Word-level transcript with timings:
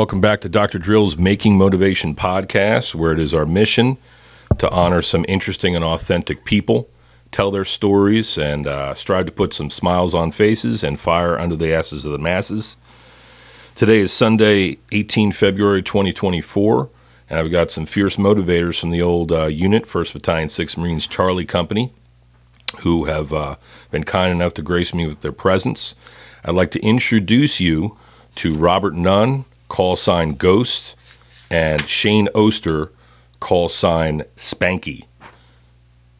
welcome 0.00 0.22
back 0.22 0.40
to 0.40 0.48
Dr. 0.48 0.78
Drill's 0.78 1.18
Making 1.18 1.58
Motivation 1.58 2.14
podcast, 2.14 2.94
where 2.94 3.12
it 3.12 3.20
is 3.20 3.34
our 3.34 3.44
mission 3.44 3.98
to 4.56 4.70
honor 4.70 5.02
some 5.02 5.26
interesting 5.28 5.76
and 5.76 5.84
authentic 5.84 6.46
people, 6.46 6.88
tell 7.32 7.50
their 7.50 7.66
stories, 7.66 8.38
and 8.38 8.66
uh, 8.66 8.94
strive 8.94 9.26
to 9.26 9.30
put 9.30 9.52
some 9.52 9.68
smiles 9.68 10.14
on 10.14 10.32
faces 10.32 10.82
and 10.82 10.98
fire 10.98 11.38
under 11.38 11.54
the 11.54 11.74
asses 11.74 12.06
of 12.06 12.12
the 12.12 12.18
masses. 12.18 12.78
Today 13.74 13.98
is 13.98 14.10
Sunday, 14.10 14.78
18 14.90 15.32
February 15.32 15.82
2024, 15.82 16.88
and 17.28 17.38
I've 17.38 17.52
got 17.52 17.70
some 17.70 17.84
fierce 17.84 18.16
motivators 18.16 18.80
from 18.80 18.92
the 18.92 19.02
old 19.02 19.30
uh, 19.30 19.48
unit, 19.48 19.84
1st 19.84 20.14
Battalion, 20.14 20.48
6th 20.48 20.78
Marines 20.78 21.06
Charlie 21.06 21.44
Company, 21.44 21.92
who 22.78 23.04
have 23.04 23.34
uh, 23.34 23.56
been 23.90 24.04
kind 24.04 24.32
enough 24.32 24.54
to 24.54 24.62
grace 24.62 24.94
me 24.94 25.06
with 25.06 25.20
their 25.20 25.30
presence. 25.30 25.94
I'd 26.42 26.54
like 26.54 26.70
to 26.70 26.80
introduce 26.80 27.60
you 27.60 27.98
to 28.36 28.54
Robert 28.54 28.94
Nunn, 28.94 29.44
call 29.70 29.96
sign 29.96 30.32
Ghost, 30.32 30.96
and 31.50 31.88
Shane 31.88 32.28
Oster, 32.34 32.92
call 33.38 33.70
sign 33.70 34.24
Spanky. 34.36 35.06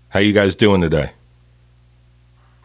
How 0.09 0.21
you 0.21 0.33
guys 0.33 0.57
doing 0.57 0.81
today? 0.81 1.13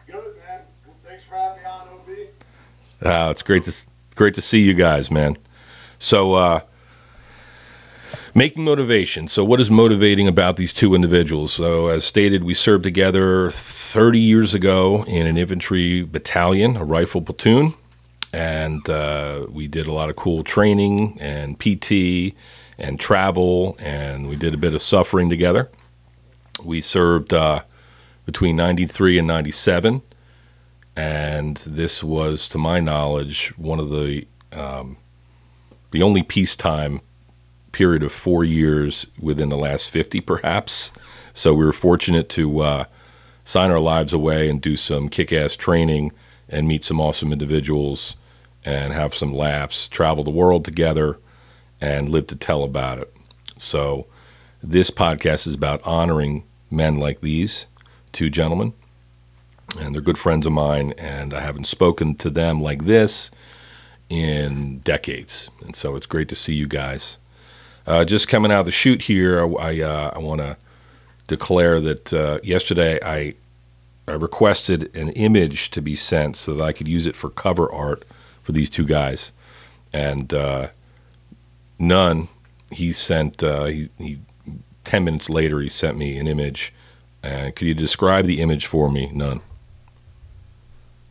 Good, 0.06 0.14
man. 0.14 0.60
Thanks 1.04 1.24
for 1.24 1.34
having 1.34 1.62
me 1.62 1.68
on, 1.68 1.88
OB. 1.88 3.28
Uh, 3.28 3.30
it's 3.30 3.42
great 3.42 3.64
to 3.64 3.74
great 4.14 4.34
to 4.34 4.40
see 4.40 4.60
you 4.60 4.72
guys, 4.72 5.10
man. 5.10 5.36
So, 5.98 6.34
uh, 6.34 6.60
making 8.34 8.64
motivation. 8.64 9.28
So, 9.28 9.44
what 9.44 9.60
is 9.60 9.70
motivating 9.70 10.28
about 10.28 10.56
these 10.56 10.72
two 10.72 10.94
individuals? 10.94 11.52
So, 11.52 11.88
as 11.88 12.04
stated, 12.04 12.44
we 12.44 12.54
served 12.54 12.84
together 12.84 13.50
30 13.50 14.20
years 14.20 14.54
ago 14.54 15.04
in 15.04 15.26
an 15.26 15.36
infantry 15.36 16.02
battalion, 16.02 16.76
a 16.76 16.84
rifle 16.84 17.22
platoon 17.22 17.74
and 18.32 18.88
uh, 18.88 19.46
we 19.48 19.68
did 19.68 19.86
a 19.86 19.92
lot 19.92 20.10
of 20.10 20.16
cool 20.16 20.44
training 20.44 21.18
and 21.20 21.58
PT 21.58 22.34
and 22.78 23.00
travel, 23.00 23.76
and 23.78 24.28
we 24.28 24.36
did 24.36 24.54
a 24.54 24.58
bit 24.58 24.74
of 24.74 24.82
suffering 24.82 25.30
together. 25.30 25.70
We 26.62 26.80
served 26.80 27.32
uh, 27.32 27.62
between 28.24 28.56
93 28.56 29.18
and 29.18 29.26
97, 29.26 30.02
and 30.96 31.56
this 31.58 32.02
was, 32.02 32.48
to 32.48 32.58
my 32.58 32.80
knowledge, 32.80 33.48
one 33.56 33.78
of 33.80 33.90
the 33.90 34.26
um, 34.52 34.96
the 35.90 36.02
only 36.02 36.22
peacetime 36.22 37.00
period 37.72 38.02
of 38.02 38.12
four 38.12 38.44
years 38.44 39.06
within 39.18 39.48
the 39.48 39.56
last 39.56 39.90
50, 39.90 40.20
perhaps. 40.20 40.92
So 41.32 41.54
we 41.54 41.64
were 41.64 41.72
fortunate 41.72 42.28
to 42.30 42.60
uh, 42.60 42.84
sign 43.44 43.70
our 43.70 43.80
lives 43.80 44.12
away 44.12 44.48
and 44.48 44.60
do 44.60 44.76
some 44.76 45.08
kick-ass 45.08 45.56
training 45.56 46.12
and 46.48 46.68
meet 46.68 46.84
some 46.84 47.00
awesome 47.00 47.32
individuals 47.32 48.16
and 48.64 48.92
have 48.92 49.14
some 49.14 49.32
laughs, 49.32 49.88
travel 49.88 50.24
the 50.24 50.30
world 50.30 50.64
together, 50.64 51.18
and 51.80 52.08
live 52.10 52.26
to 52.26 52.36
tell 52.36 52.64
about 52.64 52.98
it. 52.98 53.14
So, 53.56 54.06
this 54.62 54.90
podcast 54.90 55.46
is 55.46 55.54
about 55.54 55.80
honoring 55.84 56.44
men 56.70 56.98
like 56.98 57.20
these 57.20 57.66
two 58.12 58.28
gentlemen, 58.30 58.72
and 59.78 59.94
they're 59.94 60.02
good 60.02 60.18
friends 60.18 60.46
of 60.46 60.52
mine, 60.52 60.94
and 60.98 61.32
I 61.32 61.40
haven't 61.40 61.66
spoken 61.66 62.16
to 62.16 62.30
them 62.30 62.60
like 62.60 62.86
this 62.86 63.30
in 64.08 64.78
decades, 64.80 65.50
and 65.62 65.76
so 65.76 65.96
it's 65.96 66.06
great 66.06 66.28
to 66.30 66.34
see 66.34 66.54
you 66.54 66.66
guys. 66.66 67.18
Uh, 67.86 68.04
just 68.04 68.26
coming 68.26 68.50
out 68.50 68.60
of 68.60 68.66
the 68.66 68.72
chute 68.72 69.02
here, 69.02 69.40
I, 69.40 69.46
I, 69.46 69.80
uh, 69.80 70.12
I 70.16 70.18
want 70.18 70.40
to 70.40 70.56
declare 71.28 71.80
that 71.80 72.12
uh, 72.12 72.40
yesterday 72.42 72.98
I 73.02 73.34
I 74.08 74.12
requested 74.12 74.94
an 74.94 75.10
image 75.10 75.70
to 75.70 75.82
be 75.82 75.96
sent 75.96 76.36
so 76.36 76.54
that 76.54 76.62
I 76.62 76.72
could 76.72 76.88
use 76.88 77.06
it 77.06 77.16
for 77.16 77.28
cover 77.28 77.70
art 77.70 78.04
for 78.42 78.52
these 78.52 78.70
two 78.70 78.84
guys, 78.84 79.32
and 79.92 80.32
uh, 80.32 80.68
Nunn 81.78 82.28
he 82.70 82.92
sent 82.92 83.42
uh, 83.42 83.64
he, 83.64 83.88
he 83.98 84.18
ten 84.84 85.04
minutes 85.04 85.28
later 85.28 85.60
he 85.60 85.68
sent 85.68 85.96
me 85.96 86.18
an 86.18 86.26
image. 86.26 86.72
And 87.22 87.56
could 87.56 87.66
you 87.66 87.74
describe 87.74 88.26
the 88.26 88.40
image 88.40 88.66
for 88.66 88.88
me, 88.88 89.10
Nunn? 89.12 89.40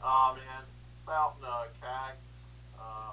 Oh 0.01 0.38
man, 0.38 0.63
out 1.12 1.35
in 1.39 1.45
uh, 1.45 1.67
CAX, 1.81 2.16
uh, 2.79 3.12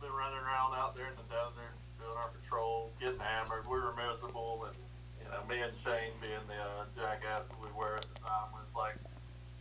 been 0.00 0.10
running 0.10 0.38
around 0.38 0.74
out 0.74 0.96
there 0.96 1.06
in 1.06 1.14
the 1.14 1.28
desert, 1.30 1.70
doing 2.02 2.16
our 2.18 2.30
patrols, 2.42 2.90
getting 2.98 3.20
hammered. 3.20 3.62
We 3.70 3.78
were 3.78 3.94
miserable, 3.94 4.66
and 4.66 4.74
you 5.22 5.30
know, 5.30 5.38
me 5.46 5.62
and 5.62 5.70
Shane, 5.76 6.18
being 6.18 6.42
the 6.50 6.58
uh, 6.58 6.90
jackasses 6.98 7.54
we 7.62 7.70
were 7.78 7.94
at 7.94 8.06
the 8.10 8.18
time, 8.26 8.50
was 8.50 8.74
like 8.74 8.96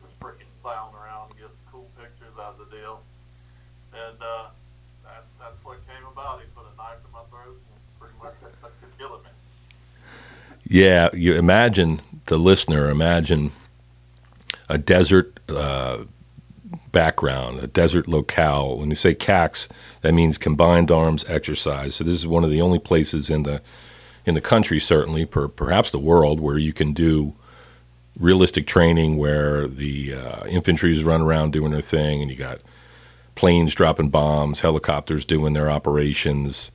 just 0.01 0.17
freaking 0.19 0.49
plowing 0.63 0.95
around 0.95 1.29
to 1.29 1.35
get 1.37 1.53
some 1.53 1.69
cool 1.71 1.89
pictures 2.01 2.33
out 2.39 2.57
of 2.57 2.65
the 2.65 2.69
deal. 2.73 3.03
And 3.93 4.17
uh, 4.17 4.49
that, 5.05 5.25
that's 5.37 5.61
what 5.61 5.85
came 5.85 6.05
about. 6.09 6.41
He 6.41 6.47
put 6.55 6.65
a 6.65 6.75
knife 6.77 6.97
in 7.05 7.11
my 7.13 7.21
throat 7.29 7.61
and 7.61 7.79
pretty 8.01 8.17
much 8.17 8.33
could 8.41 8.97
kill 8.97 9.21
me. 9.21 9.29
Yeah, 10.67 11.09
you 11.13 11.35
imagine 11.35 12.01
the 12.25 12.37
listener, 12.37 12.89
imagine 12.89 13.51
a 14.67 14.77
desert 14.77 15.39
uh, 15.47 15.99
background, 16.91 17.59
a 17.59 17.67
desert 17.67 18.07
locale. 18.07 18.77
When 18.79 18.89
you 18.89 18.95
say 18.95 19.13
CAX, 19.13 19.69
that 20.01 20.13
means 20.13 20.37
Combined 20.37 20.89
Arms 20.89 21.23
Exercise. 21.27 21.95
So 21.95 22.03
this 22.03 22.15
is 22.15 22.27
one 22.27 22.43
of 22.43 22.49
the 22.49 22.61
only 22.61 22.79
places 22.79 23.29
in 23.29 23.43
the 23.43 23.61
in 24.25 24.33
the 24.33 24.41
country, 24.41 24.79
certainly, 24.79 25.23
per, 25.23 25.47
perhaps 25.47 25.91
the 25.91 25.99
world, 25.99 26.39
where 26.39 26.57
you 26.57 26.73
can 26.73 26.93
do 26.93 27.35
realistic 28.19 28.65
training, 28.65 29.17
where 29.17 29.67
the 29.67 30.15
uh, 30.15 30.45
infantry 30.47 30.91
is 30.91 31.03
run 31.03 31.21
around 31.21 31.53
doing 31.53 31.71
their 31.71 31.81
thing, 31.81 32.23
and 32.23 32.31
you 32.31 32.37
got 32.37 32.61
planes 33.35 33.75
dropping 33.75 34.09
bombs, 34.09 34.61
helicopters 34.61 35.25
doing 35.25 35.53
their 35.53 35.69
operations, 35.69 36.71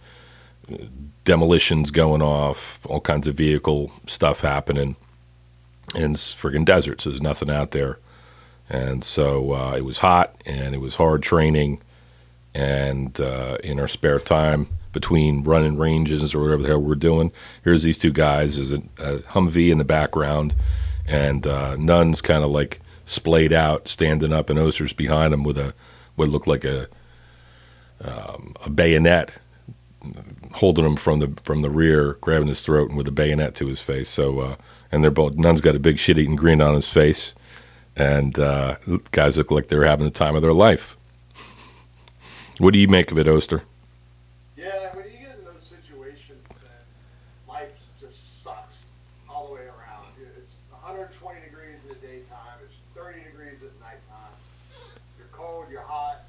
demolitions 1.25 1.91
going 1.91 2.23
off, 2.23 2.85
all 2.87 3.01
kinds 3.01 3.27
of 3.27 3.35
vehicle 3.35 3.93
stuff 4.07 4.41
happening. 4.41 4.97
And 5.95 6.15
it's 6.15 6.35
friggin' 6.35 6.65
desert, 6.65 7.01
so 7.01 7.11
there's 7.11 7.23
nothing 7.23 7.51
out 7.51 7.73
there. 7.73 7.99
And 8.69 9.03
so 9.03 9.53
uh, 9.53 9.75
it 9.77 9.85
was 9.85 9.99
hot 9.99 10.41
and 10.47 10.75
it 10.75 10.79
was 10.79 10.95
hard 10.95 11.23
training. 11.23 11.81
And 12.55 13.21
uh, 13.21 13.59
in 13.65 13.81
our 13.81 13.89
spare 13.89 14.21
time 14.21 14.69
between 14.93 15.43
running 15.43 15.77
ranges 15.77 16.35
or 16.35 16.43
whatever 16.43 16.63
the 16.63 16.69
hell 16.69 16.81
we're 16.81 16.95
doing, 16.95 17.33
here's 17.65 17.83
these 17.83 17.99
two 17.99 18.13
guys. 18.13 18.57
There's 18.57 18.73
a, 18.73 18.83
a 18.99 19.19
Humvee 19.19 19.71
in 19.71 19.79
the 19.79 19.85
background, 19.85 20.55
and 21.07 21.47
uh, 21.47 21.77
Nunn's 21.77 22.21
kind 22.21 22.43
of 22.45 22.51
like 22.51 22.81
splayed 23.05 23.53
out, 23.53 23.89
standing 23.89 24.33
up, 24.33 24.51
and 24.51 24.59
Oster's 24.59 24.93
behind 24.93 25.35
him 25.35 25.45
with 25.45 25.59
a 25.59 25.75
what 26.17 26.29
looked 26.29 26.49
like 26.49 26.65
a 26.65 26.89
um, 28.03 28.55
a 28.65 28.71
bayonet, 28.71 29.33
holding 30.55 30.85
him 30.85 30.97
from 30.97 31.21
the 31.21 31.33
from 31.45 31.63
the 31.63 31.71
rear, 31.71 32.15
grabbing 32.21 32.49
his 32.49 32.63
throat, 32.63 32.89
and 32.89 32.99
with 32.99 33.09
a 33.09 33.13
bayonet 33.13 33.55
to 33.57 33.67
his 33.67 33.81
face. 33.81 34.09
So, 34.09 34.41
uh, 34.41 34.57
and 34.93 35.03
they're 35.03 35.11
both. 35.11 35.35
Nunn's 35.37 35.61
got 35.61 35.77
a 35.77 35.81
big 35.81 35.99
shit-eating 35.99 36.37
grin 36.37 36.61
on 36.61 36.75
his 36.75 36.89
face, 36.89 37.35
and 37.97 38.39
uh, 38.39 38.77
guys 39.13 39.39
look 39.39 39.51
like 39.51 39.69
they're 39.69 39.85
having 39.85 40.05
the 40.05 40.11
time 40.11 40.35
of 40.37 40.43
their 40.43 40.53
life. 40.53 40.97
What 42.59 42.75
do 42.75 42.79
you 42.79 42.89
make 42.89 43.11
of 43.11 43.19
it, 43.19 43.27
Oster? 43.27 43.63
Yeah, 44.55 44.93
when 44.93 45.07
you 45.07 45.17
get 45.25 45.39
in 45.39 45.45
those 45.47 45.63
situations 45.65 46.45
and 46.45 46.85
life 47.49 47.73
just 47.99 48.45
sucks 48.45 48.85
all 49.27 49.49
the 49.49 49.55
way 49.55 49.65
around. 49.65 50.13
It's 50.37 50.61
120 50.69 51.41
degrees 51.41 51.81
in 51.89 51.97
the 51.97 52.01
daytime. 52.05 52.61
It's 52.61 52.77
30 52.93 53.25
degrees 53.25 53.65
at 53.65 53.73
nighttime. 53.81 54.37
You're 55.17 55.33
cold. 55.33 55.73
You're 55.73 55.89
hot. 55.89 56.29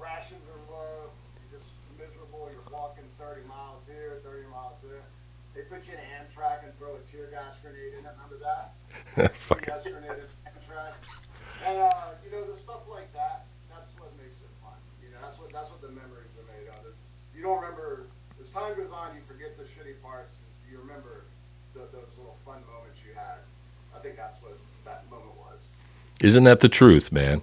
Rations 0.00 0.40
are 0.48 0.72
low. 0.72 1.12
You're 1.36 1.60
just 1.60 1.68
miserable. 2.00 2.48
You're 2.48 2.72
walking 2.72 3.04
30 3.20 3.44
miles 3.44 3.84
here, 3.84 4.24
30 4.24 4.48
miles 4.48 4.80
there. 4.80 5.04
They 5.52 5.68
put 5.68 5.84
you 5.84 5.92
in 5.92 6.00
an 6.00 6.24
amtrac 6.24 6.64
and 6.64 6.72
throw 6.80 6.96
a 6.96 7.04
tear 7.12 7.28
gas 7.28 7.60
grenade 7.60 7.92
in 7.92 8.08
it. 8.08 8.12
Remember 8.16 8.40
that? 8.40 8.72
Fuck. 9.34 9.66
Tear 9.66 9.76
gas 9.76 9.84
grenade 9.84 10.24
in 10.24 10.28
amtrac. 10.48 10.96
And 11.66 11.78
uh, 11.78 12.16
you 12.24 12.32
know 12.32 12.48
the 12.48 12.56
stuff 12.56 12.88
like 12.88 13.12
that. 13.12 13.44
That's 13.68 13.90
what 14.00 14.08
makes 14.16 14.40
it 14.40 14.48
fun. 14.64 14.72
You 15.04 15.10
know, 15.12 15.20
that's 15.20 15.38
what 15.38 15.52
that's 15.52 15.68
what 15.68 15.82
the 15.82 15.88
memories 15.88 16.32
are 16.40 16.48
made 16.48 16.68
of. 16.68 16.96
You 17.36 17.42
don't 17.42 17.60
remember 17.60 18.06
as 18.40 18.48
time 18.50 18.74
goes 18.74 18.90
on. 18.90 19.14
You 19.14 19.20
forget 19.28 19.58
the 19.58 19.64
shitty 19.64 20.00
parts. 20.00 20.32
You 20.70 20.78
remember 20.78 21.24
the, 21.74 21.80
those 21.92 22.16
little 22.16 22.38
fun 22.44 22.62
moments 22.72 23.00
you 23.06 23.12
had. 23.14 23.44
I 23.94 23.98
think 23.98 24.16
that's 24.16 24.40
what 24.42 24.56
that 24.86 25.04
moment 25.10 25.36
was. 25.36 25.58
Isn't 26.22 26.44
that 26.44 26.60
the 26.60 26.70
truth, 26.70 27.12
man? 27.12 27.42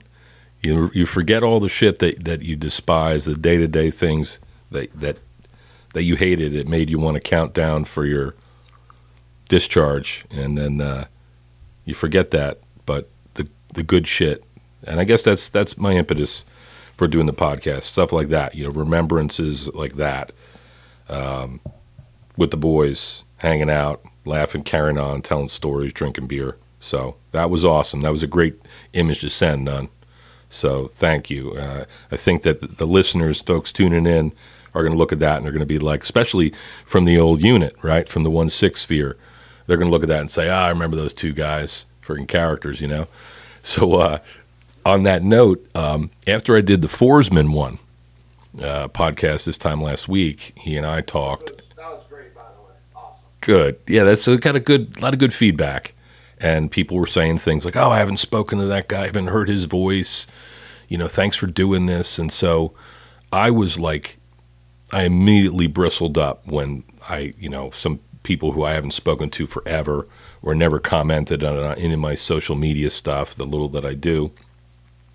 You 0.63 0.89
you 0.95 1.05
forget 1.05 1.43
all 1.43 1.59
the 1.59 1.69
shit 1.69 1.99
that, 1.99 2.25
that 2.25 2.41
you 2.41 2.55
despise, 2.55 3.25
the 3.25 3.35
day 3.35 3.57
to 3.57 3.67
day 3.67 3.91
things 3.91 4.39
that 4.71 4.89
that 4.99 5.17
that 5.93 6.01
you 6.01 6.15
hated. 6.15 6.55
It 6.55 6.67
made 6.67 6.89
you 6.89 6.97
want 6.97 7.13
to 7.13 7.21
count 7.21 7.53
down 7.53 7.85
for 7.85 8.05
your 8.05 8.33
discharge, 9.47 10.25
and 10.31 10.57
then 10.57 10.81
uh, 10.81 11.05
you 11.89 11.95
forget 11.95 12.31
that. 12.31 12.59
But 12.85 13.09
the 13.33 13.47
the 13.73 13.83
good 13.83 14.07
shit, 14.07 14.43
and 14.83 14.99
I 14.99 15.03
guess 15.03 15.21
that's 15.23 15.49
that's 15.49 15.77
my 15.77 15.93
impetus 15.93 16.45
for 16.95 17.07
doing 17.07 17.25
the 17.25 17.33
podcast, 17.33 17.83
stuff 17.83 18.11
like 18.11 18.29
that. 18.29 18.55
You 18.55 18.65
know, 18.65 18.71
remembrances 18.71 19.67
like 19.73 19.95
that, 19.95 20.31
um, 21.09 21.59
with 22.37 22.51
the 22.51 22.57
boys, 22.57 23.23
hanging 23.37 23.69
out, 23.69 24.01
laughing, 24.25 24.63
carrying 24.63 24.97
on, 24.97 25.21
telling 25.21 25.49
stories, 25.49 25.93
drinking 25.93 26.27
beer. 26.27 26.57
So 26.79 27.15
that 27.31 27.49
was 27.49 27.65
awesome. 27.65 28.01
That 28.01 28.11
was 28.11 28.23
a 28.23 28.27
great 28.27 28.61
image 28.93 29.19
to 29.21 29.29
send, 29.29 29.65
Nunn. 29.65 29.89
So 30.49 30.87
thank 30.87 31.29
you. 31.29 31.51
Uh, 31.53 31.85
I 32.11 32.17
think 32.17 32.43
that 32.43 32.77
the 32.77 32.87
listeners, 32.87 33.41
folks 33.41 33.71
tuning 33.71 34.07
in, 34.07 34.31
are 34.73 34.81
going 34.81 34.93
to 34.93 34.97
look 34.97 35.11
at 35.11 35.19
that 35.19 35.37
and 35.37 35.45
they're 35.45 35.51
going 35.51 35.59
to 35.59 35.65
be 35.65 35.79
like, 35.79 36.03
especially 36.03 36.53
from 36.85 37.05
the 37.05 37.17
old 37.17 37.41
unit, 37.41 37.75
right, 37.81 38.07
from 38.07 38.23
the 38.23 38.29
one 38.29 38.49
six 38.49 38.81
sphere, 38.81 39.17
they're 39.69 39.77
going 39.77 39.87
to 39.87 39.91
look 39.91 40.03
at 40.03 40.09
that 40.09 40.19
and 40.19 40.31
say, 40.31 40.49
"Ah, 40.49 40.65
I 40.65 40.69
remember 40.69 40.97
those 40.97 41.13
two 41.13 41.31
guys, 41.31 41.85
freaking 42.05 42.27
characters," 42.27 42.81
you 42.81 42.87
know. 42.87 43.07
So 43.61 43.95
uh, 43.95 44.19
on 44.85 45.03
that 45.03 45.21
note, 45.21 45.67
um, 45.75 46.11
after 46.25 46.55
I 46.55 46.61
did 46.61 46.81
the 46.81 46.87
Forsman 46.87 47.51
one 47.51 47.77
uh, 48.57 48.87
podcast 48.87 49.43
this 49.43 49.57
time 49.57 49.81
last 49.81 50.07
week, 50.07 50.53
he 50.55 50.77
and 50.77 50.85
I 50.85 51.01
talked. 51.01 51.51
That 51.75 51.91
was 51.91 52.07
great, 52.07 52.33
by 52.33 52.43
the 52.55 52.61
way. 52.61 52.73
Awesome. 52.95 53.27
Good, 53.41 53.77
yeah, 53.85 54.05
that's 54.05 54.25
got 54.37 54.55
a 54.55 54.61
good, 54.61 54.95
a 54.97 55.01
lot 55.01 55.13
of 55.13 55.19
good 55.19 55.33
feedback, 55.33 55.93
and 56.39 56.71
people 56.71 56.95
were 56.95 57.05
saying 57.05 57.39
things 57.39 57.65
like, 57.65 57.75
"Oh, 57.75 57.89
I 57.91 57.99
haven't 57.99 58.17
spoken 58.17 58.59
to 58.59 58.65
that 58.67 58.87
guy, 58.87 59.01
I 59.01 59.05
haven't 59.07 59.27
heard 59.27 59.49
his 59.49 59.65
voice." 59.65 60.25
You 60.87 60.97
know, 60.97 61.09
thanks 61.09 61.35
for 61.35 61.47
doing 61.47 61.85
this, 61.85 62.17
and 62.17 62.31
so 62.31 62.73
I 63.31 63.51
was 63.51 63.77
like, 63.77 64.19
I 64.91 65.03
immediately 65.03 65.67
bristled 65.67 66.17
up 66.17 66.47
when 66.47 66.85
I, 67.09 67.33
you 67.37 67.49
know, 67.49 67.71
some 67.71 67.99
people 68.29 68.51
who 68.51 68.63
I 68.63 68.73
haven't 68.73 68.91
spoken 68.91 69.31
to 69.31 69.47
forever 69.47 70.05
or 70.43 70.53
never 70.53 70.79
commented 70.79 71.43
on 71.43 71.75
any 71.79 71.95
of 71.95 71.99
my 71.99 72.13
social 72.13 72.55
media 72.55 72.91
stuff, 72.91 73.33
the 73.33 73.43
little 73.43 73.69
that 73.69 73.83
I 73.83 73.95
do, 73.95 74.29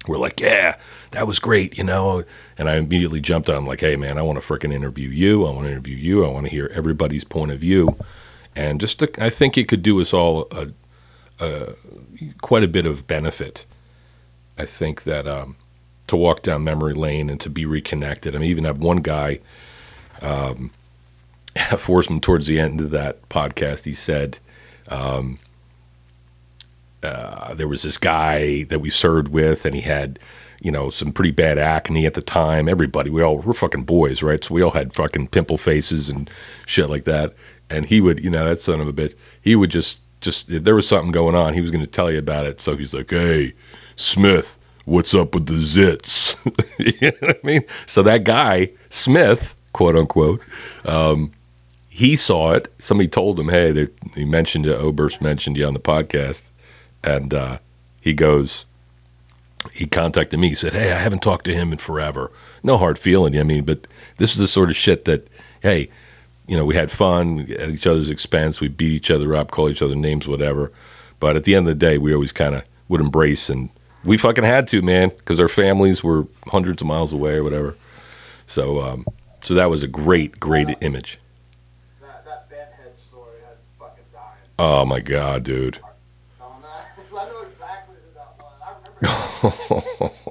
were 0.09 0.19
like, 0.19 0.41
"Yeah, 0.41 0.75
that 1.13 1.29
was 1.29 1.39
great," 1.39 1.79
you 1.79 1.85
know. 1.85 2.25
And 2.59 2.69
I 2.69 2.75
immediately 2.75 3.21
jumped 3.21 3.49
on, 3.49 3.67
like, 3.67 3.83
"Hey, 3.83 3.95
man, 3.95 4.19
I 4.19 4.23
want 4.23 4.41
to 4.41 4.45
frickin' 4.45 4.73
interview 4.73 5.09
you. 5.11 5.47
I 5.47 5.51
want 5.51 5.67
to 5.67 5.71
interview 5.71 5.95
you. 5.95 6.25
I 6.25 6.29
want 6.29 6.47
to 6.47 6.51
hear 6.51 6.69
everybody's 6.75 7.23
point 7.23 7.53
of 7.53 7.61
view." 7.61 7.97
And 8.57 8.81
just, 8.81 8.99
to, 8.99 9.09
I 9.25 9.31
think 9.31 9.57
it 9.57 9.69
could 9.69 9.83
do 9.83 10.01
us 10.01 10.13
all 10.13 10.49
a, 10.51 10.71
a 11.39 11.75
quite 12.41 12.65
a 12.65 12.69
bit 12.69 12.85
of 12.85 13.07
benefit. 13.07 13.65
I 14.59 14.67
think 14.67 15.05
that 15.05 15.29
um, 15.29 15.55
to 16.09 16.17
walk 16.17 16.43
down 16.43 16.65
memory 16.65 16.95
lane 16.95 17.31
and 17.31 17.41
to 17.41 17.49
be 17.49 17.65
reconnected. 17.65 18.35
I 18.35 18.39
mean, 18.39 18.51
even 18.51 18.65
have 18.65 18.79
one 18.79 19.03
guy 19.03 19.39
um, 20.21 20.73
him 22.11 22.21
towards 22.21 22.47
the 22.47 22.59
end 22.59 22.81
of 22.81 22.91
that 22.91 23.29
podcast. 23.29 23.85
He 23.85 23.93
said 23.93 24.39
um, 24.89 25.39
uh, 27.03 27.55
there 27.55 27.69
was 27.69 27.83
this 27.83 27.99
guy 27.99 28.65
that 28.65 28.81
we 28.81 28.91
served 28.91 29.29
with, 29.29 29.65
and 29.65 29.75
he 29.75 29.83
had 29.83 30.19
you 30.61 30.71
know 30.71 30.91
some 30.91 31.13
pretty 31.13 31.31
bad 31.31 31.59
acne 31.59 32.07
at 32.07 32.15
the 32.15 32.23
time. 32.23 32.69
Everybody, 32.69 33.11
we 33.11 33.23
all 33.23 33.39
we're 33.39 33.53
fucking 33.53 33.85
boys, 33.85 34.23
right? 34.23 34.43
So 34.43 34.55
we 34.55 34.63
all 34.63 34.73
had 34.73 34.95
fucking 34.95 35.29
pimple 35.29 35.59
faces 35.59 36.09
and 36.09 36.31
shit 36.67 36.89
like 36.89 37.05
that. 37.05 37.35
And 37.71 37.87
he 37.87 38.01
would, 38.01 38.23
you 38.23 38.31
know, 38.31 38.45
that 38.45 38.61
son 38.61 38.81
of 38.81 38.89
a 38.89 38.93
bitch, 38.93 39.15
he 39.41 39.57
would 39.57 39.71
just 39.71 39.99
just 40.21 40.51
if 40.51 40.65
there 40.65 40.75
was 40.75 40.89
something 40.89 41.13
going 41.13 41.35
on, 41.35 41.55
he 41.55 41.61
was 41.61 41.71
going 41.71 41.85
to 41.85 41.91
tell 41.91 42.11
you 42.11 42.19
about 42.19 42.47
it. 42.47 42.61
So 42.61 42.77
he's 42.77 42.95
like, 42.95 43.11
"Hey, 43.11 43.53
Smith, 43.97 44.59
what's 44.85 45.15
up 45.15 45.35
with 45.35 45.47
the 45.47 45.55
zits?" 45.55 46.37
you 47.01 47.11
know 47.11 47.29
what 47.29 47.41
I 47.43 47.47
mean? 47.47 47.65
So 47.87 48.03
that 48.03 48.25
guy 48.25 48.71
Smith, 48.89 49.55
quote 49.73 49.97
unquote, 49.97 50.41
um, 50.87 51.33
he 51.95 52.17
saw 52.17 52.55
it. 52.55 52.73
Somebody 52.81 53.09
told 53.09 53.39
him, 53.39 53.49
"Hey, 53.49 53.71
they, 53.71 53.89
he 54.15 54.25
mentioned 54.25 54.65
you. 54.67 54.75
Oberst 54.75 55.23
mentioned 55.23 55.57
you 55.57 55.65
on 55.65 55.75
the 55.75 55.81
podcast," 55.81 56.43
and 57.05 57.33
uh, 57.33 57.59
he 58.01 58.15
goes, 58.15 58.65
he 59.73 59.87
contacted 59.87 60.41
me. 60.41 60.49
He 60.49 60.55
said, 60.57 60.73
"Hey, 60.73 60.91
I 60.91 60.99
haven't 60.99 61.23
talked 61.23 61.45
to 61.45 61.55
him 61.55 61.71
in 61.71 61.79
forever. 61.79 62.33
No 62.65 62.79
hard 62.79 62.99
feeling. 62.99 63.39
I 63.39 63.45
mean, 63.45 63.65
but 63.65 63.87
this 64.17 64.33
is 64.33 64.39
the 64.39 64.49
sort 64.49 64.71
of 64.71 64.77
shit 64.77 65.05
that, 65.05 65.29
hey, 65.63 65.89
you 66.49 66.57
know, 66.57 66.65
we 66.65 66.75
had 66.75 66.91
fun 66.91 67.53
at 67.53 67.71
each 67.71 67.87
other's 67.87 68.11
expense. 68.11 68.61
We 68.61 68.69
beat 68.69 68.91
each 68.91 69.11
other 69.11 69.35
up, 69.37 69.53
call 69.53 69.71
each 69.71 69.81
other 69.83 69.95
names, 69.95 70.27
whatever. 70.27 70.73
But 71.21 71.37
at 71.37 71.45
the 71.45 71.55
end 71.55 71.69
of 71.69 71.79
the 71.79 71.87
day, 71.87 71.97
we 71.97 72.13
always 72.13 72.33
kind 72.33 72.57
of 72.57 72.65
would 72.89 73.01
embrace, 73.01 73.49
and 73.49 73.71
we 74.05 74.19
fucking 74.19 74.45
had 74.45 74.67
to, 74.69 74.83
man, 74.83 75.11
because 75.11 75.39
our 75.39 75.49
families 75.49 76.03
were 76.03 76.27
hundreds 76.49 76.83
of 76.83 76.89
miles 76.89 77.13
away 77.13 77.37
or 77.37 77.45
whatever. 77.45 77.77
So, 78.47 78.83
um, 78.83 79.07
so 79.43 79.55
that 79.55 79.71
was 79.71 79.85
a 79.85 79.87
great, 79.89 80.41
great 80.41 80.69
image. 80.81 81.21
That, 82.01 82.25
that 82.27 82.51
Bent 82.51 82.73
Head 82.73 82.95
story 82.97 83.39
had 83.47 83.57
fucking 83.79 84.05
dying 84.13 84.44
Oh 84.59 84.85
my 84.85 85.01
god, 85.01 85.43
dude. 85.43 85.79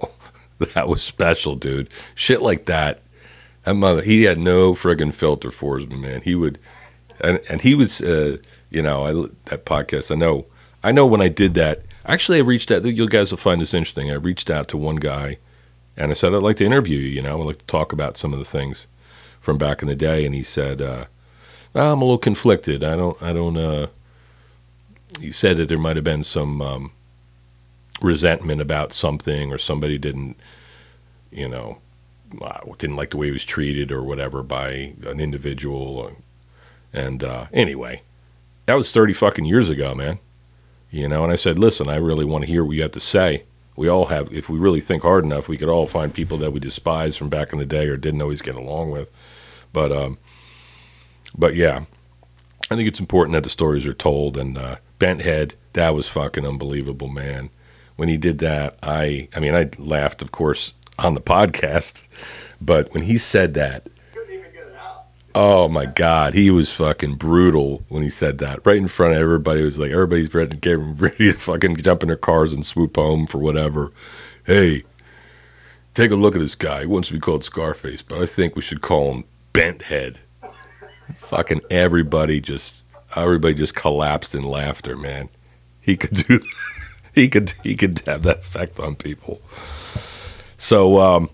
That 0.73 0.87
was 0.87 1.03
special, 1.03 1.55
dude. 1.55 1.89
Shit 2.15 2.41
like 2.41 2.65
that. 2.65 3.01
That 3.63 3.75
mother, 3.75 4.01
he 4.01 4.23
had 4.23 4.37
no 4.37 4.73
friggin' 4.73 5.13
filter 5.13 5.51
for 5.51 5.77
his 5.77 5.87
man. 5.87 6.21
He 6.21 6.35
would, 6.35 6.59
and 7.21 7.39
and 7.49 7.61
he 7.61 7.75
was, 7.75 8.01
uh, 8.01 8.37
you 8.69 8.81
know, 8.81 9.03
I 9.05 9.11
that 9.49 9.65
podcast. 9.65 10.11
I 10.11 10.15
know, 10.15 10.45
I 10.83 10.91
know 10.91 11.05
when 11.05 11.21
I 11.21 11.29
did 11.29 11.53
that. 11.55 11.83
Actually, 12.05 12.39
I 12.39 12.41
reached 12.41 12.71
out. 12.71 12.83
You 12.83 13.07
guys 13.07 13.31
will 13.31 13.37
find 13.37 13.61
this 13.61 13.73
interesting. 13.73 14.11
I 14.11 14.15
reached 14.15 14.49
out 14.49 14.67
to 14.69 14.77
one 14.77 14.97
guy, 14.97 15.37
and 15.95 16.11
I 16.11 16.13
said 16.13 16.33
I'd 16.33 16.43
like 16.43 16.57
to 16.57 16.65
interview 16.65 16.97
you. 16.97 17.09
You 17.09 17.21
know, 17.21 17.39
I'd 17.39 17.45
like 17.45 17.59
to 17.59 17.65
talk 17.65 17.93
about 17.93 18.17
some 18.17 18.33
of 18.33 18.39
the 18.39 18.45
things 18.45 18.87
from 19.39 19.57
back 19.57 19.81
in 19.81 19.87
the 19.87 19.95
day. 19.95 20.25
And 20.25 20.35
he 20.35 20.43
said, 20.43 20.81
uh, 20.81 21.05
"I'm 21.73 22.01
a 22.01 22.05
little 22.05 22.17
conflicted. 22.17 22.83
I 22.83 22.95
don't, 22.95 23.21
I 23.21 23.31
don't." 23.33 23.57
Uh, 23.57 23.87
he 25.19 25.31
said 25.31 25.57
that 25.57 25.69
there 25.69 25.77
might 25.77 25.95
have 25.95 26.03
been 26.03 26.23
some 26.23 26.61
um, 26.61 26.91
resentment 28.01 28.61
about 28.61 28.93
something, 28.93 29.51
or 29.51 29.57
somebody 29.57 29.97
didn't, 29.97 30.37
you 31.31 31.47
know, 31.47 31.79
uh, 32.41 32.59
didn't 32.77 32.95
like 32.95 33.11
the 33.11 33.17
way 33.17 33.27
he 33.27 33.31
was 33.31 33.45
treated 33.45 33.91
or 33.91 34.03
whatever 34.03 34.43
by 34.43 34.93
an 35.05 35.19
individual. 35.19 36.11
And 36.91 37.23
uh, 37.23 37.45
anyway, 37.53 38.01
that 38.65 38.75
was 38.75 38.91
30 38.91 39.13
fucking 39.13 39.45
years 39.45 39.69
ago, 39.69 39.93
man. 39.93 40.19
You 40.91 41.07
know, 41.07 41.23
and 41.23 41.33
I 41.33 41.35
said, 41.35 41.57
listen, 41.57 41.89
I 41.89 41.95
really 41.95 42.25
want 42.25 42.43
to 42.43 42.51
hear 42.51 42.63
what 42.63 42.75
you 42.75 42.83
have 42.83 42.91
to 42.91 42.99
say. 42.99 43.43
We 43.75 43.87
all 43.87 44.05
have, 44.05 44.31
if 44.31 44.47
we 44.47 44.59
really 44.59 44.81
think 44.81 45.01
hard 45.01 45.25
enough, 45.25 45.47
we 45.47 45.57
could 45.57 45.69
all 45.69 45.87
find 45.87 46.13
people 46.13 46.37
that 46.37 46.51
we 46.51 46.59
despise 46.59 47.17
from 47.17 47.29
back 47.29 47.51
in 47.51 47.57
the 47.57 47.65
day 47.65 47.87
or 47.87 47.97
didn't 47.97 48.21
always 48.21 48.43
get 48.43 48.55
along 48.55 48.91
with. 48.91 49.09
But, 49.71 49.91
um, 49.91 50.19
but 51.35 51.55
yeah, 51.55 51.85
I 52.69 52.75
think 52.75 52.87
it's 52.87 52.99
important 52.99 53.33
that 53.33 53.43
the 53.43 53.49
stories 53.49 53.87
are 53.87 53.93
told. 53.95 54.37
And 54.37 54.55
uh, 54.55 54.75
Bent 54.99 55.21
Head, 55.21 55.55
that 55.73 55.95
was 55.95 56.07
fucking 56.07 56.45
unbelievable, 56.45 57.07
man. 57.07 57.49
When 57.95 58.09
he 58.09 58.17
did 58.17 58.39
that, 58.39 58.77
I, 58.81 59.27
I 59.35 59.39
mean, 59.39 59.53
I 59.53 59.69
laughed, 59.77 60.21
of 60.21 60.31
course, 60.31 60.73
on 60.97 61.13
the 61.13 61.21
podcast, 61.21 62.03
but 62.61 62.93
when 62.93 63.03
he 63.03 63.17
said 63.17 63.53
that. 63.55 63.87
Oh 65.35 65.67
my 65.67 65.87
God, 65.87 66.35
he 66.35 66.51
was 66.51 66.71
fucking 66.71 67.15
brutal 67.15 67.83
when 67.89 68.03
he 68.03 68.09
said 68.09 68.37
that. 68.37 68.63
Right 68.65 68.77
in 68.77 68.87
front 68.87 69.13
of 69.13 69.19
everybody, 69.19 69.61
it 69.61 69.65
was 69.65 69.79
like 69.79 69.89
everybody's 69.89 70.31
ready, 70.31 70.57
ready 70.75 71.33
to 71.33 71.33
fucking 71.33 71.77
jump 71.77 72.03
in 72.03 72.07
their 72.07 72.15
cars 72.15 72.53
and 72.53 72.63
swoop 72.63 72.95
home 72.95 73.25
for 73.25 73.39
whatever. 73.39 73.91
Hey, 74.45 74.83
take 75.95 76.11
a 76.11 76.15
look 76.15 76.35
at 76.35 76.41
this 76.41 76.53
guy. 76.53 76.81
He 76.81 76.85
wants 76.85 77.07
to 77.07 77.15
be 77.15 77.19
called 77.19 77.43
Scarface, 77.43 78.03
but 78.03 78.19
I 78.21 78.27
think 78.27 78.55
we 78.55 78.61
should 78.61 78.81
call 78.81 79.11
him 79.11 79.23
Bent 79.53 79.83
Head. 79.83 80.19
fucking 81.17 81.61
everybody 81.71 82.39
just, 82.39 82.82
everybody 83.21 83.53
just 83.53 83.75
collapsed 83.75 84.33
in 84.35 84.43
laughter. 84.43 84.95
Man, 84.95 85.29
he 85.81 85.95
could 85.97 86.25
do, 86.27 86.39
he 87.15 87.27
could, 87.29 87.51
he 87.63 87.75
could 87.75 87.99
have 88.05 88.23
that 88.23 88.39
effect 88.39 88.79
on 88.79 88.95
people. 88.95 89.41
So, 90.57 90.99
um. 90.99 91.29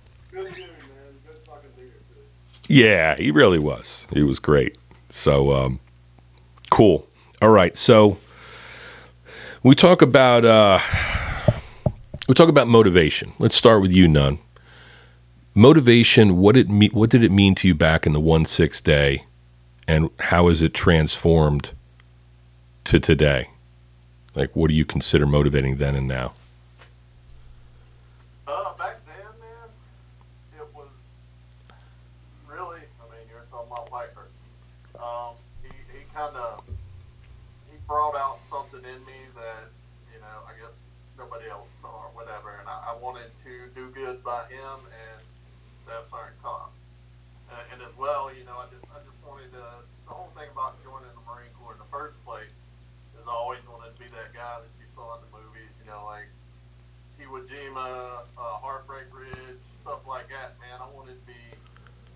Yeah, 2.67 3.15
he 3.15 3.31
really 3.31 3.57
was. 3.59 4.05
He 4.13 4.21
was 4.21 4.37
great. 4.39 4.77
So 5.09 5.51
um, 5.53 5.79
cool. 6.69 7.07
All 7.41 7.49
right. 7.49 7.75
So 7.77 8.17
we 9.63 9.73
talk 9.73 10.01
about 10.03 10.45
uh, 10.45 10.79
we 12.27 12.35
talk 12.35 12.49
about 12.49 12.67
motivation. 12.67 13.33
Let's 13.39 13.55
start 13.55 13.81
with 13.81 13.91
you, 13.91 14.07
Nunn. 14.07 14.37
Motivation. 15.55 16.37
What 16.37 16.55
it 16.55 16.69
me- 16.69 16.89
What 16.93 17.09
did 17.09 17.23
it 17.23 17.31
mean 17.31 17.55
to 17.55 17.67
you 17.67 17.73
back 17.73 18.05
in 18.05 18.13
the 18.13 18.19
one 18.19 18.45
six 18.45 18.79
day, 18.79 19.23
and 19.89 20.11
how 20.19 20.49
has 20.49 20.61
it 20.61 20.71
transformed 20.71 21.71
to 22.83 22.99
today? 22.99 23.49
Like, 24.35 24.55
what 24.55 24.67
do 24.67 24.75
you 24.75 24.85
consider 24.85 25.25
motivating 25.25 25.77
then 25.77 25.95
and 25.95 26.07
now? 26.07 26.33
Uh, 28.47 28.75
back 28.77 29.01
then, 29.07 29.25
man, 29.41 29.69
it 30.59 30.67
was 30.75 30.89
really. 32.47 32.81
I 33.01 33.03
mean, 33.09 33.25
you're 33.31 33.41
talking 33.49 33.71
about 33.71 33.89
Whitehurst. 33.89 34.37
Um, 35.01 35.33
he 35.63 35.69
he 35.91 36.05
kind 36.13 36.35
of 36.35 36.63
he 37.71 37.77
brought 37.87 38.15
out 38.15 38.43
something 38.43 38.85
in 38.85 39.05
me 39.07 39.19
that 39.35 39.73
you 40.13 40.19
know 40.21 40.45
I 40.45 40.53
guess 40.61 40.77
nobody 41.17 41.49
else 41.49 41.71
saw 41.81 41.87
or 41.87 42.11
whatever, 42.13 42.57
and 42.59 42.69
I, 42.69 42.93
I 42.93 42.95
wanted 43.01 43.31
to 43.43 43.73
do 43.73 43.89
good 43.89 44.23
by 44.23 44.43
him 44.49 44.85
and 44.85 45.23
Staff 45.81 46.11
Sergeant 46.11 46.37
Cobb. 46.43 46.69
And, 47.49 47.81
and 47.81 47.81
as 47.81 47.97
well, 47.97 48.29
you 48.29 48.45
know, 48.45 48.61
I 48.61 48.69
just 48.69 48.85
I 48.93 49.01
just 49.01 49.17
wanted 49.25 49.53
to. 49.53 49.65
The 50.09 50.13
whole 50.17 50.33
thing 50.33 50.49
about 50.49 50.81
joining 50.81 51.13
the 51.13 51.21
Marine 51.29 51.53
Corps 51.61 51.77
in 51.77 51.81
the 51.81 51.91
first 51.93 52.17
place 52.25 52.57
is 53.13 53.29
I 53.29 53.33
always 53.33 53.61
wanted 53.69 53.93
to 53.93 53.97
be 54.01 54.09
that 54.09 54.33
guy 54.33 54.57
that 54.57 54.73
you 54.81 54.89
saw 54.97 55.17
in 55.17 55.21
the 55.21 55.31
movies. 55.37 55.69
You 55.77 55.85
know, 55.85 56.01
like 56.05 56.29
Iwo 57.21 57.45
Jima, 57.45 58.25
uh, 58.33 58.57
Heartbreak 58.57 59.13
Ridge, 59.13 59.61
stuff 59.81 60.01
like 60.09 60.29
that, 60.33 60.57
man. 60.57 60.81
I 60.81 60.89
wanted 60.89 61.21
to 61.21 61.25
be 61.29 61.43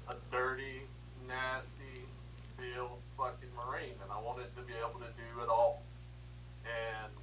a 0.09 0.17
dirty, 0.33 0.89
nasty, 1.29 2.09
field 2.57 2.97
fucking 3.13 3.53
Marine, 3.53 3.97
and 4.01 4.09
I 4.09 4.17
wanted 4.17 4.49
to 4.57 4.61
be 4.65 4.73
able 4.81 4.97
to 5.01 5.11
do 5.13 5.29
it 5.41 5.49
all. 5.49 5.85
And, 6.65 7.13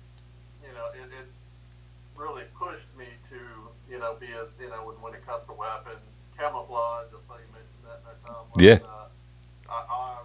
you 0.62 0.71
know, 0.71 0.87
it, 0.95 1.11
it 1.11 1.26
really 2.14 2.45
pushed 2.54 2.87
me 2.97 3.11
to, 3.30 3.40
you 3.90 3.99
know, 3.99 4.14
be 4.21 4.30
as, 4.38 4.54
you 4.61 4.69
know, 4.71 4.87
when, 4.87 4.97
when 5.02 5.14
it 5.14 5.26
comes 5.26 5.42
to 5.49 5.54
weapons, 5.54 6.30
camouflage, 6.38 7.11
just 7.11 7.26
like 7.28 7.40
you 7.42 7.50
mentioned 7.50 7.85
that, 7.85 8.04
that 8.04 8.21
know. 8.28 8.39
Yeah. 8.59 8.78
Uh, 8.85 9.07
I, 9.71 10.19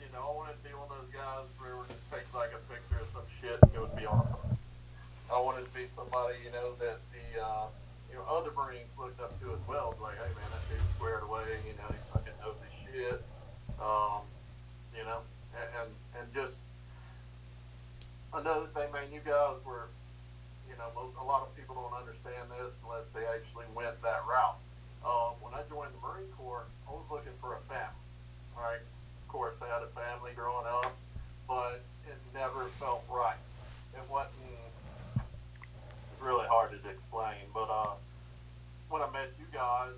you 0.00 0.08
know, 0.12 0.24
I 0.24 0.32
wanted 0.34 0.56
to 0.56 0.64
be 0.64 0.74
one 0.74 0.88
of 0.88 0.96
those 0.96 1.12
guys 1.12 1.44
where 1.60 1.76
we 1.76 1.84
take 2.10 2.24
like 2.34 2.50
a 2.56 2.62
picture 2.72 2.98
of 3.00 3.08
some 3.12 3.28
shit 3.40 3.58
and 3.62 3.70
it 3.74 3.80
would 3.80 3.94
be 3.96 4.06
on. 4.06 4.26
I 5.32 5.40
wanted 5.40 5.64
to 5.64 5.72
be 5.72 5.84
somebody, 5.96 6.36
you 6.44 6.52
know, 6.52 6.72
that 6.80 7.00
the, 7.12 7.40
uh, 7.40 7.66
you 8.10 8.16
know, 8.16 8.24
other 8.28 8.50
Marines 8.56 8.92
looked 8.98 9.20
up 9.20 9.38
to 9.40 9.52
as 9.52 9.60
well. 9.68 9.94
Like, 10.00 10.16
hey 10.16 10.32
man, 10.36 10.48
that 10.52 10.64
dude's 10.68 10.88
squared 10.96 11.22
away. 11.22 11.60
You 11.68 11.76
know, 11.76 11.88
he 11.88 12.00
fucking 12.12 12.36
knows 12.40 12.56
his 12.60 12.74
shit. 12.84 13.20
Um, 13.80 14.24
you 14.96 15.04
know, 15.04 15.20
and, 15.56 15.68
and 15.80 15.90
and 16.20 16.26
just 16.34 16.60
another 18.32 18.66
thing, 18.72 18.92
man. 18.92 19.08
You 19.12 19.20
guys 19.24 19.60
were, 19.64 19.88
you 20.68 20.76
know, 20.76 20.88
most 20.96 21.16
a 21.20 21.24
lot 21.24 21.42
of 21.44 21.56
people 21.56 21.76
don't 21.76 21.96
understand 21.96 22.48
this 22.56 22.72
unless 22.84 23.08
they 23.12 23.24
actually 23.28 23.68
went 23.76 24.00
that 24.02 24.24
route. 24.28 24.56
Um, 25.04 25.34
when 25.42 25.52
I 25.52 25.64
joined 25.68 25.90
the 25.92 26.00
Marine 26.06 26.30
Corps, 26.38 26.64
I 26.86 26.92
was 26.92 27.04
looking 27.10 27.34
for 27.40 27.58
a 27.58 27.60
family. 27.66 27.98
Right? 28.56 28.78
Of 28.78 29.28
course, 29.28 29.56
I 29.58 29.60
had 29.72 29.82
a 29.82 29.88
family 29.96 30.32
growing 30.36 30.66
up, 30.68 30.92
but 31.48 31.80
it 32.06 32.18
never 32.34 32.66
felt 32.78 33.02
right. 33.08 33.40
It 33.94 34.04
wasn't. 34.10 34.36
Really 36.20 36.46
hard 36.46 36.70
to 36.70 36.88
explain, 36.88 37.50
but 37.52 37.66
uh, 37.66 37.98
when 38.88 39.02
I 39.02 39.10
met 39.10 39.34
you 39.40 39.46
guys, 39.52 39.90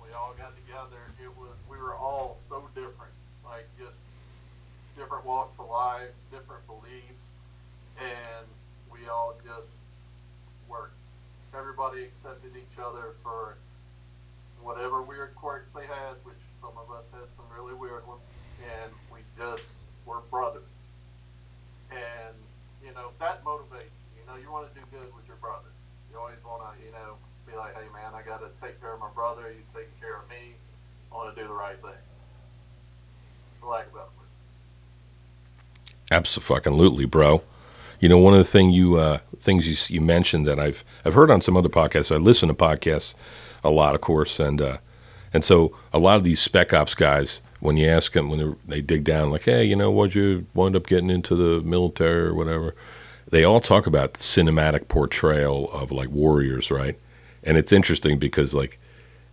we 0.00 0.08
all 0.16 0.32
got 0.38 0.56
together. 0.56 1.04
It 1.20 1.28
was 1.36 1.52
we 1.68 1.76
were 1.76 1.94
all 1.94 2.38
so 2.48 2.64
different, 2.74 3.12
like 3.44 3.68
just 3.78 3.98
different 4.96 5.26
walks 5.26 5.58
of 5.58 5.68
life, 5.68 6.16
different 6.32 6.66
beliefs, 6.66 7.28
and 8.00 8.48
we 8.90 9.06
all 9.06 9.36
just 9.44 9.68
worked. 10.66 10.96
Everybody 11.52 12.04
accepted 12.04 12.56
each 12.56 12.78
other 12.80 13.12
for 13.22 13.58
whatever 14.62 15.02
weird 15.02 15.34
quirks 15.34 15.72
they 15.74 15.84
had, 15.84 16.16
which 16.24 16.40
some 16.58 16.72
of 16.80 16.90
us 16.90 17.04
had 17.12 17.28
some 17.36 17.44
really 17.52 17.74
weird 17.74 18.06
ones, 18.08 18.24
and 18.64 18.90
just 19.38 19.64
were 20.04 20.20
brothers. 20.30 20.62
And 21.90 22.34
you 22.84 22.92
know 22.94 23.10
that 23.18 23.44
motivates 23.44 23.94
you. 23.94 24.20
You 24.20 24.26
know 24.26 24.36
you 24.36 24.50
want 24.50 24.72
to 24.72 24.80
do 24.80 24.84
good 24.90 25.14
with 25.14 25.26
your 25.26 25.36
brother. 25.36 25.68
You 26.10 26.18
always 26.18 26.42
want 26.44 26.62
to, 26.62 26.84
you 26.84 26.92
know, 26.92 27.16
be 27.46 27.56
like, 27.56 27.74
hey 27.74 27.86
man, 27.92 28.12
I 28.14 28.22
got 28.22 28.40
to 28.40 28.60
take 28.60 28.80
care 28.80 28.92
of 28.92 29.00
my 29.00 29.10
brother. 29.14 29.52
He's 29.54 29.66
taking 29.74 29.94
care 30.00 30.16
of 30.16 30.28
me. 30.28 30.54
I 31.12 31.14
want 31.14 31.34
to 31.34 31.42
do 31.42 31.48
the 31.48 31.54
right 31.54 31.80
thing. 31.80 31.90
Of 33.62 33.92
better. 33.92 34.06
Absolutely, 36.10 37.04
bro. 37.04 37.42
You 37.98 38.08
know, 38.08 38.18
one 38.18 38.34
of 38.34 38.38
the 38.38 38.44
thing 38.44 38.70
you 38.70 38.96
uh, 38.96 39.18
things 39.40 39.90
you, 39.90 39.94
you 39.94 40.00
mentioned 40.00 40.46
that 40.46 40.58
I've 40.58 40.84
I've 41.04 41.14
heard 41.14 41.30
on 41.30 41.40
some 41.40 41.56
other 41.56 41.68
podcasts. 41.68 42.14
I 42.14 42.18
listen 42.18 42.48
to 42.48 42.54
podcasts 42.54 43.14
a 43.64 43.70
lot, 43.70 43.94
of 43.94 44.00
course, 44.00 44.38
and 44.38 44.60
uh, 44.60 44.76
and 45.36 45.44
so 45.44 45.76
a 45.92 45.98
lot 45.98 46.16
of 46.16 46.24
these 46.24 46.40
spec 46.40 46.72
ops 46.72 46.94
guys, 46.94 47.42
when 47.60 47.76
you 47.76 47.86
ask 47.86 48.12
them 48.12 48.30
when 48.30 48.56
they 48.66 48.80
dig 48.80 49.04
down, 49.04 49.30
like, 49.30 49.42
hey, 49.42 49.64
you 49.64 49.76
know, 49.76 49.90
what'd 49.90 50.14
you 50.14 50.46
wind 50.54 50.74
up 50.74 50.86
getting 50.86 51.10
into 51.10 51.36
the 51.36 51.60
military 51.60 52.28
or 52.28 52.34
whatever, 52.34 52.74
they 53.28 53.44
all 53.44 53.60
talk 53.60 53.86
about 53.86 54.14
cinematic 54.14 54.88
portrayal 54.88 55.70
of 55.72 55.92
like 55.92 56.08
warriors, 56.08 56.70
right? 56.70 56.98
And 57.44 57.58
it's 57.58 57.70
interesting 57.70 58.18
because 58.18 58.54
like 58.54 58.78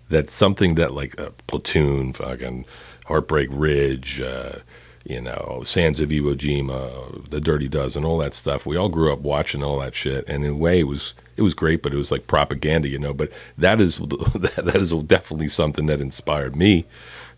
that's 0.09 0.33
something 0.33 0.75
that 0.75 0.91
like 0.91 1.17
a 1.17 1.31
platoon, 1.47 2.11
fucking 2.11 2.65
Heartbreak 3.05 3.47
Ridge, 3.49 4.19
uh, 4.19 4.57
you 5.05 5.19
know, 5.19 5.61
Sands 5.65 5.99
of 5.99 6.09
Iwo 6.09 6.35
Jima, 6.35 7.29
The 7.29 7.41
Dirty 7.41 7.67
Dozen, 7.67 8.05
all 8.05 8.17
that 8.19 8.33
stuff. 8.33 8.65
We 8.65 8.77
all 8.77 8.89
grew 8.89 9.11
up 9.11 9.19
watching 9.19 9.61
all 9.61 9.79
that 9.79 9.95
shit, 9.95 10.23
and 10.27 10.45
in 10.45 10.51
a 10.51 10.55
way, 10.55 10.79
it 10.79 10.87
was 10.87 11.13
it 11.35 11.41
was 11.41 11.53
great, 11.53 11.83
but 11.83 11.93
it 11.93 11.97
was 11.97 12.11
like 12.11 12.27
propaganda, 12.27 12.87
you 12.87 12.99
know. 12.99 13.13
But 13.13 13.31
that 13.57 13.81
is 13.81 13.97
that 14.35 14.75
is 14.75 14.91
definitely 15.03 15.49
something 15.49 15.87
that 15.87 15.99
inspired 15.99 16.55
me 16.55 16.85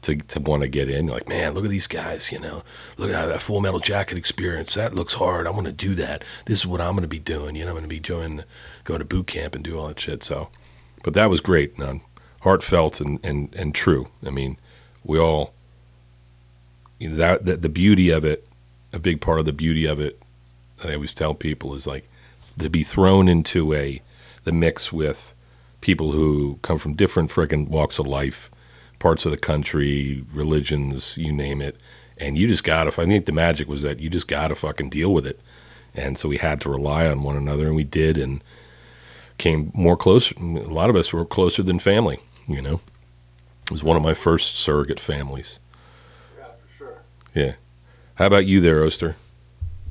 to 0.04 0.16
to 0.16 0.40
want 0.40 0.62
to 0.62 0.68
get 0.68 0.92
in. 0.92 1.08
Like, 1.08 1.28
man, 1.28 1.56
look 1.56 1.66
at 1.66 1.72
these 1.72 1.88
guys, 1.88 2.32
you 2.32 2.40
know, 2.40 2.64
look 2.98 3.10
at 3.10 3.26
that 3.26 3.42
Full 3.42 3.62
Metal 3.62 3.80
Jacket 3.80 4.18
experience. 4.18 4.76
That 4.76 4.94
looks 4.94 5.16
hard. 5.16 5.48
I 5.48 5.52
want 5.52 5.66
to 5.66 5.72
do 5.72 5.96
that. 5.96 6.24
This 6.46 6.60
is 6.60 6.68
what 6.68 6.82
I'm 6.82 6.92
going 6.92 7.02
to 7.02 7.08
be 7.08 7.20
doing. 7.20 7.56
You 7.56 7.64
know, 7.66 7.72
I'm 7.72 7.78
going 7.78 7.84
to 7.84 7.90
be 7.90 8.00
doing 8.00 8.44
going 8.84 9.00
to 9.00 9.06
boot 9.06 9.26
camp 9.26 9.56
and 9.56 9.64
do 9.64 9.80
all 9.80 9.88
that 9.88 10.00
shit. 10.00 10.24
So, 10.24 10.50
but 11.04 11.16
that 11.16 11.32
was 11.32 11.42
great, 11.42 11.80
man. 11.80 12.02
heartfelt 12.42 13.02
and 13.02 13.20
and 13.24 13.54
and 13.56 13.74
true. 13.74 14.10
I 14.24 14.30
mean, 14.30 14.58
we 15.04 15.18
all 15.18 15.55
you 17.00 17.10
know 17.10 17.16
that, 17.16 17.46
that 17.46 17.62
the 17.62 17.70
beauty 17.70 18.10
of 18.10 18.24
it 18.26 18.48
a 18.94 19.00
big 19.00 19.22
part 19.22 19.40
of 19.40 19.46
the 19.46 19.54
beauty 19.54 19.86
of 19.86 20.00
it 20.00 20.22
that 20.78 20.90
I 20.90 20.96
always 20.96 21.14
tell 21.14 21.34
people 21.34 21.76
is 21.76 21.86
like 21.86 22.08
to 22.58 22.70
be 22.70 22.84
thrown 22.84 23.28
into 23.28 23.74
a 23.74 24.02
the 24.44 24.52
mix 24.52 24.94
with 24.94 25.34
people 25.82 26.14
who 26.14 26.58
come 26.62 26.78
from 26.78 26.94
different 26.94 27.30
freaking 27.30 27.68
walks 27.68 28.00
of 28.00 28.08
life, 28.08 28.50
parts 29.00 29.26
of 29.26 29.32
the 29.32 29.38
country, 29.38 30.24
religions, 30.34 31.18
you 31.18 31.32
name 31.32 31.62
it, 31.62 31.78
and 32.18 32.38
you 32.38 32.48
just 32.48 32.64
gotta. 32.64 32.90
I 32.90 33.06
think 33.06 33.26
the 33.26 33.32
magic 33.32 33.68
was 33.68 33.82
that 33.82 34.00
you 34.00 34.10
just 34.10 34.28
gotta 34.28 34.56
fucking 34.56 34.90
deal 34.90 35.14
with 35.14 35.26
it, 35.26 35.40
and 35.94 36.18
so 36.18 36.30
we 36.30 36.38
had 36.38 36.62
to 36.62 36.70
rely 36.70 37.08
on 37.08 37.24
one 37.24 37.36
another, 37.36 37.68
and 37.68 37.76
we 37.76 37.84
did, 37.84 38.18
and 38.18 38.44
came 39.38 39.72
more 39.74 39.98
close. 39.98 40.32
A 40.32 40.42
lot 40.42 40.90
of 40.90 40.96
us 40.96 41.12
were 41.12 41.26
closer 41.26 41.62
than 41.62 41.80
family. 41.80 42.20
You 42.48 42.62
know, 42.62 42.82
it 43.66 43.72
was 43.72 43.84
one 43.84 43.98
of 43.98 44.04
my 44.04 44.14
first 44.14 44.56
surrogate 44.56 45.00
families. 45.00 45.60
Yeah. 47.36 47.60
How 48.16 48.32
about 48.32 48.48
you 48.48 48.64
there, 48.64 48.80
Oster? 48.80 49.20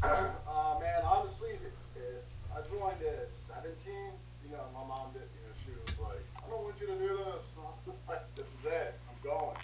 Uh, 0.00 0.80
man, 0.80 1.04
honestly, 1.04 1.60
it, 1.92 2.24
I 2.48 2.64
joined 2.64 3.04
at 3.04 3.28
17. 3.36 3.68
You 3.84 4.56
know, 4.56 4.64
my 4.72 4.80
mom 4.88 5.12
did, 5.12 5.28
you 5.36 5.44
know, 5.44 5.52
she 5.60 5.76
was 5.76 5.92
like, 6.00 6.24
I 6.40 6.48
don't 6.48 6.64
want 6.64 6.80
you 6.80 6.88
to 6.88 6.96
do 6.96 7.20
this. 7.20 7.52
And 7.60 7.68
I 7.68 7.76
was 7.84 8.00
like, 8.08 8.24
this 8.32 8.48
is 8.48 8.64
it. 8.64 8.96
I'm 9.12 9.20
going. 9.20 9.60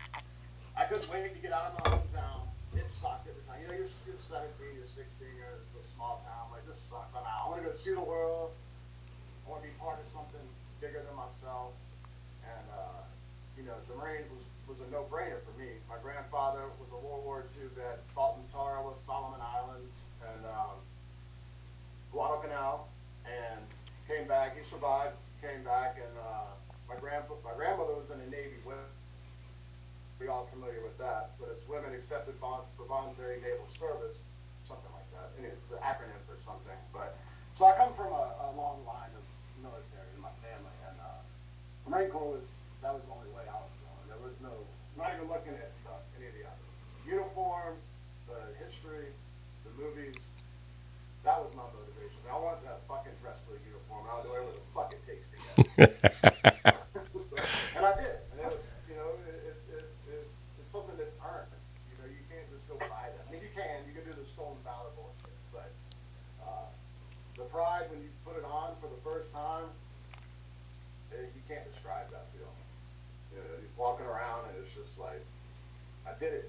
I 0.77 0.85
couldn't 0.93 1.09
wait 1.09 1.33
to 1.33 1.41
get 1.41 1.57
out 1.57 1.73
of 1.73 1.81
my 1.81 1.97
hometown. 1.97 2.53
It 2.77 2.85
sucked 2.85 3.25
at 3.25 3.33
the 3.33 3.49
time. 3.49 3.65
You 3.65 3.73
know, 3.73 3.77
you're, 3.81 3.93
you're 4.05 4.21
17, 4.29 4.77
you're 4.77 4.85
16, 4.85 5.01
you're 5.41 5.57
in 5.57 5.81
a 5.81 5.87
small 5.89 6.21
town. 6.21 6.53
Like, 6.53 6.69
this 6.69 6.77
sucks. 6.77 7.17
I'm 7.17 7.25
out. 7.25 7.49
I 7.49 7.49
want 7.49 7.65
to 7.65 7.73
go 7.73 7.73
see 7.73 7.97
the 7.97 8.05
world. 8.05 8.53
I 9.49 9.57
want 9.57 9.65
to 9.65 9.73
be 9.73 9.75
part 9.81 9.97
of 9.97 10.05
something 10.13 10.45
bigger 10.85 11.01
than 11.01 11.17
myself. 11.17 11.73
And, 12.45 12.67
uh, 12.77 13.09
you 13.57 13.65
know, 13.65 13.77
the 13.89 13.97
Marines 13.97 14.29
was, 14.33 14.45
was 14.69 14.79
a 14.85 14.91
no-brainer 14.91 15.41
for 15.45 15.53
me. 15.61 15.81
My 15.85 16.01
grandfather 16.01 16.73
was 16.81 16.89
a 16.93 16.97
World 16.97 17.25
War 17.25 17.45
II 17.61 17.69
vet, 17.77 18.01
fought 18.15 18.41
in 18.41 18.45
Tarawa, 18.49 18.97
Solomon 18.97 19.41
Islands, 19.43 19.93
and 20.25 20.47
um, 20.47 20.81
Guadalcanal, 22.13 22.89
and 23.29 23.61
came 24.09 24.27
back. 24.27 24.57
He 24.57 24.65
survived, 24.65 25.13
came 25.43 25.63
back, 25.63 26.01
and 26.01 26.17
uh, 26.17 26.57
my 26.89 26.97
grandpa, 26.97 27.35
my 27.45 27.53
grandmother 27.55 27.95
was 27.95 28.11
in 28.11 28.19
the 28.19 28.31
Navy. 28.33 28.57
Women, 28.65 28.89
we 30.19 30.29
all 30.29 30.47
familiar 30.47 30.81
with 30.81 30.90
that, 31.01 31.37
but 31.41 31.51
it's 31.53 31.67
women 31.67 31.97
accepted 31.97 32.37
for 32.39 32.65
voluntary 32.85 33.41
naval 33.41 33.67
service, 33.73 34.21
something 34.65 34.93
like 34.93 35.09
that. 35.17 35.33
And 35.37 35.49
it's 35.49 35.73
an 35.73 35.81
acronym 35.81 36.21
for 36.29 36.37
something. 36.45 36.77
But 36.93 37.17
so 37.57 37.67
I 37.67 37.75
come 37.75 37.93
from 37.97 38.13
a, 38.13 38.25
a 38.47 38.49
long 38.55 38.85
line 38.85 39.13
of 39.17 39.25
military 39.61 40.09
in 40.15 40.21
my 40.21 40.33
family, 40.41 40.77
and 40.87 40.97
uh, 41.01 41.21
Marine 41.89 42.13
Corps 42.13 42.39
was 42.39 42.47
that 42.81 42.93
was 42.97 43.05
the 43.05 43.13
only 43.13 43.29
way 43.37 43.45
I 43.45 43.61
was 43.61 43.75
going. 43.85 44.05
There 44.09 44.23
was 44.25 44.37
no, 44.41 44.53
not 44.97 45.13
even 45.13 45.29
looking 45.29 45.53
at 45.53 45.73
uh, 45.85 46.01
any 46.17 46.33
of 46.33 46.35
the 46.37 46.45
other 46.49 46.65
uniform, 47.05 47.77
the 48.25 48.57
history, 48.57 49.13
the 49.69 49.73
movies. 49.77 50.17
That 51.25 51.37
was 51.37 51.53
my 51.53 51.69
motivation. 51.69 52.25
I 52.25 52.41
wanted 52.41 52.65
to 52.65 52.81
fucking 52.89 53.13
dress 53.21 53.45
for 53.45 53.53
a 53.53 53.61
uniform. 53.61 54.09
I'll 54.09 54.25
do 54.25 54.33
whatever 54.33 54.57
the 54.57 54.65
fuck 54.73 54.89
it 54.97 55.05
takes 55.05 55.29
to 55.29 55.37
get. 55.37 55.61
it. 55.85 56.01
and 57.77 57.85
I 57.85 57.93
did. 58.01 58.25
And 58.33 58.41
it 58.41 58.49
was, 58.49 58.65
you 58.89 58.97
know, 58.97 59.21
it, 59.29 59.37
it, 59.53 59.59
it, 59.69 59.87
it, 60.09 60.25
it's 60.65 60.73
something 60.73 60.97
that's 60.97 61.21
earned. 61.21 61.53
You 61.93 61.97
know, 62.01 62.09
you 62.09 62.25
can't 62.33 62.49
just 62.49 62.65
go 62.65 62.81
buy 62.81 63.13
that. 63.13 63.21
I 63.21 63.29
mean, 63.29 63.45
you 63.45 63.53
can. 63.53 63.85
You 63.85 63.93
can 63.93 64.09
do 64.09 64.17
the 64.17 64.25
stolen 64.25 64.57
valor 64.65 64.97
bullshit, 64.97 65.37
but 65.53 65.69
uh, 66.41 66.73
the 67.37 67.45
pride 67.53 67.93
when 67.93 68.01
you 68.01 68.09
put 68.25 68.41
it 68.41 68.47
on 68.49 68.81
for 68.81 68.89
the 68.89 69.01
first 69.05 69.37
time, 69.37 69.69
eh, 71.13 71.29
you 71.37 71.43
can't 71.45 71.69
describe 71.69 72.09
that 72.17 72.33
feeling. 72.33 72.65
You 73.33 73.45
know, 73.45 73.61
you're 73.61 73.77
walking 73.77 74.07
around 74.07 74.51
and 74.51 74.59
it's 74.59 74.75
just 74.75 74.99
like, 74.99 75.23
I 76.07 76.10
did 76.21 76.45
it. 76.45 76.47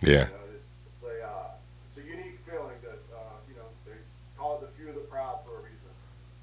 Yeah. 0.00 0.26
You 0.26 0.34
know, 0.34 0.56
it's, 0.56 0.68
it's 0.88 1.04
a, 1.04 1.14
uh, 1.20 1.52
it's 1.86 2.00
a 2.00 2.04
unique 2.08 2.40
feeling 2.40 2.80
that, 2.82 3.04
uh, 3.12 3.36
you 3.44 3.54
know, 3.54 3.68
they 3.84 4.00
call 4.40 4.58
it 4.58 4.64
the 4.64 4.72
few 4.74 4.88
of 4.88 4.96
the 4.96 5.06
proud 5.06 5.44
for 5.44 5.60
a 5.60 5.62
reason. 5.62 5.92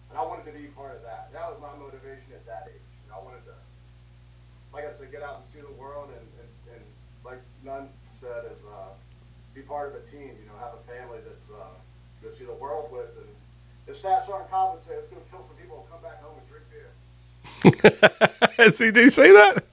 And 0.09 0.15
I 0.15 0.21
wanted 0.21 0.45
to 0.45 0.53
be 0.53 0.69
part 0.71 0.95
of 0.95 1.01
that. 1.01 1.33
That 1.33 1.49
was 1.49 1.57
my 1.57 1.73
motivation 1.75 2.37
at 2.37 2.45
that 2.45 2.69
age. 2.69 2.85
You 3.03 3.09
know, 3.09 3.19
I 3.19 3.21
wanted 3.25 3.43
to, 3.49 3.57
like 4.71 4.85
I 4.85 4.93
said, 4.93 5.11
get 5.11 5.25
out 5.25 5.41
and 5.41 5.45
see 5.49 5.59
the 5.59 5.73
world 5.73 6.13
and, 6.13 6.27
and, 6.39 6.49
and 6.77 6.83
like 7.25 7.41
Nunn 7.65 7.89
said, 8.05 8.45
is 8.53 8.63
uh, 8.69 8.93
be 9.57 9.61
part 9.61 9.89
of 9.89 9.97
a 9.97 10.05
team, 10.05 10.37
you 10.37 10.45
know, 10.45 10.55
have 10.61 10.77
a 10.77 10.83
family 10.85 11.19
that's 11.25 11.49
uh, 11.49 11.73
to 12.21 12.31
see 12.31 12.45
the 12.45 12.53
world 12.53 12.93
with. 12.93 13.17
And 13.17 13.33
if 13.87 13.99
Cobb 14.01 14.73
would 14.75 14.83
say 14.83 14.93
it's 14.93 15.07
going 15.09 15.23
to 15.23 15.29
kill 15.29 15.43
some 15.43 15.57
people, 15.57 15.79
and 15.81 15.89
come 15.89 16.01
back 16.05 16.21
home 16.21 16.37
and 16.37 16.47
drink 16.47 16.69
beer. 16.69 16.93
See, 18.73 18.91
did 18.91 19.03
he 19.03 19.09
say 19.09 19.31
that? 19.31 19.63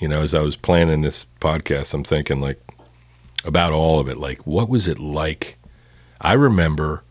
you 0.00 0.08
know, 0.08 0.22
as 0.22 0.34
I 0.34 0.40
was 0.40 0.56
planning 0.56 1.02
this 1.02 1.26
podcast, 1.40 1.94
I'm 1.94 2.04
thinking 2.04 2.40
like 2.40 2.60
about 3.44 3.72
all 3.72 4.00
of 4.00 4.08
it. 4.08 4.16
Like, 4.16 4.46
what 4.46 4.68
was 4.68 4.88
it 4.88 4.98
like? 4.98 5.58
I 6.20 6.32
remember, 6.32 7.04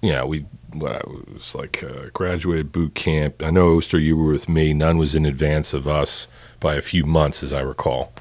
you 0.00 0.12
know, 0.12 0.26
we, 0.26 0.46
well, 0.74 0.94
it 0.94 1.32
was 1.32 1.54
like 1.54 1.82
uh, 1.82 2.10
graduated 2.12 2.72
boot 2.72 2.94
camp. 2.94 3.42
I 3.42 3.50
know, 3.50 3.76
Oster, 3.76 3.98
you 3.98 4.16
were 4.16 4.32
with 4.32 4.48
me. 4.48 4.72
Nunn 4.72 4.98
was 4.98 5.14
in 5.14 5.26
advance 5.26 5.74
of 5.74 5.86
us 5.88 6.28
by 6.60 6.76
a 6.76 6.80
few 6.80 7.04
months, 7.04 7.42
as 7.42 7.52
I 7.52 7.60
recall. 7.60 8.12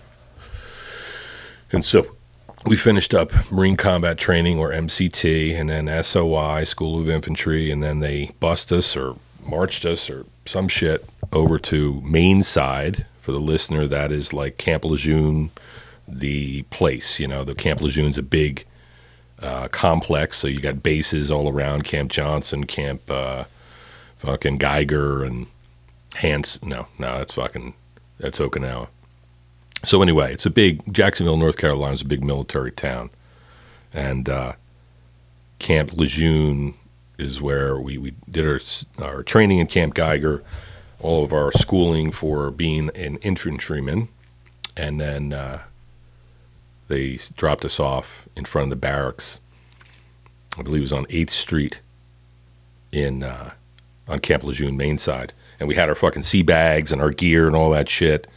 And 1.72 1.86
so 1.86 2.16
we 2.66 2.76
finished 2.76 3.14
up 3.14 3.32
Marine 3.52 3.78
Combat 3.78 4.18
Training 4.18 4.60
or 4.60 4.72
MCT 4.72 5.56
and 5.56 5.70
then 5.70 6.04
SOI, 6.04 6.64
School 6.64 7.00
of 7.00 7.08
Infantry, 7.08 7.72
and 7.72 7.82
then 7.82 8.00
they 8.00 8.32
bust 8.40 8.74
us 8.74 8.98
or 8.98 9.16
marched 9.46 9.86
us 9.86 10.10
or 10.10 10.26
some 10.46 10.68
shit 10.68 11.06
over 11.32 11.58
to 11.60 12.02
Main 12.02 12.44
Side. 12.44 13.06
For 13.22 13.32
the 13.32 13.40
listener, 13.40 13.88
that 13.88 14.12
is 14.12 14.34
like 14.34 14.58
Camp 14.58 14.84
Lejeune, 14.84 15.52
the 16.08 16.64
place. 16.64 17.20
You 17.20 17.28
know, 17.28 17.44
the 17.44 17.56
Camp 17.56 17.80
Lejeune's 17.80 18.18
a 18.18 18.24
big 18.24 18.66
uh, 19.42 19.68
complex, 19.70 20.38
so 20.38 20.48
you 20.48 20.60
got 20.60 20.84
bases 20.84 21.32
all 21.32 21.48
around 21.48 21.84
Camp 21.84 22.12
Johnson, 22.12 22.66
Camp 22.66 23.10
uh, 23.10 23.46
fucking 24.18 24.58
Geiger, 24.58 25.24
and 25.24 25.48
Hans. 26.16 26.60
No, 26.64 26.88
no, 27.00 27.20
that's 27.20 27.34
fucking 27.34 27.74
that's 28.20 28.40
Okinawa. 28.40 28.88
So 29.84 30.02
anyway, 30.02 30.34
it's 30.34 30.46
a 30.46 30.52
big 30.52 30.94
Jacksonville, 30.94 31.38
North 31.38 31.58
Carolina 31.58 31.94
is 31.94 32.02
a 32.02 32.06
big 32.06 32.24
military 32.24 32.72
town, 32.72 33.10
and 33.94 34.30
uh, 34.30 34.54
Camp 35.60 35.94
Lejeune 35.94 36.76
is 37.18 37.42
where 37.42 37.80
we, 37.80 37.98
we 37.98 38.14
did 38.30 38.46
our 38.46 38.60
our 39.00 39.24
training 39.24 39.60
in 39.60 39.68
Camp 39.68 39.94
Geiger, 39.94 40.44
all 41.02 41.24
of 41.24 41.34
our 41.34 41.52
schooling 41.52 42.12
for 42.12 42.52
being 42.52 42.90
an 42.96 43.18
infantryman, 43.18 44.08
and 44.78 45.00
then 45.00 45.34
uh, 45.34 45.62
they 46.88 47.20
dropped 47.36 47.66
us 47.66 47.80
off 47.80 48.28
in 48.36 48.46
front 48.46 48.66
of 48.66 48.70
the 48.70 48.76
barracks. 48.76 49.40
I 50.58 50.62
believe 50.62 50.82
it 50.82 50.84
was 50.84 50.94
on 50.94 51.06
Eighth 51.10 51.32
Street 51.32 51.80
in 52.92 53.24
uh, 53.24 53.52
on 54.08 54.20
Camp 54.20 54.44
Lejeune 54.44 54.78
main 54.78 54.98
side, 54.98 55.34
and 55.60 55.68
we 55.68 55.76
had 55.76 55.90
our 55.90 55.96
fucking 55.96 56.24
sea 56.24 56.44
bags 56.44 56.92
and 56.92 57.02
our 57.02 57.12
gear 57.12 57.48
and 57.48 57.56
all 57.56 57.72
that 57.72 57.90
shit. 57.90 58.28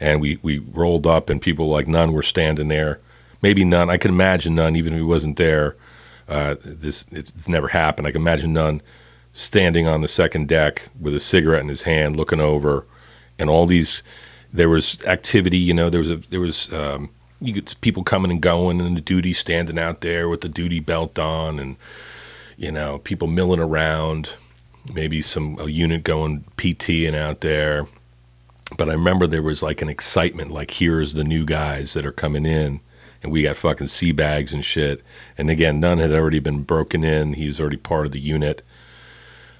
And 0.00 0.20
we, 0.20 0.40
we 0.42 0.58
rolled 0.58 1.06
up 1.06 1.30
and 1.30 1.40
people 1.40 1.68
like 1.68 1.86
Nunn 1.86 2.12
were 2.12 2.24
standing 2.24 2.66
there. 2.66 2.98
Maybe 3.40 3.64
Nunn 3.64 3.88
i 3.88 3.96
can 3.98 4.10
imagine 4.10 4.56
Nunn 4.56 4.74
even 4.74 4.94
if 4.94 4.98
he 4.98 5.04
wasn't 5.04 5.36
there. 5.36 5.76
Uh, 6.28 6.56
this 6.64 7.06
it's, 7.12 7.32
it's 7.36 7.48
never 7.48 7.68
happened. 7.68 8.08
I 8.08 8.10
can 8.10 8.20
imagine 8.20 8.52
Nunn 8.52 8.82
standing 9.32 9.86
on 9.86 10.00
the 10.00 10.08
second 10.08 10.48
deck 10.48 10.90
with 10.98 11.14
a 11.14 11.20
cigarette 11.20 11.62
in 11.62 11.68
his 11.68 11.82
hand 11.82 12.16
looking 12.16 12.40
over 12.40 12.84
and 13.38 13.48
all 13.48 13.66
these 13.66 14.02
there 14.52 14.68
was 14.68 15.02
activity 15.04 15.58
you 15.58 15.72
know 15.72 15.88
there 15.88 16.00
was 16.00 16.10
a 16.10 16.16
there 16.30 16.40
was 16.40 16.72
um, 16.72 17.10
you 17.40 17.52
get 17.52 17.74
people 17.80 18.02
coming 18.02 18.30
and 18.30 18.42
going 18.42 18.80
and 18.80 18.96
the 18.96 19.00
duty 19.00 19.32
standing 19.32 19.78
out 19.78 20.00
there 20.02 20.28
with 20.28 20.42
the 20.42 20.48
duty 20.48 20.80
belt 20.80 21.18
on 21.18 21.58
and 21.58 21.76
you 22.56 22.70
know 22.70 22.98
people 22.98 23.26
milling 23.26 23.60
around 23.60 24.34
maybe 24.92 25.22
some 25.22 25.58
a 25.58 25.66
unit 25.68 26.04
going 26.04 26.44
pting 26.56 27.14
out 27.14 27.40
there 27.40 27.86
but 28.76 28.88
I 28.88 28.92
remember 28.92 29.26
there 29.26 29.42
was 29.42 29.62
like 29.62 29.82
an 29.82 29.88
excitement, 29.88 30.50
like 30.50 30.72
here's 30.72 31.12
the 31.12 31.24
new 31.24 31.44
guys 31.44 31.92
that 31.94 32.06
are 32.06 32.12
coming 32.12 32.46
in, 32.46 32.80
and 33.22 33.30
we 33.30 33.42
got 33.42 33.56
fucking 33.56 33.88
sea 33.88 34.12
bags 34.12 34.52
and 34.52 34.64
shit. 34.64 35.02
And 35.36 35.50
again, 35.50 35.80
Nunn 35.80 35.98
had 35.98 36.12
already 36.12 36.38
been 36.38 36.62
broken 36.62 37.04
in. 37.04 37.34
He 37.34 37.46
was 37.46 37.60
already 37.60 37.76
part 37.76 38.06
of 38.06 38.12
the 38.12 38.20
unit, 38.20 38.62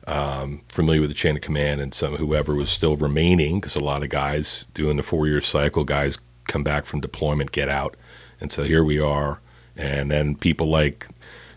um, 0.06 0.62
familiar 0.68 1.00
with 1.00 1.10
the 1.10 1.14
chain 1.14 1.36
of 1.36 1.42
command, 1.42 1.80
and 1.80 1.94
some 1.94 2.16
whoever 2.16 2.54
was 2.54 2.70
still 2.70 2.96
remaining, 2.96 3.60
because 3.60 3.76
a 3.76 3.80
lot 3.80 4.02
of 4.02 4.08
guys 4.08 4.66
doing 4.74 4.96
the 4.96 5.02
four 5.02 5.26
year 5.26 5.40
cycle, 5.40 5.84
guys 5.84 6.18
come 6.44 6.64
back 6.64 6.86
from 6.86 7.00
deployment, 7.00 7.52
get 7.52 7.68
out, 7.68 7.96
and 8.40 8.50
so 8.50 8.64
here 8.64 8.84
we 8.84 8.98
are. 8.98 9.40
And 9.76 10.10
then 10.10 10.34
people 10.34 10.68
like 10.68 11.08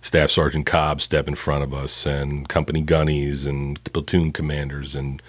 Staff 0.01 0.29
Sergeant 0.29 0.65
Cobb 0.65 1.01
step 1.01 1.27
in 1.27 1.35
front 1.35 1.63
of 1.63 1.73
us, 1.73 2.05
and 2.05 2.47
company 2.47 2.83
gunnies, 2.83 3.45
and 3.45 3.83
platoon 3.85 4.31
commanders, 4.31 4.95
and 4.95 5.21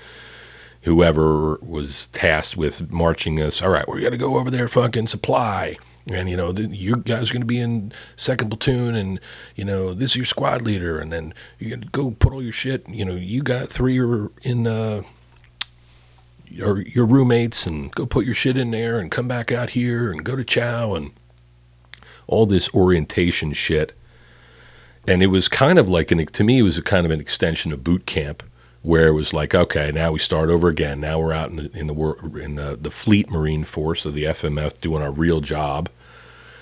whoever 0.83 1.57
was 1.57 2.07
tasked 2.13 2.57
with 2.57 2.93
marching 2.93 3.43
us, 3.43 3.61
all 3.61 3.71
right, 3.71 3.89
we 3.89 4.03
got 4.03 4.11
to 4.11 4.17
go 4.17 4.37
over 4.37 4.51
there, 4.51 4.69
fucking 4.69 5.09
supply. 5.09 5.79
And, 6.09 6.31
you 6.31 6.37
know, 6.37 6.53
you 6.53 6.97
guys 6.97 7.31
are 7.31 7.33
going 7.33 7.43
to 7.43 7.47
be 7.47 7.59
in 7.59 7.93
second 8.15 8.49
platoon, 8.51 8.95
and, 8.95 9.19
you 9.57 9.65
know, 9.65 9.93
this 9.93 10.11
is 10.11 10.17
your 10.17 10.25
squad 10.25 10.63
leader. 10.63 11.01
And 11.01 11.13
then 11.13 11.35
you 11.59 11.77
go 11.77 12.13
put 12.13 12.33
all 12.33 12.43
your 12.43 12.53
shit. 12.53 12.89
You 12.89 13.05
know, 13.05 13.17
you 13.17 13.43
got 13.43 13.69
three 13.69 13.99
are 13.99 14.31
in, 14.43 14.69
uh, 14.69 15.03
your, 16.47 16.83
your 16.83 17.07
roommates, 17.07 17.67
and 17.67 17.93
go 17.93 18.07
put 18.07 18.25
your 18.25 18.35
shit 18.35 18.57
in 18.57 18.71
there 18.71 19.01
and 19.01 19.11
come 19.11 19.27
back 19.27 19.51
out 19.51 19.71
here 19.71 20.13
and 20.13 20.25
go 20.25 20.37
to 20.37 20.45
chow 20.45 20.95
and 20.95 21.11
all 22.29 22.47
this 22.47 22.73
orientation 22.73 23.53
shit. 23.53 23.93
And 25.09 25.23
it 25.25 25.29
was 25.29 25.49
kind 25.49 25.79
of 25.79 25.89
like, 25.89 26.13
an, 26.13 26.25
to 26.25 26.45
me, 26.45 26.61
it 26.61 26.63
was 26.63 26.79
a 26.79 26.83
kind 26.83 27.05
of 27.05 27.11
an 27.11 27.21
extension 27.21 27.73
of 27.73 27.83
boot 27.83 28.07
camp 28.07 28.45
where 28.87 29.09
it 29.09 29.13
was 29.15 29.33
like, 29.33 29.53
okay, 29.53 29.91
now 29.91 30.13
we 30.13 30.19
start 30.21 30.49
over 30.49 30.69
again. 30.69 31.01
Now 31.01 31.19
we're 31.19 31.33
out 31.33 31.51
in 31.51 31.57
the 31.57 31.77
in 31.77 31.89
the 31.89 32.41
in 32.41 32.55
the, 32.55 32.79
the 32.81 32.91
Fleet 32.93 33.29
Marine 33.29 33.65
Force 33.65 34.05
of 34.07 34.15
the 34.15 34.23
FMF 34.23 34.81
doing 34.81 35.03
our 35.03 35.11
real 35.11 35.41
job, 35.41 35.89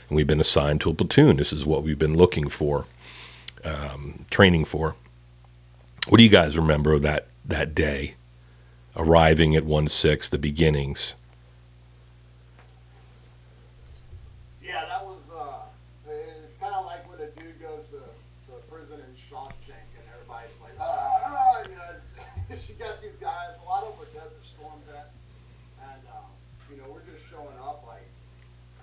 and 0.08 0.16
we've 0.16 0.26
been 0.26 0.40
assigned 0.40 0.80
to 0.80 0.90
a 0.90 0.94
platoon. 0.94 1.36
This 1.36 1.52
is 1.52 1.66
what 1.66 1.82
we've 1.82 1.98
been 1.98 2.16
looking 2.16 2.48
for, 2.48 2.86
um, 3.62 4.24
training 4.30 4.64
for. 4.64 4.94
What 6.08 6.16
do 6.16 6.24
you 6.24 6.30
guys 6.30 6.56
remember 6.56 6.94
of 6.94 7.02
that 7.02 7.26
that 7.44 7.74
day, 7.74 8.14
arriving 8.96 9.54
at 9.54 9.66
one 9.66 9.86
six, 9.88 10.26
the 10.30 10.38
beginnings? 10.38 11.16
Yeah, 14.62 14.86
that 14.86 15.04
was. 15.04 15.20
Uh, 15.30 16.10
it's 16.46 16.56
kind 16.56 16.74
of 16.74 16.86
like 16.86 17.06
when 17.06 17.20
a 17.20 17.30
dude 17.32 17.60
goes 17.60 17.84
to, 17.88 17.98
to 17.98 18.58
prison 18.70 18.94
in 18.98 19.14
Shawshank, 19.14 19.92
and 19.92 20.06
everybody's 20.10 20.58
like, 20.62 20.72
ah, 20.80 21.20
ah, 21.26 21.62
you 21.68 21.76
know. 21.76 21.82
It's, 21.92 22.14
you 22.74 22.74
got 22.82 23.00
these 23.00 23.16
guys. 23.22 23.54
A 23.62 23.66
lot 23.66 23.86
of 23.86 23.94
them 23.94 24.02
are 24.02 24.10
Desert 24.12 24.44
Storm 24.44 24.78
vets, 24.90 25.22
and 25.78 26.02
um, 26.10 26.28
you 26.66 26.76
know, 26.76 26.90
we're 26.90 27.06
just 27.06 27.22
showing 27.30 27.54
up 27.62 27.86
like, 27.86 28.06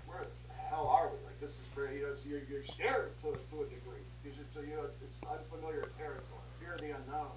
where 0.08 0.24
the 0.24 0.56
hell 0.72 0.88
are 0.88 1.12
we? 1.12 1.20
Like, 1.28 1.40
this 1.44 1.60
is 1.60 1.68
great. 1.76 2.00
You 2.00 2.08
know, 2.08 2.16
so 2.16 2.26
you're, 2.32 2.46
you're 2.48 2.64
scared 2.64 3.12
to, 3.22 3.36
to 3.36 3.56
a 3.64 3.68
degree. 3.68 4.02
Because 4.24 4.40
it's, 4.40 4.54
so, 4.56 4.62
you 4.62 4.80
know, 4.80 4.88
it's, 4.88 4.98
it's 5.04 5.18
unfamiliar 5.24 5.86
territory, 5.98 6.48
fear 6.62 6.74
of 6.78 6.82
the 6.82 6.96
unknown, 6.96 7.36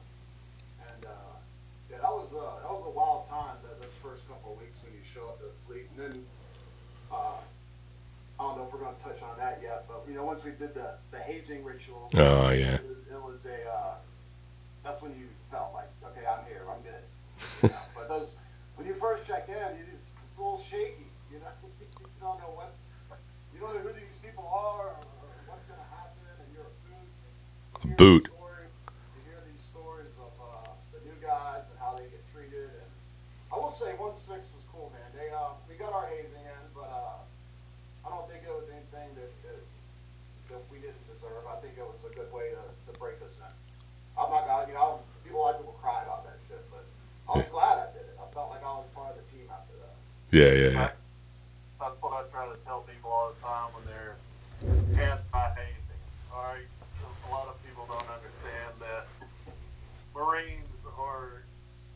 and 0.86 1.02
uh, 1.04 1.34
yeah, 1.90 1.98
that 1.98 2.12
was 2.14 2.30
uh, 2.32 2.62
that 2.62 2.72
was 2.72 2.86
a 2.86 2.94
wild 2.94 3.28
time. 3.28 3.58
That 3.66 3.82
those 3.82 3.98
first 3.98 4.24
couple 4.30 4.54
of 4.54 4.62
weeks 4.62 4.78
when 4.86 4.94
you 4.94 5.04
show 5.04 5.34
up 5.34 5.42
to 5.42 5.50
the 5.50 5.58
fleet, 5.66 5.90
and 5.92 5.98
then. 5.98 6.14
Uh, 7.10 7.42
I 8.34 8.42
don't 8.42 8.58
know 8.58 8.66
if 8.66 8.72
we're 8.72 8.80
going 8.80 8.96
to 8.96 9.00
touch 9.00 9.22
on 9.22 9.38
that 9.38 9.60
yet, 9.62 9.86
but 9.86 10.02
you 10.08 10.14
know, 10.14 10.24
once 10.24 10.42
we 10.42 10.50
did 10.50 10.74
the, 10.74 10.98
the 11.12 11.18
hazing 11.34 11.64
ritual, 11.64 12.10
Oh, 12.16 12.50
yeah. 12.50 12.74
it, 12.78 12.84
was- 12.86 13.06
it 13.10 13.22
was 13.22 13.46
a 13.46 13.68
uh, 13.70 13.94
that's 14.82 15.00
when 15.02 15.12
you 15.18 15.26
felt 15.50 15.72
like, 15.74 15.88
okay, 16.12 16.26
I'm 16.26 16.44
here, 16.46 16.62
I'm 16.68 16.82
good. 16.82 17.04
You 17.62 17.68
know? 17.68 17.74
but 17.94 18.08
those 18.08 18.36
when 18.76 18.86
you 18.86 18.94
first 18.94 19.26
check 19.26 19.48
in, 19.48 19.54
it's, 19.90 20.10
it's 20.14 20.38
a 20.38 20.42
little 20.42 20.58
shaky. 20.60 21.08
You 21.32 21.38
know, 21.42 21.50
you 21.80 22.06
don't 22.20 22.38
know 22.38 22.52
what 22.54 22.74
you 23.54 23.58
don't 23.60 23.74
know 23.74 23.82
who 23.86 23.92
these 23.94 24.18
people 24.22 24.46
are 24.46 24.94
or, 24.94 25.02
or 25.02 25.30
what's 25.50 25.66
going 25.66 25.78
to 25.78 25.90
happen, 25.94 26.22
and 26.38 26.48
you're 26.54 26.66
a 26.70 26.76
boot. 26.86 27.10
A 27.82 27.86
boot. 27.98 28.24
these 28.26 28.34
stories- 28.34 28.74
You 29.14 29.22
hear 29.30 29.40
these 29.46 29.64
stories 29.66 30.14
of 30.18 30.32
uh, 30.42 30.70
the 30.94 31.00
new 31.06 31.16
guys 31.22 31.66
and 31.70 31.78
how 31.78 31.94
they 31.98 32.06
get 32.10 32.22
treated, 32.34 32.70
and 32.82 32.90
I 33.50 33.58
will 33.58 33.70
say, 33.74 33.94
one 33.98 34.14
six 34.18 34.50
was 34.54 34.64
cool, 34.70 34.90
man. 34.94 35.06
They 35.14 35.30
uh, 35.34 35.54
we 35.70 35.74
got 35.78 35.90
our 35.94 36.06
hazing 36.10 36.42
in, 36.44 36.62
but 36.74 36.90
uh, 36.90 37.22
I 38.06 38.08
don't 38.10 38.26
think 38.30 38.42
it 38.46 38.52
was 38.54 38.66
anything 38.70 39.14
that, 39.18 39.30
that 39.46 39.60
that 40.54 40.62
we 40.70 40.78
didn't 40.82 41.02
deserve. 41.10 41.46
I 41.50 41.56
think 41.62 41.78
it 41.78 41.86
was 41.86 41.98
a 42.06 42.12
good 42.14 42.30
way 42.34 42.52
to, 42.54 42.62
to 42.62 42.90
break 42.98 43.18
us 43.24 43.38
in. 43.42 43.50
I'm 44.18 44.30
not 44.30 44.46
gonna, 44.46 44.66
you 44.70 44.74
know, 44.78 45.02
people 45.26 45.42
like 45.42 45.58
people 45.58 45.74
cry 45.82 46.02
about 46.06 46.22
that 46.30 46.38
shit, 46.46 46.62
but 46.70 46.86
I 47.26 47.38
was 47.40 47.48
glad 47.48 47.78
I 47.82 47.88
did 47.96 48.06
it. 48.06 48.14
I 48.20 48.26
felt 48.34 48.50
like 48.52 48.62
I 48.62 48.74
was 48.78 48.86
part 48.94 49.16
of 49.16 49.18
the 49.18 49.26
team 49.32 49.48
after 49.50 49.74
that. 49.80 49.96
Yeah, 50.34 50.50
yeah, 50.50 50.74
yeah. 50.74 50.90
That's 51.78 51.94
what 52.02 52.10
I 52.10 52.26
try 52.34 52.50
to 52.50 52.58
tell 52.66 52.82
people 52.82 53.06
all 53.06 53.30
the 53.30 53.38
time 53.38 53.70
when 53.70 53.86
they're 53.86 54.18
anti-hazing. 54.98 56.02
All 56.34 56.42
right, 56.42 56.66
a 57.06 57.30
lot 57.30 57.46
of 57.46 57.54
people 57.62 57.86
don't 57.86 58.02
understand 58.02 58.74
that 58.82 59.06
Marines 60.10 60.74
are 60.98 61.46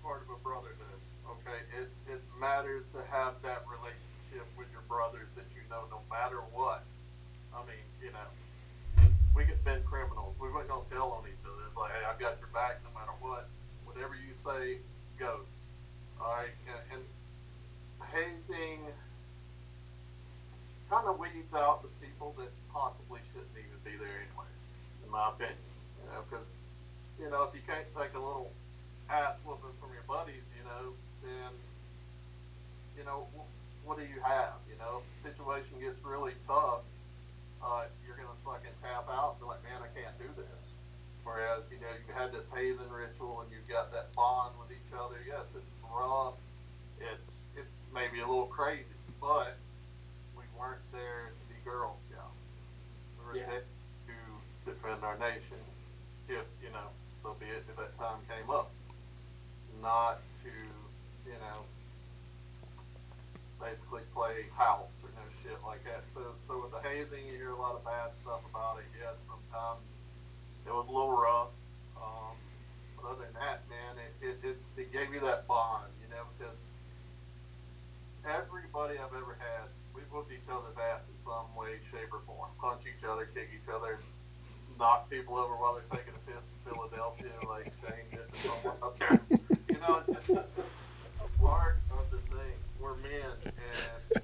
part 0.06 0.22
of 0.22 0.30
a 0.30 0.38
brotherhood. 0.38 1.02
Okay, 1.26 1.58
it 1.82 1.90
it 2.06 2.22
matters 2.38 2.86
to 2.94 3.02
have 3.10 3.34
that 3.42 3.66
relationship 3.66 4.46
with 4.54 4.70
your 4.70 4.86
brothers 4.86 5.26
that 5.34 5.50
you 5.50 5.66
know 5.66 5.90
no 5.90 5.98
matter 6.06 6.38
what. 6.54 6.86
I 7.50 7.66
mean, 7.66 7.82
you 7.98 8.14
know, 8.14 8.30
we 9.34 9.50
get 9.50 9.58
been 9.66 9.82
criminals. 9.82 10.38
We 10.38 10.46
weren't 10.46 10.70
gonna 10.70 10.86
tell 10.94 11.10
on 11.10 11.26
each 11.26 11.42
other. 11.42 11.66
It's 11.66 11.74
like, 11.74 11.90
hey, 11.90 12.06
I've 12.06 12.22
got 12.22 12.38
your 12.38 12.54
back 12.54 12.86
no 12.86 12.94
matter 12.94 13.18
what. 13.18 13.50
Whatever 13.82 14.14
you 14.14 14.30
say 14.46 14.78
goes. 15.18 15.42
All 16.22 16.38
right, 16.38 16.54
and, 16.70 17.02
and 17.02 17.02
hazing 18.12 18.80
kind 20.90 21.06
of 21.06 21.18
weeds 21.18 21.37
out. 21.54 21.82
the 21.82 21.88
people 22.04 22.34
that 22.38 22.50
possibly 22.72 23.20
shouldn't 23.32 23.54
even 23.56 23.78
be 23.84 23.96
there 23.96 24.22
anyway, 24.22 24.50
in 25.04 25.10
my 25.10 25.28
opinion. 25.30 25.56
You 26.02 26.06
know, 26.12 26.20
because 26.28 26.46
you 27.18 27.28
know, 27.30 27.42
if 27.44 27.54
you 27.54 27.62
can't 27.66 27.86
take 27.98 28.14
a 28.14 28.22
little 28.22 28.52
ass 29.10 29.34
whooping 29.44 29.74
from 29.80 29.90
your 29.92 30.06
buddies, 30.06 30.44
you 30.54 30.62
know, 30.64 30.92
then, 31.24 31.50
you 32.96 33.02
know, 33.04 33.26
wh- 33.34 33.48
what 33.86 33.98
do 33.98 34.04
you 34.04 34.20
have? 34.22 34.54
You 34.70 34.78
know, 34.78 35.02
if 35.02 35.04
the 35.10 35.30
situation 35.34 35.80
gets 35.80 35.98
really 36.04 36.34
tough, 36.46 36.86
uh, 37.58 37.90
you're 38.06 38.14
going 38.14 38.30
to 38.30 38.38
fucking 38.46 38.70
tap 38.82 39.10
out 39.10 39.34
and 39.34 39.40
be 39.42 39.46
like, 39.50 39.62
man, 39.66 39.82
I 39.82 39.90
can't 39.98 40.14
do 40.20 40.30
this. 40.38 40.64
Whereas, 41.26 41.66
you 41.74 41.80
know, 41.82 41.90
you 42.06 42.14
had 42.14 42.30
this 42.30 42.46
hazing 42.54 42.86
ritual 42.92 43.42
and 43.42 43.50
you've 43.50 43.66
got 43.66 43.90
that 43.92 44.14
bond 44.14 44.54
with 44.62 44.70
each 44.70 44.92
other. 44.94 45.18
Yes, 45.26 45.50
it's 45.58 45.74
rough. 45.90 46.38
It's, 47.02 47.30
it's 47.58 47.74
maybe 47.92 48.20
a 48.22 48.26
little 48.26 48.46
crazy, 48.46 48.94
but 49.20 49.58
we 50.38 50.44
weren't 50.54 50.86
there 50.92 51.34
to 51.34 51.42
be 51.50 51.58
Girl 51.66 51.98
Scouts. 52.06 52.46
We 53.18 53.26
were 53.26 53.36
Yeah. 53.42 53.50
there 53.50 53.64
to 53.66 54.16
defend 54.70 55.02
our 55.02 55.18
nation 55.18 55.58
if, 56.28 56.46
you 56.62 56.70
know, 56.70 56.88
so 57.22 57.34
be 57.40 57.46
it 57.46 57.64
if 57.68 57.76
that 57.76 57.96
time 57.98 58.18
came 58.30 58.48
up. 58.48 58.70
Not 59.82 60.20
to, 60.44 60.50
you 61.28 61.36
know, 61.38 61.60
basically 63.98 64.14
play 64.14 64.46
house 64.56 64.94
or 65.02 65.10
no 65.14 65.24
shit 65.42 65.58
like 65.66 65.82
that. 65.84 66.06
So, 66.14 66.20
so 66.46 66.62
with 66.62 66.72
the 66.72 66.80
hazing, 66.86 67.26
you 67.26 67.36
hear 67.36 67.50
a 67.50 67.56
lot 67.58 67.74
of 67.74 67.84
bad 67.84 68.14
stuff 68.22 68.40
about 68.50 68.78
it. 68.78 68.86
Yes, 68.94 69.18
sometimes 69.26 69.82
it 70.66 70.72
was 70.72 70.86
a 70.86 70.92
little 70.92 71.16
rough. 71.16 71.50
Um, 71.96 72.36
but 72.96 73.10
other 73.10 73.24
than 73.26 73.34
that, 73.34 73.62
man, 73.68 73.98
it, 73.98 74.12
it, 74.22 74.36
it, 74.46 74.58
it 74.76 74.92
gave 74.92 75.12
you 75.12 75.20
that 75.20 75.46
bond, 75.46 75.90
you 76.02 76.08
know, 76.10 76.22
because 76.38 76.56
everybody 78.26 78.98
I've 78.98 79.14
ever 79.14 79.36
had, 79.38 79.66
we 79.94 80.02
whooped 80.10 80.32
each 80.32 80.46
other's 80.50 80.78
ass 80.78 81.02
in 81.10 81.16
some 81.24 81.50
way, 81.58 81.82
shape, 81.90 82.12
or 82.12 82.22
form. 82.26 82.50
Punch 82.60 82.82
each 82.86 83.02
other, 83.04 83.26
kick 83.34 83.50
each 83.54 83.68
other, 83.72 83.98
knock 84.78 85.10
people 85.10 85.36
over 85.36 85.54
while 85.56 85.74
they're 85.74 85.98
taking 85.98 86.14
a 86.14 86.22
piss 86.30 86.44
in 86.46 86.58
Philadelphia, 86.70 87.34
like 87.48 87.72
Shane 87.82 88.06
did 88.10 88.26
to 88.30 88.36
someone 88.46 88.78
up 88.82 88.98
there. 88.98 89.20
You 89.68 89.78
know, 89.82 90.02
it's 90.06 90.26
just 90.26 90.30
a 90.30 91.42
part 91.42 91.78
of 91.90 92.10
the 92.10 92.18
thing. 92.30 92.54
We're 92.78 92.96
men, 92.98 93.34
and 93.42 94.22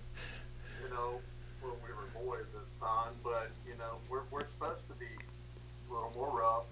you 0.83 0.89
know, 0.91 1.21
well, 1.63 1.77
we 1.83 1.91
were 1.93 2.09
boys 2.25 2.47
at 2.55 2.63
the 2.63 2.87
time, 2.87 3.13
but 3.23 3.51
you 3.67 3.77
know, 3.79 3.99
we're 4.09 4.23
we're 4.31 4.47
supposed 4.47 4.87
to 4.89 4.95
be 4.95 5.07
a 5.07 5.93
little 5.93 6.13
more 6.15 6.39
rough. 6.39 6.65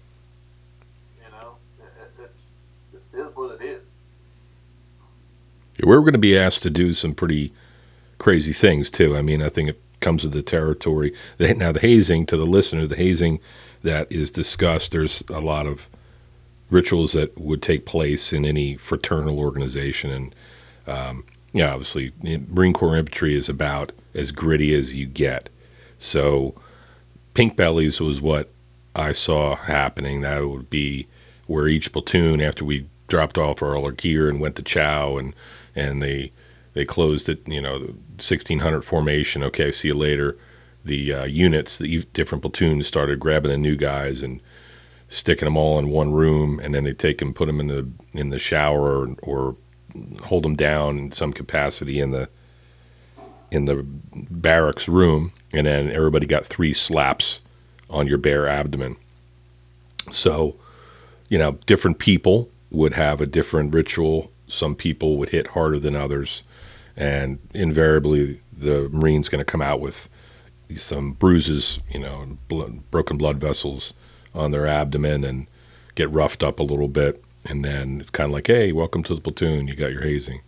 You 1.17 1.31
know, 1.31 1.55
it, 1.79 2.23
it, 2.23 2.29
it's 2.93 3.13
it 3.13 3.17
is 3.17 3.35
what 3.35 3.61
it 3.61 3.65
is. 3.65 3.95
Yeah, 5.72 5.72
we're 5.85 5.99
going 5.99 6.13
to 6.13 6.19
be 6.19 6.37
asked 6.37 6.63
to 6.63 6.69
do 6.69 6.93
some 6.93 7.13
pretty 7.13 7.53
crazy 8.17 8.53
things 8.53 8.89
too. 8.89 9.15
I 9.15 9.21
mean, 9.21 9.41
I 9.41 9.49
think 9.49 9.69
it 9.69 9.81
comes 9.99 10.23
with 10.23 10.33
the 10.33 10.41
territory. 10.41 11.13
Now, 11.39 11.71
the 11.71 11.79
hazing 11.79 12.25
to 12.27 12.37
the 12.37 12.45
listener, 12.45 12.87
the 12.87 12.95
hazing 12.95 13.39
that 13.83 14.11
is 14.11 14.31
discussed, 14.31 14.91
there's 14.91 15.23
a 15.29 15.39
lot 15.39 15.65
of 15.65 15.89
rituals 16.69 17.13
that 17.13 17.37
would 17.37 17.61
take 17.61 17.85
place 17.85 18.33
in 18.33 18.45
any 18.45 18.75
fraternal 18.77 19.39
organization, 19.39 20.09
and 20.09 20.35
um, 20.87 21.23
yeah, 21.53 21.71
obviously, 21.71 22.11
Marine 22.21 22.73
Corps 22.73 22.97
infantry 22.97 23.35
is 23.35 23.47
about 23.47 23.91
as 24.13 24.31
gritty 24.31 24.73
as 24.73 24.95
you 24.95 25.05
get. 25.05 25.49
So, 25.99 26.55
pink 27.33 27.55
bellies 27.55 28.01
was 28.01 28.19
what 28.19 28.49
I 28.95 29.11
saw 29.11 29.55
happening. 29.55 30.21
That 30.21 30.47
would 30.47 30.69
be 30.69 31.07
where 31.45 31.67
each 31.67 31.91
platoon, 31.91 32.41
after 32.41 32.65
we 32.65 32.87
dropped 33.07 33.37
off 33.37 33.61
all 33.61 33.85
our 33.85 33.91
gear 33.91 34.27
and 34.27 34.39
went 34.39 34.55
to 34.55 34.63
chow, 34.63 35.17
and 35.17 35.33
and 35.75 36.01
they 36.01 36.31
they 36.73 36.85
closed 36.85 37.29
it, 37.29 37.47
you 37.47 37.61
know, 37.61 37.77
1600 38.17 38.83
formation. 38.83 39.43
Okay, 39.43 39.71
see 39.71 39.89
you 39.89 39.93
later. 39.93 40.37
The 40.85 41.13
uh, 41.13 41.23
units, 41.25 41.77
the 41.77 42.03
different 42.13 42.41
platoons 42.41 42.87
started 42.87 43.19
grabbing 43.19 43.51
the 43.51 43.57
new 43.57 43.75
guys 43.75 44.21
and 44.21 44.41
sticking 45.07 45.45
them 45.45 45.55
all 45.55 45.77
in 45.79 45.89
one 45.89 46.11
room, 46.11 46.59
and 46.59 46.73
then 46.73 46.83
they 46.83 46.93
take 46.93 47.19
them, 47.19 47.33
put 47.33 47.45
them 47.45 47.59
in 47.59 47.67
the 47.67 47.87
in 48.13 48.29
the 48.29 48.39
shower, 48.39 49.05
or, 49.05 49.15
or 49.21 49.55
hold 50.23 50.43
them 50.43 50.55
down 50.55 50.97
in 50.97 51.11
some 51.11 51.31
capacity 51.31 51.99
in 51.99 52.11
the 52.11 52.27
in 53.51 53.65
the 53.65 53.85
barracks 53.85 54.87
room, 54.87 55.31
and 55.53 55.67
then 55.67 55.91
everybody 55.91 56.25
got 56.25 56.45
three 56.45 56.73
slaps 56.73 57.39
on 57.89 58.07
your 58.07 58.17
bare 58.17 58.47
abdomen. 58.47 58.95
So, 60.11 60.55
you 61.29 61.37
know, 61.37 61.53
different 61.67 61.99
people 61.99 62.49
would 62.71 62.95
have 62.95 63.21
a 63.21 63.27
different 63.27 63.73
ritual. 63.73 64.31
Some 64.47 64.75
people 64.75 65.17
would 65.17 65.29
hit 65.29 65.47
harder 65.47 65.79
than 65.79 65.95
others, 65.95 66.43
and 66.95 67.39
invariably 67.53 68.41
the 68.51 68.89
Marine's 68.89 69.29
going 69.29 69.39
to 69.39 69.45
come 69.45 69.61
out 69.61 69.79
with 69.79 70.09
some 70.75 71.13
bruises, 71.13 71.79
you 71.91 71.99
know, 71.99 72.37
blood, 72.47 72.89
broken 72.91 73.17
blood 73.17 73.37
vessels 73.37 73.93
on 74.33 74.51
their 74.51 74.65
abdomen 74.65 75.23
and 75.23 75.47
get 75.95 76.09
roughed 76.09 76.43
up 76.43 76.59
a 76.59 76.63
little 76.63 76.87
bit. 76.87 77.23
And 77.45 77.63
then 77.63 78.01
it's 78.01 78.09
kind 78.09 78.29
of 78.29 78.33
like, 78.33 78.47
hey, 78.47 78.71
welcome 78.71 79.03
to 79.03 79.15
the 79.15 79.21
platoon. 79.21 79.67
You 79.67 79.75
got 79.75 79.91
your 79.91 80.03
hazing. 80.03 80.41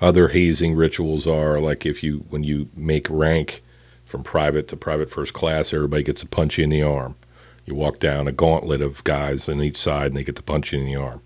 Other 0.00 0.28
hazing 0.28 0.74
rituals 0.74 1.26
are 1.26 1.60
like 1.60 1.84
if 1.84 2.02
you, 2.02 2.24
when 2.30 2.42
you 2.42 2.68
make 2.74 3.06
rank 3.10 3.62
from 4.04 4.22
private 4.22 4.68
to 4.68 4.76
private 4.76 5.10
first 5.10 5.32
class, 5.32 5.72
everybody 5.72 6.02
gets 6.02 6.22
a 6.22 6.26
punch 6.26 6.58
in 6.58 6.70
the 6.70 6.82
arm. 6.82 7.16
You 7.64 7.74
walk 7.74 7.98
down 7.98 8.26
a 8.26 8.32
gauntlet 8.32 8.80
of 8.80 9.04
guys 9.04 9.48
on 9.48 9.62
each 9.62 9.76
side 9.76 10.08
and 10.08 10.16
they 10.16 10.24
get 10.24 10.36
to 10.36 10.42
punch 10.42 10.72
you 10.72 10.80
in 10.80 10.86
the 10.86 10.96
arm. 10.96 11.22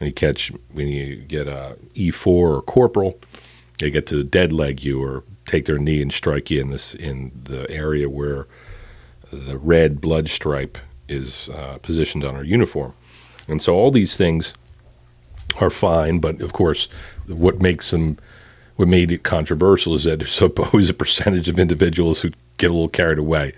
When 0.00 0.08
you 0.08 0.14
catch, 0.14 0.50
when 0.72 0.88
you 0.88 1.16
get 1.16 1.46
a 1.46 1.76
E4 1.94 2.26
or 2.26 2.62
corporal, 2.62 3.20
they 3.80 3.90
get 3.90 4.06
to 4.06 4.24
dead 4.24 4.50
leg 4.50 4.82
you 4.82 5.02
or 5.02 5.24
take 5.44 5.66
their 5.66 5.76
knee 5.76 6.00
and 6.00 6.10
strike 6.10 6.50
you 6.50 6.58
in 6.58 6.70
this 6.70 6.94
in 6.94 7.32
the 7.44 7.70
area 7.70 8.08
where 8.08 8.46
the 9.30 9.58
red 9.58 10.00
blood 10.00 10.30
stripe 10.30 10.78
is 11.06 11.50
uh, 11.50 11.76
positioned 11.82 12.24
on 12.24 12.34
our 12.34 12.42
uniform. 12.44 12.94
And 13.46 13.60
so 13.60 13.74
all 13.74 13.90
these 13.90 14.16
things 14.16 14.54
are 15.60 15.68
fine, 15.68 16.18
but 16.18 16.40
of 16.40 16.54
course, 16.54 16.88
what 17.26 17.60
makes 17.60 17.90
them, 17.90 18.16
what 18.76 18.88
made 18.88 19.12
it 19.12 19.22
controversial 19.22 19.94
is 19.94 20.04
that 20.04 20.20
there's 20.20 20.40
always 20.58 20.88
a 20.88 20.94
percentage 20.94 21.46
of 21.46 21.58
individuals 21.58 22.22
who 22.22 22.30
get 22.56 22.70
a 22.70 22.72
little 22.72 22.88
carried 22.88 23.18
away. 23.18 23.52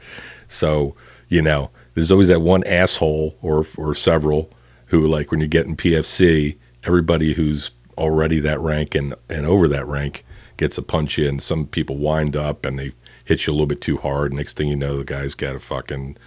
So, 0.48 0.96
you 1.28 1.40
know, 1.40 1.70
there's 1.94 2.10
always 2.10 2.28
that 2.28 2.42
one 2.42 2.64
asshole 2.64 3.38
or, 3.42 3.64
or 3.76 3.94
several 3.94 4.50
who, 4.92 5.06
like, 5.06 5.30
when 5.30 5.40
you 5.40 5.46
get 5.48 5.66
in 5.66 5.74
PFC, 5.74 6.58
everybody 6.84 7.32
who's 7.32 7.70
already 7.96 8.38
that 8.40 8.60
rank 8.60 8.94
and, 8.94 9.14
and 9.30 9.46
over 9.46 9.66
that 9.66 9.86
rank 9.88 10.22
gets 10.58 10.76
a 10.76 10.82
punch 10.82 11.18
in. 11.18 11.40
Some 11.40 11.66
people 11.66 11.96
wind 11.96 12.36
up 12.36 12.66
and 12.66 12.78
they 12.78 12.92
hit 13.24 13.46
you 13.46 13.52
a 13.52 13.54
little 13.54 13.66
bit 13.66 13.80
too 13.80 13.96
hard. 13.96 14.34
Next 14.34 14.54
thing 14.54 14.68
you 14.68 14.76
know, 14.76 14.98
the 14.98 15.04
guy's 15.04 15.34
got 15.34 15.56
a 15.56 15.60
fucking, 15.60 16.18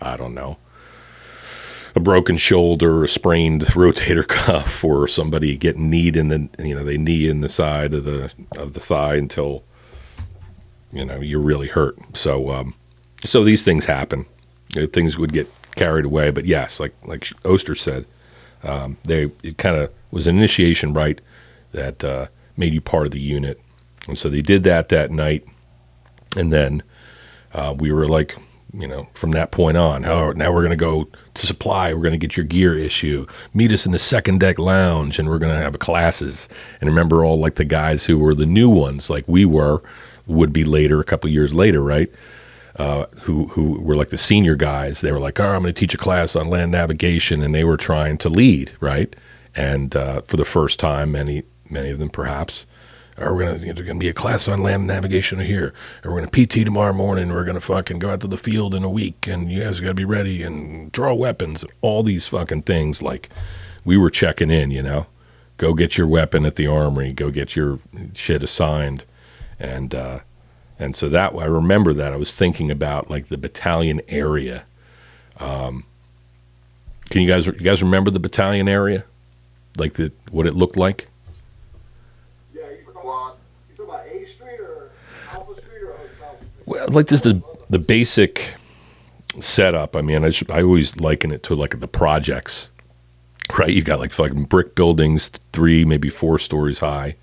I 0.00 0.16
don't 0.16 0.34
know, 0.34 0.56
a 1.94 2.00
broken 2.00 2.38
shoulder, 2.38 3.04
a 3.04 3.08
sprained 3.08 3.62
rotator 3.66 4.26
cuff, 4.26 4.82
or 4.82 5.06
somebody 5.06 5.54
getting 5.58 5.90
kneed 5.90 6.16
in 6.16 6.28
the 6.28 6.48
you 6.58 6.74
know 6.74 6.82
they 6.82 6.96
knee 6.96 7.28
in 7.28 7.42
the 7.42 7.48
side 7.50 7.92
of 7.92 8.04
the 8.04 8.32
of 8.56 8.72
the 8.72 8.80
thigh 8.80 9.16
until 9.16 9.62
you 10.92 11.04
know 11.04 11.20
you're 11.20 11.40
really 11.40 11.68
hurt. 11.68 11.98
So 12.16 12.50
um, 12.50 12.74
so 13.22 13.44
these 13.44 13.62
things 13.62 13.84
happen. 13.84 14.24
Uh, 14.76 14.86
Things 14.86 15.18
would 15.18 15.32
get 15.32 15.48
carried 15.74 16.04
away, 16.04 16.30
but 16.30 16.44
yes, 16.44 16.80
like 16.80 16.94
like 17.04 17.28
Oster 17.44 17.74
said, 17.74 18.06
um, 18.62 18.96
they 19.04 19.30
it 19.42 19.58
kind 19.58 19.76
of 19.76 19.90
was 20.10 20.26
an 20.26 20.36
initiation 20.36 20.92
rite 20.92 21.20
that 21.72 22.04
uh, 22.04 22.26
made 22.56 22.72
you 22.72 22.80
part 22.80 23.06
of 23.06 23.12
the 23.12 23.20
unit, 23.20 23.60
and 24.06 24.18
so 24.18 24.28
they 24.28 24.42
did 24.42 24.64
that 24.64 24.88
that 24.88 25.10
night, 25.10 25.44
and 26.36 26.52
then 26.52 26.82
uh, 27.52 27.74
we 27.76 27.92
were 27.92 28.06
like, 28.06 28.36
you 28.72 28.88
know, 28.88 29.08
from 29.14 29.30
that 29.32 29.52
point 29.52 29.76
on, 29.76 30.04
oh, 30.04 30.32
now 30.32 30.52
we're 30.52 30.62
to 30.70 30.76
go 30.76 31.08
to 31.34 31.46
supply. 31.46 31.92
We're 31.92 32.02
to 32.12 32.26
get 32.26 32.36
your 32.36 32.44
gear 32.44 32.76
issue. 32.76 33.26
Meet 33.52 33.72
us 33.72 33.86
in 33.86 33.92
the 33.92 33.98
second 33.98 34.40
deck 34.40 34.58
lounge, 34.58 35.18
and 35.18 35.28
we're 35.28 35.38
to 35.52 35.58
have 35.58 35.78
classes. 35.78 36.48
And 36.80 36.90
remember, 36.90 37.24
all 37.24 37.38
like 37.38 37.54
the 37.54 37.64
guys 37.64 38.04
who 38.04 38.18
were 38.18 38.34
the 38.34 38.46
new 38.46 38.68
ones, 38.68 39.08
like 39.08 39.24
we 39.28 39.44
were, 39.44 39.82
would 40.26 40.52
be 40.52 40.64
later, 40.64 41.00
a 41.00 41.04
couple 41.04 41.30
years 41.30 41.54
later, 41.54 41.82
right? 41.82 42.10
Uh, 42.76 43.06
who 43.22 43.46
who 43.48 43.80
were 43.80 43.94
like 43.94 44.10
the 44.10 44.18
senior 44.18 44.56
guys? 44.56 45.00
They 45.00 45.12
were 45.12 45.20
like, 45.20 45.38
"Oh, 45.38 45.48
I'm 45.48 45.62
going 45.62 45.72
to 45.74 45.80
teach 45.80 45.94
a 45.94 45.98
class 45.98 46.34
on 46.34 46.48
land 46.48 46.72
navigation," 46.72 47.42
and 47.42 47.54
they 47.54 47.64
were 47.64 47.76
trying 47.76 48.18
to 48.18 48.28
lead, 48.28 48.72
right? 48.80 49.14
And 49.54 49.94
uh, 49.94 50.22
for 50.22 50.36
the 50.36 50.44
first 50.44 50.80
time, 50.80 51.12
many 51.12 51.44
many 51.70 51.90
of 51.90 51.98
them 51.98 52.10
perhaps 52.10 52.66
or 53.16 53.34
we're 53.34 53.56
gonna 53.56 53.82
gonna 53.82 53.98
be 53.98 54.08
a 54.08 54.14
class 54.14 54.48
on 54.48 54.62
land 54.62 54.86
navigation 54.86 55.38
here, 55.40 55.72
or 56.04 56.12
we're 56.12 56.24
gonna 56.24 56.46
PT 56.46 56.64
tomorrow 56.64 56.92
morning. 56.92 57.32
We're 57.32 57.44
gonna 57.44 57.60
fucking 57.60 57.98
go 57.98 58.10
out 58.10 58.20
to 58.22 58.26
the 58.26 58.36
field 58.36 58.74
in 58.74 58.82
a 58.82 58.90
week, 58.90 59.26
and 59.26 59.50
you 59.50 59.62
guys 59.62 59.80
gotta 59.80 59.94
be 59.94 60.04
ready 60.04 60.42
and 60.42 60.90
draw 60.90 61.14
weapons. 61.14 61.64
All 61.80 62.02
these 62.02 62.26
fucking 62.26 62.62
things. 62.62 63.02
Like 63.02 63.30
we 63.84 63.96
were 63.96 64.10
checking 64.10 64.50
in, 64.50 64.70
you 64.70 64.82
know. 64.82 65.06
Go 65.56 65.74
get 65.74 65.96
your 65.96 66.08
weapon 66.08 66.44
at 66.44 66.56
the 66.56 66.66
armory. 66.66 67.12
Go 67.12 67.30
get 67.30 67.54
your 67.54 67.78
shit 68.14 68.42
assigned, 68.42 69.04
and 69.60 69.94
uh, 69.94 70.20
and 70.78 70.94
so 70.94 71.08
that 71.08 71.34
I 71.34 71.44
remember 71.44 71.94
that 71.94 72.12
I 72.12 72.16
was 72.16 72.32
thinking 72.32 72.70
about 72.70 73.10
like 73.10 73.26
the 73.26 73.38
battalion 73.38 74.00
area. 74.08 74.64
Um, 75.38 75.84
can 77.10 77.22
you 77.22 77.28
guys 77.28 77.46
you 77.46 77.52
guys 77.52 77.82
remember 77.82 78.10
the 78.10 78.20
battalion 78.20 78.68
area, 78.68 79.04
like 79.78 79.94
the 79.94 80.12
what 80.30 80.46
it 80.46 80.54
looked 80.54 80.76
like? 80.76 81.08
Yeah, 82.52 82.62
you 82.70 82.84
talking 82.84 83.02
about, 83.02 83.38
you 83.70 83.76
talking 83.76 83.94
about 83.94 84.06
A 84.08 84.26
Street 84.26 84.60
or 84.60 84.90
Alpha 85.32 85.62
Street 85.62 85.82
or 85.82 85.92
Street? 85.92 86.48
Well, 86.66 86.88
like 86.88 87.08
just 87.08 87.24
the 87.24 87.42
the 87.70 87.78
basic 87.78 88.54
setup. 89.40 89.96
I 89.96 90.02
mean, 90.02 90.24
I, 90.24 90.30
should, 90.30 90.50
I 90.50 90.62
always 90.62 90.96
liken 91.00 91.32
it 91.32 91.42
to 91.44 91.54
like 91.54 91.80
the 91.80 91.88
projects 91.88 92.70
right? 93.58 93.70
You 93.70 93.82
got 93.82 93.98
like 93.98 94.12
fucking 94.12 94.44
brick 94.44 94.74
buildings, 94.74 95.28
three, 95.52 95.84
maybe 95.84 96.08
four 96.08 96.38
stories 96.38 96.78
high, 96.78 97.16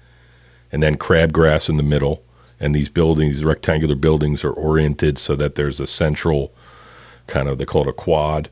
and 0.72 0.82
then 0.82 0.98
crabgrass 0.98 1.70
in 1.70 1.78
the 1.78 1.84
middle. 1.84 2.24
And 2.62 2.76
these 2.76 2.89
buildings, 2.89 3.38
these 3.38 3.43
rectangular 3.43 3.95
buildings, 3.95 4.43
are 4.45 4.54
oriented 4.54 5.17
so 5.17 5.36
that 5.36 5.56
there's 5.56 5.80
a 5.80 5.88
central 5.88 6.54
kind 7.28 7.50
of, 7.50 7.58
they 7.58 7.65
call 7.65 7.82
it 7.82 7.88
a 7.89 7.93
quad, 7.93 8.50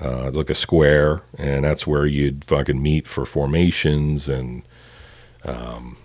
uh, 0.00 0.30
like 0.30 0.48
a 0.48 0.54
square, 0.54 1.22
and 1.36 1.64
that's 1.64 1.86
where 1.86 2.06
you'd 2.06 2.44
fucking 2.44 2.80
meet 2.80 3.06
for 3.08 3.26
formations 3.26 4.28
and 4.28 4.62
um, 5.44 5.96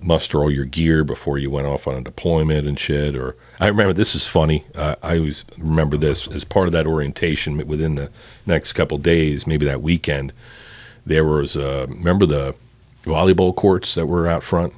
muster 0.00 0.38
all 0.38 0.50
your 0.50 0.66
gear 0.66 1.02
before 1.02 1.38
you 1.38 1.50
went 1.50 1.66
off 1.66 1.86
on 1.88 1.94
a 1.94 2.00
deployment 2.02 2.68
and 2.68 2.78
shit. 2.78 3.16
Or 3.16 3.36
I 3.58 3.68
remember 3.68 3.94
this 3.94 4.14
is 4.14 4.26
funny. 4.26 4.64
Uh, 4.74 4.96
I 5.02 5.16
always 5.16 5.46
remember 5.56 5.96
this 5.96 6.28
as 6.28 6.44
part 6.44 6.66
of 6.66 6.72
that 6.72 6.86
orientation 6.86 7.66
within 7.66 7.94
the 7.94 8.10
next 8.44 8.74
couple 8.74 8.98
days, 8.98 9.46
maybe 9.46 9.64
that 9.66 9.80
weekend. 9.82 10.32
There 11.06 11.24
was 11.24 11.56
uh, 11.56 11.86
remember 11.88 12.26
the 12.26 12.54
volleyball 13.04 13.56
courts 13.56 13.94
that 13.94 14.06
were 14.06 14.28
out 14.28 14.42
front, 14.42 14.74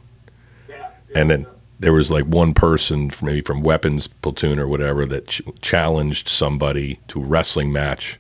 Yeah. 0.69 0.89
and 1.15 1.29
then 1.29 1.47
there 1.83 1.93
was 1.93 2.11
like 2.11 2.25
one 2.25 2.55
person, 2.55 3.11
from, 3.11 3.27
maybe 3.27 3.41
from 3.41 3.61
weapons 3.63 4.07
platoon 4.07 4.59
or 4.59 4.69
whatever, 4.69 5.05
that 5.07 5.27
ch- 5.27 5.43
challenged 5.61 6.29
somebody 6.29 7.01
to 7.09 7.21
a 7.21 7.25
wrestling 7.25 7.73
match, 7.73 8.19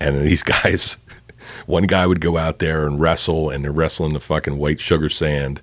and 0.00 0.20
these 0.22 0.42
guys. 0.54 0.96
One 1.66 1.86
guy 1.86 2.06
would 2.06 2.22
go 2.22 2.38
out 2.38 2.58
there 2.58 2.86
and 2.86 2.98
wrestle, 2.98 3.50
and 3.50 3.62
they're 3.62 3.72
wrestling 3.72 4.14
the 4.14 4.20
fucking 4.20 4.56
white 4.56 4.80
sugar 4.80 5.10
sand 5.10 5.60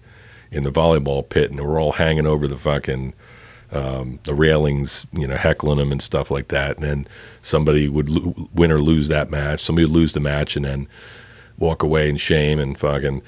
in 0.51 0.61
the 0.61 0.71
volleyball 0.71 1.27
pit, 1.27 1.49
and 1.49 1.59
we're 1.59 1.81
all 1.81 1.93
hanging 1.93 2.27
over 2.27 2.47
the 2.47 2.57
fucking 2.57 3.13
um, 3.71 4.19
the 4.23 4.35
railings, 4.35 5.07
you 5.13 5.25
know, 5.25 5.37
heckling 5.37 5.77
them 5.77 5.91
and 5.91 6.01
stuff 6.01 6.29
like 6.29 6.49
that. 6.49 6.75
And 6.77 6.85
then 6.85 7.07
somebody 7.41 7.87
would 7.87 8.09
lo- 8.09 8.49
win 8.53 8.71
or 8.71 8.81
lose 8.81 9.07
that 9.07 9.31
match. 9.31 9.61
Somebody 9.61 9.85
would 9.85 9.95
lose 9.95 10.13
the 10.13 10.19
match 10.19 10.55
and 10.55 10.65
then 10.65 10.87
walk 11.57 11.81
away 11.81 12.09
in 12.09 12.17
shame, 12.17 12.59
and 12.59 12.77
fucking 12.77 13.21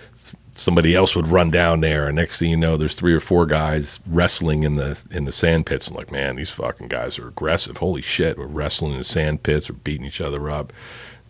somebody 0.55 0.95
else 0.95 1.15
would 1.15 1.27
run 1.27 1.51
down 1.51 1.81
there. 1.81 2.07
And 2.07 2.15
next 2.15 2.39
thing 2.39 2.49
you 2.49 2.57
know, 2.57 2.77
there's 2.77 2.95
three 2.95 3.13
or 3.13 3.19
four 3.19 3.45
guys 3.45 3.99
wrestling 4.07 4.63
in 4.63 4.75
the 4.77 5.01
in 5.11 5.25
the 5.25 5.31
sand 5.31 5.65
pits. 5.65 5.87
And 5.87 5.97
like, 5.97 6.11
man, 6.11 6.35
these 6.37 6.51
fucking 6.51 6.89
guys 6.89 7.19
are 7.19 7.27
aggressive. 7.27 7.77
Holy 7.77 8.01
shit, 8.01 8.37
we're 8.37 8.47
wrestling 8.47 8.93
in 8.93 8.99
the 8.99 9.03
sand 9.03 9.43
pits, 9.43 9.69
we're 9.69 9.77
beating 9.77 10.05
each 10.05 10.21
other 10.21 10.49
up, 10.49 10.73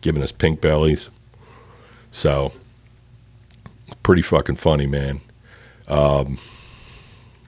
giving 0.01 0.23
us 0.23 0.31
pink 0.31 0.61
bellies. 0.61 1.09
So, 2.11 2.53
pretty 4.03 4.21
fucking 4.21 4.57
funny, 4.57 4.87
man. 4.87 5.21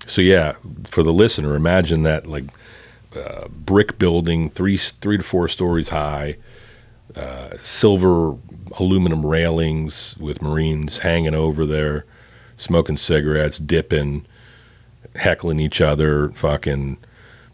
So 0.07 0.21
yeah, 0.21 0.53
for 0.85 1.03
the 1.03 1.13
listener, 1.13 1.55
imagine 1.55 2.03
that 2.03 2.27
like 2.27 2.45
uh, 3.15 3.47
brick 3.49 3.97
building, 3.97 4.49
three 4.49 4.77
three 4.77 5.17
to 5.17 5.23
four 5.23 5.47
stories 5.47 5.89
high, 5.89 6.37
uh, 7.15 7.57
silver 7.57 8.37
aluminum 8.79 9.25
railings 9.25 10.15
with 10.19 10.41
Marines 10.41 10.99
hanging 10.99 11.35
over 11.35 11.65
there, 11.65 12.05
smoking 12.57 12.97
cigarettes, 12.97 13.57
dipping, 13.57 14.25
heckling 15.15 15.59
each 15.59 15.81
other, 15.81 16.29
fucking 16.29 16.97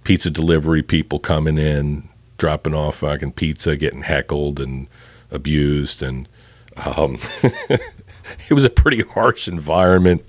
pizza 0.03 0.29
delivery 0.29 0.81
people 0.81 1.19
coming 1.19 1.57
in, 1.57 2.10
dropping 2.38 2.73
off 2.73 2.97
fucking 2.97 3.34
pizza, 3.34 3.75
getting 3.75 4.01
heckled 4.01 4.60
and 4.60 4.88
abused, 5.29 6.01
and 6.01 6.27
um, 6.86 7.19
it 7.69 8.53
was 8.53 8.63
a 8.63 8.69
pretty 8.69 9.01
harsh 9.01 9.47
environment 9.47 10.23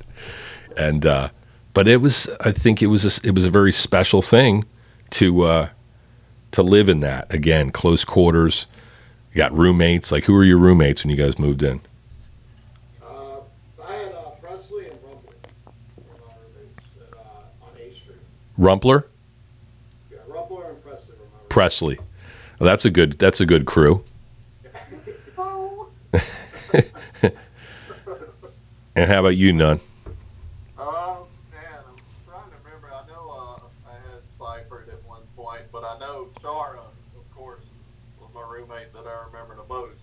and 0.77 1.07
uh, 1.07 1.31
but 1.75 1.89
it 1.89 1.99
was 1.99 2.29
I 2.41 2.53
think 2.53 2.83
it 2.83 2.89
was 2.89 3.05
a, 3.05 3.27
it 3.27 3.35
was 3.35 3.45
a 3.45 3.51
very 3.51 3.73
special 3.73 4.23
thing 4.23 4.65
to 5.11 5.43
uh, 5.43 5.69
to 6.53 6.63
live 6.63 6.89
in 6.89 7.01
that 7.01 7.33
again 7.33 7.71
close 7.71 8.05
quarters. 8.05 8.67
You 9.33 9.39
got 9.39 9.53
roommates. 9.57 10.13
Like 10.13 10.25
who 10.25 10.35
were 10.35 10.45
your 10.45 10.59
roommates 10.59 11.03
when 11.05 11.11
you 11.11 11.17
guys 11.17 11.39
moved 11.39 11.63
in? 11.63 11.81
Uh, 13.03 13.41
I 13.83 13.93
had 13.95 14.13
uh, 14.13 14.31
Presley 14.41 14.87
and 14.89 14.99
Rumble 15.03 15.33
were 15.97 16.03
my 16.27 16.35
roommates 16.43 16.89
at, 17.01 17.17
uh, 17.19 17.65
on 17.65 17.71
A 17.81 17.93
Street. 17.95 18.17
Rumpler, 18.59 19.05
Yeah, 20.11 20.19
Rumbler 20.29 20.69
and 20.71 20.83
Presley 20.83 21.15
were 21.19 21.25
my. 21.33 21.39
Presley. 21.49 21.99
Well, 22.59 22.67
that's 22.69 22.85
a 22.85 22.91
good 22.91 23.19
that's 23.19 23.41
a 23.41 23.47
good 23.47 23.65
crew. 23.67 24.05
And 28.95 29.11
how 29.11 29.21
about 29.21 29.37
you, 29.39 29.55
Nunn? 29.55 29.81
Um, 30.79 31.25
man, 31.51 31.81
I'm 31.89 31.97
trying 32.29 32.51
to 32.51 32.57
remember. 32.63 32.89
I 32.93 33.07
know 33.07 33.31
uh, 33.31 33.89
I 33.89 33.95
had 33.95 34.21
Cypher 34.39 34.85
at 34.87 35.03
one 35.09 35.23
point, 35.35 35.63
but 35.73 35.83
I 35.83 35.99
know 35.99 36.29
Chara, 36.43 36.81
of 37.17 37.35
course, 37.35 37.63
was 38.21 38.29
my 38.35 38.43
roommate 38.43 38.93
that 38.93 39.07
I 39.07 39.25
remember 39.33 39.57
the 39.57 39.67
most. 39.67 40.03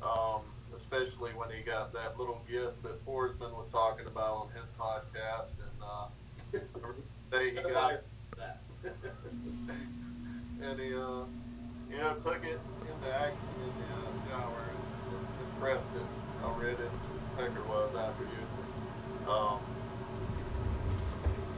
Um, 0.00 0.42
especially 0.76 1.32
when 1.32 1.50
he 1.50 1.62
got 1.64 1.92
that 1.92 2.20
little 2.20 2.40
gift 2.48 2.80
that 2.84 3.04
Forsman 3.04 3.50
was 3.56 3.68
talking 3.72 4.06
about 4.06 4.46
on 4.46 4.48
his 4.54 4.70
podcast, 4.78 5.54
and 5.58 5.82
uh, 5.82 6.06
they 7.32 7.50
he 7.50 7.56
got 7.56 8.00
That. 8.36 8.60
and 10.62 10.78
he, 10.80 10.94
uh, 10.94 11.24
you 11.90 11.98
know, 11.98 12.09
took 12.24 12.44
it 12.44 12.60
action 13.02 13.38
in 13.64 13.72
the 13.80 13.88
uh, 13.94 13.98
shower 14.28 14.64
and 14.68 15.12
was 15.12 15.26
impressed 15.54 15.90
at 15.96 16.06
how 16.42 16.52
red 16.60 16.76
was 17.68 17.96
after 17.96 18.24
using 18.24 18.44
it. 18.44 19.28
Um, 19.28 19.58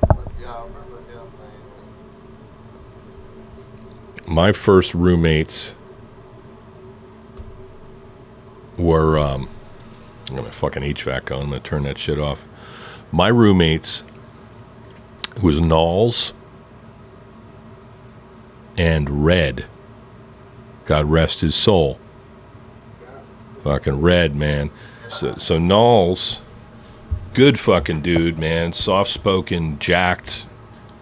but 0.08 0.32
yeah, 0.40 0.54
I 0.54 0.62
remember 0.64 0.98
him 1.10 1.32
my 4.26 4.52
first 4.52 4.94
roommates 4.94 5.74
were 8.78 9.18
um 9.18 9.48
I'm 10.28 10.36
gonna 10.36 10.50
fucking 10.50 10.82
HVAC 10.82 11.30
on. 11.30 11.42
I'm 11.42 11.48
gonna 11.50 11.60
turn 11.60 11.82
that 11.82 11.98
shit 11.98 12.18
off. 12.18 12.46
My 13.10 13.28
roommates 13.28 14.04
was 15.42 15.60
Knowles 15.60 16.32
and 18.78 19.24
Red. 19.24 19.66
God 20.84 21.06
rest 21.06 21.40
his 21.40 21.54
soul. 21.54 21.98
Fucking 23.64 24.00
Red, 24.00 24.34
man. 24.34 24.70
So 25.08 25.36
so 25.36 25.58
Knowles, 25.58 26.40
good 27.34 27.58
fucking 27.58 28.02
dude, 28.02 28.38
man. 28.38 28.72
Soft 28.72 29.10
spoken, 29.10 29.78
jacked, 29.78 30.46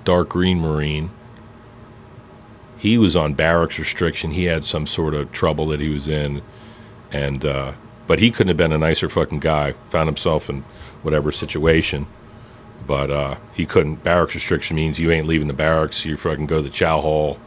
dark 0.05 0.31
green 0.31 0.61
marine 0.61 1.11
he 2.81 2.97
was 2.97 3.14
on 3.14 3.35
barracks 3.35 3.79
restriction. 3.79 4.31
He 4.31 4.45
had 4.45 4.64
some 4.64 4.87
sort 4.87 5.12
of 5.12 5.31
trouble 5.33 5.66
that 5.66 5.81
he 5.81 5.90
was 5.90 6.09
in, 6.09 6.40
and 7.12 7.45
uh, 7.45 7.73
but 8.07 8.21
he 8.21 8.31
couldn't 8.31 8.49
have 8.49 8.57
been 8.57 8.73
a 8.73 8.79
nicer 8.79 9.11
fucking 9.11 9.40
guy. 9.40 9.73
Found 9.90 10.09
himself 10.09 10.49
in 10.49 10.62
whatever 11.03 11.31
situation, 11.31 12.07
but 12.87 13.11
uh, 13.11 13.37
he 13.53 13.66
couldn't. 13.66 14.03
Barracks 14.03 14.35
restriction 14.35 14.77
means 14.77 14.99
you 14.99 15.11
ain't 15.11 15.27
leaving 15.27 15.47
the 15.47 15.53
barracks. 15.53 16.07
You 16.07 16.16
fucking 16.16 16.47
go 16.47 16.57
to 16.57 16.62
the 16.62 16.71
chow 16.71 17.03
hall. 17.03 17.38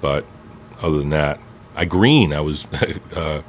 But 0.00 0.26
other 0.84 0.98
than 0.98 1.10
that, 1.10 1.40
I 1.74 1.84
Green. 1.84 2.32
I 2.32 2.40
was 2.40 2.66
uh, 3.14 3.42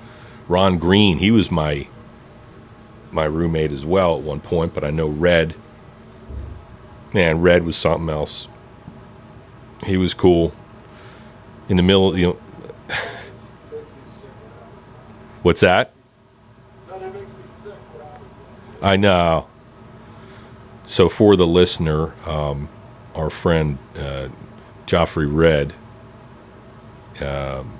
Ron 0.48 0.78
Green. 0.78 1.20
He 1.20 1.32
was 1.32 1.52
my 1.52 1.88
my 3.12 3.26
roommate 3.26 3.72
as 3.72 3.86
well 3.86 4.18
at 4.18 4.22
one 4.24 4.40
point. 4.40 4.74
But 4.74 4.84
I 4.84 4.90
know 4.90 5.08
Red. 5.08 5.56
Man, 7.14 7.42
Red 7.42 7.64
was 7.64 7.78
something 7.78 8.10
else. 8.10 8.48
He 9.86 9.98
was 9.98 10.14
cool 10.14 10.54
in 11.70 11.78
the 11.78 11.84
middle, 11.84 12.18
you 12.18 12.28
know, 12.28 12.38
what's 15.44 15.62
that? 15.62 15.92
I 18.82 18.98
know. 18.98 19.48
So 20.86 21.10
for 21.10 21.36
the 21.36 21.48
listener, 21.48 22.14
um, 22.30 22.70
our 23.16 23.30
friend 23.30 23.80
uh, 23.98 24.30
Joffrey 24.86 25.28
Red, 25.32 25.74
um, 27.22 27.80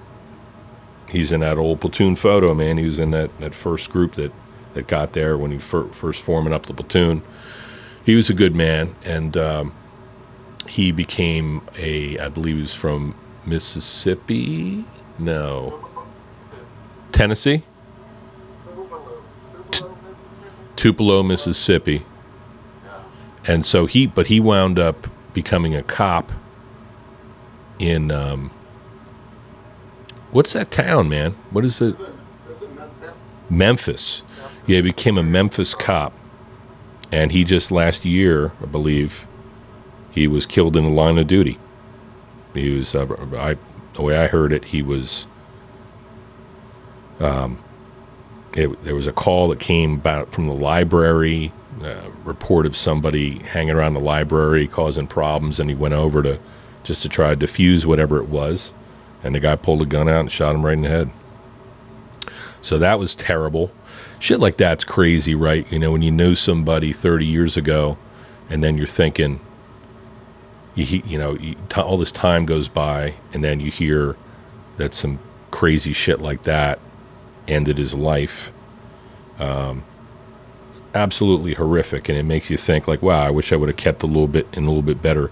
he's 1.10 1.32
in 1.32 1.42
that 1.42 1.58
old 1.58 1.82
platoon 1.82 2.16
photo, 2.16 2.54
man. 2.54 2.78
He 2.78 2.86
was 2.86 3.00
in 3.00 3.12
that, 3.12 3.38
that 3.40 3.54
first 3.56 3.90
group 3.90 4.14
that, 4.14 4.32
that 4.74 4.88
got 4.88 5.14
there 5.14 5.38
when 5.38 5.52
he 5.52 5.58
fir- 5.58 5.88
first 5.88 6.22
forming 6.22 6.54
up 6.54 6.66
the 6.66 6.74
platoon. 6.74 7.22
He 8.06 8.16
was 8.16 8.30
a 8.30 8.34
good 8.34 8.56
man, 8.56 8.96
and 9.04 9.36
um, 9.36 9.74
he 10.68 10.92
became 10.92 11.62
a, 11.78 12.20
I 12.20 12.30
believe 12.30 12.56
he 12.56 12.62
was 12.62 12.74
from 12.74 13.16
Mississippi? 13.46 14.86
No. 15.18 15.88
Tennessee? 17.12 17.64
Tupelo, 20.76 21.24
Mississippi. 21.24 22.06
And 23.48 23.66
so 23.66 23.86
he, 23.86 24.08
but 24.08 24.28
he 24.28 24.40
wound 24.40 24.78
up 24.80 25.08
becoming 25.34 25.76
a 25.76 25.84
cop 25.84 26.32
in, 27.80 28.12
um, 28.12 28.52
what's 30.36 30.52
that 30.52 30.70
town, 30.70 31.08
man? 31.08 31.32
What 31.52 31.64
is 31.64 31.82
it? 31.82 31.96
Is 31.96 32.00
it, 32.02 32.10
is 32.52 32.62
it 32.62 32.70
Memphis? 33.50 34.22
Yeah, 34.68 34.78
he 34.78 34.82
became 34.82 35.18
a 35.18 35.24
Memphis 35.24 35.74
cop. 35.74 36.12
And 37.10 37.32
he 37.32 37.46
just 37.46 37.72
last 37.72 38.04
year, 38.04 38.52
I 38.62 38.66
believe, 38.66 39.28
he 40.12 40.28
was 40.28 40.46
killed 40.46 40.76
in 40.76 40.84
the 40.84 40.90
line 40.90 41.18
of 41.18 41.28
duty. 41.28 41.58
He 42.54 42.70
was, 42.72 42.94
uh, 42.94 43.06
I, 43.38 43.56
the 43.94 44.02
way 44.02 44.18
I 44.18 44.28
heard 44.28 44.52
it, 44.52 44.66
he 44.66 44.82
was, 44.82 45.26
um, 47.22 47.64
it, 48.58 48.84
there 48.84 48.96
was 48.96 49.08
a 49.08 49.14
call 49.14 49.48
that 49.50 49.60
came 49.62 49.94
about 49.94 50.34
from 50.34 50.48
the 50.48 50.54
library, 50.54 51.54
uh, 51.82 52.10
report 52.26 52.66
of 52.66 52.76
somebody 52.76 53.40
hanging 53.40 53.76
around 53.76 53.94
the 53.94 54.02
library 54.02 54.68
causing 54.68 55.08
problems, 55.08 55.62
and 55.62 55.70
he 55.70 55.76
went 55.76 55.94
over 55.94 56.22
to 56.24 56.40
just 56.84 57.02
to 57.04 57.10
try 57.10 57.34
to 57.34 57.46
defuse 57.46 57.86
whatever 57.86 58.18
it 58.18 58.28
was, 58.28 58.74
and 59.26 59.34
the 59.34 59.40
guy 59.40 59.56
pulled 59.56 59.82
a 59.82 59.86
gun 59.86 60.08
out 60.08 60.20
and 60.22 60.32
shot 60.32 60.54
him 60.54 60.64
right 60.64 60.74
in 60.74 60.84
the 60.84 60.88
head. 60.88 61.10
So 62.62 62.78
that 62.78 63.00
was 63.00 63.16
terrible. 63.16 63.72
Shit 64.20 64.40
like 64.40 64.58
that's 64.58 64.84
crazy, 64.84 65.34
right? 65.34 65.70
You 65.72 65.80
know, 65.80 65.92
when 65.92 66.04
you 66.04 66.12
know 66.12 66.36
somebody 66.36 66.94
30 66.94 67.26
years 67.26 67.58
ago, 67.58 67.98
and 68.50 68.64
then 68.64 68.78
you're 68.78 68.86
thinking, 68.86 69.40
you 70.76 71.02
you 71.06 71.18
know, 71.18 71.34
you, 71.38 71.56
t- 71.70 71.82
all 71.82 71.98
this 71.98 72.12
time 72.12 72.46
goes 72.46 72.68
by, 72.68 73.16
and 73.34 73.44
then 73.44 73.60
you 73.60 73.72
hear 73.72 74.16
that 74.78 74.94
some 74.94 75.18
crazy 75.50 75.92
shit 75.92 76.22
like 76.22 76.44
that 76.44 76.80
ended 77.48 77.80
his 77.80 77.96
life. 77.96 78.52
Um, 79.40 79.84
absolutely 80.94 81.56
horrific, 81.56 82.10
and 82.10 82.18
it 82.18 82.24
makes 82.24 82.52
you 82.52 82.58
think 82.58 82.88
like, 82.88 83.02
wow, 83.02 83.26
I 83.26 83.32
wish 83.32 83.52
I 83.52 83.56
would 83.56 83.70
have 83.70 83.78
kept 83.78 84.04
a 84.04 84.08
little 84.08 84.28
bit 84.28 84.48
in 84.54 84.66
a 84.66 84.68
little 84.68 84.84
bit 84.84 85.02
better 85.02 85.32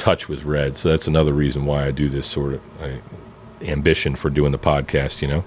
touch 0.00 0.28
with 0.28 0.44
Red. 0.44 0.78
So 0.78 0.88
that's 0.88 1.06
another 1.06 1.32
reason 1.32 1.66
why 1.66 1.86
I 1.86 1.90
do 1.90 2.08
this 2.08 2.26
sort 2.26 2.54
of 2.54 2.62
I, 2.82 3.00
ambition 3.62 4.16
for 4.16 4.30
doing 4.30 4.50
the 4.50 4.58
podcast, 4.58 5.20
you 5.20 5.28
know. 5.28 5.44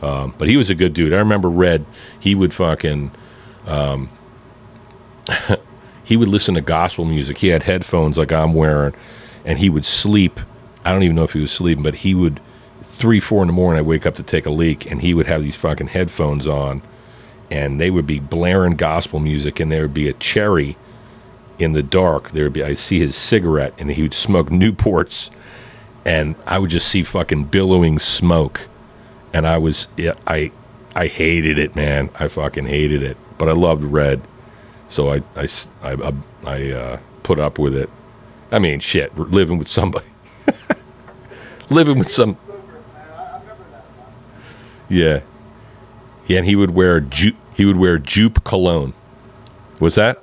Um, 0.00 0.34
but 0.38 0.48
he 0.48 0.56
was 0.56 0.70
a 0.70 0.74
good 0.74 0.94
dude. 0.94 1.12
I 1.12 1.18
remember 1.18 1.50
Red. 1.50 1.84
He 2.18 2.34
would 2.34 2.54
fucking. 2.54 3.10
Um, 3.66 4.10
he 6.04 6.16
would 6.16 6.28
listen 6.28 6.54
to 6.54 6.60
gospel 6.60 7.04
music. 7.04 7.38
He 7.38 7.48
had 7.48 7.64
headphones 7.64 8.16
like 8.16 8.30
I'm 8.30 8.54
wearing, 8.54 8.94
and 9.44 9.58
he 9.58 9.68
would 9.68 9.84
sleep. 9.84 10.38
I 10.84 10.92
don't 10.92 11.02
even 11.02 11.16
know 11.16 11.24
if 11.24 11.32
he 11.32 11.40
was 11.40 11.50
sleeping, 11.50 11.82
but 11.82 11.96
he 11.96 12.14
would 12.14 12.40
three, 12.82 13.18
four 13.18 13.42
in 13.42 13.48
the 13.48 13.52
morning. 13.52 13.80
I 13.80 13.82
wake 13.82 14.06
up 14.06 14.14
to 14.14 14.22
take 14.22 14.46
a 14.46 14.50
leak, 14.50 14.88
and 14.88 15.02
he 15.02 15.12
would 15.12 15.26
have 15.26 15.42
these 15.42 15.56
fucking 15.56 15.88
headphones 15.88 16.46
on, 16.46 16.82
and 17.50 17.80
they 17.80 17.90
would 17.90 18.06
be 18.06 18.20
blaring 18.20 18.76
gospel 18.76 19.18
music, 19.18 19.58
and 19.58 19.72
there 19.72 19.82
would 19.82 19.94
be 19.94 20.08
a 20.08 20.12
cherry 20.12 20.76
in 21.58 21.72
the 21.72 21.82
dark. 21.82 22.30
There 22.32 22.44
would 22.44 22.52
be 22.52 22.62
I 22.64 22.74
see 22.74 22.98
his 22.98 23.16
cigarette, 23.16 23.74
and 23.78 23.90
he 23.90 24.02
would 24.02 24.14
smoke 24.14 24.48
Newports, 24.50 25.30
and 26.04 26.34
I 26.46 26.58
would 26.58 26.70
just 26.70 26.88
see 26.88 27.02
fucking 27.02 27.44
billowing 27.44 27.98
smoke, 27.98 28.68
and 29.32 29.46
I 29.46 29.58
was 29.58 29.88
I 30.26 30.50
I 30.94 31.06
hated 31.08 31.58
it, 31.58 31.74
man. 31.76 32.10
I 32.18 32.28
fucking 32.28 32.66
hated 32.66 33.02
it, 33.02 33.16
but 33.38 33.48
I 33.48 33.52
loved 33.52 33.84
Red, 33.84 34.22
so 34.88 35.12
I 35.12 35.22
I 35.36 36.12
I 36.44 36.70
uh, 36.70 36.98
put 37.22 37.38
up 37.38 37.58
with 37.58 37.74
it. 37.76 37.90
I 38.52 38.58
mean, 38.58 38.80
shit, 38.80 39.16
living 39.18 39.58
with 39.58 39.68
somebody, 39.68 40.06
living 41.70 41.98
with 41.98 42.10
some. 42.10 42.36
I, 42.94 43.22
I 43.22 43.40
Yeah. 44.88 45.20
Yeah, 46.28 46.38
and 46.38 46.46
he 46.46 46.56
would 46.56 46.70
wear 46.72 47.00
ju- 47.00 47.36
he 47.54 47.64
would 47.64 47.76
wear 47.76 47.98
jupe 47.98 48.42
cologne. 48.44 48.94
Was 49.80 49.94
that? 49.94 50.22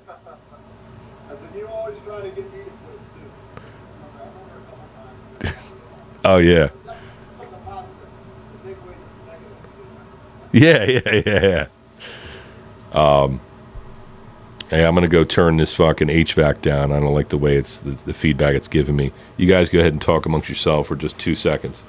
I 1.30 1.36
said, 1.36 1.48
you 1.56 1.68
always 1.68 1.98
try 2.06 2.22
to 2.22 2.28
get 2.30 2.38
me 2.52 2.60
to 2.64 2.70
quit 2.70 3.00
too. 3.14 3.32
I 4.04 4.08
remember, 4.08 4.20
I 4.20 4.26
remember 4.26 4.58
a 4.58 5.44
couple 5.44 5.54
times. 5.54 5.58
Oh 6.24 6.38
yeah. 6.38 6.70
Yeah, 10.52 10.84
yeah, 10.86 11.22
yeah, 11.26 11.68
yeah. 12.94 12.98
Um 13.26 13.42
Hey, 14.70 14.86
I'm 14.86 14.96
gonna 14.96 15.08
go 15.08 15.24
turn 15.24 15.58
this 15.58 15.74
fucking 15.76 16.08
HVAC 16.08 16.62
down. 16.62 16.92
I 16.92 17.00
don't 17.00 17.14
like 17.14 17.30
the 17.30 17.38
way 17.38 17.58
it's 17.58 17.80
the, 17.80 17.92
the 17.92 18.14
feedback 18.14 18.56
it's 18.56 18.68
giving 18.68 18.96
me. 18.96 19.12
You 19.38 19.48
guys 19.48 19.70
go 19.70 19.80
ahead 19.80 19.94
and 19.94 20.02
talk 20.02 20.26
amongst 20.26 20.50
yourself 20.50 20.88
for 20.88 20.96
just 20.96 21.20
two 21.20 21.36
seconds. 21.36 21.84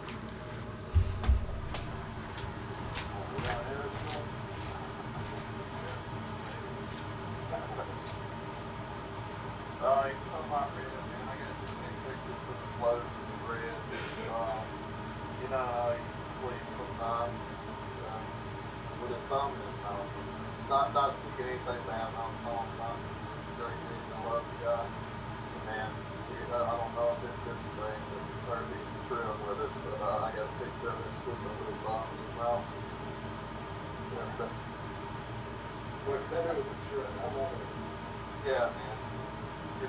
You 15.54 15.60
know 15.62 15.70
how 15.70 15.94
you 15.94 16.02
sleep 16.42 16.66
sometimes 16.74 17.38
uh, 18.02 18.26
with 18.98 19.14
his 19.14 19.22
thumb 19.30 19.54
in 19.54 19.62
his. 19.62 19.78
Not, 20.66 20.90
not 20.94 21.14
speaking 21.14 21.46
anything 21.46 21.86
bad. 21.86 22.10
I'm 22.10 22.42
not, 22.42 22.74
not 22.74 22.98
great 23.54 23.78
dude. 23.86 24.10
I 24.10 24.18
love 24.18 24.50
the 24.50 24.58
guy. 24.64 24.86
Man, 25.62 25.94
I 26.50 26.58
don't 26.74 26.94
know 26.98 27.14
if 27.22 27.30
it's 27.30 27.44
this 27.46 27.62
thing 27.78 28.02
or 28.50 28.66
if 28.66 28.82
he's 28.82 28.98
screwing 28.98 29.38
with 29.46 29.62
us, 29.62 29.78
but 29.78 29.94
uh, 30.02 30.26
I 30.26 30.34
got 30.34 30.50
a 30.50 30.54
picture 30.58 30.90
of 30.90 31.06
him 31.06 31.14
sleeping 31.22 31.54
with 31.54 31.70
his 31.70 31.78
thumb 31.86 32.10
in 32.10 32.18
his 32.18 32.34
mouth. 32.34 32.66
And, 34.10 34.40
uh, 34.42 34.50
But 36.02 36.30
that 36.34 36.50
was 36.50 36.66
a 36.66 36.78
trip. 36.90 37.14
I 37.14 37.26
love 37.30 37.62
it. 37.62 37.70
Yeah, 38.42 38.74
man. 38.74 38.98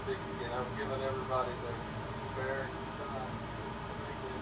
Thing, 0.05 0.21
you 0.37 0.49
know, 0.49 0.67
giving 0.77 1.01
everybody 1.01 1.53
their 1.63 1.79
fair 2.35 2.69
time. 2.99 3.33
They 4.03 4.13
get, 4.21 4.37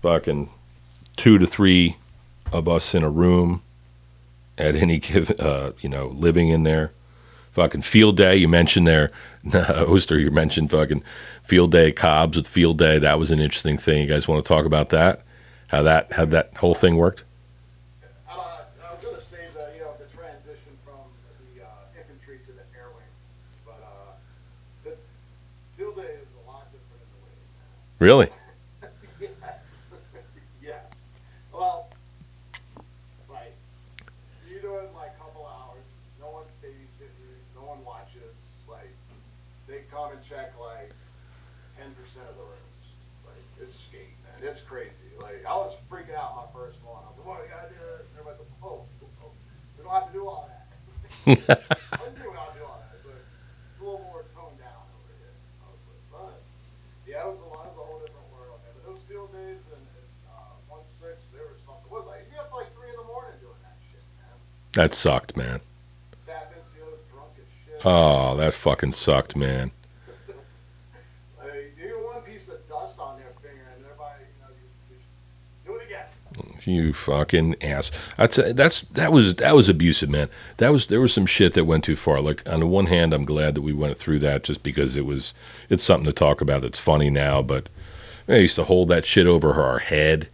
Fucking 0.01 0.49
two 1.15 1.38
to 1.38 1.47
three 1.47 1.97
of 2.51 2.67
us 2.69 2.93
in 2.95 3.03
a 3.03 3.09
room 3.09 3.61
at 4.57 4.75
any 4.75 4.99
given, 4.99 5.39
uh, 5.39 5.71
you 5.80 5.89
know, 5.89 6.07
living 6.07 6.49
in 6.49 6.63
there. 6.63 6.91
Fucking 7.51 7.82
field 7.82 8.17
day. 8.17 8.36
You 8.36 8.47
mentioned 8.47 8.86
there, 8.86 9.11
Oster, 9.53 10.19
you 10.19 10.30
mentioned 10.30 10.69
fucking 10.69 11.03
field 11.43 11.71
day, 11.71 11.91
Cobbs 11.91 12.38
with 12.38 12.47
field 12.47 12.78
day. 12.78 12.99
That 12.99 13.17
was 13.17 13.32
an 13.32 13.39
interesting 13.39 13.78
thing. 13.80 14.03
You 14.03 14.07
guys 14.07 14.28
want 14.28 14.43
to 14.43 14.47
talk 14.47 14.65
about 14.65 14.89
that? 14.89 15.23
How 15.67 15.82
that, 15.82 16.13
how 16.13 16.25
that 16.25 16.55
whole 16.57 16.75
thing 16.75 16.97
worked? 16.97 17.23
Uh, 18.30 18.34
I 18.38 18.93
was 18.93 19.03
gonna 19.03 19.19
say 19.19 19.47
the, 19.55 19.73
you 19.73 19.82
know, 19.82 19.91
the 19.97 20.05
transition 20.15 20.78
from 20.86 21.09
the 21.55 21.63
uh, 21.65 21.67
infantry 21.99 22.39
to 22.45 22.51
the 22.51 22.61
air 22.78 22.89
wing, 22.93 23.09
but 23.65 23.82
uh, 23.84 24.13
the 24.84 24.95
field 25.75 25.95
day 25.95 26.03
is 26.21 26.30
a 26.38 26.47
lot 26.47 26.71
different 26.71 27.01
in 27.01 27.09
the 27.09 27.25
wing. 27.25 27.41
Really? 28.00 28.30
yes, 29.20 29.88
yes. 30.62 30.86
Well, 31.52 31.89
like 33.30 33.56
you 34.48 34.60
do 34.62 34.76
it 34.78 34.89
in 34.89 34.93
like 34.95 35.14
a 35.18 35.24
couple 35.24 35.45
hours. 35.45 35.82
No 36.20 36.30
one's 36.30 36.52
babysitting. 36.64 37.41
No 37.56 37.62
one 37.66 37.84
watches. 37.84 38.36
Like 38.70 38.93
they 39.68 39.82
come 39.89 40.12
and 40.12 40.22
check 40.24 40.54
like 40.60 40.93
ten 41.76 41.93
percent 41.98 42.30
of 42.30 42.36
the 42.38 42.43
rooms. 42.43 42.86
Like 43.26 43.41
it's 43.62 43.80
skate, 43.80 44.14
man. 44.22 44.48
It's 44.48 44.62
crazy. 44.62 45.10
Like 45.20 45.43
I 45.48 45.56
was 45.58 45.76
freaking 45.89 46.16
out 46.16 46.36
my 46.38 46.48
first 46.54 46.78
one. 46.86 47.02
I 47.02 47.10
was 47.10 47.18
like, 47.18 47.26
"What 47.26 47.38
do 47.41 47.43
you 47.50 47.50
gotta 47.50 47.74
do?" 47.74 47.82
And 47.82 48.14
everybody's 48.14 48.45
like, 48.45 48.62
"Oh, 48.62 48.86
oh, 49.26 49.32
we 49.78 49.84
don't 49.84 49.93
have 49.93 50.08
to 50.08 50.14
do 50.14 50.28
all 50.28 50.45
that." 50.54 50.70
I 51.26 52.08
do 52.14 52.30
not 52.30 52.54
do 52.54 52.62
all 52.62 52.78
that, 52.78 53.02
but 53.02 53.18
it's 53.18 53.82
a 53.82 53.84
little 53.84 54.06
more 54.06 54.22
toned 54.38 54.60
down 54.62 54.86
over 54.93 55.14
here. 55.18 55.34
I 55.64 55.68
was 55.72 55.82
like, 55.89 56.04
but 56.14 56.38
yeah, 57.08 57.24
it 57.26 57.30
was 57.32 57.39
a 57.41 57.48
lot. 57.50 57.68
It 57.68 57.76
was 57.76 57.80
a 57.80 57.88
whole 57.88 58.00
different 58.04 58.28
world, 58.32 58.60
man. 58.64 58.76
But 58.76 58.84
those 58.91 59.02
field 59.08 59.32
days 59.32 59.64
and, 59.72 59.84
and 59.88 60.08
uh, 60.28 60.56
one 60.68 60.84
six, 60.88 61.28
there 61.32 61.48
was 61.48 61.60
something. 61.64 61.88
What 61.88 62.04
was 62.08 62.12
like? 62.12 62.28
You 62.28 62.36
got 62.36 62.52
to 62.52 62.56
like 62.56 62.72
three 62.76 62.91
in 62.91 63.00
the 63.00 63.08
morning 63.08 63.39
doing 63.39 63.60
that 63.64 63.80
shit, 63.88 64.04
man. 64.20 64.36
That 64.78 64.93
sucked, 64.93 65.36
man. 65.36 65.61
That 66.28 66.53
NCO's 66.53 66.99
drunk 67.11 67.32
as 67.39 67.45
shit. 67.65 67.84
Oh, 67.84 68.38
that 68.38 68.53
fucking 68.53 68.93
sucked, 68.93 69.36
man. 69.36 69.71
You 71.43 71.71
get 71.75 71.95
one 71.99 72.21
piece 72.21 72.47
of 72.47 72.67
dust 72.69 72.99
on 72.99 73.17
their 73.17 73.34
finger, 73.41 73.63
and 73.75 73.84
everybody, 73.84 74.25
you 74.38 74.43
know, 74.45 74.53
you, 74.91 74.97
you 75.65 75.80
do 75.80 75.80
it 75.80 75.86
again. 75.88 76.59
You 76.63 76.93
fucking 76.93 77.55
ass. 77.59 77.89
That's 78.17 78.38
that's 78.53 78.82
that 78.84 79.11
was 79.11 79.34
that 79.38 79.55
was 79.55 79.67
abusive, 79.67 80.11
man. 80.11 80.30
That 80.57 80.71
was 80.71 80.86
there 80.86 81.01
was 81.01 81.11
some 81.11 81.25
shit 81.25 81.53
that 81.53 81.65
went 81.65 81.84
too 81.84 81.95
far. 81.95 82.21
Like 82.21 82.47
on 82.47 82.59
the 82.59 82.67
one 82.67 82.86
hand, 82.86 83.15
I'm 83.15 83.25
glad 83.25 83.55
that 83.55 83.63
we 83.63 83.73
went 83.73 83.97
through 83.97 84.19
that 84.19 84.43
just 84.43 84.61
because 84.61 84.95
it 84.95 85.07
was 85.07 85.34
it's 85.71 85.84
something 85.84 86.05
to 86.05 86.13
talk 86.13 86.39
about 86.39 86.61
that's 86.61 86.78
funny 86.78 87.09
now. 87.09 87.41
But 87.41 87.67
I 88.28 88.36
used 88.36 88.55
to 88.57 88.65
hold 88.65 88.89
that 88.89 89.07
shit 89.07 89.25
over 89.25 89.55
our 89.55 89.80
head, 89.80 90.30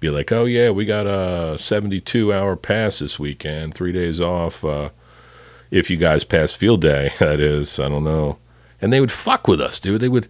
be 0.00 0.10
like, 0.10 0.30
oh 0.32 0.44
yeah, 0.44 0.70
we 0.70 0.84
got 0.84 1.06
a 1.06 1.58
72 1.58 2.32
hour 2.32 2.56
pass 2.56 2.98
this 2.98 3.18
weekend, 3.18 3.74
three 3.74 3.92
days 3.92 4.20
off. 4.20 4.64
Uh, 4.64 4.90
if 5.70 5.90
you 5.90 5.96
guys 5.96 6.24
pass 6.24 6.52
field 6.52 6.82
day, 6.82 7.12
that 7.18 7.40
is, 7.40 7.78
I 7.78 7.88
don't 7.88 8.04
know. 8.04 8.38
And 8.80 8.92
they 8.92 9.00
would 9.00 9.12
fuck 9.12 9.48
with 9.48 9.60
us, 9.60 9.80
dude. 9.80 10.00
They 10.00 10.08
would, 10.08 10.28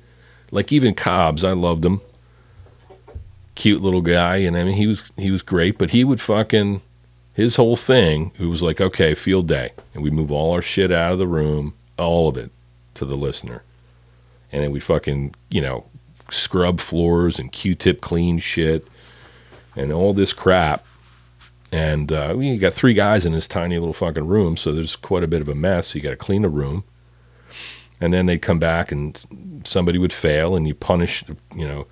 like 0.51 0.73
even 0.73 0.95
Cobbs. 0.95 1.45
I 1.45 1.53
loved 1.53 1.85
him. 1.85 2.01
cute 3.55 3.83
little 3.83 4.03
guy, 4.03 4.37
and 4.39 4.57
I 4.57 4.65
mean 4.65 4.75
he 4.77 4.87
was 4.87 5.03
he 5.17 5.31
was 5.31 5.43
great, 5.43 5.79
but 5.79 5.91
he 5.91 6.05
would 6.05 6.21
fucking 6.21 6.83
his 7.35 7.57
whole 7.57 7.77
thing. 7.77 8.33
It 8.39 8.47
was 8.47 8.63
like 8.63 8.81
okay, 8.81 9.15
field 9.15 9.49
day, 9.49 9.73
and 9.95 10.03
we 10.03 10.11
move 10.11 10.31
all 10.31 10.53
our 10.53 10.63
shit 10.63 10.93
out 10.93 11.13
of 11.13 11.19
the 11.19 11.27
room, 11.27 11.75
all 11.99 12.29
of 12.29 12.37
it, 12.37 12.51
to 12.95 13.05
the 13.05 13.17
listener, 13.17 13.63
and 14.53 14.63
then 14.63 14.71
we 14.71 14.79
fucking 14.81 15.35
you 15.51 15.61
know 15.61 15.87
scrub 16.31 16.81
floors 16.81 17.39
and 17.39 17.53
Q-tip 17.53 18.01
clean 18.01 18.39
shit, 18.39 18.87
and 19.77 19.93
all 19.93 20.13
this 20.13 20.33
crap. 20.33 20.85
And 21.71 22.11
uh, 22.11 22.35
we 22.37 22.57
got 22.59 22.73
three 22.73 22.95
guys 22.95 23.27
in 23.27 23.33
this 23.33 23.47
tiny 23.47 23.79
little 23.79 23.93
fucking 23.93 24.27
room, 24.27 24.57
so 24.57 24.73
there's 24.73 24.97
quite 24.97 25.23
a 25.23 25.29
bit 25.29 25.43
of 25.43 25.49
a 25.49 25.55
mess. 25.55 25.95
You 25.95 26.01
got 26.01 26.11
to 26.11 26.17
clean 26.17 26.45
a 26.45 26.49
room, 26.49 26.85
and 28.01 28.15
then 28.15 28.27
they'd 28.27 28.41
come 28.41 28.59
back 28.59 28.91
and 28.91 29.63
somebody 29.65 29.99
would 29.99 30.13
fail, 30.13 30.57
and 30.57 30.67
you 30.67 30.75
punish, 30.75 31.25
you 31.55 31.67
know, 31.67 31.87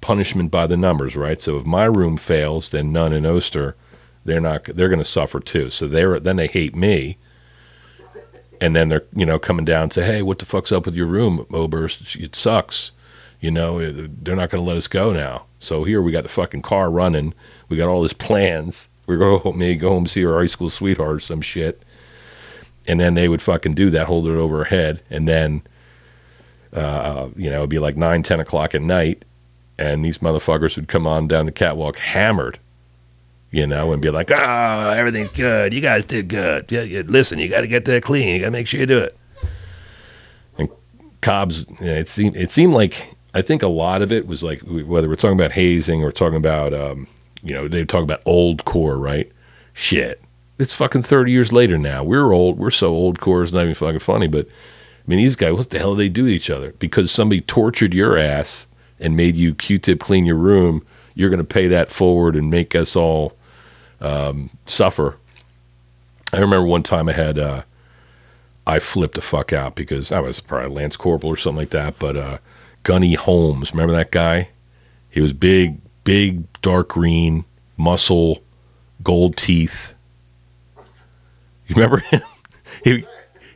punishment 0.00 0.50
by 0.50 0.66
the 0.66 0.76
numbers, 0.76 1.16
right? 1.16 1.40
So 1.40 1.56
if 1.58 1.66
my 1.66 1.84
room 1.84 2.16
fails, 2.16 2.70
then 2.70 2.92
Nunn 2.92 3.12
in 3.12 3.26
Oster, 3.26 3.76
they're 4.24 4.40
not, 4.40 4.64
they're 4.64 4.88
going 4.88 4.98
to 4.98 5.04
suffer 5.04 5.38
too. 5.38 5.70
So 5.70 5.86
they're 5.86 6.18
then 6.18 6.36
they 6.36 6.46
hate 6.46 6.74
me, 6.74 7.18
and 8.60 8.74
then 8.74 8.88
they're 8.88 9.04
you 9.14 9.26
know 9.26 9.38
coming 9.38 9.66
down 9.66 9.84
and 9.84 9.92
say, 9.92 10.04
hey, 10.04 10.22
what 10.22 10.38
the 10.38 10.46
fuck's 10.46 10.72
up 10.72 10.86
with 10.86 10.94
your 10.94 11.06
room, 11.06 11.46
Oberst? 11.50 12.16
It 12.16 12.34
sucks. 12.34 12.92
You 13.40 13.50
know, 13.50 13.78
they're 13.92 14.34
not 14.34 14.48
going 14.48 14.64
to 14.64 14.66
let 14.66 14.78
us 14.78 14.86
go 14.86 15.12
now. 15.12 15.44
So 15.64 15.84
here 15.84 16.02
we 16.02 16.12
got 16.12 16.22
the 16.22 16.28
fucking 16.28 16.62
car 16.62 16.90
running. 16.90 17.34
We 17.68 17.76
got 17.76 17.88
all 17.88 18.02
these 18.02 18.12
plans. 18.12 18.88
We're 19.06 19.16
going 19.16 19.40
to 19.40 19.52
maybe 19.52 19.78
go 19.78 19.90
home 19.90 20.06
see 20.06 20.24
our 20.24 20.38
high 20.38 20.46
school 20.46 20.70
sweetheart 20.70 21.16
or 21.16 21.20
some 21.20 21.40
shit. 21.40 21.82
And 22.86 23.00
then 23.00 23.14
they 23.14 23.28
would 23.28 23.42
fucking 23.42 23.74
do 23.74 23.90
that, 23.90 24.06
hold 24.06 24.26
it 24.26 24.32
over 24.32 24.58
her 24.58 24.64
head. 24.64 25.02
And 25.08 25.26
then, 25.26 25.62
uh, 26.72 27.28
you 27.34 27.50
know, 27.50 27.58
it'd 27.58 27.70
be 27.70 27.78
like 27.78 27.96
9, 27.96 28.22
10 28.22 28.40
o'clock 28.40 28.74
at 28.74 28.82
night. 28.82 29.24
And 29.78 30.04
these 30.04 30.18
motherfuckers 30.18 30.76
would 30.76 30.86
come 30.86 31.06
on 31.06 31.26
down 31.26 31.46
the 31.46 31.52
catwalk 31.52 31.96
hammered, 31.96 32.58
you 33.50 33.66
know, 33.66 33.92
and 33.92 34.00
be 34.00 34.10
like, 34.10 34.30
oh, 34.30 34.90
everything's 34.90 35.30
good. 35.30 35.72
You 35.72 35.80
guys 35.80 36.04
did 36.04 36.28
good. 36.28 36.70
Yeah, 36.70 36.82
yeah, 36.82 37.02
listen, 37.06 37.38
you 37.38 37.48
got 37.48 37.62
to 37.62 37.66
get 37.66 37.86
that 37.86 38.02
clean. 38.02 38.34
You 38.34 38.40
got 38.40 38.46
to 38.46 38.50
make 38.52 38.68
sure 38.68 38.78
you 38.78 38.86
do 38.86 38.98
it. 38.98 39.16
And 40.58 40.68
Cobb's, 41.22 41.64
it 41.80 42.08
seemed, 42.08 42.36
it 42.36 42.52
seemed 42.52 42.74
like 42.74 43.13
I 43.36 43.42
think 43.42 43.62
a 43.64 43.68
lot 43.68 44.00
of 44.00 44.12
it 44.12 44.28
was 44.28 44.44
like 44.44 44.60
whether 44.60 45.08
we're 45.08 45.16
talking 45.16 45.38
about 45.38 45.52
hazing 45.52 46.04
or 46.04 46.12
talking 46.12 46.36
about, 46.36 46.72
um, 46.72 47.08
you 47.42 47.52
know, 47.52 47.66
they 47.66 47.84
talk 47.84 48.04
about 48.04 48.22
old 48.24 48.64
Corps, 48.64 48.96
right? 48.96 49.30
Shit, 49.72 50.22
it's 50.56 50.72
fucking 50.72 51.02
thirty 51.02 51.32
years 51.32 51.52
later 51.52 51.76
now. 51.76 52.04
We're 52.04 52.32
old. 52.32 52.58
We're 52.58 52.70
so 52.70 52.92
old. 52.92 53.18
Corps 53.18 53.42
is 53.42 53.52
not 53.52 53.62
even 53.62 53.74
fucking 53.74 53.98
funny. 53.98 54.28
But 54.28 54.46
I 54.46 55.02
mean, 55.08 55.18
these 55.18 55.34
guys, 55.34 55.52
what 55.54 55.70
the 55.70 55.80
hell 55.80 55.94
do 55.94 55.98
they 55.98 56.08
do 56.08 56.26
to 56.26 56.32
each 56.32 56.48
other? 56.48 56.72
Because 56.78 57.10
somebody 57.10 57.40
tortured 57.40 57.92
your 57.92 58.16
ass 58.16 58.68
and 59.00 59.16
made 59.16 59.34
you 59.34 59.52
Q-tip 59.52 59.98
clean 59.98 60.24
your 60.24 60.36
room. 60.36 60.86
You're 61.16 61.28
going 61.28 61.38
to 61.38 61.44
pay 61.44 61.66
that 61.66 61.90
forward 61.90 62.36
and 62.36 62.50
make 62.50 62.76
us 62.76 62.94
all 62.94 63.36
um, 64.00 64.50
suffer. 64.64 65.16
I 66.32 66.38
remember 66.38 66.68
one 66.68 66.84
time 66.84 67.08
I 67.08 67.12
had. 67.14 67.38
Uh, 67.38 67.62
I 68.64 68.78
flipped 68.78 69.16
the 69.16 69.20
fuck 69.20 69.52
out 69.52 69.74
because 69.74 70.12
I 70.12 70.20
was 70.20 70.38
probably 70.38 70.70
Lance 70.70 70.96
Corporal 70.96 71.32
or 71.32 71.36
something 71.36 71.58
like 71.58 71.70
that, 71.70 71.98
but. 71.98 72.16
Uh, 72.16 72.38
Gunny 72.84 73.14
Holmes. 73.14 73.72
Remember 73.72 73.94
that 73.94 74.12
guy? 74.12 74.50
He 75.10 75.20
was 75.20 75.32
big, 75.32 75.80
big, 76.04 76.44
dark 76.62 76.90
green, 76.90 77.44
muscle, 77.76 78.42
gold 79.02 79.36
teeth. 79.36 79.94
You 81.66 81.74
remember 81.74 81.98
him? 81.98 82.22
he 82.84 83.04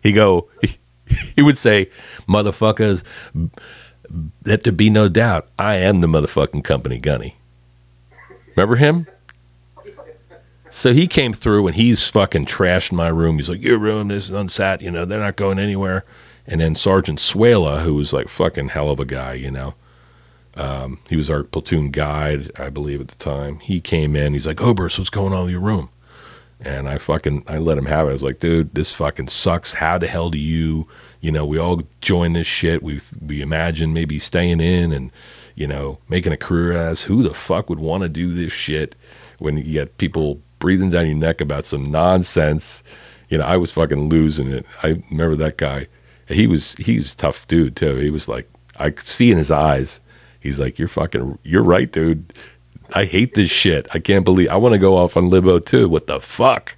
he 0.03 0.13
go 0.13 0.49
he, 0.61 0.79
he 1.37 1.43
would 1.43 1.59
say, 1.59 1.91
"Motherfuckers, 2.27 3.03
let 4.45 4.65
there 4.65 4.73
be 4.73 4.91
no 4.91 5.09
doubt, 5.09 5.49
I 5.59 5.77
am 5.77 6.01
the 6.01 6.07
motherfucking 6.07 6.65
company, 6.65 6.99
Gunny." 6.99 7.37
Remember 8.57 8.77
him? 8.77 9.07
So 10.71 10.93
he 10.93 11.07
came 11.07 11.33
through 11.33 11.67
and 11.67 11.77
he's 11.77 12.09
fucking 12.09 12.47
trashed 12.47 12.93
my 12.93 13.09
room. 13.09 13.37
He's 13.39 13.49
like, 13.49 13.63
"Your 13.63 13.79
room 13.79 14.11
is 14.11 14.31
unsat. 14.31 14.81
You 14.81 14.91
know, 14.91 15.05
they're 15.05 15.21
not 15.21 15.37
going 15.37 15.59
anywhere." 15.59 16.05
And 16.49 16.63
then 16.63 16.75
Sergeant 16.75 17.19
Suela, 17.19 17.83
who 17.83 17.95
was 17.95 18.15
like 18.15 18.29
fucking 18.29 18.71
hell 18.71 18.89
of 18.89 18.99
a 18.99 19.05
guy, 19.05 19.35
you 19.35 19.51
know. 19.51 19.75
Um, 20.57 20.99
he 21.09 21.15
was 21.15 21.29
our 21.29 21.45
platoon 21.45 21.91
guide, 21.91 22.51
I 22.59 22.71
believe, 22.71 23.03
at 23.03 23.09
the 23.09 23.17
time. 23.17 23.61
He 23.61 23.81
came 23.83 24.17
in. 24.17 24.33
He's 24.33 24.47
like, 24.47 24.61
Oberst, 24.61 24.99
what's 24.99 25.11
going 25.11 25.35
on 25.35 25.45
with 25.45 25.53
your 25.53 25.61
room? 25.61 25.91
And 26.59 26.89
I 26.89 26.97
fucking, 26.97 27.45
I 27.47 27.59
let 27.59 27.79
him 27.79 27.85
have 27.87 28.07
it. 28.07 28.11
I 28.11 28.13
was 28.15 28.23
like, 28.23 28.41
dude, 28.41 28.75
this 28.75 28.95
fucking 28.95 29.29
sucks. 29.29 29.75
How 29.75 29.99
the 29.99 30.09
hell 30.09 30.31
do 30.31 30.39
you, 30.39 30.89
you 31.21 31.31
know, 31.31 31.45
we 31.45 31.59
all 31.59 31.83
join 32.01 32.33
this 32.33 32.47
shit. 32.47 32.83
We, 32.83 32.99
we 33.25 33.43
imagine 33.43 33.93
maybe 33.93 34.19
staying 34.19 34.61
in 34.61 34.91
and, 34.91 35.13
you 35.55 35.67
know, 35.67 35.99
making 36.09 36.33
a 36.33 36.39
career 36.39 36.73
as 36.73 37.03
who 37.03 37.23
the 37.23 37.35
fuck 37.35 37.69
would 37.69 37.79
want 37.79 38.05
to 38.05 38.09
do 38.09 38.33
this 38.33 38.53
shit 38.53 38.97
when 39.39 39.59
you 39.59 39.65
get 39.65 39.99
people 39.99 40.41
breathing 40.59 40.91
down 40.91 41.07
your 41.07 41.15
neck 41.15 41.43
about 41.43 41.67
some 41.67 41.91
nonsense. 41.93 42.83
You 43.29 43.39
know, 43.39 43.45
I 43.45 43.59
was 43.59 43.71
fucking 43.71 44.09
losing 44.09 44.51
it. 44.51 44.65
I 44.83 45.03
remember 45.11 45.37
that 45.37 45.59
guy 45.59 45.87
he 46.29 46.47
was 46.47 46.75
he 46.75 46.99
was 46.99 47.15
tough 47.15 47.47
dude 47.49 47.77
too. 47.77 47.97
He 47.97 48.11
was 48.11 48.29
like 48.29 48.49
I 48.77 48.91
could 48.91 49.07
see 49.07 49.31
in 49.31 49.39
his 49.39 49.51
eyes. 49.51 50.01
He's 50.41 50.61
like, 50.61 50.79
"You're 50.79 50.89
fucking, 50.89 51.39
you're 51.43 51.63
right, 51.63 51.91
dude. 51.91 52.33
I 52.95 53.05
hate 53.05 53.35
this 53.35 53.51
shit. 53.51 53.89
I 53.93 53.99
can't 53.99 54.25
believe 54.25 54.49
I 54.49 54.57
want 54.57 54.73
to 54.75 54.79
go 54.79 54.97
off 54.97 55.17
on 55.17 55.31
Libo 55.31 55.59
too. 55.59 55.89
What 55.89 56.07
the 56.07 56.21
fuck?" 56.21 56.77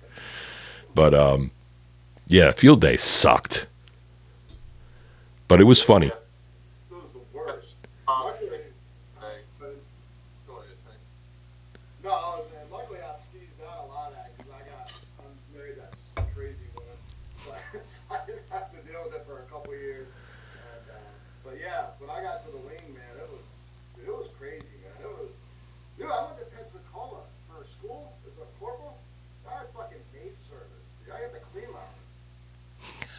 But 0.95 1.15
um, 1.15 1.51
yeah, 2.27 2.53
field 2.53 2.81
day 2.81 2.97
sucked, 2.97 3.67
but 5.49 5.61
it 5.61 5.65
was 5.65 5.83
funny. 5.83 6.11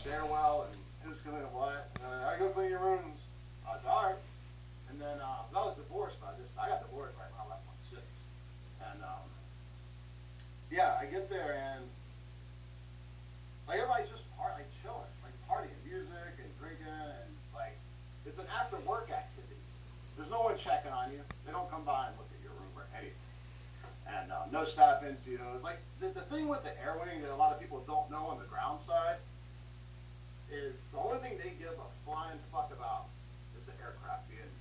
stairwell 0.00 0.64
and 0.64 0.80
who's 1.04 1.20
coming 1.20 1.44
and 1.44 1.52
what. 1.52 1.92
Uh, 2.00 2.24
I 2.24 2.40
go 2.40 2.48
clean 2.48 2.72
your 2.72 2.80
rooms. 2.80 3.20
I 3.68 3.76
was 3.76 3.84
all 3.84 4.02
right. 4.08 4.22
And 4.88 4.96
then 4.96 5.20
uh, 5.20 5.44
I 5.52 5.60
was 5.60 5.76
divorced. 5.76 6.16
I 6.24 6.32
just 6.40 6.56
I 6.56 6.72
got 6.72 6.80
divorced 6.80 7.20
right 7.20 7.28
when 7.36 7.44
I 7.44 7.46
left 7.52 7.68
my 7.68 7.76
six. 7.84 8.02
And 8.80 9.04
um, 9.04 9.28
yeah, 10.72 10.96
I 10.96 11.04
get 11.04 11.28
there 11.28 11.52
and 11.52 11.84
like 13.68 13.76
everybody's 13.76 14.08
just 14.08 14.24
part 14.40 14.56
like 14.56 14.72
chilling, 14.80 15.12
like 15.20 15.36
partying, 15.44 15.76
music 15.84 16.32
and 16.40 16.48
drinking 16.56 16.88
and 16.88 17.30
like 17.52 17.76
it's 18.24 18.40
an 18.40 18.48
after 18.48 18.80
work 18.88 19.12
activity. 19.12 19.60
There's 20.16 20.32
no 20.32 20.48
one 20.48 20.56
checking 20.56 20.96
on 20.96 21.12
you. 21.12 21.20
They 21.44 21.52
don't 21.52 21.68
come 21.68 21.84
by 21.84 22.08
and 22.08 22.16
look 22.16 22.32
at 22.32 22.40
your 22.40 22.56
room 22.56 22.72
or 22.72 22.88
anything 22.96 23.20
and 24.08 24.32
uh, 24.32 24.48
no 24.50 24.64
staff 24.64 25.04
NCOs. 25.04 25.62
Like 25.62 25.78
the, 26.00 26.08
the 26.08 26.24
thing 26.32 26.48
with 26.48 26.64
the 26.64 26.72
air 26.80 26.96
wing 26.98 27.20
that 27.20 27.30
a 27.30 27.36
lot 27.36 27.52
of 27.52 27.60
people 27.60 27.84
don't 27.86 28.10
know 28.10 28.26
on 28.32 28.40
the 28.40 28.48
ground 28.48 28.80
side 28.80 29.20
is 30.52 30.74
the 31.00 31.08
only 31.08 31.24
thing 31.24 31.40
they 31.40 31.56
give 31.56 31.72
a 31.80 31.88
flying 32.04 32.36
fuck 32.52 32.68
about 32.76 33.08
is 33.56 33.64
the 33.64 33.72
aircraft 33.80 34.28
being 34.28 34.52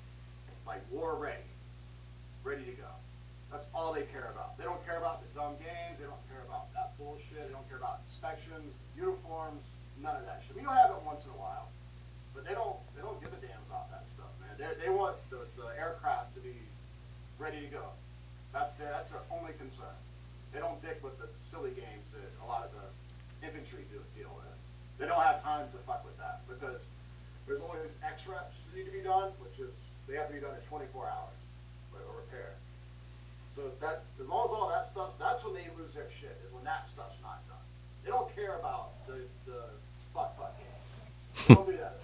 like 0.64 0.80
war 0.88 1.20
ready, 1.20 1.44
ready 2.48 2.64
to 2.64 2.72
go. 2.80 2.88
That's 3.52 3.68
all 3.76 3.92
they 3.92 4.08
care 4.08 4.32
about. 4.32 4.56
They 4.56 4.64
don't 4.64 4.80
care 4.88 5.04
about 5.04 5.20
the 5.20 5.28
dumb 5.36 5.60
games. 5.60 6.00
They 6.00 6.08
don't 6.08 6.24
care 6.32 6.40
about 6.48 6.72
that 6.80 6.96
bullshit. 6.96 7.44
They 7.44 7.52
don't 7.52 7.68
care 7.68 7.82
about 7.82 8.08
inspections, 8.08 8.72
uniforms, 8.96 9.68
none 10.00 10.16
of 10.16 10.24
that 10.32 10.40
shit. 10.48 10.56
We 10.56 10.64
don't 10.64 10.80
have 10.80 10.96
it 10.96 11.04
once 11.04 11.28
in 11.28 11.36
a 11.36 11.40
while, 11.42 11.68
but 12.32 12.48
they 12.48 12.56
don't. 12.56 12.80
They 12.96 13.04
don't 13.04 13.20
give 13.20 13.36
a 13.36 13.42
damn 13.44 13.60
about 13.68 13.92
that 13.92 14.08
stuff, 14.08 14.32
man. 14.40 14.56
They 14.56 14.88
they 14.88 14.92
want 14.94 15.20
the, 15.28 15.44
the 15.60 15.76
aircraft 15.76 16.40
to 16.40 16.40
be 16.40 16.56
ready 17.36 17.68
to 17.68 17.68
go. 17.68 17.92
That's 18.56 18.80
their 18.80 18.96
that's 18.96 19.12
their 19.12 19.28
only 19.28 19.52
concern. 19.60 19.98
They 20.56 20.64
don't 20.64 20.80
dick 20.80 21.04
with 21.04 21.20
the 21.20 21.28
silly 21.44 21.76
games 21.76 22.08
that 22.16 22.32
a 22.40 22.46
lot 22.48 22.64
of 22.64 22.72
the 22.72 22.88
infantry 23.44 23.84
do 23.92 24.00
deal 24.16 24.32
with. 24.40 24.56
They 25.00 25.08
don't 25.08 25.24
have 25.24 25.42
time 25.42 25.72
to 25.72 25.78
fuck 25.88 26.04
with 26.04 26.09
because 26.60 26.86
there's 27.48 27.62
only 27.62 27.82
these 27.84 27.98
X 28.04 28.28
reps 28.28 28.58
that 28.60 28.78
need 28.78 28.86
to 28.86 28.92
be 28.92 29.02
done, 29.02 29.32
which 29.40 29.60
is 29.60 29.74
they 30.08 30.16
have 30.16 30.28
to 30.28 30.34
be 30.34 30.40
done 30.40 30.56
in 30.56 30.62
24 30.68 31.06
hours, 31.06 31.40
a 31.96 32.18
repair. 32.18 32.54
So 33.56 33.72
that 33.82 34.04
as 34.22 34.28
long 34.28 34.46
as 34.46 34.52
all 34.52 34.70
that 34.70 34.88
stuff, 34.88 35.12
that's 35.20 35.44
when 35.44 35.54
they 35.54 35.68
lose 35.78 35.94
their 35.94 36.10
shit. 36.10 36.38
Is 36.46 36.54
when 36.54 36.64
that 36.64 36.88
stuff's 36.88 37.18
not 37.22 37.42
done. 37.48 37.58
They 38.04 38.12
don't 38.12 38.34
care 38.36 38.58
about 38.58 39.06
the 39.08 39.20
the 39.46 39.64
fuck 40.14 40.38
fuck. 40.38 40.56
Don't 41.48 41.66
do 41.66 41.78
that. 41.78 41.98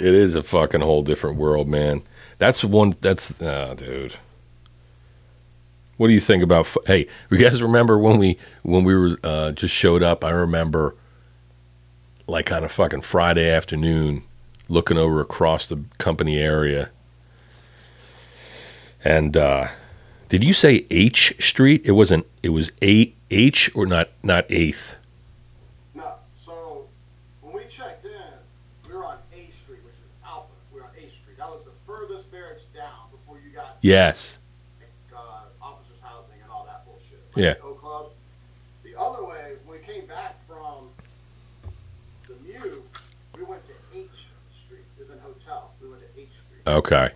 It 0.00 0.14
is 0.14 0.36
a 0.36 0.44
fucking 0.44 0.80
whole 0.80 1.02
different 1.02 1.38
world, 1.38 1.66
man. 1.66 2.02
That's 2.38 2.62
one. 2.62 2.94
That's 3.00 3.40
ah, 3.42 3.74
dude. 3.74 4.14
What 5.98 6.06
do 6.06 6.12
you 6.14 6.20
think 6.20 6.42
about? 6.42 6.60
f- 6.66 6.76
Hey, 6.86 7.06
you 7.30 7.36
guys 7.38 7.62
remember 7.62 7.98
when 7.98 8.18
we 8.18 8.38
when 8.62 8.84
we 8.84 8.94
were 8.94 9.18
uh, 9.22 9.52
just 9.52 9.74
showed 9.74 10.02
up? 10.02 10.24
I 10.24 10.30
remember, 10.30 10.94
like 12.26 12.50
on 12.52 12.64
a 12.64 12.68
fucking 12.68 13.02
Friday 13.02 13.50
afternoon, 13.50 14.22
looking 14.68 14.96
over 14.96 15.20
across 15.20 15.66
the 15.68 15.82
company 15.98 16.38
area, 16.38 16.90
and 19.04 19.36
uh, 19.36 19.68
did 20.28 20.44
you 20.44 20.52
say 20.52 20.86
H 20.90 21.34
Street? 21.40 21.82
It 21.84 21.92
wasn't. 21.92 22.26
It 22.42 22.50
was 22.50 22.70
A 22.82 23.12
H 23.30 23.70
or 23.74 23.84
not? 23.86 24.08
Not 24.22 24.46
Eighth. 24.50 24.94
No, 25.94 26.14
so 26.34 26.86
when 27.42 27.54
we 27.54 27.62
checked 27.68 28.04
in, 28.04 28.12
we 28.88 28.94
were 28.96 29.04
on 29.04 29.18
A 29.32 29.50
Street, 29.50 29.80
which 29.84 29.94
is 29.94 30.10
Alpha. 30.24 30.46
We 30.72 30.80
were 30.80 30.86
on 30.86 30.92
A 30.96 31.10
Street. 31.10 31.38
That 31.38 31.48
was 31.48 31.64
the 31.64 31.72
furthest 31.86 32.30
barracks 32.30 32.62
down 32.74 33.10
before 33.10 33.38
you 33.44 33.50
got 33.54 33.78
Yes. 33.80 34.38
uh, 35.14 35.18
officers' 35.62 36.00
housing 36.02 36.40
and 36.42 36.50
all 36.50 36.64
that 36.66 36.84
Yeah. 37.38 37.54
O 37.62 37.72
Club. 37.74 38.10
The 38.84 38.98
other 38.98 39.24
way, 39.24 39.54
when 39.64 39.78
we 39.80 39.86
came 39.86 40.06
back 40.06 40.36
from 40.46 40.88
the 42.26 42.34
MEU, 42.44 42.82
we 43.36 43.44
went 43.44 43.62
to 43.66 43.72
H 43.96 44.08
Street. 44.66 44.84
There's 44.96 45.10
an 45.10 45.20
hotel. 45.20 45.70
We 45.80 45.88
went 45.88 46.02
to 46.02 46.20
H 46.20 46.28
Street. 46.30 46.62
Okay. 46.66 47.10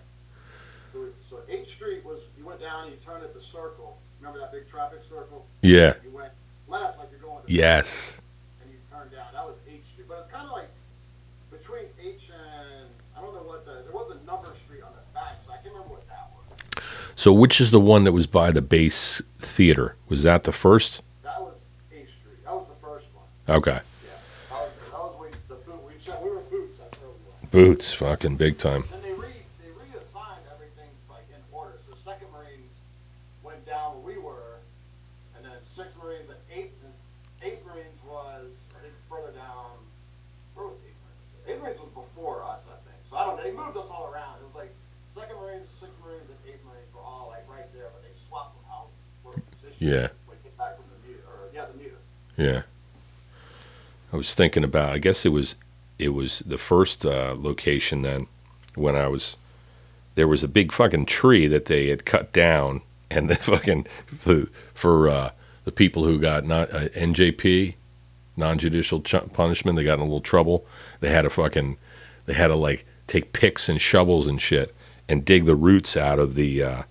So, 0.93 0.99
we- 1.01 1.07
so 1.29 1.39
H 1.49 1.73
Street 1.75 2.05
was 2.05 2.19
you 2.37 2.45
went 2.45 2.61
down, 2.61 2.89
you 2.89 2.97
turned 2.97 3.23
at 3.23 3.33
the 3.33 3.41
circle. 3.41 3.97
Remember 4.19 4.39
that 4.39 4.51
big 4.51 4.69
traffic 4.69 5.03
circle? 5.03 5.45
Yeah. 5.61 5.95
You 6.03 6.11
went 6.11 6.31
left 6.67 6.97
like 6.99 7.09
you're 7.11 7.19
going 7.19 7.45
to 7.45 7.51
Yes. 7.51 8.21
and 8.61 8.71
you 8.71 8.77
turn 8.89 9.09
down. 9.09 9.27
That 9.33 9.45
was 9.45 9.57
H 9.67 9.83
Street, 9.91 10.07
but 10.07 10.19
it's 10.19 10.29
kind 10.29 10.45
of 10.45 10.51
like 10.53 10.69
between 11.51 11.85
H 12.01 12.29
and 12.31 12.87
I 13.17 13.21
don't 13.21 13.35
know 13.35 13.43
what 13.43 13.65
the 13.65 13.83
there 13.83 13.91
was 13.91 14.15
a 14.15 14.19
number 14.25 14.47
street 14.65 14.81
on 14.83 14.93
the 14.93 15.01
back, 15.13 15.37
so 15.45 15.51
I 15.51 15.55
can't 15.57 15.73
remember 15.73 15.95
what 15.95 16.07
that 16.07 16.31
was. 16.31 17.12
So, 17.23 17.31
which 17.31 17.61
is 17.61 17.71
the 17.71 17.79
one 17.79 18.03
that 18.03 18.11
was 18.11 18.27
by 18.27 18.51
the 18.51 18.61
base 18.61 19.21
theater? 19.39 19.95
Was 20.09 20.23
that 20.23 20.43
the 20.43 20.51
first? 20.51 21.01
That 21.23 21.39
was 21.39 21.55
H 21.89 22.09
Street. 22.19 22.43
That 22.43 22.53
was 22.53 22.67
the 22.67 22.75
first 22.75 23.07
one. 23.15 23.23
Okay. 23.47 23.79
Yeah, 23.79 24.11
that 24.49 24.59
was 24.59 24.71
that 24.91 24.99
was 24.99 25.15
we, 25.21 25.27
the 25.47 25.55
boot. 25.55 25.79
We 25.87 25.95
we 26.03 26.35
were 26.35 26.41
boots. 26.51 26.79
That's 26.79 26.99
where 26.99 27.11
we 27.15 27.23
were. 27.23 27.47
Boots, 27.47 27.93
fucking 27.93 28.35
big 28.35 28.57
time. 28.57 28.83
Then 28.91 29.01
they 29.03 29.13
re 29.13 29.31
they 29.63 29.71
reassigned 29.71 30.43
everything 30.51 30.91
like 31.07 31.23
in 31.31 31.39
order. 31.55 31.79
So 31.79 31.95
Second 31.95 32.27
Marines 32.35 32.75
went 33.41 33.65
down 33.65 34.03
where 34.03 34.17
we 34.17 34.21
were, 34.21 34.59
and 35.37 35.45
then 35.45 35.63
Sixth 35.63 35.95
Marines 36.03 36.27
and 36.27 36.39
Eighth 36.51 36.75
and 36.83 36.91
Eighth 37.39 37.63
Marines 37.65 38.03
was 38.03 38.51
I 38.75 38.83
think 38.83 38.99
further 39.07 39.31
down. 39.31 39.79
Where 40.59 40.67
was 40.67 40.75
Eighth 40.83 40.99
Marines? 41.07 41.47
Eighth 41.47 41.63
Marines 41.63 41.79
was 41.79 42.03
before 42.03 42.43
us, 42.43 42.67
I 42.67 42.75
think. 42.83 42.99
So 43.07 43.15
I 43.15 43.23
don't. 43.23 43.37
know. 43.37 43.43
They 43.47 43.55
moved 43.55 43.79
us 43.79 43.87
all 43.87 44.11
around. 44.11 44.43
It 44.43 44.47
was 44.51 44.59
like 44.59 44.75
Second 45.13 45.37
Marines, 45.37 45.69
Sixth 45.69 45.93
Marines, 46.03 46.25
and 46.25 46.39
Eighth 46.49 46.65
Marines 46.65 46.89
were 46.89 47.05
all 47.05 47.29
like 47.29 47.45
right 47.45 47.69
there, 47.71 47.93
but 47.93 48.01
they 48.01 48.09
swapped 48.17 48.57
them 48.57 48.65
out 48.73 48.89
for 49.21 49.37
position. 49.53 49.53
Yeah. 49.53 49.53
When 49.61 49.69
we 49.69 49.69
came 49.69 49.69
back 49.69 49.69
from 49.69 49.69
the 49.69 49.69
MEU, 49.69 49.72
yeah. 49.83 50.07
Yeah. 52.37 52.61
I 54.11 54.15
was 54.15 54.33
thinking 54.33 54.63
about. 54.63 54.93
I 54.93 54.97
guess 54.97 55.25
it 55.25 55.29
was, 55.29 55.55
it 55.99 56.09
was 56.09 56.39
the 56.39 56.57
first 56.57 57.05
uh, 57.05 57.35
location 57.37 58.03
then, 58.03 58.27
when 58.75 58.95
I 58.95 59.07
was, 59.07 59.35
there 60.15 60.27
was 60.27 60.43
a 60.43 60.47
big 60.47 60.71
fucking 60.71 61.05
tree 61.05 61.47
that 61.47 61.65
they 61.65 61.87
had 61.87 62.05
cut 62.05 62.31
down, 62.31 62.81
and 63.11 63.29
the 63.29 63.35
fucking 63.35 63.87
the, 64.23 64.47
for 64.73 65.09
uh, 65.09 65.31
the 65.65 65.71
people 65.71 66.05
who 66.05 66.17
got 66.17 66.45
not 66.45 66.73
uh, 66.73 66.87
NJP, 66.89 67.75
non-judicial 68.37 69.01
ch- 69.01 69.33
punishment, 69.33 69.75
they 69.75 69.83
got 69.83 69.95
in 69.95 70.01
a 70.01 70.03
little 70.03 70.21
trouble. 70.21 70.65
They 71.01 71.09
had 71.09 71.23
to 71.23 71.29
fucking, 71.29 71.77
they 72.25 72.33
had 72.33 72.47
to 72.47 72.55
like 72.55 72.85
take 73.07 73.33
picks 73.33 73.67
and 73.67 73.81
shovels 73.81 74.27
and 74.27 74.41
shit 74.41 74.73
and 75.09 75.25
dig 75.25 75.45
the 75.45 75.55
roots 75.55 75.97
out 75.97 76.19
of 76.19 76.35
the. 76.35 76.85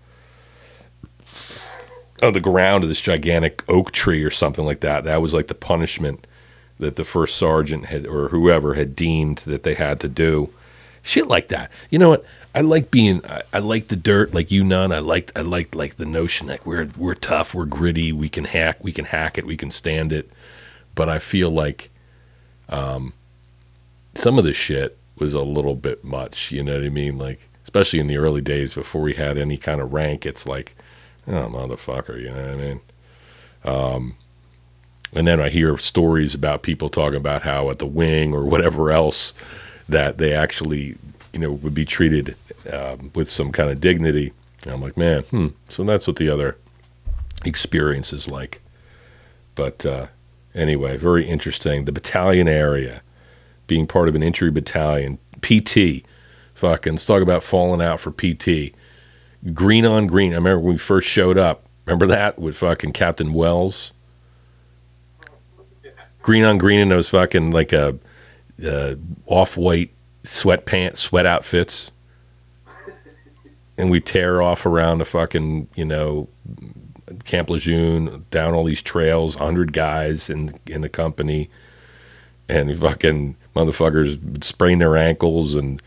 Uh, 2.22 2.28
of 2.28 2.34
the 2.34 2.40
ground 2.40 2.84
of 2.84 2.88
this 2.88 3.00
gigantic 3.00 3.68
oak 3.68 3.92
tree 3.92 4.22
or 4.22 4.30
something 4.30 4.64
like 4.64 4.80
that. 4.80 5.04
That 5.04 5.20
was 5.20 5.34
like 5.34 5.48
the 5.48 5.54
punishment 5.54 6.26
that 6.78 6.96
the 6.96 7.04
first 7.04 7.36
sergeant 7.36 7.86
had 7.86 8.06
or 8.06 8.28
whoever 8.28 8.74
had 8.74 8.96
deemed 8.96 9.38
that 9.38 9.62
they 9.62 9.74
had 9.74 10.00
to 10.00 10.08
do. 10.08 10.50
Shit 11.02 11.26
like 11.26 11.48
that. 11.48 11.70
You 11.90 11.98
know 11.98 12.10
what? 12.10 12.24
I 12.54 12.60
like 12.60 12.90
being 12.90 13.24
I, 13.26 13.42
I 13.52 13.58
like 13.58 13.88
the 13.88 13.96
dirt 13.96 14.34
like 14.34 14.50
you 14.50 14.62
Nunn. 14.62 14.92
I 14.92 14.98
liked 14.98 15.32
I 15.34 15.40
liked 15.40 15.74
like 15.74 15.96
the 15.96 16.06
notion 16.06 16.46
that 16.48 16.64
we're 16.66 16.88
we're 16.96 17.14
tough, 17.14 17.54
we're 17.54 17.64
gritty, 17.64 18.12
we 18.12 18.28
can 18.28 18.44
hack 18.44 18.78
we 18.82 18.92
can 18.92 19.06
hack 19.06 19.38
it, 19.38 19.46
we 19.46 19.56
can 19.56 19.70
stand 19.70 20.12
it. 20.12 20.30
But 20.94 21.08
I 21.08 21.18
feel 21.18 21.50
like 21.50 21.90
um 22.68 23.14
some 24.14 24.38
of 24.38 24.44
the 24.44 24.52
shit 24.52 24.98
was 25.16 25.34
a 25.34 25.42
little 25.42 25.74
bit 25.74 26.04
much, 26.04 26.52
you 26.52 26.62
know 26.62 26.74
what 26.74 26.84
I 26.84 26.88
mean? 26.88 27.18
Like 27.18 27.48
especially 27.64 27.98
in 27.98 28.06
the 28.06 28.18
early 28.18 28.42
days 28.42 28.74
before 28.74 29.02
we 29.02 29.14
had 29.14 29.38
any 29.38 29.56
kind 29.56 29.80
of 29.80 29.92
rank, 29.92 30.26
it's 30.26 30.46
like 30.46 30.76
oh 31.28 31.48
motherfucker, 31.48 32.20
you 32.20 32.30
know 32.30 32.42
what 32.42 32.50
I 32.50 32.56
mean? 32.56 32.80
Um, 33.64 34.16
and 35.12 35.26
then 35.26 35.40
I 35.40 35.48
hear 35.50 35.76
stories 35.78 36.34
about 36.34 36.62
people 36.62 36.88
talking 36.88 37.18
about 37.18 37.42
how 37.42 37.70
at 37.70 37.78
the 37.78 37.86
wing 37.86 38.32
or 38.32 38.44
whatever 38.44 38.90
else 38.90 39.32
that 39.88 40.18
they 40.18 40.32
actually, 40.32 40.96
you 41.32 41.40
know, 41.40 41.52
would 41.52 41.74
be 41.74 41.84
treated 41.84 42.34
um, 42.72 43.10
with 43.14 43.30
some 43.30 43.52
kind 43.52 43.70
of 43.70 43.80
dignity. 43.80 44.32
And 44.64 44.72
I'm 44.72 44.80
like, 44.80 44.96
man, 44.96 45.22
hmm. 45.24 45.48
So 45.68 45.84
that's 45.84 46.06
what 46.06 46.16
the 46.16 46.28
other 46.28 46.56
experience 47.44 48.12
is 48.12 48.28
like. 48.28 48.62
But 49.54 49.84
uh, 49.84 50.06
anyway, 50.54 50.96
very 50.96 51.28
interesting. 51.28 51.84
The 51.84 51.92
battalion 51.92 52.48
area, 52.48 53.02
being 53.66 53.86
part 53.86 54.08
of 54.08 54.14
an 54.14 54.22
entry 54.22 54.50
battalion, 54.50 55.18
PT. 55.42 56.04
Fucking, 56.54 56.94
let's 56.94 57.04
talk 57.04 57.22
about 57.22 57.42
falling 57.42 57.82
out 57.82 58.00
for 58.00 58.12
PT 58.12 58.74
green 59.52 59.86
on 59.86 60.06
green. 60.06 60.32
I 60.32 60.36
remember 60.36 60.60
when 60.60 60.74
we 60.74 60.78
first 60.78 61.08
showed 61.08 61.38
up. 61.38 61.66
Remember 61.86 62.06
that 62.06 62.38
with 62.38 62.56
fucking 62.56 62.92
Captain 62.92 63.32
Wells? 63.32 63.92
Green 66.20 66.44
on 66.44 66.58
green 66.58 66.78
in 66.78 66.88
those 66.88 67.08
fucking 67.08 67.50
like 67.50 67.72
a 67.72 67.98
uh, 68.64 68.94
off 69.26 69.56
white 69.56 69.92
sweatpants, 70.22 70.98
sweat 70.98 71.26
outfits, 71.26 71.90
and 73.76 73.90
we 73.90 74.00
tear 74.00 74.40
off 74.40 74.64
around 74.64 74.98
the 74.98 75.04
fucking 75.04 75.68
you 75.74 75.84
know 75.84 76.28
Camp 77.24 77.50
Lejeune 77.50 78.24
down 78.30 78.54
all 78.54 78.64
these 78.64 78.82
trails, 78.82 79.34
hundred 79.34 79.72
guys 79.72 80.30
in 80.30 80.58
in 80.66 80.80
the 80.80 80.88
company, 80.88 81.50
and 82.48 82.78
fucking 82.78 83.36
motherfuckers 83.56 84.44
sprain 84.44 84.78
their 84.78 84.96
ankles 84.96 85.56
and 85.56 85.82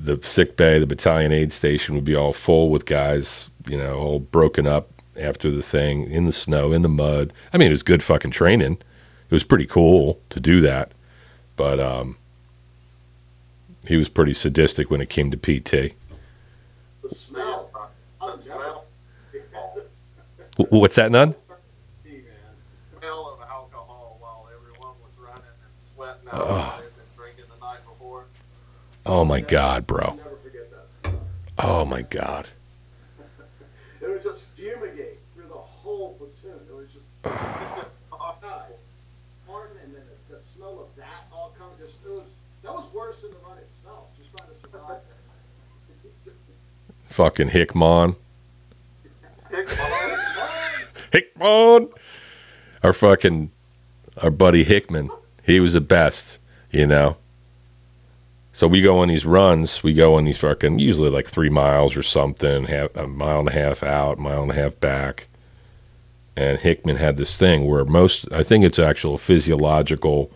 the 0.00 0.18
sick 0.22 0.56
bay, 0.56 0.78
the 0.78 0.86
battalion 0.86 1.32
aid 1.32 1.52
station 1.52 1.94
would 1.94 2.04
be 2.04 2.14
all 2.14 2.32
full 2.32 2.70
with 2.70 2.86
guys, 2.86 3.50
you 3.68 3.76
know, 3.76 3.98
all 3.98 4.20
broken 4.20 4.66
up 4.66 4.88
after 5.18 5.50
the 5.50 5.62
thing 5.62 6.10
in 6.10 6.26
the 6.26 6.32
snow, 6.32 6.72
in 6.72 6.82
the 6.82 6.88
mud. 6.88 7.32
I 7.52 7.58
mean, 7.58 7.68
it 7.68 7.72
was 7.72 7.82
good 7.82 8.02
fucking 8.02 8.30
training. 8.30 8.78
It 9.30 9.34
was 9.34 9.44
pretty 9.44 9.66
cool 9.66 10.20
to 10.30 10.40
do 10.40 10.60
that, 10.60 10.92
but 11.56 11.80
um, 11.80 12.16
he 13.86 13.96
was 13.96 14.08
pretty 14.08 14.34
sadistic 14.34 14.90
when 14.90 15.00
it 15.00 15.10
came 15.10 15.30
to 15.30 15.36
PT. 15.36 15.94
The 17.02 17.14
smell. 17.14 17.70
The 18.20 18.36
smell. 18.36 18.86
What's 20.56 20.96
that, 20.96 21.10
Nunn? 21.10 21.34
Hey, 22.04 22.22
Oh 29.08 29.24
my 29.24 29.40
god, 29.40 29.86
bro. 29.86 30.04
I'll 30.04 30.16
never 30.16 30.36
forget 30.36 30.70
that 30.70 30.86
stuff. 31.00 31.14
Oh 31.56 31.84
my 31.86 32.02
god. 32.02 32.46
It 34.02 34.06
would 34.06 34.22
just 34.22 34.44
fumigate 34.48 35.18
through 35.34 35.48
the 35.48 35.54
whole 35.54 36.12
platoon. 36.14 36.60
It 36.68 36.74
was 36.74 36.88
just 36.92 37.06
ah. 37.24 37.86
Pardon, 39.46 39.78
and 39.82 39.94
then 39.94 40.02
the, 40.30 40.38
smell 40.38 40.80
of 40.80 40.94
that 40.96 41.24
all 41.32 41.54
coming. 41.58 41.72
Just 41.82 42.04
it 42.04 42.10
was 42.10 42.28
that 42.62 42.74
was 42.74 42.92
worse 42.92 43.22
than 43.22 43.30
the 43.30 43.38
run 43.38 43.56
itself. 43.56 44.08
Just 44.18 44.30
trying 44.36 44.50
to 44.50 44.60
survive. 44.60 45.00
Fucking 47.08 47.48
Hickman. 47.48 48.16
Hickman. 49.50 50.18
Hickman. 51.12 51.88
Our 52.82 52.92
fucking 52.92 53.52
our 54.22 54.30
buddy 54.30 54.64
Hickman. 54.64 55.08
He 55.42 55.60
was 55.60 55.72
the 55.72 55.80
best, 55.80 56.38
you 56.70 56.86
know. 56.86 57.16
So 58.58 58.66
we 58.66 58.82
go 58.82 58.98
on 58.98 59.06
these 59.06 59.24
runs. 59.24 59.84
We 59.84 59.94
go 59.94 60.14
on 60.14 60.24
these 60.24 60.38
fucking 60.38 60.80
usually 60.80 61.10
like 61.10 61.28
three 61.28 61.48
miles 61.48 61.96
or 61.96 62.02
something, 62.02 62.64
half 62.64 62.90
a 62.96 63.06
mile 63.06 63.38
and 63.38 63.48
a 63.48 63.52
half 63.52 63.84
out, 63.84 64.18
mile 64.18 64.42
and 64.42 64.50
a 64.50 64.54
half 64.56 64.80
back, 64.80 65.28
and 66.34 66.58
Hickman 66.58 66.96
had 66.96 67.18
this 67.18 67.36
thing 67.36 67.66
where 67.66 67.84
most, 67.84 68.26
I 68.32 68.42
think 68.42 68.64
it's 68.64 68.80
actual 68.80 69.16
physiological 69.16 70.32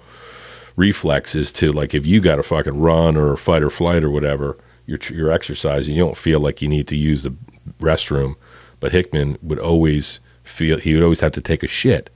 reflexes 0.77 1.51
to 1.55 1.73
like 1.73 1.95
if 1.95 2.07
you 2.07 2.21
got 2.21 2.37
to 2.37 2.45
fucking 2.45 2.81
run 2.81 3.17
or 3.17 3.37
fight 3.37 3.65
or 3.65 3.71
flight 3.71 4.05
or 4.05 4.11
whatever, 4.11 4.57
you're 4.87 5.01
you're 5.11 5.33
exercising, 5.33 5.97
you 5.97 6.01
don't 6.03 6.17
feel 6.17 6.39
like 6.39 6.63
you 6.63 6.69
need 6.69 6.87
to 6.87 6.97
use 6.97 7.25
the 7.25 7.35
restroom, 7.81 8.37
but 8.79 8.93
Hickman 8.93 9.37
would 9.43 9.59
always 9.59 10.21
feel 10.45 10.79
he 10.79 10.95
would 10.95 11.03
always 11.03 11.23
have 11.23 11.33
to 11.33 11.41
take 11.41 11.65
a 11.65 11.67
shit. 11.67 12.09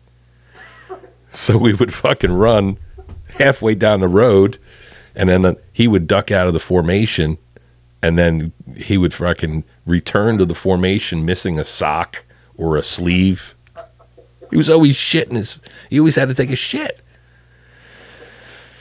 So 1.32 1.58
we 1.58 1.74
would 1.74 1.92
fucking 1.92 2.32
run 2.32 2.78
halfway 3.38 3.74
down 3.74 4.00
the 4.00 4.08
road, 4.08 4.58
and 5.16 5.28
then 5.28 5.56
he 5.72 5.88
would 5.88 6.06
duck 6.06 6.30
out 6.30 6.46
of 6.46 6.52
the 6.52 6.60
formation, 6.60 7.38
and 8.02 8.16
then 8.18 8.52
he 8.76 8.96
would 8.98 9.14
fucking 9.14 9.64
return 9.86 10.38
to 10.38 10.44
the 10.44 10.54
formation 10.54 11.24
missing 11.24 11.58
a 11.58 11.64
sock 11.64 12.24
or 12.56 12.76
a 12.76 12.82
sleeve. 12.82 13.54
He 14.50 14.56
was 14.56 14.70
always 14.70 14.94
shitting 14.96 15.34
his. 15.36 15.58
He 15.90 15.98
always 15.98 16.14
had 16.16 16.28
to 16.28 16.34
take 16.34 16.50
a 16.50 16.56
shit. 16.56 17.00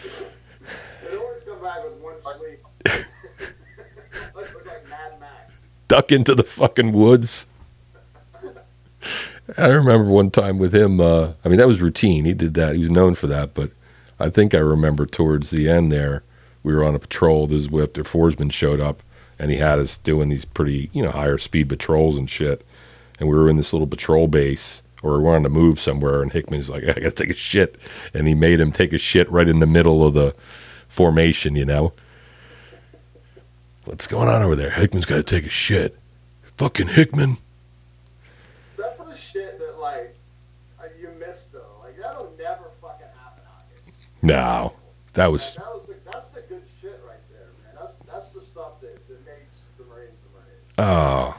They 0.03 1.17
always 1.17 1.41
come 1.41 1.61
back 1.61 1.83
with 1.83 1.93
one 2.01 2.21
sleep. 2.21 2.59
Like- 2.86 3.05
Look 4.36 4.65
like 4.67 4.89
Mad 4.89 5.19
Max. 5.19 5.53
duck 5.88 6.11
into 6.11 6.36
the 6.36 6.43
fucking 6.43 6.91
woods. 6.91 7.47
I 9.57 9.67
remember 9.67 10.05
one 10.09 10.31
time 10.31 10.57
with 10.57 10.73
him. 10.73 10.99
Uh, 10.99 11.33
I 11.43 11.49
mean, 11.49 11.57
that 11.59 11.67
was 11.67 11.79
routine. 11.81 12.25
He 12.25 12.33
did 12.33 12.55
that. 12.55 12.75
He 12.75 12.81
was 12.81 12.89
known 12.91 13.13
for 13.15 13.27
that. 13.27 13.53
But 13.53 13.71
I 14.19 14.29
think 14.29 14.53
I 14.55 14.59
remember 14.59 15.05
towards 15.05 15.51
the 15.51 15.69
end 15.69 15.91
there, 15.91 16.23
we 16.66 16.74
were 16.74 16.84
on 16.84 16.95
a 16.95 16.99
patrol. 16.99 17.45
This 17.45 17.70
was 17.70 17.84
after 17.84 18.03
Forsman 18.03 18.51
showed 18.51 18.80
up, 18.80 19.03
and 19.38 19.51
he 19.51 19.57
had 19.57 19.78
us 19.78 19.97
doing 19.97 20.30
these 20.30 20.45
pretty, 20.45 20.89
you 20.93 21.03
know, 21.03 21.11
higher 21.11 21.38
speed 21.38 21.70
patrols 21.70 22.18
and 22.18 22.28
shit. 22.28 22.66
And 23.20 23.30
we 23.30 23.38
were 23.38 23.47
in 23.47 23.55
this 23.55 23.72
little 23.72 23.88
patrol 23.88 24.28
base, 24.28 24.82
or 25.03 25.18
we 25.18 25.24
were 25.24 25.36
on 25.36 25.43
the 25.43 25.49
move 25.49 25.80
somewhere. 25.80 26.24
And 26.24 26.32
Hickman's 26.32 26.70
like, 26.70 26.84
"I 26.88 26.93
gotta 26.93 27.11
take 27.11 27.30
a 27.30 27.34
shit," 27.34 27.78
and 28.16 28.28
he 28.28 28.34
made 28.34 28.59
him 28.59 28.72
take 28.72 28.93
a 28.93 28.97
shit 28.97 29.32
right 29.32 29.47
in 29.47 29.59
the 29.59 29.68
middle 29.68 30.05
of 30.05 30.16
the 30.16 30.36
formation. 30.89 31.55
You 31.55 31.66
know, 31.66 31.93
what's 33.86 34.07
going 34.07 34.28
on 34.28 34.41
over 34.41 34.55
there? 34.55 34.72
Hickman's 34.72 35.05
got 35.05 35.18
to 35.18 35.24
take 35.24 35.45
a 35.45 35.49
shit. 35.49 35.97
Fucking 36.57 36.88
Hickman. 36.88 37.38
That's 38.76 38.97
the 38.97 39.16
shit 39.16 39.59
that 39.59 39.80
like 39.80 40.16
uh, 40.80 40.86
you 40.99 41.09
miss 41.20 41.45
though. 41.47 41.80
Like 41.84 41.95
that'll 41.97 42.34
never 42.39 42.72
fucking 42.82 43.05
happen 43.05 43.43
out 43.47 43.66
here. 43.70 43.93
No, 44.24 44.74
that 45.13 45.32
was 45.32 45.53
That 45.55 45.74
was 45.74 45.74
Oh. 50.78 51.36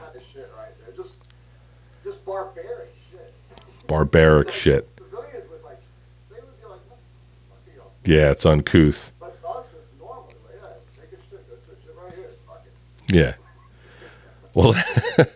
take 10.95 11.19
a 11.19 11.21
shit 11.29 11.95
right 11.95 12.13
here. 12.15 12.29
Fuck 12.47 12.65
it. 12.65 13.15
Yeah. 13.15 13.33
Well, 14.53 14.73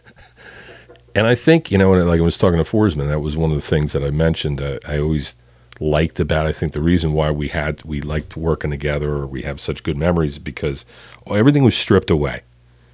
and 1.16 1.28
I 1.28 1.36
think 1.36 1.72
you 1.72 1.78
know, 1.78 1.91
when 1.91 1.99
I, 1.99 2.04
like 2.04 2.20
I 2.20 2.24
was 2.24 2.38
talking 2.38 2.58
to 2.58 2.70
Forsman, 2.70 3.08
that 3.08 3.20
was 3.20 3.38
one 3.38 3.52
of 3.52 3.56
the 3.56 3.62
things 3.62 3.93
that 3.93 4.04
I 4.04 4.10
mentioned. 4.10 4.62
I 4.62 4.99
always 4.99 5.36
liked 5.80 6.20
about. 6.20 6.47
I 6.47 6.52
think 6.52 6.74
the 6.74 6.82
reason 6.82 7.14
why 7.14 7.30
we 7.30 7.49
had 7.49 7.84
we 7.84 8.02
liked 8.02 8.36
working 8.36 8.72
together, 8.72 9.12
or 9.12 9.28
we 9.28 9.43
have 9.43 9.62
such 9.62 9.84
good 9.84 9.97
memories, 9.97 10.34
is 10.34 10.39
because 10.39 10.86
everything 11.28 11.64
was 11.64 11.76
stripped 11.76 12.10
away. 12.10 12.41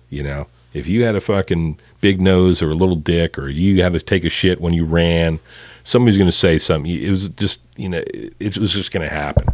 You 0.10 0.24
know, 0.24 0.48
if 0.74 0.88
you 0.88 1.04
had 1.04 1.16
a 1.16 1.22
fucking 1.22 1.80
big 2.02 2.22
nose 2.22 2.62
or 2.62 2.72
a 2.72 2.76
little 2.76 2.96
dick, 2.96 3.38
or 3.38 3.50
you 3.50 3.82
had 3.82 3.94
to 3.94 4.00
take 4.00 4.26
a 4.26 4.30
shit 4.30 4.62
when 4.62 4.74
you 4.74 4.86
ran, 4.86 5.40
somebody's 5.84 6.18
going 6.18 6.30
to 6.30 6.36
say 6.36 6.58
something. 6.58 6.92
It 6.92 7.10
was 7.10 7.30
just 7.30 7.60
you 7.78 7.90
know, 7.90 8.04
it, 8.40 8.58
was 8.58 8.74
just 8.74 8.92
going 8.92 9.08
to 9.08 9.14
happen. 9.14 9.48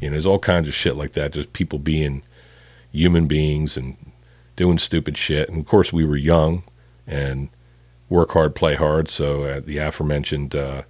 You 0.00 0.08
know, 0.08 0.12
there's 0.12 0.26
all 0.26 0.38
kinds 0.38 0.68
of 0.68 0.74
shit 0.74 0.96
like 0.96 1.12
that. 1.12 1.32
Just 1.32 1.52
people 1.52 1.78
being 1.78 2.22
human 2.92 3.26
beings 3.26 3.76
and 3.76 3.96
doing 4.56 4.78
stupid 4.78 5.16
shit. 5.16 5.48
And 5.48 5.58
of 5.58 5.66
course, 5.66 5.92
we 5.92 6.04
were 6.04 6.16
young 6.16 6.62
and 7.06 7.48
work 8.08 8.32
hard, 8.32 8.54
play 8.54 8.74
hard. 8.74 9.08
So 9.08 9.44
at 9.44 9.66
the 9.66 9.78
aforementioned 9.78 10.54
uh, 10.54 10.82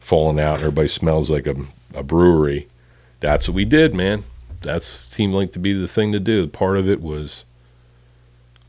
falling 0.00 0.40
out, 0.40 0.60
everybody 0.60 0.88
smells 0.88 1.30
like 1.30 1.46
a, 1.46 1.56
a 1.94 2.02
brewery. 2.02 2.68
That's 3.20 3.48
what 3.48 3.54
we 3.54 3.64
did, 3.64 3.94
man. 3.94 4.24
That 4.62 4.82
seemed 4.82 5.34
like 5.34 5.52
to 5.52 5.58
be 5.58 5.74
the 5.74 5.88
thing 5.88 6.12
to 6.12 6.20
do. 6.20 6.46
Part 6.46 6.78
of 6.78 6.88
it 6.88 7.02
was 7.02 7.44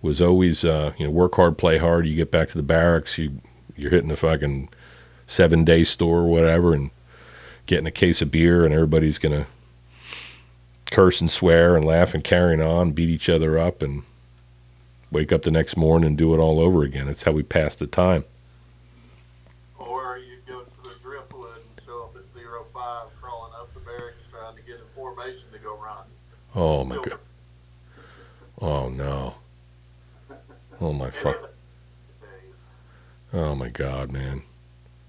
was 0.05 0.21
always 0.21 0.63
uh, 0.63 0.93
you 0.97 1.05
know 1.05 1.11
work 1.11 1.35
hard, 1.35 1.57
play 1.57 1.77
hard. 1.79 2.05
You 2.05 2.15
get 2.15 2.31
back 2.31 2.49
to 2.49 2.57
the 2.57 2.63
barracks, 2.63 3.17
you 3.17 3.41
you're 3.75 3.91
hitting 3.91 4.09
the 4.09 4.15
fucking 4.15 4.69
seven 5.27 5.65
day 5.65 5.83
store 5.83 6.19
or 6.19 6.27
whatever, 6.27 6.73
and 6.73 6.91
getting 7.65 7.87
a 7.87 7.91
case 7.91 8.21
of 8.21 8.31
beer, 8.31 8.63
and 8.63 8.73
everybody's 8.73 9.17
gonna 9.17 9.47
curse 10.91 11.19
and 11.19 11.31
swear 11.31 11.75
and 11.75 11.83
laugh 11.83 12.13
and 12.13 12.23
carrying 12.23 12.61
on, 12.61 12.91
beat 12.91 13.09
each 13.09 13.27
other 13.27 13.57
up, 13.57 13.81
and 13.81 14.03
wake 15.11 15.31
up 15.31 15.41
the 15.41 15.51
next 15.51 15.75
morning 15.75 16.07
and 16.07 16.17
do 16.17 16.33
it 16.33 16.37
all 16.37 16.59
over 16.59 16.83
again. 16.83 17.07
That's 17.07 17.23
how 17.23 17.31
we 17.31 17.41
passed 17.43 17.79
the 17.79 17.87
time. 17.87 18.23
Or 19.79 20.19
you 20.19 20.37
go 20.47 20.61
to 20.61 20.89
the 20.89 20.95
driftwood 21.01 21.57
and 21.57 21.85
show 21.85 22.03
up 22.03 22.15
at 22.15 22.39
zero 22.39 22.65
five, 22.73 23.07
crawling 23.19 23.53
up 23.55 23.73
the 23.73 23.79
barracks, 23.79 24.21
trying 24.31 24.55
to 24.55 24.61
get 24.61 24.75
a 24.75 24.95
formation 24.95 25.45
to 25.51 25.57
go 25.57 25.75
run. 25.77 26.05
Oh 26.53 26.85
my 26.85 26.95
god. 26.97 27.17
Oh 28.61 28.89
no. 28.89 29.35
Oh 30.81 30.93
my 30.93 31.09
fuck. 31.09 31.51
Oh 33.33 33.55
my 33.55 33.69
god, 33.69 34.11
man. 34.11 34.43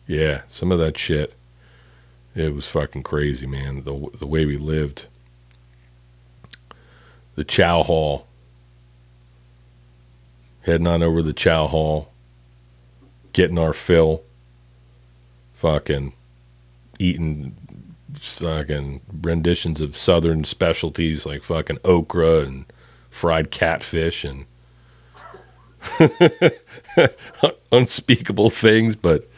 Yeah, 0.07 0.43
some 0.49 0.71
of 0.71 0.79
that 0.79 0.97
shit. 0.97 1.35
It 2.35 2.55
was 2.55 2.69
fucking 2.69 3.03
crazy, 3.03 3.47
man. 3.47 3.83
The 3.85 4.09
the 4.19 4.27
way 4.27 4.47
we 4.47 4.57
lived. 4.57 5.07
The 7.35 7.45
chow 7.45 7.83
hall. 7.83 8.27
Heading 10.63 10.87
on 10.87 11.03
over 11.03 11.23
the 11.23 11.33
chow 11.33 11.67
hall. 11.67 12.11
Getting 13.33 13.59
our 13.59 13.73
fill. 13.73 14.23
Fucking 15.55 16.13
eating 16.99 17.57
fucking 18.15 19.01
renditions 19.23 19.81
of 19.81 19.97
southern 19.97 20.45
specialties 20.45 21.27
like 21.27 21.43
fucking 21.43 21.79
okra 21.85 22.41
and 22.41 22.65
fried 23.11 23.51
catfish 23.51 24.25
and 24.25 24.47
unspeakable 27.73 28.51
things, 28.51 28.97
but 28.97 29.29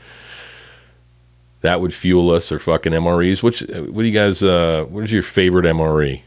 that 1.61 1.81
would 1.81 1.93
fuel 1.93 2.31
us 2.31 2.53
or 2.53 2.59
fucking 2.59 2.93
MREs. 2.93 3.43
Which 3.43 3.61
what 3.61 4.03
do 4.03 4.05
you 4.05 4.13
guys? 4.13 4.43
Uh, 4.43 4.87
what 4.89 5.05
is 5.05 5.13
your 5.13 5.23
favorite? 5.23 5.65
MRE? 5.65 6.23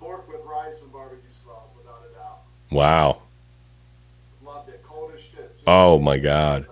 Pork 0.00 0.28
with 0.28 0.40
rice 0.44 0.80
and 0.82 0.92
barbecue 0.92 1.20
sauce, 1.44 1.70
without 1.76 2.02
a 2.10 2.14
doubt. 2.14 2.38
Wow. 2.70 3.22
Loved 4.44 4.70
it. 4.70 4.82
Cold 4.82 5.12
as 5.14 5.20
shit. 5.22 5.56
too. 5.58 5.64
Oh 5.66 5.98
my 5.98 6.18
god. 6.18 6.62
Way 6.62 6.68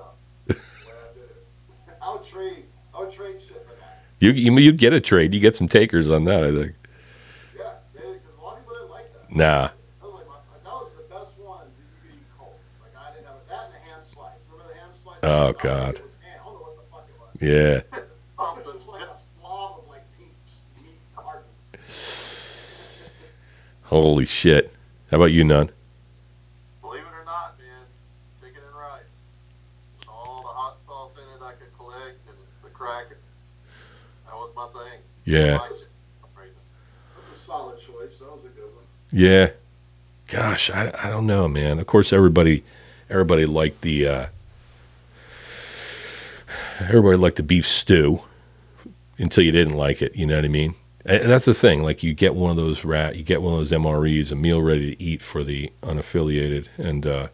I 0.49 0.53
did 1.15 1.23
it. 1.23 1.45
I 2.03 2.13
would 2.15 2.25
trade. 2.25 2.65
I 2.95 3.01
would 3.01 3.13
trade 3.13 3.41
shit 3.41 3.63
for 3.67 3.75
that. 3.81 4.05
You 4.21 4.31
you 4.31 4.57
you 4.59 4.73
get 4.73 4.93
a 4.93 5.01
trade. 5.01 5.35
You 5.35 5.41
get 5.41 5.57
some 5.57 5.69
takers 5.69 6.11
on 6.11 6.25
that. 6.25 6.45
I 6.45 6.51
think. 6.51 6.73
Yeah, 7.57 7.73
because 7.93 8.17
a 8.39 8.43
lot 8.43 8.59
of 8.59 8.65
people 8.65 8.89
like 8.91 9.13
that. 9.13 9.37
Nah. 9.37 9.69
Pink 15.25 15.59
God. 15.61 16.01
carton. 21.17 21.49
Holy 23.85 24.27
shit. 24.27 24.73
How 25.11 25.17
about 25.17 25.27
you, 25.27 25.45
Nunn? 25.45 25.71
Believe 26.83 27.03
it 27.03 27.07
or 27.07 27.25
not, 27.25 27.59
man, 27.59 27.87
chicken 28.41 28.63
and 28.67 28.77
rice. 28.77 29.03
All 30.09 30.43
the 30.43 30.49
hot 30.49 30.77
sauce 30.87 31.13
in 31.17 31.23
it 31.23 31.43
I 31.43 31.53
could 31.53 31.77
collect 31.77 32.19
and 32.29 32.37
the 32.63 32.71
cracker. 32.71 33.17
That 34.27 34.35
was 34.35 34.51
my 34.55 34.67
thing. 34.69 35.01
Yeah. 35.25 35.57
Rice, 35.57 35.69
for 35.69 35.75
some 35.75 36.43
reason. 36.43 36.57
That's 37.17 37.39
a 37.39 37.41
solid 37.41 37.79
choice. 37.79 38.19
That 38.19 38.33
was 38.33 38.45
a 38.45 38.49
good 38.49 38.65
one. 38.65 38.85
Yeah. 39.13 39.51
Gosh, 40.27 40.71
I 40.71 40.93
I 41.03 41.11
don't 41.11 41.27
know, 41.27 41.49
man. 41.49 41.79
Of 41.79 41.87
course, 41.87 42.13
everybody 42.13 42.65
everybody 43.09 43.47
liked 43.47 43.83
the 43.83 44.09
uh, 44.09 44.27
everybody 46.81 47.17
liked 47.17 47.37
the 47.37 47.43
beef 47.43 47.67
stew 47.67 48.23
until 49.19 49.45
you 49.45 49.53
didn't 49.53 49.77
like 49.77 50.03
it. 50.03 50.15
You 50.17 50.27
know 50.27 50.37
what 50.37 50.45
I 50.45 50.49
mean? 50.49 50.75
And 51.07 51.31
that's 51.31 51.45
the 51.45 51.55
thing. 51.55 51.83
Like 51.83 52.03
you 52.03 52.15
get 52.15 52.35
one 52.35 52.51
of 52.51 52.57
those 52.57 52.85
rat, 52.85 53.17
you 53.17 53.23
get 53.23 53.43
one 53.43 53.53
of 53.53 53.59
those 53.59 53.73
MREs, 53.73 54.33
a 54.33 54.35
meal 54.35 54.63
ready 54.63 54.95
to 54.95 55.03
eat 55.03 55.23
for 55.23 55.45
the 55.45 55.71
unaffiliated, 55.83 56.67
and 56.79 57.07
uh, 57.07 57.29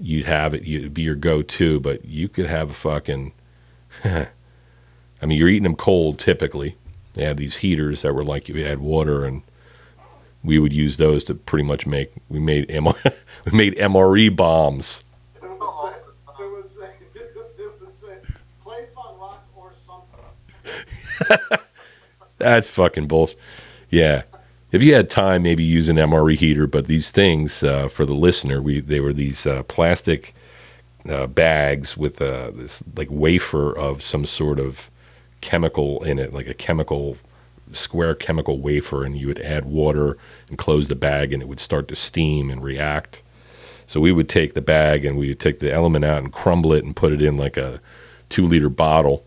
you'd 0.00 0.26
have 0.26 0.54
it. 0.54 0.64
You'd 0.64 0.92
be 0.92 1.02
your 1.02 1.14
go-to, 1.14 1.78
but 1.80 2.04
you 2.04 2.28
could 2.28 2.46
have 2.46 2.70
a 2.70 2.74
fucking. 2.74 3.32
I 4.04 5.26
mean, 5.26 5.38
you're 5.38 5.48
eating 5.48 5.62
them 5.62 5.76
cold 5.76 6.18
typically. 6.18 6.76
They 7.14 7.24
had 7.24 7.36
these 7.36 7.58
heaters 7.58 8.02
that 8.02 8.12
were 8.12 8.24
like 8.24 8.48
you 8.48 8.64
had 8.64 8.80
water 8.80 9.24
and 9.24 9.42
we 10.42 10.58
would 10.58 10.72
use 10.72 10.96
those 10.98 11.24
to 11.24 11.34
pretty 11.34 11.62
much 11.64 11.86
make 11.86 12.12
we 12.28 12.40
made 12.40 12.66
we 12.70 13.52
made 13.52 13.76
MRE 13.76 14.34
bombs. 14.34 15.04
It 15.36 15.42
was 15.42 15.58
the 15.58 15.72
same. 15.72 15.94
It 16.36 16.52
was 16.52 16.72
the 16.72 16.78
same. 16.78 16.80
It 17.58 17.64
was 17.64 17.80
the 17.80 17.90
same. 17.90 18.00
That's 22.38 22.68
fucking 22.68 23.06
bullshit. 23.06 23.38
Yeah. 23.90 24.22
If 24.72 24.82
you 24.82 24.94
had 24.94 25.08
time, 25.08 25.44
maybe 25.44 25.62
use 25.62 25.88
an 25.88 25.96
MRE 25.96 26.34
heater, 26.36 26.66
but 26.66 26.86
these 26.86 27.10
things 27.12 27.62
uh, 27.62 27.88
for 27.88 28.04
the 28.04 28.14
listener, 28.14 28.60
we 28.60 28.80
they 28.80 28.98
were 28.98 29.12
these 29.12 29.46
uh, 29.46 29.62
plastic 29.64 30.34
uh, 31.08 31.28
bags 31.28 31.96
with 31.96 32.20
uh, 32.20 32.50
this 32.52 32.82
like 32.96 33.08
wafer 33.10 33.76
of 33.76 34.02
some 34.02 34.24
sort 34.24 34.58
of 34.58 34.90
chemical 35.40 36.02
in 36.02 36.18
it, 36.18 36.32
like 36.32 36.48
a 36.48 36.54
chemical 36.54 37.16
square 37.72 38.14
chemical 38.14 38.58
wafer, 38.58 39.04
and 39.04 39.16
you 39.16 39.28
would 39.28 39.38
add 39.40 39.64
water 39.64 40.18
and 40.48 40.58
close 40.58 40.88
the 40.88 40.96
bag, 40.96 41.32
and 41.32 41.42
it 41.42 41.46
would 41.46 41.60
start 41.60 41.86
to 41.88 41.96
steam 41.96 42.50
and 42.50 42.62
react. 42.64 43.22
So 43.86 44.00
we 44.00 44.12
would 44.12 44.28
take 44.28 44.54
the 44.54 44.62
bag 44.62 45.04
and 45.04 45.16
we 45.16 45.28
would 45.28 45.40
take 45.40 45.58
the 45.58 45.72
element 45.72 46.04
out 46.04 46.22
and 46.22 46.32
crumble 46.32 46.72
it 46.72 46.84
and 46.84 46.96
put 46.96 47.12
it 47.12 47.22
in 47.22 47.36
like 47.36 47.56
a 47.56 47.80
two 48.28 48.46
liter 48.46 48.68
bottle. 48.70 49.24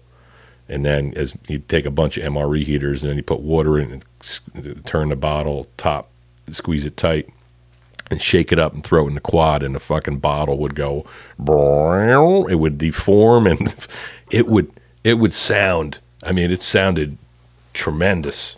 And 0.70 0.86
then 0.86 1.14
as 1.16 1.34
you 1.48 1.60
take 1.60 1.86
a 1.86 1.92
bunch 1.92 2.18
of 2.18 2.32
MRE 2.32 2.64
heaters 2.64 3.04
and 3.04 3.10
then 3.10 3.18
you 3.18 3.24
put 3.24 3.40
water 3.40 3.78
in 3.80 4.04
and 4.62 4.86
turn 4.86 5.10
the 5.10 5.16
bottle 5.16 5.68
top, 5.78 6.10
squeeze 6.52 6.86
it 6.86 6.98
tight 6.98 7.30
and 8.10 8.22
shake 8.22 8.52
it 8.52 8.60
up 8.60 8.74
and 8.74 8.84
throw 8.84 9.06
it 9.06 9.10
in 9.10 9.16
the 9.16 9.22
quad 9.22 9.64
and 9.64 9.76
the 9.76 9.80
fucking 9.80 10.20
bottle 10.20 10.58
would 10.58 10.76
go 10.76 11.06
it 12.48 12.56
would 12.56 12.78
deform 12.78 13.46
and 13.46 13.76
it 14.32 14.48
would 14.48 14.72
it 15.04 15.16
would 15.16 15.34
sound 15.34 16.00
I 16.24 16.32
mean 16.32 16.50
it 16.50 16.64
sounded 16.64 17.18
tremendous 17.74 18.58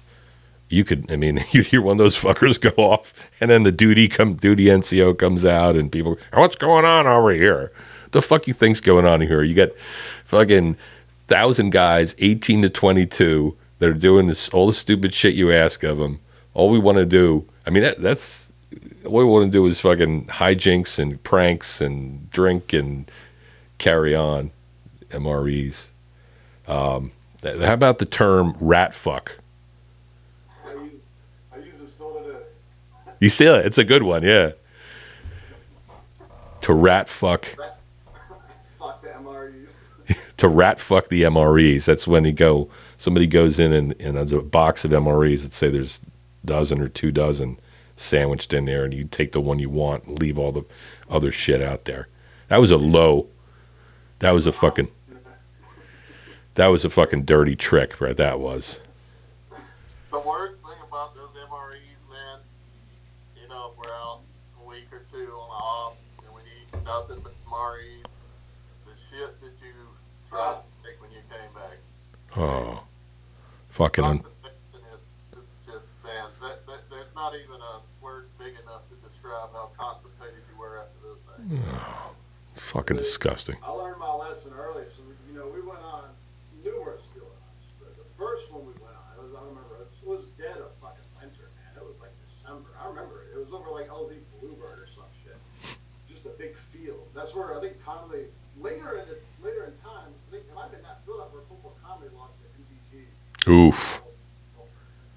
you 0.70 0.84
could, 0.84 1.12
I 1.12 1.16
mean, 1.16 1.44
you 1.52 1.64
hear 1.64 1.82
one 1.82 1.94
of 1.94 1.98
those 1.98 2.18
fuckers 2.18 2.60
go 2.62 2.72
off, 2.82 3.14
and 3.42 3.50
then 3.50 3.64
the 3.64 3.72
duty 3.72 4.08
come, 4.08 4.36
duty 4.36 4.66
NCO 4.66 5.18
comes 5.18 5.44
out, 5.44 5.76
and 5.76 5.92
people, 5.92 6.18
what's 6.34 6.56
going 6.56 6.86
on 6.86 7.08
over 7.08 7.32
here? 7.32 7.72
The 8.12 8.22
fuck 8.22 8.48
you 8.48 8.54
think's 8.54 8.82
going 8.82 9.06
on 9.06 9.22
here? 9.22 9.44
You 9.44 9.54
got 9.54 9.70
fucking 10.26 10.78
thousand 11.30 11.70
guys, 11.70 12.16
eighteen 12.20 12.62
to 12.64 12.70
twenty-two, 12.70 13.56
that 13.80 13.90
are 13.90 13.94
doing 13.94 14.28
this, 14.28 14.50
all 14.50 14.68
the 14.68 14.74
stupid 14.74 15.14
shit 15.14 15.36
you 15.36 15.52
ask 15.52 15.84
of 15.84 15.98
them. 15.98 16.20
All 16.54 16.70
we 16.70 16.80
want 16.80 16.98
to 16.98 17.06
do, 17.06 17.46
I 17.66 17.70
mean, 17.70 17.84
that, 17.84 18.02
that's 18.02 18.48
all 19.06 19.14
we 19.14 19.24
want 19.24 19.46
to 19.46 19.52
do 19.52 19.66
is 19.68 19.80
fucking 19.80 20.26
hijinks 20.26 21.00
and 21.00 21.24
pranks 21.24 21.80
and 21.80 22.30
drink 22.32 22.74
and 22.74 23.10
carry 23.78 24.14
on. 24.14 24.52
MREs. 25.10 25.88
Um, 26.68 27.12
how 27.42 27.74
about 27.74 27.98
the 27.98 28.06
term 28.06 28.56
rat 28.60 28.94
fuck? 28.94 29.40
You 33.20 33.30
steal 33.30 33.56
it. 33.56 33.66
It's 33.66 33.80
a 33.80 33.84
good 33.84 34.04
one, 34.04 34.22
yeah. 34.22 34.52
To 36.62 36.74
rat 36.74 37.10
fuck. 37.10 37.48
To 40.40 40.48
rat 40.48 40.80
fuck 40.80 41.10
the 41.10 41.24
MREs. 41.24 41.86
That's 41.86 42.08
when 42.08 42.24
they 42.24 42.32
go. 42.32 42.70
Somebody 42.98 43.28
goes 43.28 43.60
in 43.60 43.74
and, 43.74 43.96
and 44.00 44.18
there's 44.18 44.32
a 44.32 44.42
box 44.42 44.84
of 44.86 44.92
MREs. 44.92 45.44
Let's 45.44 45.58
say 45.58 45.70
there's 45.70 46.02
dozen 46.44 46.82
or 46.82 46.88
two 46.88 47.12
dozen 47.12 47.60
sandwiched 47.98 48.54
in 48.54 48.66
there, 48.66 48.86
and 48.86 48.94
you 48.94 49.04
take 49.04 49.34
the 49.34 49.42
one 49.42 49.60
you 49.60 49.70
want, 49.70 50.06
and 50.06 50.18
leave 50.18 50.38
all 50.38 50.54
the 50.54 50.64
other 51.10 51.32
shit 51.32 51.62
out 51.62 51.86
there. 51.86 52.08
That 52.48 52.58
was 52.58 52.72
a 52.72 52.78
low. 52.78 53.28
That 54.20 54.32
was 54.32 54.48
a 54.48 54.52
fucking. 54.52 54.90
That 56.56 56.68
was 56.68 56.84
a 56.84 56.90
fucking 56.90 57.26
dirty 57.26 57.56
trick, 57.56 58.02
right? 58.02 58.16
That 58.18 58.40
was. 58.40 58.80
The 59.50 59.58
thing 60.20 60.78
about 60.88 61.16
those 61.16 61.30
MREs, 61.50 62.10
man, 62.10 62.40
you 63.42 63.48
know, 63.48 63.72
if 63.72 63.78
we're 63.78 63.94
out 63.94 64.22
a 64.62 64.68
week 64.68 64.88
or 64.92 65.02
two 65.12 65.32
on 65.32 65.50
a 65.50 65.54
off 65.54 65.94
and 66.26 66.34
we 66.34 66.42
eat 66.42 66.84
nothing 66.84 67.20
but 67.24 67.34
MREs, 67.48 68.04
the 68.86 68.92
shit 69.10 69.40
that 69.42 69.52
you 69.62 69.74
tried 70.30 70.56
to 70.56 70.88
make 70.88 71.02
when 71.02 71.12
you 71.12 71.18
came 71.30 71.54
back. 71.54 71.78
Oh, 72.29 72.29
fucking. 72.29 72.29
Un- 72.29 72.29
Constipation 72.29 72.29
is, 72.29 72.29
is 72.29 72.29
just, 72.29 72.29
man, 72.29 72.29
that, 72.29 72.29
that, 72.29 72.29
there's 72.29 72.29
not 72.29 72.29
even 72.29 72.29
a 72.29 72.29
word 72.29 72.29
big 72.29 72.29
enough 72.29 72.29
to 72.29 72.29
describe 72.29 72.29
how 72.29 72.29
constipated 72.29 72.29
you 72.29 72.29
were 72.29 72.29
after 72.29 72.29
Oh. 72.40 72.84
this 81.04 81.20
thing. 81.28 81.64
Oh, 81.68 82.12
it's 82.54 82.64
fucking 82.64 82.96
disgusting. 82.96 83.58
I 83.62 83.72
learned 83.72 84.00
my 84.00 84.14
lesson 84.16 84.54
early, 84.56 84.86
so 84.88 85.04
you 85.28 85.36
know 85.36 85.52
we 85.52 85.60
went 85.60 85.84
on 85.84 86.16
numerous 86.64 87.04
field 87.12 87.28
hunts. 87.44 87.68
But 87.76 87.98
the 87.98 88.08
first 88.18 88.48
one 88.54 88.64
we 88.64 88.74
went 88.80 88.96
on, 88.96 89.20
it 89.20 89.24
was 89.28 89.36
I 89.36 89.44
remember 89.44 89.76
it 89.84 90.08
was 90.08 90.32
dead 90.40 90.64
of 90.64 90.72
fucking 90.80 91.12
winter, 91.20 91.52
man. 91.60 91.76
It 91.76 91.84
was 91.84 92.00
like 92.00 92.16
December. 92.24 92.72
I 92.80 92.88
remember 92.88 93.28
it. 93.28 93.36
It 93.36 93.40
was 93.44 93.52
over 93.52 93.68
like 93.68 93.92
LZ 93.92 94.16
Bluebird 94.40 94.80
or 94.80 94.88
some 94.88 95.12
shit. 95.28 95.36
Just 96.08 96.24
a 96.26 96.32
big 96.40 96.56
field. 96.56 97.04
That's 97.14 97.36
where 97.36 97.52
I 97.52 97.60
think 97.60 97.84
Conley 97.84 98.32
later 98.60 99.00
in 99.00 99.08
it, 99.08 99.24
later 99.42 99.66
in 99.66 99.74
time, 99.80 100.12
I 100.12 100.32
think 100.32 100.44
it 100.48 100.56
might 100.56 100.64
have 100.64 100.72
been 100.72 100.84
that 100.84 101.06
field 101.06 101.22
up 101.22 101.34
where 101.34 101.44
Football 101.48 101.76
Conley 101.84 102.08
lost 102.16 102.36
to 102.44 102.48
MVPs. 102.60 103.39
Oof, 103.50 104.04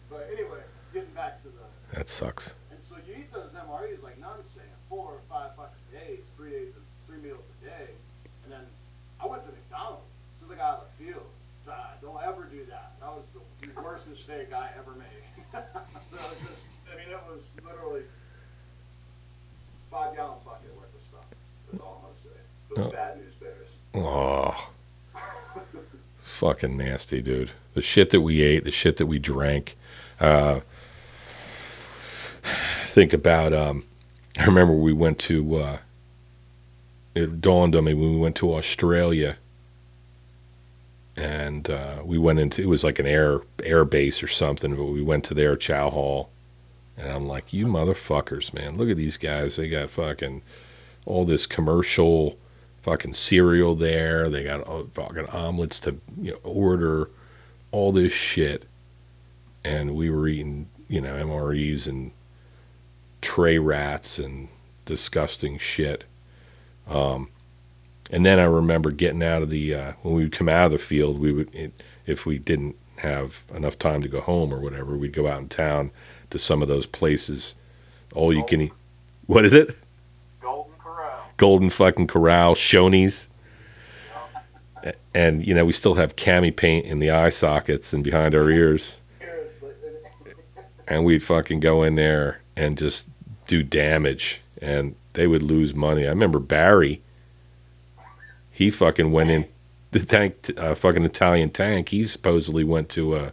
But 0.09 0.31
anyway, 0.33 0.65
getting 0.95 1.13
back 1.13 1.43
to 1.43 1.49
the 1.49 1.95
that 1.95 2.09
sucks. 2.09 2.55
and 2.71 2.81
so 2.81 2.95
you 3.07 3.13
eat 3.19 3.31
those 3.31 3.53
MREs 3.53 4.03
like 4.03 4.19
Nunn's 4.19 4.49
saying, 4.57 4.73
four 4.89 5.13
or 5.13 5.21
five 5.29 5.55
fucking 5.55 5.85
days, 5.93 6.21
three 6.35 6.51
days, 6.51 6.73
three 7.07 7.19
meals 7.19 7.45
a 7.61 7.67
day. 7.67 7.91
And 8.45 8.53
then 8.53 8.65
I 9.21 9.27
went 9.27 9.45
to 9.45 9.51
McDonald's 9.51 10.17
as 10.33 10.41
soon 10.41 10.49
as 10.49 10.55
I 10.57 10.63
got 10.63 10.73
out 10.73 10.79
of 10.81 10.85
the 10.97 11.05
field. 11.05 11.27
God, 11.67 12.01
don't 12.01 12.23
ever 12.25 12.49
do 12.51 12.65
that. 12.71 12.93
That 13.01 13.13
was 13.13 13.27
the 13.37 13.83
worst 13.83 14.09
mistake 14.09 14.49
I 14.55 14.71
ever 14.79 14.93
made. 14.97 15.53
just, 16.49 16.69
I 16.91 16.97
mean, 16.97 17.13
it 17.13 17.21
was 17.29 17.51
literally 17.63 18.05
five 19.91 20.17
gallon 20.17 20.39
bucket 20.43 20.75
worth 20.75 20.95
of 20.95 21.03
stuff. 21.03 21.27
That's 21.71 21.83
all 21.85 22.01
I'm 22.01 22.09
gonna 22.09 22.25
say. 22.25 22.41
Those 22.75 22.87
oh. 22.87 22.97
bad 22.97 23.19
news 23.19 23.35
bears. 23.35 23.77
Oh, 23.93 24.72
fucking 26.43 26.77
nasty, 26.77 27.23
dude. 27.23 27.53
The 27.75 27.83
shit 27.83 28.11
that 28.11 28.21
we 28.21 28.43
ate, 28.43 28.65
the 28.65 28.73
shit 28.73 28.97
that 28.97 29.07
we 29.07 29.21
drank. 29.21 29.77
Uh, 30.19 30.59
think 32.85 33.13
about. 33.13 33.55
Um, 33.55 33.85
I 34.37 34.47
remember 34.47 34.75
we 34.75 34.93
went 34.93 35.21
to. 35.21 35.55
Uh, 35.55 35.79
it 37.15 37.41
dawned 37.41 37.77
on 37.77 37.85
me 37.85 37.95
when 37.95 38.15
we 38.15 38.19
went 38.19 38.35
to 38.37 38.55
Australia, 38.55 39.37
and 41.17 41.71
uh, 41.71 42.03
we 42.05 42.19
went 42.19 42.41
into. 42.41 42.61
It 42.61 42.67
was 42.67 42.83
like 42.83 42.99
an 42.99 43.07
air 43.07 43.43
air 43.63 43.85
base 43.85 44.21
or 44.21 44.29
something, 44.29 44.75
but 44.75 44.87
we 44.87 45.01
went 45.01 45.23
to 45.27 45.35
their 45.35 45.55
chow 45.55 45.91
hall, 45.91 46.31
and 46.97 47.09
I'm 47.13 47.29
like, 47.29 47.53
you 47.53 47.67
motherfuckers, 47.67 48.53
man! 48.53 48.77
Look 48.77 48.91
at 48.91 48.97
these 48.97 49.17
guys. 49.17 49.55
They 49.55 49.69
got 49.69 49.91
fucking 49.91 50.43
all 51.07 51.25
this 51.25 51.47
commercial 51.47 52.37
fucking 52.83 53.15
cereal 53.15 53.75
there. 53.75 54.29
They 54.29 54.45
got 54.45 54.69
uh, 54.69 54.85
fucking 54.93 55.27
omelets 55.27 55.79
to 55.81 55.99
you 56.21 56.33
know, 56.33 56.39
order, 56.43 57.11
all 57.71 57.93
this 57.93 58.13
shit, 58.13 58.65
and 59.65 59.95
we 59.95 60.11
were 60.11 60.29
eating 60.29 60.69
you 60.89 61.01
know 61.01 61.15
MREs 61.15 61.87
and 61.87 62.13
tray 63.21 63.59
rats 63.59 64.19
and 64.19 64.49
disgusting 64.85 65.59
shit. 65.59 66.05
Um, 66.89 67.29
and 68.11 68.27
then 68.27 68.39
I 68.39 68.45
remember 68.45 68.91
getting 68.91 69.23
out 69.23 69.43
of 69.43 69.51
the 69.51 69.75
uh, 69.75 69.93
when 70.03 70.15
we 70.15 70.25
would 70.25 70.33
come 70.33 70.49
out 70.49 70.67
of 70.67 70.73
the 70.73 70.79
field, 70.79 71.19
we 71.19 71.33
would 71.33 71.55
it, 71.55 71.73
if 72.05 72.27
we 72.27 72.39
didn't 72.39 72.77
have 72.97 73.43
enough 73.55 73.79
time 73.79 74.03
to 74.03 74.09
go 74.09 74.21
home 74.21 74.53
or 74.53 74.61
whatever, 74.61 74.97
we'd 74.97 75.13
go 75.13 75.27
out 75.29 75.41
in 75.41 75.49
town 75.49 75.91
to 76.31 76.39
some 76.39 76.63
of 76.63 76.69
those 76.69 76.87
places. 76.87 77.55
All 78.15 78.33
you 78.33 78.45
can 78.45 78.61
eat. 78.61 78.73
What 79.27 79.45
is 79.45 79.55
it? 79.55 79.75
Golden 81.37 81.71
fucking 81.71 82.07
Corral, 82.07 82.55
Shoney's. 82.55 83.29
And, 85.15 85.47
you 85.47 85.55
know, 85.55 85.65
we 85.65 85.73
still 85.73 85.95
have 85.95 86.17
cami 86.17 86.55
paint 86.55 86.87
in 86.87 86.99
the 86.99 87.11
eye 87.11 87.29
sockets 87.29 87.93
and 87.93 88.03
behind 88.03 88.35
our 88.35 88.51
ears. 88.51 89.01
And 90.89 91.05
we'd 91.05 91.23
fucking 91.23 91.61
go 91.61 91.83
in 91.83 91.95
there 91.95 92.41
and 92.57 92.77
just 92.77 93.07
do 93.47 93.63
damage. 93.63 94.41
And 94.61 94.97
they 95.13 95.27
would 95.27 95.43
lose 95.43 95.75
money. 95.75 96.07
I 96.07 96.11
remember 96.11 96.39
Barry, 96.39 97.03
he 98.51 98.71
fucking 98.71 99.13
went 99.13 99.31
in 99.31 99.47
the 99.91 100.01
tank, 100.01 100.51
uh, 100.57 100.75
fucking 100.75 101.05
Italian 101.05 101.51
tank. 101.51 101.91
He 101.91 102.05
supposedly 102.05 102.65
went 102.65 102.89
to 102.91 103.17
a, 103.17 103.33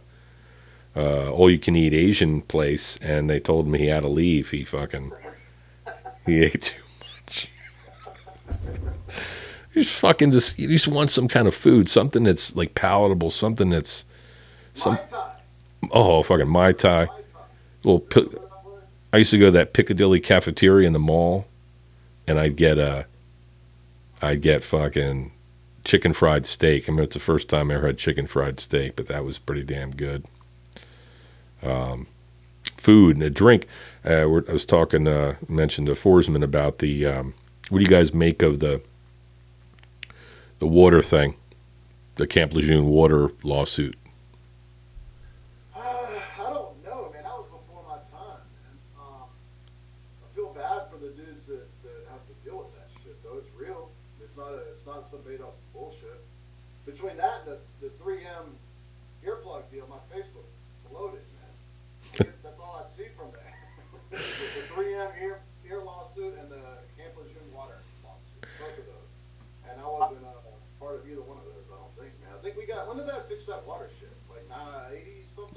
all 0.94 1.50
you 1.50 1.58
can 1.58 1.74
eat 1.76 1.94
Asian 1.94 2.42
place 2.42 2.98
and 2.98 3.30
they 3.30 3.40
told 3.40 3.66
him 3.66 3.74
he 3.74 3.86
had 3.86 4.02
to 4.02 4.08
leave. 4.08 4.50
He 4.50 4.64
fucking, 4.64 5.12
he 6.26 6.44
ate. 6.44 6.74
You 9.74 9.82
just 9.82 9.98
fucking 9.98 10.32
just, 10.32 10.58
you 10.58 10.68
just 10.68 10.88
want 10.88 11.10
some 11.10 11.28
kind 11.28 11.46
of 11.46 11.54
food, 11.54 11.88
something 11.88 12.24
that's 12.24 12.56
like 12.56 12.74
palatable, 12.74 13.30
something 13.30 13.70
that's, 13.70 14.04
some, 14.74 14.98
oh, 15.90 16.22
fucking 16.22 16.48
Mai 16.48 16.72
Tai. 16.72 17.08
Little, 17.84 18.00
pi- 18.00 18.38
I 19.12 19.18
used 19.18 19.30
to 19.30 19.38
go 19.38 19.46
to 19.46 19.52
that 19.52 19.72
Piccadilly 19.72 20.20
cafeteria 20.20 20.86
in 20.86 20.92
the 20.92 20.98
mall, 20.98 21.46
and 22.26 22.38
I'd 22.38 22.56
get 22.56 22.78
a, 22.78 23.06
I'd 24.22 24.42
get 24.42 24.62
fucking 24.62 25.32
chicken 25.84 26.12
fried 26.12 26.46
steak. 26.46 26.88
I 26.88 26.92
mean, 26.92 27.04
it's 27.04 27.14
the 27.14 27.20
first 27.20 27.48
time 27.48 27.70
I 27.70 27.74
ever 27.74 27.88
had 27.88 27.98
chicken 27.98 28.26
fried 28.26 28.60
steak, 28.60 28.96
but 28.96 29.06
that 29.06 29.24
was 29.24 29.38
pretty 29.38 29.64
damn 29.64 29.92
good. 29.92 30.24
Um, 31.62 32.06
food 32.76 33.16
and 33.16 33.22
a 33.24 33.30
drink. 33.30 33.66
Uh, 34.04 34.26
we're, 34.28 34.44
I 34.48 34.52
was 34.52 34.64
talking, 34.64 35.06
uh, 35.06 35.36
mentioned 35.48 35.86
to 35.88 35.94
Forsman 35.94 36.42
about 36.42 36.78
the. 36.78 37.06
Um, 37.06 37.34
what 37.70 37.78
do 37.78 37.84
you 37.84 37.90
guys 37.90 38.12
make 38.12 38.42
of 38.42 38.60
the 38.60 38.82
the 40.58 40.66
water 40.66 41.02
thing, 41.02 41.36
the 42.16 42.26
Camp 42.26 42.52
Lejeune 42.52 42.86
water 42.86 43.30
lawsuit? 43.42 43.96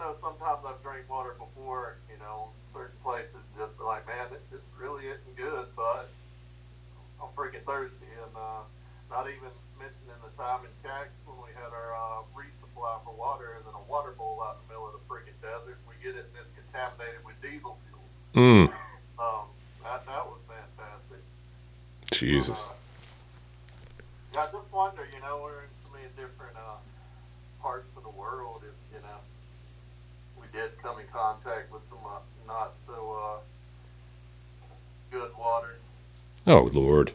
know 0.00 0.16
sometimes 0.20 0.64
I've 0.66 0.80
drank 0.82 1.08
water 1.08 1.36
before, 1.38 1.96
you 2.10 2.18
know, 2.18 2.50
certain 2.72 2.96
places 3.04 3.38
just 3.58 3.76
be 3.78 3.84
like, 3.84 4.06
man, 4.06 4.26
this 4.32 4.42
just 4.50 4.66
really 4.80 5.06
isn't 5.06 5.36
good, 5.36 5.66
but 5.76 6.08
I'm 7.20 7.28
freaking 7.36 7.62
thirsty, 7.68 8.08
and 8.24 8.32
uh, 8.34 8.64
not 9.12 9.28
even 9.28 9.52
mentioning 9.78 10.16
the 10.24 10.32
time 10.40 10.64
in 10.64 10.72
CAX 10.82 11.10
when 11.28 11.36
we 11.44 11.52
had 11.54 11.68
our 11.72 11.92
uh, 11.92 12.24
resupply 12.32 12.96
for 13.04 13.12
water, 13.12 13.56
and 13.60 13.64
then 13.66 13.74
a 13.76 13.84
water 13.90 14.12
bowl 14.16 14.40
out 14.42 14.56
in 14.56 14.66
the 14.66 14.68
middle 14.74 14.88
of 14.88 14.96
the 14.96 15.04
freaking 15.04 15.36
desert. 15.44 15.76
We 15.84 15.94
get 16.02 16.16
it, 16.16 16.24
and 16.32 16.36
it's 16.40 16.52
contaminated 16.56 17.20
with 17.24 17.36
diesel 17.44 17.76
fuel. 17.88 18.06
Mm, 18.34 18.72
Um, 19.20 19.46
that 19.84 20.06
that 20.06 20.24
was 20.24 20.40
fantastic. 20.48 21.20
Jesus. 22.12 22.56
Uh, 22.56 22.72
yeah, 24.32 24.46
I 24.46 24.52
just 24.52 24.72
wonder, 24.72 25.04
you 25.12 25.20
know, 25.20 25.40
we're 25.42 25.66
in 25.66 25.72
so 25.84 25.90
many 25.92 26.06
different 26.16 26.56
uh, 26.56 26.78
parts 27.60 27.88
of 27.96 28.02
the 28.04 28.14
world. 28.14 28.62
If 28.64 28.76
you 28.96 29.02
know, 29.02 29.18
we 30.40 30.46
did 30.60 30.76
come 30.82 31.00
in 31.00 31.06
contact 31.08 31.72
with 31.72 31.82
some 31.88 32.04
uh, 32.04 32.20
not 32.46 32.74
so 32.76 33.16
uh, 33.16 33.38
good 35.10 35.30
water. 35.38 35.76
Oh, 36.46 36.68
Lord. 36.72 37.12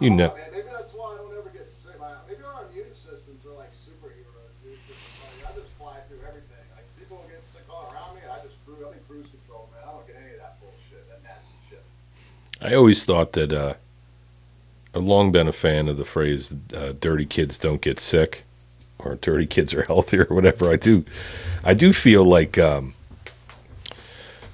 You 0.00 0.10
know. 0.10 0.34
Man, 0.34 0.50
maybe 0.52 0.68
that's 0.70 0.92
why 0.92 1.14
I 1.14 1.16
don't 1.18 1.32
ever 1.38 1.50
get 1.50 1.70
sick. 1.70 1.94
Maybe 2.28 2.42
our 2.42 2.66
immune 2.70 2.92
systems 2.92 3.44
are 3.46 3.56
like 3.56 3.70
superheroes, 3.70 4.54
dude. 4.62 4.78
I 5.46 5.52
just 5.54 5.70
fly 5.78 5.98
through 6.08 6.26
everything. 6.26 6.64
Like, 6.74 6.86
people 6.98 7.24
get 7.30 7.46
sick 7.46 7.62
all 7.70 7.92
around 7.94 8.16
me, 8.16 8.22
I 8.28 8.42
just 8.42 8.64
cruise, 8.64 8.82
I'm 8.84 8.92
in 8.92 9.00
cruise 9.08 9.30
control, 9.30 9.68
man. 9.72 9.82
I 9.86 9.92
don't 9.92 10.06
get 10.06 10.16
any 10.16 10.34
of 10.34 10.40
that 10.40 10.58
bullshit, 10.60 11.08
that 11.08 11.22
nasty 11.22 11.56
shit. 11.70 11.84
I 12.60 12.74
always 12.74 13.04
thought 13.04 13.32
that 13.34 13.52
uh, 13.52 13.74
I've 14.94 15.04
long 15.04 15.30
been 15.30 15.48
a 15.48 15.52
fan 15.52 15.88
of 15.88 15.98
the 15.98 16.04
phrase 16.04 16.52
uh, 16.74 16.94
"dirty 16.98 17.26
kids 17.26 17.58
don't 17.58 17.80
get 17.80 18.00
sick" 18.00 18.45
or 18.98 19.16
"dirty 19.16 19.46
kids 19.46 19.74
are 19.74 19.82
healthier 19.86 20.26
or 20.28 20.36
whatever. 20.36 20.70
I 20.70 20.76
do, 20.76 21.04
I 21.64 21.74
do 21.74 21.92
feel 21.92 22.24
like 22.24 22.58
um, 22.58 22.94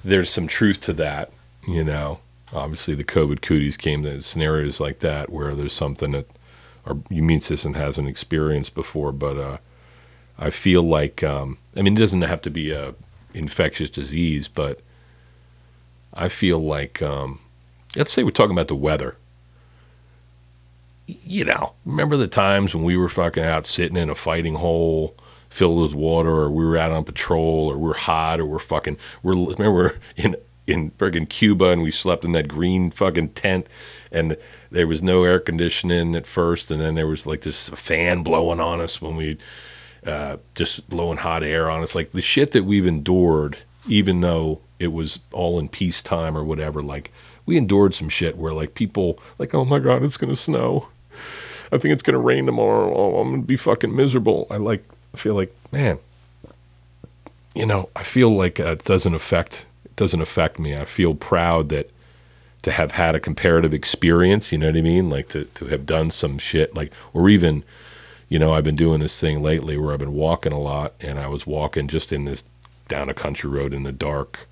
there's 0.03 0.29
some 0.29 0.47
truth 0.47 0.81
to 0.81 0.93
that. 0.93 1.31
You 1.67 1.83
know, 1.83 2.19
obviously 2.51 2.95
the 2.95 3.03
COVID 3.03 3.41
cooties 3.41 3.77
came 3.77 4.03
to 4.03 4.21
scenarios 4.21 4.79
like 4.79 4.99
that 4.99 5.29
where 5.29 5.55
there's 5.55 5.73
something 5.73 6.11
that 6.11 6.27
our 6.85 6.97
immune 7.09 7.41
system 7.41 7.75
hasn't 7.75 8.09
experienced 8.09 8.75
before. 8.75 9.11
But 9.11 9.37
uh, 9.37 9.57
I 10.37 10.49
feel 10.49 10.83
like, 10.83 11.23
um, 11.23 11.57
I 11.75 11.81
mean, 11.81 11.95
it 11.95 11.99
doesn't 11.99 12.21
have 12.21 12.41
to 12.41 12.49
be 12.49 12.71
a 12.71 12.95
infectious 13.33 13.89
disease, 13.89 14.47
but 14.47 14.81
I 16.13 16.29
feel 16.29 16.59
like. 16.59 17.01
Um, 17.01 17.39
let's 17.95 18.11
say 18.11 18.23
we're 18.23 18.31
talking 18.31 18.51
about 18.51 18.67
the 18.67 18.75
weather. 18.75 19.15
You 21.07 21.45
know, 21.45 21.73
remember 21.85 22.15
the 22.17 22.27
times 22.27 22.73
when 22.73 22.83
we 22.83 22.95
were 22.95 23.09
fucking 23.09 23.43
out 23.43 23.67
sitting 23.67 23.97
in 23.97 24.09
a 24.09 24.15
fighting 24.15 24.55
hole 24.55 25.15
filled 25.49 25.81
with 25.81 25.93
water, 25.93 26.31
or 26.31 26.49
we 26.49 26.65
were 26.65 26.77
out 26.77 26.91
on 26.91 27.03
patrol, 27.03 27.71
or 27.71 27.77
we're 27.77 27.93
hot, 27.93 28.39
or 28.39 28.45
we're 28.45 28.57
fucking. 28.57 28.97
We're 29.21 29.35
remember 29.35 29.71
we're 29.71 29.95
in 30.15 30.35
in 30.65 30.91
friggin' 30.91 31.27
Cuba 31.27 31.69
and 31.69 31.81
we 31.81 31.91
slept 31.91 32.23
in 32.23 32.31
that 32.33 32.47
green 32.47 32.89
fucking 32.89 33.29
tent, 33.29 33.67
and 34.11 34.37
there 34.71 34.87
was 34.87 35.01
no 35.01 35.23
air 35.23 35.39
conditioning 35.39 36.15
at 36.15 36.25
first, 36.25 36.71
and 36.71 36.81
then 36.81 36.95
there 36.95 37.07
was 37.07 37.25
like 37.25 37.41
this 37.41 37.69
fan 37.69 38.23
blowing 38.23 38.59
on 38.59 38.81
us 38.81 39.01
when 39.01 39.15
we 39.15 39.37
uh, 40.05 40.37
just 40.55 40.87
blowing 40.89 41.17
hot 41.17 41.43
air 41.43 41.69
on 41.69 41.83
us. 41.83 41.95
Like 41.95 42.11
the 42.11 42.21
shit 42.21 42.51
that 42.51 42.63
we've 42.63 42.87
endured, 42.87 43.57
even 43.87 44.21
though 44.21 44.61
it 44.79 44.87
was 44.87 45.19
all 45.31 45.59
in 45.59 45.69
peacetime 45.69 46.37
or 46.37 46.43
whatever, 46.43 46.81
like 46.81 47.11
we 47.45 47.57
endured 47.57 47.93
some 47.93 48.09
shit 48.09 48.37
where 48.37 48.53
like 48.53 48.73
people 48.73 49.19
like, 49.37 49.53
oh 49.53 49.65
my 49.65 49.79
god, 49.79 50.03
it's 50.03 50.17
gonna 50.17 50.35
snow. 50.35 50.87
I 51.71 51.77
think 51.77 51.93
it's 51.93 52.03
gonna 52.03 52.19
rain 52.19 52.45
tomorrow. 52.45 52.93
Oh, 52.95 53.19
I'm 53.19 53.31
gonna 53.31 53.41
be 53.43 53.55
fucking 53.55 53.95
miserable. 53.95 54.47
I 54.49 54.57
like 54.57 54.83
I 55.13 55.17
feel 55.17 55.35
like 55.35 55.55
man, 55.71 55.99
you 57.55 57.65
know, 57.65 57.89
I 57.95 58.03
feel 58.03 58.29
like 58.35 58.59
uh, 58.59 58.73
it 58.73 58.83
doesn't 58.83 59.13
affect 59.15 59.65
it 59.85 59.95
doesn't 59.95 60.21
affect 60.21 60.59
me. 60.59 60.75
I 60.75 60.85
feel 60.85 61.15
proud 61.15 61.69
that 61.69 61.89
to 62.63 62.71
have 62.71 62.91
had 62.91 63.15
a 63.15 63.19
comparative 63.19 63.73
experience. 63.73 64.51
You 64.51 64.57
know 64.57 64.67
what 64.67 64.77
I 64.77 64.81
mean? 64.81 65.09
Like 65.09 65.29
to 65.29 65.45
to 65.45 65.65
have 65.65 65.85
done 65.85 66.11
some 66.11 66.37
shit 66.37 66.75
like 66.75 66.91
or 67.13 67.29
even 67.29 67.63
you 68.29 68.39
know, 68.39 68.53
I've 68.53 68.63
been 68.63 68.75
doing 68.75 68.99
this 68.99 69.19
thing 69.19 69.43
lately 69.43 69.77
where 69.77 69.93
I've 69.93 69.99
been 69.99 70.13
walking 70.15 70.51
a 70.53 70.59
lot, 70.59 70.93
and 70.99 71.19
I 71.19 71.27
was 71.27 71.45
walking 71.45 71.87
just 71.87 72.11
in 72.11 72.25
this 72.25 72.43
down 72.87 73.07
a 73.07 73.13
country 73.13 73.47
road 73.47 73.73
in 73.75 73.83
the 73.83 73.91
dark 73.91 74.47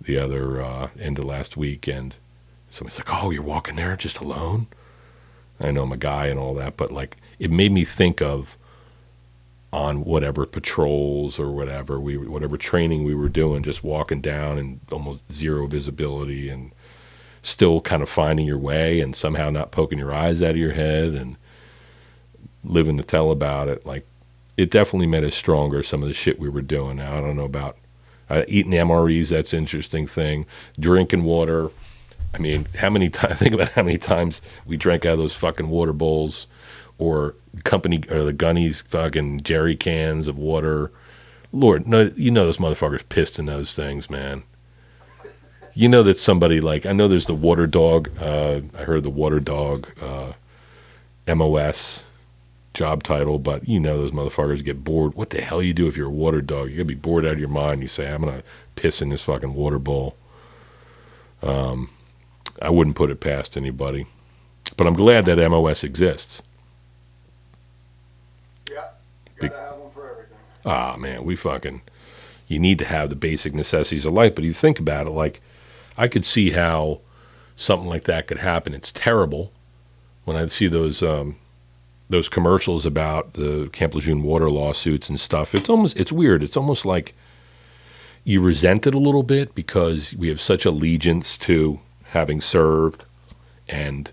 the 0.00 0.18
other 0.18 0.60
uh, 0.60 0.90
end 1.00 1.18
of 1.18 1.24
last 1.24 1.56
week, 1.56 1.86
and 1.88 2.14
somebody's 2.68 2.98
like, 2.98 3.08
"Oh, 3.10 3.30
you're 3.30 3.42
walking 3.42 3.76
there 3.76 3.96
just 3.96 4.18
alone?" 4.18 4.66
I 5.60 5.70
know 5.70 5.82
I'm 5.82 5.92
a 5.92 5.96
guy 5.96 6.26
and 6.26 6.38
all 6.38 6.54
that, 6.54 6.76
but 6.76 6.92
like 6.92 7.16
it 7.38 7.50
made 7.50 7.72
me 7.72 7.84
think 7.84 8.22
of 8.22 8.56
on 9.72 10.04
whatever 10.04 10.46
patrols 10.46 11.38
or 11.38 11.50
whatever 11.50 12.00
we 12.00 12.16
whatever 12.16 12.56
training 12.56 13.04
we 13.04 13.14
were 13.14 13.28
doing, 13.28 13.62
just 13.62 13.84
walking 13.84 14.20
down 14.20 14.58
and 14.58 14.80
almost 14.90 15.20
zero 15.30 15.66
visibility 15.66 16.48
and 16.48 16.72
still 17.42 17.80
kind 17.80 18.02
of 18.02 18.08
finding 18.08 18.46
your 18.46 18.58
way 18.58 19.00
and 19.00 19.14
somehow 19.14 19.50
not 19.50 19.70
poking 19.70 19.98
your 19.98 20.12
eyes 20.12 20.42
out 20.42 20.50
of 20.50 20.56
your 20.56 20.72
head 20.72 21.14
and 21.14 21.36
living 22.64 22.96
to 22.96 23.02
tell 23.02 23.30
about 23.30 23.68
it. 23.68 23.84
Like 23.84 24.06
it 24.56 24.70
definitely 24.70 25.06
made 25.06 25.24
us 25.24 25.36
stronger. 25.36 25.82
Some 25.82 26.02
of 26.02 26.08
the 26.08 26.14
shit 26.14 26.38
we 26.40 26.48
were 26.48 26.62
doing. 26.62 26.96
Now 26.96 27.18
I 27.18 27.20
don't 27.20 27.36
know 27.36 27.44
about 27.44 27.76
uh, 28.30 28.44
eating 28.48 28.72
MREs. 28.72 29.28
That's 29.30 29.52
an 29.52 29.60
interesting 29.60 30.06
thing. 30.06 30.46
Drinking 30.78 31.24
water. 31.24 31.70
I 32.38 32.40
mean, 32.40 32.66
how 32.78 32.90
many 32.90 33.10
times? 33.10 33.38
Think 33.38 33.54
about 33.54 33.72
how 33.72 33.82
many 33.82 33.98
times 33.98 34.40
we 34.66 34.76
drank 34.76 35.04
out 35.04 35.14
of 35.14 35.18
those 35.18 35.34
fucking 35.34 35.68
water 35.68 35.92
bowls, 35.92 36.46
or 36.98 37.34
company 37.64 38.02
or 38.10 38.22
the 38.22 38.32
gunnies 38.32 38.82
fucking 38.82 39.40
jerry 39.40 39.76
cans 39.76 40.28
of 40.28 40.38
water. 40.38 40.90
Lord, 41.52 41.86
no, 41.86 42.10
you 42.16 42.30
know 42.30 42.44
those 42.44 42.58
motherfuckers 42.58 43.08
pissed 43.08 43.38
in 43.38 43.46
those 43.46 43.74
things, 43.74 44.10
man. 44.10 44.42
You 45.74 45.88
know 45.88 46.02
that 46.02 46.18
somebody 46.18 46.60
like 46.60 46.86
I 46.86 46.92
know 46.92 47.08
there's 47.08 47.26
the 47.26 47.34
water 47.34 47.66
dog. 47.66 48.10
Uh, 48.20 48.60
I 48.76 48.82
heard 48.82 49.04
the 49.04 49.10
water 49.10 49.40
dog 49.40 49.88
uh, 50.02 50.32
MOS 51.32 52.04
job 52.74 53.02
title, 53.02 53.38
but 53.38 53.68
you 53.68 53.80
know 53.80 53.96
those 53.96 54.10
motherfuckers 54.10 54.64
get 54.64 54.84
bored. 54.84 55.14
What 55.14 55.30
the 55.30 55.40
hell 55.40 55.62
you 55.62 55.72
do 55.72 55.86
if 55.86 55.96
you're 55.96 56.08
a 56.08 56.10
water 56.10 56.40
dog? 56.40 56.68
You're 56.68 56.78
gonna 56.78 56.84
be 56.84 56.94
bored 56.94 57.24
out 57.24 57.32
of 57.32 57.40
your 57.40 57.48
mind. 57.48 57.80
You 57.80 57.88
say, 57.88 58.12
I'm 58.12 58.22
gonna 58.22 58.42
piss 58.74 59.00
in 59.00 59.08
this 59.08 59.22
fucking 59.22 59.54
water 59.54 59.78
bowl. 59.78 60.16
Um, 61.42 61.90
I 62.60 62.70
wouldn't 62.70 62.96
put 62.96 63.10
it 63.10 63.20
past 63.20 63.56
anybody. 63.56 64.06
But 64.76 64.86
I'm 64.86 64.94
glad 64.94 65.24
that 65.24 65.50
MOS 65.50 65.82
exists. 65.82 66.42
Yeah, 68.70 68.88
gotta 69.36 69.54
have 69.54 69.76
one 69.78 69.90
for 69.90 70.10
everything. 70.10 70.36
Ah, 70.64 70.96
man, 70.96 71.24
we 71.24 71.36
fucking. 71.36 71.82
You 72.46 72.58
need 72.58 72.78
to 72.78 72.84
have 72.84 73.10
the 73.10 73.16
basic 73.16 73.54
necessities 73.54 74.04
of 74.04 74.12
life. 74.12 74.34
But 74.34 74.44
you 74.44 74.52
think 74.52 74.78
about 74.78 75.06
it, 75.06 75.10
like, 75.10 75.40
I 75.96 76.08
could 76.08 76.24
see 76.24 76.50
how 76.50 77.00
something 77.56 77.88
like 77.88 78.04
that 78.04 78.26
could 78.26 78.38
happen. 78.38 78.72
It's 78.72 78.92
terrible 78.92 79.52
when 80.24 80.36
I 80.36 80.46
see 80.46 80.68
those 80.68 81.02
um, 81.02 81.36
those 82.08 82.28
commercials 82.28 82.86
about 82.86 83.34
the 83.34 83.68
Camp 83.72 83.94
Lejeune 83.94 84.22
water 84.22 84.50
lawsuits 84.50 85.08
and 85.08 85.20
stuff. 85.20 85.54
It's 85.54 85.68
almost 85.68 85.96
it's 85.96 86.12
weird. 86.12 86.42
It's 86.42 86.56
almost 86.56 86.86
like 86.86 87.14
you 88.24 88.40
resent 88.40 88.86
it 88.86 88.94
a 88.94 88.98
little 88.98 89.22
bit 89.22 89.54
because 89.54 90.14
we 90.14 90.28
have 90.28 90.40
such 90.40 90.64
allegiance 90.64 91.36
to 91.38 91.80
having 92.08 92.40
served, 92.40 93.04
and 93.68 94.10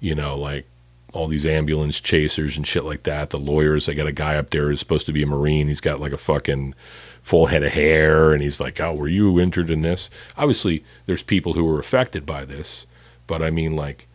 you 0.00 0.14
know, 0.14 0.36
like 0.36 0.66
all 1.12 1.26
these 1.26 1.46
ambulance 1.46 2.00
chasers 2.00 2.56
and 2.56 2.66
shit 2.66 2.84
like 2.84 3.02
that. 3.04 3.30
The 3.30 3.38
lawyers, 3.38 3.88
i 3.88 3.94
got 3.94 4.06
a 4.06 4.12
guy 4.12 4.36
up 4.36 4.50
there 4.50 4.68
who's 4.68 4.78
supposed 4.78 5.06
to 5.06 5.12
be 5.12 5.22
a 5.22 5.26
Marine. 5.26 5.68
He's 5.68 5.80
got 5.80 6.00
like 6.00 6.12
a 6.12 6.18
fucking 6.18 6.74
full 7.22 7.46
head 7.46 7.62
of 7.62 7.72
hair, 7.72 8.32
and 8.32 8.42
he's 8.42 8.60
like, 8.60 8.80
"Oh, 8.80 8.94
were 8.94 9.08
you 9.08 9.40
injured 9.40 9.70
in 9.70 9.82
this?" 9.82 10.10
Obviously, 10.36 10.84
there's 11.06 11.22
people 11.22 11.54
who 11.54 11.64
were 11.64 11.80
affected 11.80 12.26
by 12.26 12.44
this, 12.44 12.86
but 13.26 13.42
I 13.42 13.50
mean, 13.50 13.76
like, 13.76 14.06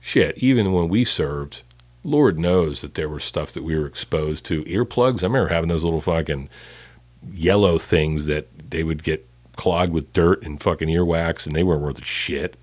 shit. 0.00 0.38
Even 0.38 0.72
when 0.72 0.88
we 0.88 1.04
served, 1.04 1.62
Lord 2.04 2.38
knows 2.38 2.80
that 2.80 2.94
there 2.94 3.08
was 3.08 3.24
stuff 3.24 3.52
that 3.52 3.62
we 3.62 3.78
were 3.78 3.86
exposed 3.86 4.44
to. 4.46 4.64
Earplugs. 4.64 5.22
I 5.22 5.26
remember 5.26 5.48
having 5.48 5.68
those 5.68 5.84
little 5.84 6.00
fucking 6.00 6.48
yellow 7.32 7.78
things 7.78 8.26
that 8.26 8.48
they 8.70 8.82
would 8.82 9.04
get 9.04 9.26
clogged 9.56 9.92
with 9.92 10.12
dirt 10.12 10.42
and 10.42 10.60
fucking 10.62 10.88
earwax, 10.88 11.46
and 11.46 11.54
they 11.54 11.62
weren't 11.62 11.82
worth 11.82 11.98
a 11.98 12.04
shit. 12.04 12.56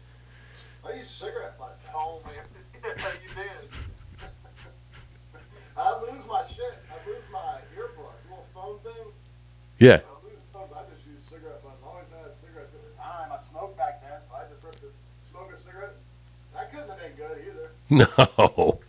I 0.86 0.94
use 0.94 1.10
cigarette 1.10 1.58
butts. 1.58 1.82
Man, 2.26 2.34
yeah, 2.84 3.12
you 3.22 3.30
did. 3.36 3.70
I 5.78 6.00
lose 6.02 6.28
my 6.28 6.44
shit. 6.48 6.74
I 6.92 7.08
lose 7.10 7.24
my 7.32 7.58
earplugs, 7.78 8.24
little 8.30 8.46
phone 8.54 8.80
thing. 8.80 9.12
Yeah. 9.78 10.02
I 10.04 10.26
lose 10.26 10.42
phones. 10.52 10.74
I 10.74 10.82
just 10.94 11.06
use 11.08 11.24
cigarette 11.30 11.64
butts. 11.64 11.78
I 11.84 11.88
always 11.88 12.06
had 12.12 12.36
cigarettes 12.36 12.74
at 12.74 12.82
the 12.82 13.02
time. 13.02 13.32
I 13.32 13.40
smoked 13.40 13.78
back 13.78 14.02
then, 14.02 14.20
so 14.28 14.36
I 14.36 14.50
just 14.52 14.64
ripped 14.64 14.82
the 14.82 14.88
smoke 15.30 15.54
a 15.56 15.60
cigarette. 15.62 15.96
That 16.54 16.72
couldn't 16.72 16.90
have 16.90 17.00
been 17.00 17.16
good 17.16 17.38
either. 17.48 17.70
No. 18.18 18.80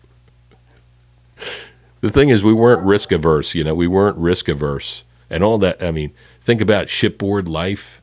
The 2.00 2.10
thing 2.10 2.30
is, 2.30 2.42
we 2.42 2.52
weren't 2.52 2.84
risk 2.84 3.12
averse. 3.12 3.54
You 3.54 3.62
know, 3.64 3.74
we 3.74 3.86
weren't 3.86 4.16
risk 4.16 4.48
averse, 4.48 5.04
and 5.28 5.44
all 5.44 5.58
that. 5.58 5.82
I 5.82 5.90
mean, 5.90 6.12
think 6.50 6.60
about 6.60 6.88
shipboard 6.88 7.48
life. 7.48 8.02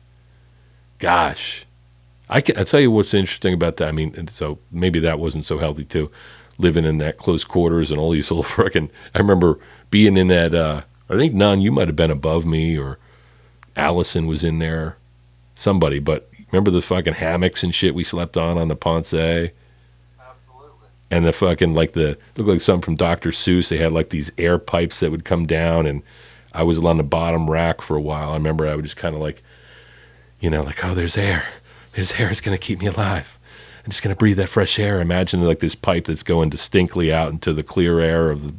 Gosh, 0.98 1.66
I 2.30 2.40
can. 2.40 2.56
I 2.56 2.64
tell 2.64 2.80
you 2.80 2.90
what's 2.90 3.12
interesting 3.12 3.52
about 3.52 3.76
that. 3.76 3.88
I 3.88 3.92
mean, 3.92 4.26
so 4.28 4.58
maybe 4.72 5.00
that 5.00 5.18
wasn't 5.18 5.44
so 5.44 5.58
healthy 5.58 5.84
too, 5.84 6.10
living 6.56 6.86
in 6.86 6.96
that 6.98 7.18
close 7.18 7.44
quarters 7.44 7.90
and 7.90 8.00
all 8.00 8.10
these 8.10 8.30
little 8.30 8.42
frickin' 8.44 8.88
I 9.14 9.18
remember 9.18 9.58
being 9.90 10.16
in 10.16 10.28
that. 10.28 10.54
uh 10.54 10.82
I 11.10 11.16
think 11.16 11.34
Nunn. 11.34 11.60
You 11.60 11.72
might 11.72 11.88
have 11.88 11.96
been 11.96 12.10
above 12.10 12.46
me, 12.46 12.78
or 12.78 12.98
Allison 13.76 14.26
was 14.26 14.42
in 14.42 14.60
there. 14.60 14.96
Somebody, 15.54 15.98
but 15.98 16.30
remember 16.50 16.70
the 16.70 16.80
fucking 16.80 17.14
hammocks 17.14 17.62
and 17.62 17.74
shit 17.74 17.94
we 17.94 18.04
slept 18.04 18.36
on 18.36 18.56
on 18.56 18.68
the 18.68 18.76
Ponce 18.76 19.12
Absolutely. 19.12 19.52
and 21.10 21.26
the 21.26 21.32
fucking 21.32 21.74
like 21.74 21.92
the 21.92 22.16
looked 22.36 22.48
like 22.48 22.60
something 22.60 22.82
from 22.82 22.96
Dr. 22.96 23.30
Seuss. 23.30 23.68
They 23.68 23.76
had 23.76 23.92
like 23.92 24.08
these 24.10 24.30
air 24.38 24.58
pipes 24.58 25.00
that 25.00 25.10
would 25.10 25.24
come 25.26 25.46
down, 25.46 25.84
and 25.84 26.02
I 26.52 26.62
was 26.62 26.78
on 26.78 26.96
the 26.96 27.02
bottom 27.02 27.50
rack 27.50 27.80
for 27.80 27.96
a 27.96 28.00
while. 28.00 28.30
I 28.30 28.34
remember 28.34 28.66
I 28.66 28.74
would 28.74 28.84
just 28.84 28.96
kind 28.96 29.14
of 29.14 29.20
like, 29.20 29.42
you 30.40 30.50
know, 30.50 30.62
like 30.62 30.84
oh, 30.84 30.94
there's 30.94 31.16
air, 31.16 31.48
there's 31.92 32.12
air. 32.12 32.30
It's 32.30 32.40
gonna 32.40 32.58
keep 32.58 32.80
me 32.80 32.86
alive. 32.86 33.38
I'm 33.84 33.90
just 33.90 34.02
gonna 34.02 34.16
breathe 34.16 34.36
that 34.36 34.48
fresh 34.48 34.78
air. 34.78 35.00
Imagine 35.00 35.42
like 35.42 35.60
this 35.60 35.74
pipe 35.74 36.04
that's 36.06 36.22
going 36.22 36.50
distinctly 36.50 37.12
out 37.12 37.32
into 37.32 37.52
the 37.52 37.62
clear 37.62 38.00
air 38.00 38.30
of 38.30 38.44
the 38.44 38.54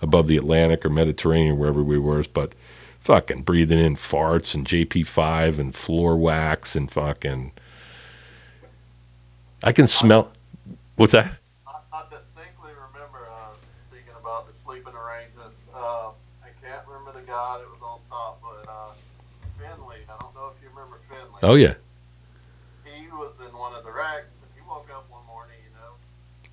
above 0.00 0.26
the 0.26 0.36
Atlantic 0.36 0.84
or 0.84 0.90
Mediterranean, 0.90 1.58
wherever 1.58 1.82
we 1.82 1.98
were. 1.98 2.24
But 2.32 2.54
fucking 3.00 3.42
breathing 3.42 3.78
in 3.78 3.96
farts 3.96 4.54
and 4.54 4.66
JP5 4.66 5.58
and 5.58 5.74
floor 5.74 6.16
wax 6.16 6.74
and 6.74 6.90
fucking. 6.90 7.52
I 9.62 9.72
can 9.72 9.88
smell. 9.88 10.32
What's 10.96 11.12
that? 11.12 11.32
I, 11.66 11.80
I 11.92 12.02
distinctly 12.10 12.72
remember 12.72 13.28
uh, 13.28 13.52
speaking 13.88 14.14
about 14.18 14.46
the 14.46 14.54
sleeping 14.64 14.94
arrangements. 14.94 15.60
Uh, 15.74 16.10
I 16.42 16.48
can't 16.62 16.86
remember 16.86 17.18
the 17.18 17.26
guy 17.26 17.58
that 17.58 17.68
was 17.68 17.80
on 17.82 17.98
top, 18.08 18.40
but 18.40 18.68
uh, 18.70 18.92
Finley. 19.58 19.98
I 20.08 20.16
don't 20.20 20.34
know 20.34 20.52
if 20.54 20.62
you 20.62 20.68
remember 20.68 21.00
Finley. 21.08 21.33
Oh 21.44 21.60
yeah. 21.60 21.76
He 22.88 23.04
was 23.12 23.36
in 23.36 23.52
one 23.52 23.76
of 23.76 23.84
the 23.84 23.92
racks, 23.92 24.32
and 24.40 24.48
he 24.56 24.64
woke 24.64 24.88
up 24.88 25.04
one 25.12 25.28
morning. 25.28 25.60
You 25.60 25.76
know, 25.76 25.92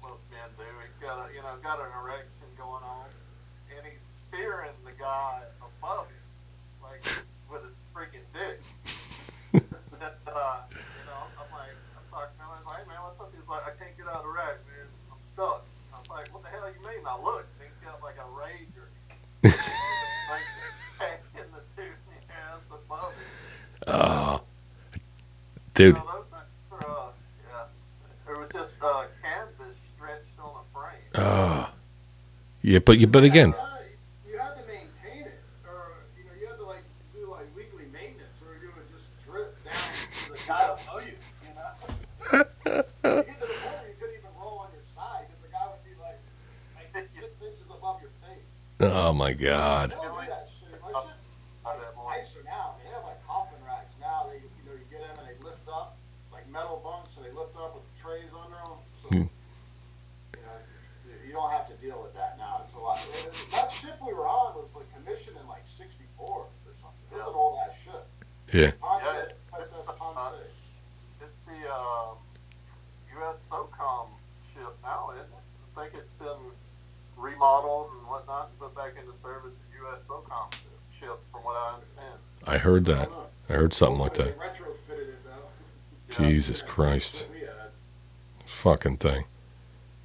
most 0.03 0.19
men 0.27 0.51
do. 0.59 0.67
He's 0.83 0.99
got 0.99 1.15
a, 1.15 1.31
you 1.31 1.39
know, 1.39 1.55
got 1.63 1.79
an 1.79 1.87
erection 1.95 2.51
going 2.59 2.83
on, 2.83 3.07
and 3.71 3.87
he's 3.87 4.03
spearing 4.27 4.75
the 4.83 4.91
guy 4.99 5.47
above 5.63 6.11
him, 6.11 6.27
like 6.83 6.99
with 7.47 7.63
a 7.63 7.71
freaking 7.95 8.27
dick. 8.35 8.59
and, 9.63 9.63
uh, 10.27 10.59
you 10.75 11.03
know, 11.07 11.23
I'm 11.39 11.47
like, 11.55 11.71
I'm 11.95 12.03
talking 12.11 12.35
to 12.35 12.43
him. 12.43 12.51
I'm 12.51 12.67
like, 12.67 12.83
hey, 12.83 12.91
man, 12.91 12.99
what's 13.07 13.15
up? 13.23 13.31
He's 13.31 13.47
like, 13.47 13.63
I 13.63 13.71
can't 13.79 13.95
get 13.95 14.11
out 14.11 14.27
of 14.27 14.27
the 14.27 14.35
rack, 14.35 14.59
man. 14.67 14.91
I'm 15.07 15.23
stuck. 15.23 15.63
I 15.95 16.03
was 16.03 16.11
like, 16.11 16.27
what 16.35 16.43
the 16.43 16.51
hell 16.51 16.67
you 16.67 16.83
mean? 16.83 16.99
I 17.07 17.15
look, 17.15 17.47
he's 17.63 17.79
got 17.79 18.03
like 18.03 18.19
a 18.19 18.27
rager. 18.27 18.91
like, 19.55 20.47
in 21.39 21.47
the 21.55 21.63
the 21.79 21.87
ass 22.27 22.59
above 22.67 23.15
him. 23.15 23.41
Oh, 23.87 24.20
dude. 25.81 25.95
No, 25.95 26.01
those 26.01 26.25
things 26.29 26.85
yeah. 27.49 28.33
It 28.33 28.37
was 28.39 28.49
just 28.51 28.73
uh, 28.81 29.03
canvas 29.21 29.75
stretched 29.95 30.37
on 30.39 30.53
a 30.61 30.63
frame. 30.77 31.01
Oh, 31.15 31.69
yeah. 32.61 32.79
But 32.79 32.99
you. 32.99 33.07
But 33.07 33.23
again, 33.23 33.53
you 34.29 34.37
had 34.37 34.53
to 34.53 34.61
maintain 34.67 35.25
it, 35.27 35.39
or 35.67 35.93
you 36.17 36.23
know, 36.25 36.31
you 36.39 36.47
had 36.47 36.57
to 36.57 36.65
like 36.65 36.83
do 37.13 37.29
like 37.31 37.47
weekly 37.55 37.85
maintenance, 37.91 38.37
or 38.45 38.53
you 38.61 38.69
would 38.75 38.87
just 38.93 39.09
drip 39.25 39.57
down 39.65 39.73
to 39.73 40.31
the 40.31 40.43
guy 40.47 40.63
above 40.65 41.05
you. 41.07 41.17
You 41.43 41.53
know, 41.57 41.71
you 42.31 43.23
get 43.23 43.39
to 43.41 43.47
the 43.47 43.57
point 43.65 43.87
you 43.89 43.95
couldn't 43.99 44.17
even 44.21 44.31
roll 44.39 44.59
on 44.65 44.69
your 44.73 44.85
side 44.95 45.25
because 45.27 45.41
the 45.41 45.49
guy 45.51 45.65
would 45.65 45.83
be 45.83 45.95
like, 45.99 46.19
like 46.93 47.09
six 47.17 47.33
inches 47.41 47.65
above 47.69 48.01
your 48.01 48.13
face. 48.21 48.45
oh 48.81 49.13
my 49.13 49.33
God. 49.33 49.91
They 49.91 49.95
don't 49.97 50.21
do 50.21 50.29
that 50.29 50.47
shit. 50.47 50.77
My 50.81 50.93
shit's 51.01 51.25
Not 51.65 51.77
that 51.81 51.95
more. 51.97 52.13
nicer 52.13 52.41
now. 52.45 52.77
They 52.81 52.89
have 52.93 53.03
like 53.03 53.19
coffin 53.27 53.59
racks 53.65 53.97
now. 53.99 54.29
They 54.29 54.37
you 54.45 54.63
know 54.69 54.77
you 54.77 54.85
get 54.89 55.01
them 55.01 55.17
and 55.19 55.27
they 55.27 55.37
lift 55.43 55.65
up 55.67 55.97
like 56.31 56.47
metal 56.49 56.79
bunks, 56.85 57.17
and 57.17 57.25
they 57.25 57.33
lift 57.35 57.57
up 57.59 57.75
with 57.75 57.83
trays 58.01 58.31
under 58.31 58.55
them. 58.57 58.79
So 59.03 59.07
Hmm. 59.09 59.27
you 60.37 60.41
know 60.45 60.55
you- 61.05 61.27
you 61.27 61.33
don't 61.33 61.51
have 61.51 61.67
to 61.67 61.75
deal 61.83 62.01
with 62.01 62.13
that 62.15 62.37
now. 62.37 62.61
It's 62.63 62.73
a 62.73 62.79
lot. 62.79 62.99
That 63.51 63.71
ship 63.71 63.97
we 64.05 64.13
were 64.13 64.27
on 64.27 64.55
was 64.55 64.69
like 64.75 64.87
commissioned 64.93 65.37
in 65.37 65.47
like 65.47 65.63
'64 65.67 66.27
or 66.27 66.47
something. 66.79 67.05
It 67.11 67.17
was 67.17 67.27
an 67.27 67.33
old 67.35 67.59
ass 67.67 67.75
ship. 67.83 68.05
Yeah. 68.53 68.71
Ponce, 68.81 69.03
Yeah. 69.05 69.59
SS 69.61 69.85
Ponce. 69.97 70.35
It's 71.21 71.37
the 71.45 71.69
uh, 71.71 72.15
U.S. 73.15 73.37
SOCOM 73.49 74.07
ship 74.53 74.73
now, 74.83 75.11
isn't 75.13 75.23
it? 75.29 75.45
I 75.77 75.81
think 75.81 75.93
it's 76.03 76.13
been 76.13 76.41
remodeled 77.41 77.89
and 77.97 78.07
whatnot 78.07 78.49
and 78.49 78.59
put 78.59 78.75
back 78.75 78.93
into 78.99 79.17
service 79.19 79.53
as 79.53 79.79
U.S. 79.79 80.01
SOCOM 80.07 80.53
ship, 80.91 81.19
from 81.31 81.41
what 81.43 81.55
I 81.55 81.73
understand. 81.75 82.19
I 82.45 82.57
heard 82.57 82.85
that. 82.85 83.09
I 83.49 83.53
heard 83.53 83.73
something 83.73 83.99
like 83.99 84.13
that. 84.15 84.37
retrofitted 84.37 85.09
it 85.09 85.19
though. 85.25 86.23
Jesus 86.23 86.61
Christ. 86.61 87.25
what 87.27 87.39
we 87.39 87.39
had. 87.41 87.71
Fucking 88.45 88.97
thing. 88.97 89.25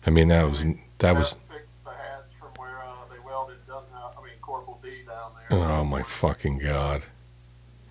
I 0.06 0.10
mean, 0.10 0.28
that 0.28 0.48
was 0.48 0.64
that 0.98 1.16
was. 1.16 1.30
Fixed 1.30 1.66
the 1.84 1.90
hatch 1.90 2.24
from 2.40 2.48
where 2.56 2.78
uh, 2.78 2.94
they 3.10 3.18
welded 3.24 3.56
Dunhouse, 3.68 4.14
I 4.18 4.22
mean 4.22 4.32
Corporal 4.40 4.80
D 4.82 4.90
down 5.06 5.32
there. 5.50 5.58
Oh 5.58 5.84
my 5.84 6.02
fucking 6.02 6.58
God. 6.58 7.02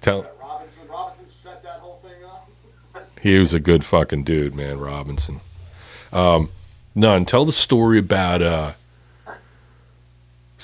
Tell. 0.02 0.26
Robinson, 0.42 0.88
Robinson 0.88 1.30
set 1.30 1.62
that 1.64 1.80
whole 1.80 1.98
thing 1.98 2.24
up. 2.26 2.50
He 3.22 3.38
was 3.40 3.54
a 3.54 3.60
good 3.60 3.84
fucking 3.84 4.24
dude, 4.24 4.56
man, 4.56 4.80
Robinson. 4.80 5.42
Um, 6.14 6.50
Nunn. 6.94 7.26
Tell 7.26 7.44
the 7.44 7.52
story 7.52 7.98
about 7.98 8.42
uh, 8.42 8.74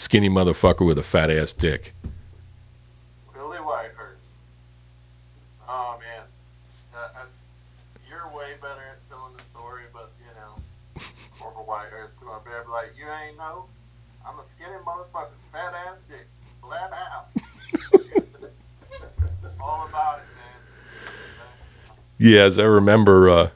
skinny 0.02 0.30
motherfucker 0.30 0.86
with 0.86 0.98
a 0.98 1.04
fat 1.04 1.30
ass 1.30 1.54
dick. 1.54 1.94
Billy 3.34 3.60
Whitehurst. 3.60 4.18
Oh 5.70 5.98
man, 6.00 6.24
uh, 6.96 7.26
you're 8.10 8.28
way 8.36 8.54
better 8.60 8.82
at 8.82 8.98
telling 9.10 9.34
the 9.38 9.44
story, 9.56 9.84
but 9.94 10.12
you 10.20 10.26
know, 10.36 10.56
Corporal 11.40 11.66
Whitehurst 11.66 12.20
come 12.20 12.30
up 12.30 12.44
there 12.46 12.58
and 12.58 12.66
be 12.66 12.72
like, 12.72 12.94
"You 12.98 13.06
ain't 13.06 13.38
know, 13.38 13.66
I'm 14.28 14.40
a 14.40 14.44
skinny 14.56 14.78
motherfucker, 14.86 15.30
fat 15.52 15.74
ass 15.74 15.98
dick, 16.10 16.28
flat 16.62 16.92
out." 16.92 17.28
All 19.62 19.88
about 19.88 20.20
it, 20.20 20.26
man. 20.36 20.60
Yeah, 22.18 22.42
as 22.42 22.58
I 22.58 22.64
remember, 22.64 23.30
uh, 23.30 23.50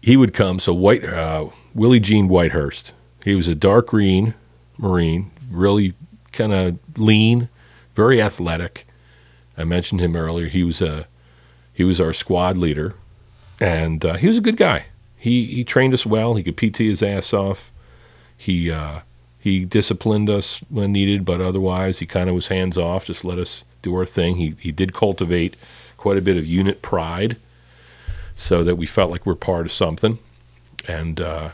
he 0.00 0.16
would 0.16 0.32
come. 0.32 0.60
So 0.60 0.72
White 0.72 1.04
uh, 1.04 1.48
Willie 1.74 2.00
Jean 2.00 2.28
Whitehurst. 2.28 2.92
He 3.24 3.34
was 3.34 3.48
a 3.48 3.54
dark 3.54 3.88
green 3.88 4.34
Marine, 4.78 5.30
really 5.52 5.94
kind 6.32 6.52
of 6.52 6.78
lean, 6.96 7.48
very 7.94 8.20
athletic. 8.20 8.86
I 9.56 9.64
mentioned 9.64 10.00
him 10.00 10.16
earlier. 10.16 10.46
He 10.48 10.62
was 10.62 10.80
a 10.80 11.06
he 11.72 11.84
was 11.84 12.00
our 12.00 12.12
squad 12.12 12.56
leader, 12.56 12.94
and 13.60 14.04
uh, 14.04 14.14
he 14.14 14.28
was 14.28 14.38
a 14.38 14.42
good 14.42 14.56
guy. 14.56 14.86
He 15.16 15.46
he 15.46 15.64
trained 15.64 15.94
us 15.94 16.06
well. 16.06 16.34
He 16.34 16.42
could 16.42 16.56
PT 16.56 16.78
his 16.78 17.02
ass 17.02 17.32
off. 17.32 17.70
He 18.36 18.70
uh, 18.70 19.00
he 19.38 19.64
disciplined 19.64 20.30
us 20.30 20.60
when 20.68 20.92
needed, 20.92 21.24
but 21.24 21.40
otherwise 21.40 21.98
he 21.98 22.06
kind 22.06 22.28
of 22.28 22.34
was 22.34 22.48
hands 22.48 22.78
off. 22.78 23.06
Just 23.06 23.24
let 23.24 23.38
us 23.38 23.64
do 23.82 23.94
our 23.94 24.06
thing. 24.06 24.36
He 24.36 24.54
he 24.58 24.72
did 24.72 24.94
cultivate 24.94 25.56
quite 25.96 26.16
a 26.18 26.22
bit 26.22 26.36
of 26.36 26.46
unit 26.46 26.82
pride 26.82 27.36
so 28.34 28.64
that 28.64 28.76
we 28.76 28.86
felt 28.86 29.10
like 29.10 29.26
we're 29.26 29.34
part 29.34 29.66
of 29.66 29.72
something, 29.72 30.18
and 30.88 31.20
uh, 31.20 31.50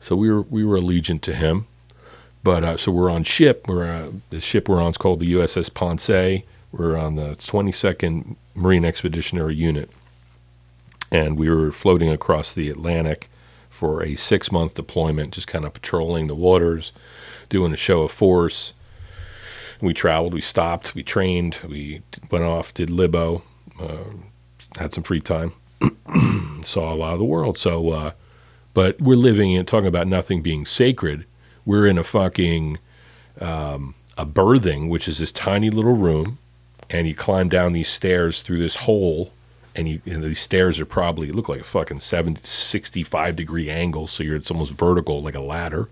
so 0.00 0.16
we 0.16 0.30
were 0.30 0.42
we 0.42 0.64
were 0.64 0.78
allegiant 0.78 1.20
to 1.22 1.34
him. 1.34 1.66
But 2.42 2.64
uh, 2.64 2.76
so 2.76 2.92
we're 2.92 3.10
on 3.10 3.24
ship. 3.24 3.66
We're 3.68 3.84
uh, 3.84 4.10
the 4.30 4.40
ship 4.40 4.68
we're 4.68 4.82
on 4.82 4.90
is 4.90 4.96
called 4.96 5.20
the 5.20 5.32
USS 5.34 5.72
Ponce. 5.72 6.08
We're 6.72 6.96
on 6.96 7.16
the 7.16 7.30
22nd 7.36 8.36
Marine 8.54 8.84
Expeditionary 8.84 9.54
Unit, 9.56 9.90
and 11.10 11.36
we 11.36 11.50
were 11.50 11.72
floating 11.72 12.10
across 12.10 12.52
the 12.52 12.70
Atlantic 12.70 13.28
for 13.68 14.02
a 14.02 14.14
six 14.14 14.52
month 14.52 14.74
deployment, 14.74 15.32
just 15.32 15.46
kind 15.46 15.64
of 15.64 15.74
patrolling 15.74 16.28
the 16.28 16.34
waters, 16.34 16.92
doing 17.48 17.72
a 17.72 17.76
show 17.76 18.02
of 18.02 18.12
force. 18.12 18.72
We 19.80 19.94
traveled, 19.94 20.34
we 20.34 20.42
stopped, 20.42 20.94
we 20.94 21.02
trained, 21.02 21.58
we 21.66 22.02
went 22.30 22.44
off, 22.44 22.74
did 22.74 22.90
libo, 22.90 23.42
uh, 23.80 24.04
had 24.76 24.92
some 24.92 25.02
free 25.04 25.20
time 25.20 25.54
saw 26.62 26.92
a 26.92 26.96
lot 26.96 27.12
of 27.14 27.18
the 27.18 27.24
world. 27.24 27.58
So, 27.58 27.90
uh, 27.90 28.12
but 28.74 29.00
we're 29.00 29.16
living 29.16 29.56
and 29.56 29.66
talking 29.66 29.88
about 29.88 30.06
nothing 30.06 30.42
being 30.42 30.66
sacred. 30.66 31.24
We're 31.70 31.86
in 31.86 31.98
a 31.98 32.02
fucking 32.02 32.78
um, 33.40 33.94
a 34.18 34.24
berthing, 34.24 34.88
which 34.88 35.06
is 35.06 35.18
this 35.18 35.30
tiny 35.30 35.70
little 35.70 35.94
room, 35.94 36.38
and 36.90 37.06
you 37.06 37.14
climb 37.14 37.48
down 37.48 37.74
these 37.74 37.86
stairs 37.86 38.42
through 38.42 38.58
this 38.58 38.74
hole, 38.74 39.32
and 39.76 39.88
you 39.88 40.00
and 40.04 40.24
these 40.24 40.40
stairs 40.40 40.80
are 40.80 40.84
probably 40.84 41.30
look 41.30 41.48
like 41.48 41.60
a 41.60 41.62
fucking 41.62 42.00
70, 42.00 42.40
65 42.42 43.36
degree 43.36 43.70
angle, 43.70 44.08
so 44.08 44.24
you're 44.24 44.34
it's 44.34 44.50
almost 44.50 44.72
vertical 44.72 45.22
like 45.22 45.36
a 45.36 45.40
ladder. 45.40 45.88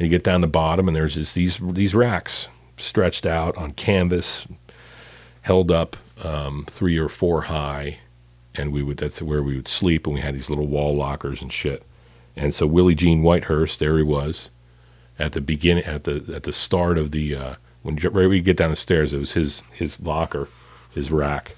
you 0.00 0.08
get 0.08 0.24
down 0.24 0.40
the 0.40 0.48
bottom, 0.48 0.88
and 0.88 0.96
there's 0.96 1.14
these 1.34 1.60
these 1.62 1.94
racks 1.94 2.48
stretched 2.76 3.24
out 3.24 3.56
on 3.56 3.70
canvas, 3.70 4.48
held 5.42 5.70
up 5.70 5.96
um, 6.24 6.66
three 6.68 6.98
or 6.98 7.08
four 7.08 7.42
high, 7.42 7.98
and 8.56 8.72
we 8.72 8.82
would 8.82 8.96
that's 8.96 9.22
where 9.22 9.44
we 9.44 9.54
would 9.54 9.68
sleep, 9.68 10.08
and 10.08 10.16
we 10.16 10.22
had 10.22 10.34
these 10.34 10.50
little 10.50 10.66
wall 10.66 10.96
lockers 10.96 11.40
and 11.40 11.52
shit. 11.52 11.84
And 12.34 12.52
so 12.52 12.66
Willie 12.66 12.96
Jean 12.96 13.22
Whitehurst, 13.22 13.78
there 13.78 13.96
he 13.96 14.02
was, 14.02 14.50
at 15.18 15.32
the 15.32 15.40
beginning, 15.40 15.84
at 15.84 16.04
the 16.04 16.32
at 16.34 16.42
the 16.44 16.52
start 16.52 16.98
of 16.98 17.10
the 17.10 17.34
uh, 17.34 17.54
when 17.82 17.96
right 17.96 18.30
you 18.30 18.42
get 18.42 18.56
down 18.56 18.70
the 18.70 18.76
stairs, 18.76 19.12
it 19.12 19.18
was 19.18 19.32
his 19.32 19.62
his 19.72 20.00
locker, 20.00 20.48
his 20.92 21.10
rack, 21.10 21.56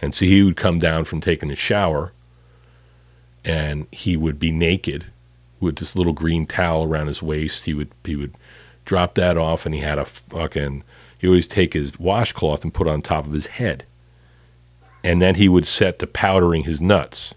and 0.00 0.14
so 0.14 0.24
he 0.24 0.42
would 0.42 0.56
come 0.56 0.78
down 0.78 1.04
from 1.04 1.20
taking 1.20 1.50
a 1.50 1.56
shower, 1.56 2.12
and 3.44 3.86
he 3.92 4.16
would 4.16 4.38
be 4.38 4.50
naked, 4.50 5.06
with 5.62 5.76
this 5.76 5.96
little 5.96 6.12
green 6.12 6.44
towel 6.44 6.84
around 6.84 7.06
his 7.06 7.22
waist. 7.22 7.64
He 7.64 7.72
would 7.72 7.90
he 8.04 8.16
would 8.16 8.34
drop 8.84 9.14
that 9.14 9.38
off, 9.38 9.64
and 9.64 9.74
he 9.74 9.80
had 9.80 9.98
a 9.98 10.04
fucking. 10.04 10.82
He 11.16 11.28
always 11.28 11.46
take 11.46 11.72
his 11.72 12.00
washcloth 12.00 12.64
and 12.64 12.74
put 12.74 12.88
on 12.88 13.00
top 13.00 13.26
of 13.26 13.32
his 13.32 13.46
head, 13.46 13.84
and 15.04 15.22
then 15.22 15.36
he 15.36 15.48
would 15.48 15.66
set 15.66 16.00
to 16.00 16.06
powdering 16.06 16.64
his 16.64 16.80
nuts. 16.80 17.34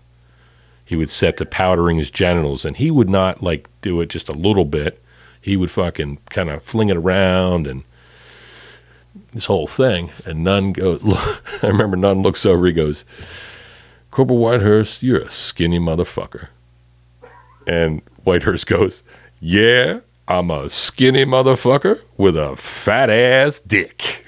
He 0.84 0.96
would 0.96 1.12
set 1.12 1.38
to 1.38 1.46
powdering 1.46 1.98
his 1.98 2.10
genitals, 2.12 2.66
and 2.66 2.78
he 2.78 2.90
would 2.92 3.10
not 3.10 3.44
like 3.44 3.70
do 3.82 4.02
it 4.02 4.10
just 4.10 4.28
a 4.28 4.34
little 4.34 4.66
bit. 4.66 5.02
He 5.46 5.56
would 5.56 5.70
fucking 5.70 6.18
kind 6.32 6.50
of 6.50 6.64
fling 6.64 6.90
it 6.90 6.98
around 6.98 7.68
and 7.68 7.84
this 9.32 9.46
whole 9.46 9.68
thing. 9.68 10.10
And 10.26 10.44
Nunn 10.44 10.74
goes, 10.74 11.04
I 11.62 11.68
remember 11.68 11.96
Nunn 11.96 12.24
looks 12.24 12.48
over, 12.48 12.66
he 12.66 12.74
goes, 12.74 13.06
Corporal 14.10 14.40
Whitehurst, 14.40 15.04
you're 15.04 15.20
a 15.20 15.30
skinny 15.30 15.78
motherfucker. 15.78 16.48
And 17.68 18.02
Whitehurst 18.26 18.66
goes, 18.66 19.04
Yeah, 19.40 20.00
I'm 20.28 20.50
a 20.50 20.68
skinny 20.68 21.26
motherfucker 21.26 22.02
with 22.18 22.36
a 22.36 22.56
fat 22.56 23.12
ass 23.12 23.60
dick. 23.60 24.26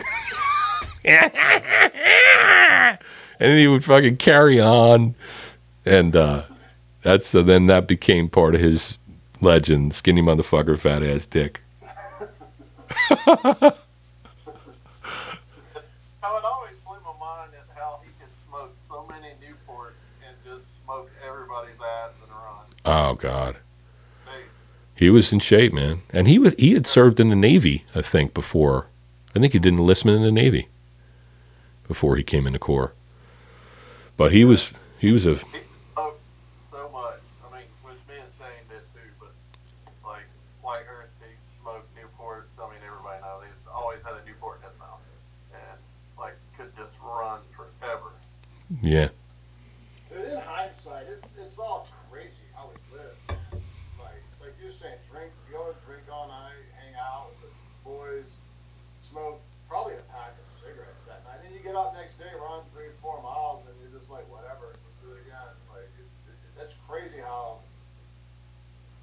and 1.03 2.99
he 3.39 3.65
would 3.67 3.83
fucking 3.83 4.17
carry 4.17 4.61
on. 4.61 5.15
And 5.83 6.15
uh, 6.15 6.43
that's 7.01 7.25
so 7.25 7.41
then 7.41 7.65
that 7.65 7.87
became 7.87 8.29
part 8.29 8.53
of 8.53 8.61
his 8.61 8.96
legend 9.41 9.93
skinny 9.93 10.21
motherfucker, 10.21 10.77
fat 10.77 11.03
ass 11.03 11.25
dick. 11.25 11.61
I 13.09 13.73
would 16.33 16.43
always 16.43 16.77
blew 16.85 16.97
my 17.03 17.13
mind 17.19 17.51
at 17.53 17.67
how 17.75 17.99
he 18.03 18.09
could 18.19 18.33
smoke 18.47 18.73
so 18.89 19.05
many 19.07 19.33
Newports 19.41 19.93
and 20.27 20.35
just 20.43 20.65
smoke 20.83 21.09
everybody's 21.25 21.75
ass 21.75 22.13
in 22.23 22.29
a 22.31 22.35
run. 22.35 22.65
Oh, 22.85 23.15
God. 23.15 23.57
He 24.95 25.11
was 25.11 25.31
in 25.31 25.39
shape, 25.39 25.73
man, 25.73 26.01
and 26.09 26.27
he 26.27 26.39
was, 26.39 26.55
he 26.57 26.73
had 26.73 26.87
served 26.87 27.19
in 27.19 27.29
the 27.29 27.35
Navy, 27.35 27.85
I 27.93 28.01
think, 28.01 28.33
before. 28.33 28.87
I 29.35 29.39
think 29.39 29.53
he 29.53 29.59
did 29.59 29.73
enlistment 29.73 30.17
in 30.17 30.23
the 30.23 30.31
Navy 30.31 30.69
before 31.87 32.15
he 32.15 32.23
came 32.23 32.47
in 32.47 32.53
the 32.53 32.59
Corps. 32.59 32.93
But 34.17 34.31
he 34.31 34.43
was 34.43 34.73
he 34.97 35.11
was 35.11 35.27
a 35.27 35.35
he 35.35 35.61
smoked 35.93 36.19
so 36.71 36.89
much. 36.91 37.21
I 37.45 37.53
mean, 37.55 37.67
which 37.83 38.01
me 38.09 38.15
and 38.17 38.31
Shane 38.39 38.65
did 38.67 38.81
too, 38.91 39.05
but 39.19 39.29
like 40.03 40.25
Whitehurst, 40.65 41.13
he 41.21 41.37
smoked 41.61 41.85
Newports. 41.93 42.49
I 42.57 42.65
mean, 42.73 42.81
everybody 42.83 43.21
knows 43.21 43.43
he's 43.45 43.69
always 43.71 43.99
had 44.03 44.13
a 44.15 44.25
Newport 44.25 44.61
in 44.63 44.69
his 44.71 44.79
mouth, 44.79 45.05
and 45.53 45.77
like 46.17 46.33
could 46.57 46.75
just 46.75 46.97
run 47.05 47.41
forever. 47.55 48.09
Yeah 48.81 49.09
Dude, 50.11 50.23
in 50.33 50.39
hindsight, 50.39 51.05
it's 51.11 51.27
it's 51.37 51.59
all 51.59 51.87
crazy 52.09 52.47
how 52.55 52.71
we 52.71 52.79
live. 52.95 53.17
Like 53.99 54.23
like 54.39 54.55
you're 54.61 54.71
saying, 54.71 54.97
drink, 55.11 55.31
go 55.51 55.75
drink 55.85 56.03
all 56.11 56.27
night, 56.27 56.63
hang 56.79 56.95
out 56.95 57.27
with 57.35 57.51
the 57.51 57.51
boys, 57.83 58.29
smoke 59.03 59.41
probably 59.67 59.93
a 59.99 60.05
pack 60.15 60.31
of 60.39 60.47
cigarettes 60.47 61.03
that 61.11 61.27
night. 61.27 61.43
Then 61.43 61.51
you 61.51 61.59
get 61.59 61.75
up 61.75 61.91
next 61.93 62.15
day, 62.17 62.31
run 62.39 62.63
three, 62.73 62.87
four 63.03 63.19
miles, 63.21 63.67
and 63.67 63.75
you're 63.83 63.91
just 63.99 64.09
like, 64.09 64.23
whatever, 64.31 64.71
let's 64.79 64.95
do 65.03 65.11
it 65.11 65.27
again. 65.27 65.51
Like 65.67 65.91
it, 65.99 66.07
it, 66.31 66.37
that's 66.55 66.79
crazy 66.87 67.19
how 67.19 67.59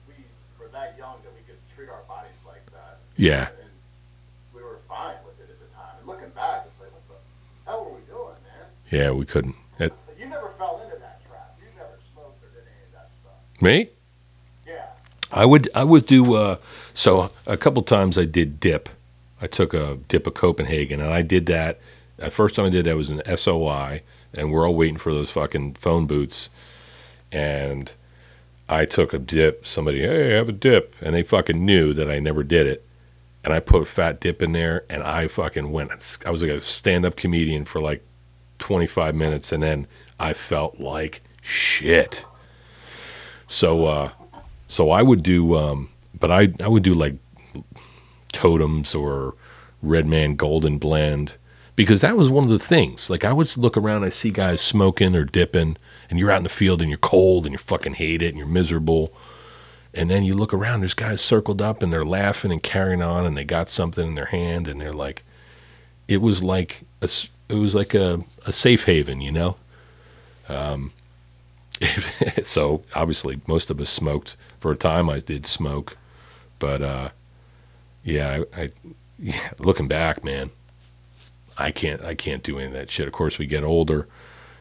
we 0.09 0.15
were 0.59 0.73
that 0.73 0.97
young 0.97 1.21
that 1.21 1.37
we 1.37 1.45
could 1.45 1.61
treat 1.77 1.93
our 1.93 2.03
bodies 2.09 2.41
like 2.49 2.65
that. 2.73 2.97
yeah 3.21 3.53
And 3.61 3.71
we 4.57 4.63
were 4.65 4.81
fine 4.89 5.21
with 5.29 5.37
it 5.45 5.53
at 5.53 5.61
the 5.61 5.69
time. 5.77 6.01
And 6.01 6.09
looking 6.09 6.33
back, 6.33 6.65
it's 6.65 6.81
like, 6.81 6.91
what 6.97 7.05
the 7.13 7.21
hell 7.69 7.85
were 7.85 8.01
we 8.01 8.05
doing, 8.09 8.41
man? 8.49 8.67
yeah 8.89 9.11
we 9.13 9.29
couldn't 9.29 9.57
It- 9.79 9.93
You 10.19 10.27
never 10.33 10.49
fell 10.57 10.81
into 10.85 10.97
that 10.97 11.21
trap. 11.29 11.59
You 11.61 11.67
never 11.77 11.99
smoked 12.13 12.41
or 12.41 12.49
did 12.55 12.65
any 12.65 12.85
of 12.89 12.93
that 12.97 13.11
stuff. 13.21 13.45
Me 13.65 13.91
Yeah. 14.67 14.87
I 15.33 15.45
would 15.45 15.69
I 15.75 15.85
would 15.85 16.07
do 16.07 16.35
uh, 16.35 16.57
so 16.93 17.31
a 17.47 17.57
couple 17.57 17.83
times 17.83 18.17
I 18.19 18.25
did 18.25 18.61
dip. 18.61 18.89
I 19.41 19.47
took 19.47 19.75
a 19.75 19.99
dip 20.09 20.27
of 20.27 20.35
Copenhagen 20.35 21.01
and 21.01 21.13
I 21.13 21.23
did 21.23 21.47
that. 21.47 21.81
The 22.17 22.31
first 22.31 22.55
time 22.55 22.67
I 22.67 22.71
did 22.71 22.85
that 22.87 22.97
was 22.97 23.11
in 23.11 23.23
SOI 23.37 24.03
and 24.37 24.53
we're 24.53 24.67
all 24.67 24.75
waiting 24.75 24.97
for 24.97 25.13
those 25.13 25.31
fucking 25.31 25.75
phone 25.75 26.07
booths. 26.07 26.51
And 27.33 27.93
I 28.69 28.85
took 28.85 29.13
a 29.13 29.19
dip. 29.19 29.67
Somebody, 29.67 30.01
hey, 30.01 30.35
I 30.35 30.37
have 30.37 30.49
a 30.49 30.53
dip, 30.53 30.95
and 31.01 31.15
they 31.15 31.23
fucking 31.23 31.65
knew 31.65 31.93
that 31.95 32.11
I 32.11 32.19
never 32.19 32.43
did 32.43 32.67
it. 32.67 32.85
And 33.43 33.53
I 33.53 33.61
put 33.61 33.87
fat 33.87 34.21
dip 34.21 34.41
in 34.41 34.53
there, 34.53 34.85
and 34.89 35.03
I 35.03 35.29
fucking 35.29 35.71
went. 35.71 36.19
I 36.25 36.31
was 36.31 36.43
like 36.43 36.51
a 36.51 36.61
stand-up 36.61 37.17
comedian 37.17 37.65
for 37.65 37.81
like 37.81 38.03
25 38.59 39.15
minutes, 39.15 39.53
and 39.53 39.63
then 39.63 39.87
I 40.19 40.33
felt 40.33 40.81
like 40.81 41.23
shit. 41.43 42.25
So, 43.47 43.87
uh, 43.87 44.11
so 44.69 44.91
I 44.91 45.03
would 45.03 45.23
do, 45.23 45.57
um, 45.57 45.91
but 46.19 46.31
I 46.31 46.53
I 46.63 46.69
would 46.69 46.83
do 46.83 46.95
like 46.95 47.17
totems 48.33 48.95
or 48.95 49.35
Red 49.83 50.07
Man 50.07 50.35
Golden 50.37 50.79
Blend 50.79 51.35
because 51.77 52.01
that 52.03 52.17
was 52.17 52.31
one 52.31 52.45
of 52.45 52.51
the 52.51 52.59
things. 52.59 53.11
Like 53.11 53.25
I 53.25 53.33
would 53.33 53.57
look 53.57 53.77
around, 53.77 54.05
I 54.05 54.09
see 54.09 54.31
guys 54.31 54.61
smoking 54.61 55.15
or 55.15 55.25
dipping, 55.25 55.77
and 56.09 56.19
you're 56.19 56.31
out 56.31 56.39
in 56.39 56.45
the 56.45 56.49
field 56.49 56.81
and 56.81 56.91
you're 56.91 56.99
cold 56.99 57.47
and 57.47 57.53
you 57.53 57.59
fucking 57.59 57.95
hate 57.95 58.23
it 58.23 58.29
and 58.29 58.39
you're 58.39 58.47
miserable. 58.47 59.13
And 59.93 60.11
then 60.11 60.25
you 60.25 60.35
look 60.35 60.53
around, 60.53 60.81
there's 60.81 60.95
guys 60.95 61.21
circled 61.21 61.63
up 61.63 61.83
and 61.83 61.93
they're 61.93 62.05
laughing 62.05 62.51
and 62.51 62.63
carrying 62.63 63.03
on 63.03 63.25
and 63.25 63.37
they 63.37 63.45
got 63.45 63.71
something 63.71 64.07
in 64.09 64.15
their 64.17 64.27
hand 64.27 64.67
and 64.67 64.81
they're 64.81 64.93
like, 64.93 65.23
it 66.09 66.19
was 66.19 66.43
like 66.43 66.83
a, 67.01 67.09
it 67.49 67.55
was 67.55 67.75
like 67.75 67.95
a, 67.95 68.25
a 68.45 68.53
safe 68.53 68.85
haven, 68.85 69.21
you 69.21 69.31
know. 69.31 69.57
Um, 70.49 70.93
so 72.45 72.83
obviously 72.95 73.41
most 73.47 73.71
of 73.71 73.81
us 73.81 73.91
smoked 73.91 74.37
for 74.61 74.73
a 74.73 74.77
time. 74.77 75.11
I 75.11 75.21
did 75.21 75.47
smoke, 75.47 75.97
but 76.59 76.83
uh, 76.83 77.09
yeah, 78.03 78.45
I, 78.55 78.63
I 78.63 78.69
yeah, 79.19 79.51
looking 79.59 79.89
back, 79.89 80.25
man, 80.25 80.51
I 81.59 81.71
can't 81.71 82.03
I 82.03 82.15
can't 82.15 82.43
do 82.43 82.59
any 82.59 82.67
of 82.67 82.73
that 82.73 82.91
shit. 82.91 83.07
Of 83.07 83.13
course, 83.13 83.39
we 83.39 83.47
get 83.47 83.65
older. 83.65 84.09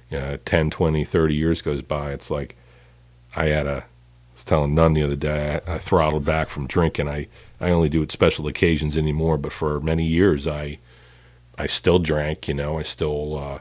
You 0.10 0.20
know, 0.20 0.38
10, 0.46 0.70
20, 0.70 1.04
30 1.04 1.36
years 1.36 1.62
goes 1.62 1.82
by. 1.82 2.14
It's 2.14 2.30
like 2.30 2.56
I 3.36 3.46
had 3.46 3.68
a 3.68 3.86
I 4.34 4.36
was 4.36 4.44
telling 4.44 4.74
Nunn 4.74 4.94
the 4.96 5.04
other 5.04 5.16
day, 5.16 5.62
I, 5.68 5.76
I 5.76 5.78
throttled 5.78 6.26
back 6.26 6.50
from 6.50 6.66
drinking. 6.66 7.08
I, 7.08 7.28
I 7.62 7.70
only 7.70 7.88
do 7.88 8.02
it 8.02 8.12
special 8.12 8.48
occasions 8.48 8.98
anymore, 8.98 9.38
but 9.38 9.54
for 9.54 9.80
many 9.80 10.06
years, 10.06 10.48
I 10.48 10.80
I 11.58 11.68
still 11.68 12.00
drank. 12.00 12.48
You 12.48 12.56
know, 12.56 12.80
I 12.80 12.84
still 12.84 13.38
uh, 13.38 13.60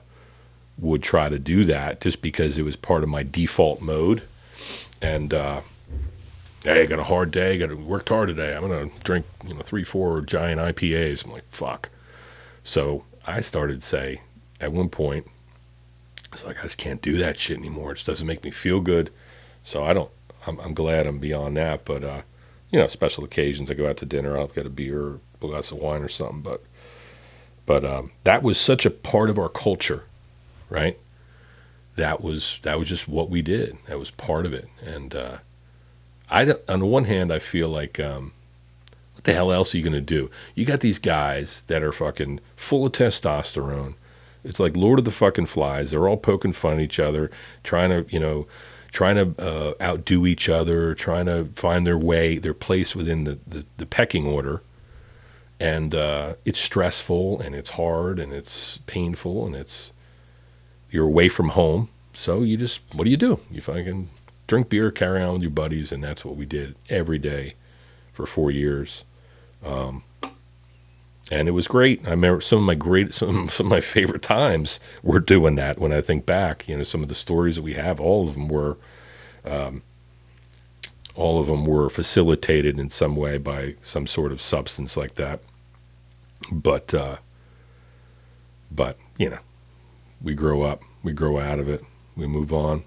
would 0.83 1.03
try 1.03 1.29
to 1.29 1.39
do 1.39 1.65
that 1.65 2.01
just 2.01 2.21
because 2.21 2.59
it 2.59 2.63
was 2.63 2.77
part 2.77 3.03
of 3.03 3.09
my 3.09 3.23
default 3.23 3.81
mode. 3.81 4.23
And 5.01 5.33
uh, 5.33 5.63
hey, 6.65 6.83
I 6.83 6.87
got 6.87 6.99
a 6.99 7.05
hard 7.05 7.31
day. 7.31 7.57
Got 7.57 7.69
to 7.69 7.77
worked 7.77 8.11
hard 8.11 8.29
today. 8.29 8.55
I'm 8.55 8.63
gonna 8.63 8.91
drink 9.03 9.25
you 9.47 9.55
know 9.55 9.63
three, 9.63 9.85
four 9.85 10.21
giant 10.21 10.61
IPAs. 10.61 11.25
I'm 11.25 11.33
like 11.33 11.49
fuck. 11.51 11.89
So 12.65 13.05
I 13.27 13.41
started 13.41 13.81
to 13.81 13.87
say 13.87 14.21
at 14.61 14.73
one 14.73 14.89
point, 14.89 15.27
it's 16.33 16.45
like 16.45 16.59
I 16.61 16.63
just 16.63 16.79
can't 16.79 17.03
do 17.03 17.17
that 17.19 17.39
shit 17.39 17.59
anymore. 17.59 17.93
It 17.93 17.97
just 17.97 18.07
doesn't 18.07 18.27
make 18.27 18.45
me 18.45 18.51
feel 18.51 18.81
good. 18.81 19.11
So 19.65 19.85
I 19.85 19.93
don't. 19.93 20.11
I'm, 20.47 20.59
I'm 20.61 20.75
glad 20.75 21.07
I'm 21.07 21.19
beyond 21.19 21.57
that. 21.57 21.85
But 21.85 22.03
uh, 22.03 22.23
you 22.71 22.79
know, 22.79 22.87
special 22.87 23.25
occasions, 23.25 23.71
I 23.71 23.75
go 23.75 23.89
out 23.89 23.99
to 23.99 24.07
dinner. 24.07 24.37
I'll 24.37 24.49
get 24.49 24.67
a 24.67 24.71
beer, 24.71 25.15
a 25.15 25.19
glass 25.39 25.71
of 25.71 25.79
wine, 25.79 26.03
or 26.03 26.09
something. 26.09 26.43
But 26.43 26.63
but 27.67 27.85
um, 27.85 28.13
that 28.25 28.43
was 28.43 28.59
such 28.59 28.87
a 28.87 28.91
part 28.91 29.31
of 29.31 29.39
our 29.39 29.49
culture, 29.49 30.05
right? 30.73 30.99
That 31.97 32.23
was 32.23 32.59
that 32.63 32.79
was 32.79 32.89
just 32.89 33.07
what 33.07 33.29
we 33.31 33.43
did. 33.43 33.77
That 33.87 33.99
was 33.99 34.11
part 34.11 34.47
of 34.47 34.53
it. 34.53 34.69
And 34.85 35.15
uh, 35.15 35.39
I 36.31 36.55
on 36.69 36.81
the 36.81 36.87
one 36.87 37.05
hand, 37.05 37.33
I 37.33 37.39
feel 37.39 37.69
like 37.69 38.01
um, 38.01 38.33
what 39.15 39.25
the 39.25 39.35
hell 39.35 39.53
else 39.53 39.75
are 39.75 39.79
you 39.79 39.91
to 39.91 40.01
do? 40.01 40.31
You 40.55 40.65
got 40.65 40.81
these 40.81 40.99
guys 40.99 41.63
that 41.67 41.83
are 41.83 41.93
fucking 41.93 42.41
full 42.57 42.87
of 42.87 42.93
testosterone. 42.93 43.95
It's 44.43 44.59
like 44.59 44.77
Lord 44.77 44.99
of 44.99 45.05
the 45.05 45.11
fucking 45.11 45.47
Flies. 45.47 45.91
They're 45.91 46.09
all 46.09 46.17
poking 46.17 46.53
fun 46.53 46.75
at 46.75 46.81
each 46.81 46.99
other, 46.99 47.31
trying 47.63 47.91
to, 47.91 48.13
you 48.13 48.19
know, 48.19 48.47
trying 48.91 49.17
to 49.17 49.43
uh, 49.43 49.75
outdo 49.81 50.27
each 50.27 50.49
other, 50.49 50.95
trying 50.95 51.27
to 51.27 51.47
find 51.55 51.87
their 51.87 51.99
way, 51.99 52.39
their 52.39 52.55
place 52.55 52.97
within 52.97 53.25
the, 53.25 53.39
the, 53.47 53.65
the 53.77 53.87
pecking 53.87 54.27
order. 54.27 54.63
And 55.61 55.95
uh, 55.95 56.35
it's 56.45 56.59
stressful 56.59 57.41
and 57.41 57.55
it's 57.55 57.71
hard 57.71 58.19
and 58.19 58.33
it's 58.33 58.79
painful 58.87 59.47
and 59.47 59.55
it's 59.55 59.93
you're 60.93 61.07
away 61.07 61.29
from 61.29 61.51
home. 61.51 61.89
So 62.13 62.43
you 62.43 62.57
just 62.57 62.81
what 62.93 63.05
do 63.05 63.11
you 63.11 63.17
do? 63.17 63.41
You 63.51 63.61
fucking 63.61 64.11
drink 64.47 64.69
beer, 64.69 64.91
carry 64.91 65.23
on 65.23 65.35
with 65.35 65.43
your 65.43 65.51
buddies, 65.51 65.91
and 65.91 66.05
that's 66.05 66.25
what 66.25 66.37
we 66.37 66.45
did 66.45 66.77
every 66.89 67.19
day 67.19 67.55
for 68.13 68.27
four 68.27 68.51
years. 68.51 69.03
Um, 69.65 70.05
and 71.31 71.49
it 71.49 71.53
was 71.53 71.67
great. 71.67 72.07
I 72.07 72.11
remember 72.11 72.43
some 72.43 72.59
of 72.59 72.65
my 72.65 72.75
great, 72.75 73.15
some, 73.15 73.49
some 73.49 73.67
of 73.67 73.71
my 73.71 73.81
favorite 73.81 74.23
times 74.23 74.79
were 75.03 75.21
doing 75.21 75.55
that. 75.57 75.79
When 75.79 75.93
I 75.93 76.03
think 76.03 76.27
back, 76.27 76.69
you 76.69 76.77
know, 76.77 76.85
some 76.85 77.03
of 77.03 77.09
the 77.09 77.15
stories 77.15 77.57
that 77.57 77.63
we 77.63 77.73
have, 77.75 77.99
all 77.99 78.29
of 78.29 78.35
them 78.35 78.49
were, 78.49 78.77
um, 79.45 79.83
all 81.15 81.41
of 81.41 81.47
them 81.47 81.65
were 81.65 81.89
facilitated 81.89 82.79
in 82.79 82.91
some 82.91 83.17
way 83.17 83.39
by 83.39 83.77
some 83.83 84.07
sort 84.07 84.33
of 84.33 84.43
substance 84.43 84.97
like 84.97 85.15
that. 85.15 85.41
But, 86.53 86.93
uh, 86.93 87.17
but 88.71 88.99
you 89.17 89.31
know, 89.31 89.39
we 90.23 90.35
grow 90.35 90.63
up, 90.63 90.83
we 91.03 91.13
grow 91.13 91.39
out 91.39 91.59
of 91.59 91.69
it, 91.69 91.83
we 92.17 92.27
move 92.27 92.53
on. 92.53 92.85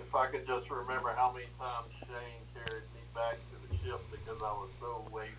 If 0.00 0.14
I 0.14 0.26
could 0.26 0.46
just 0.46 0.70
remember 0.70 1.12
how 1.16 1.32
many 1.32 1.46
times 1.58 1.88
Shane 2.00 2.44
carried 2.54 2.84
me 2.94 3.00
back 3.14 3.36
to 3.36 3.68
the 3.68 3.76
ship 3.84 4.00
because 4.10 4.40
I 4.42 4.52
was 4.52 4.70
so 4.80 5.06
wasted. 5.12 5.36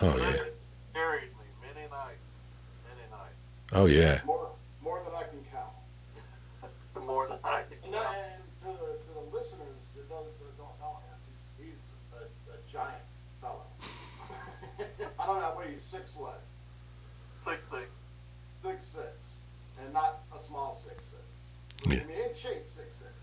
Oh 0.00 0.16
yeah, 0.16 0.44
Carried 0.94 1.30
me 1.38 1.46
many 1.62 1.86
nights, 1.90 2.28
many 2.86 3.06
nights, 3.10 3.38
oh 3.72 3.86
yeah, 3.86 4.20
More, 4.24 4.50
more 4.82 5.02
than 5.04 5.14
I 5.14 5.22
can 5.24 5.40
count. 5.52 5.74
more 7.06 7.28
than 7.28 7.38
I 7.44 7.62
can 7.68 7.78
And, 7.84 7.94
uh, 7.94 7.98
count. 8.02 8.16
then 8.16 8.40
to, 8.62 8.78
the, 8.78 8.86
to 8.98 9.10
the 9.14 9.36
listeners 9.36 9.78
that 9.96 10.08
don't, 10.08 10.26
that 10.38 10.56
don't 10.58 10.78
know 10.80 10.98
him, 11.06 11.18
he's, 11.58 11.66
he's 11.66 11.80
a, 12.14 12.24
a 12.52 12.58
giant 12.70 13.02
fellow. 13.40 13.66
I 15.18 15.26
don't 15.26 15.40
know, 15.40 15.52
what 15.54 15.66
he's 15.68 15.82
six 15.82 16.14
what? 16.16 16.42
Six 17.40 17.64
six. 17.64 17.86
Six 18.64 18.84
six, 18.86 19.14
and 19.82 19.92
not 19.92 20.22
a 20.34 20.38
small 20.58 20.74
six 20.74 20.98
six. 21.06 21.22
Yeah. 21.86 22.02
I 22.02 22.06
mean, 22.10 22.18
in 22.18 22.34
shape 22.34 22.66
six 22.66 22.90
six. 22.98 23.14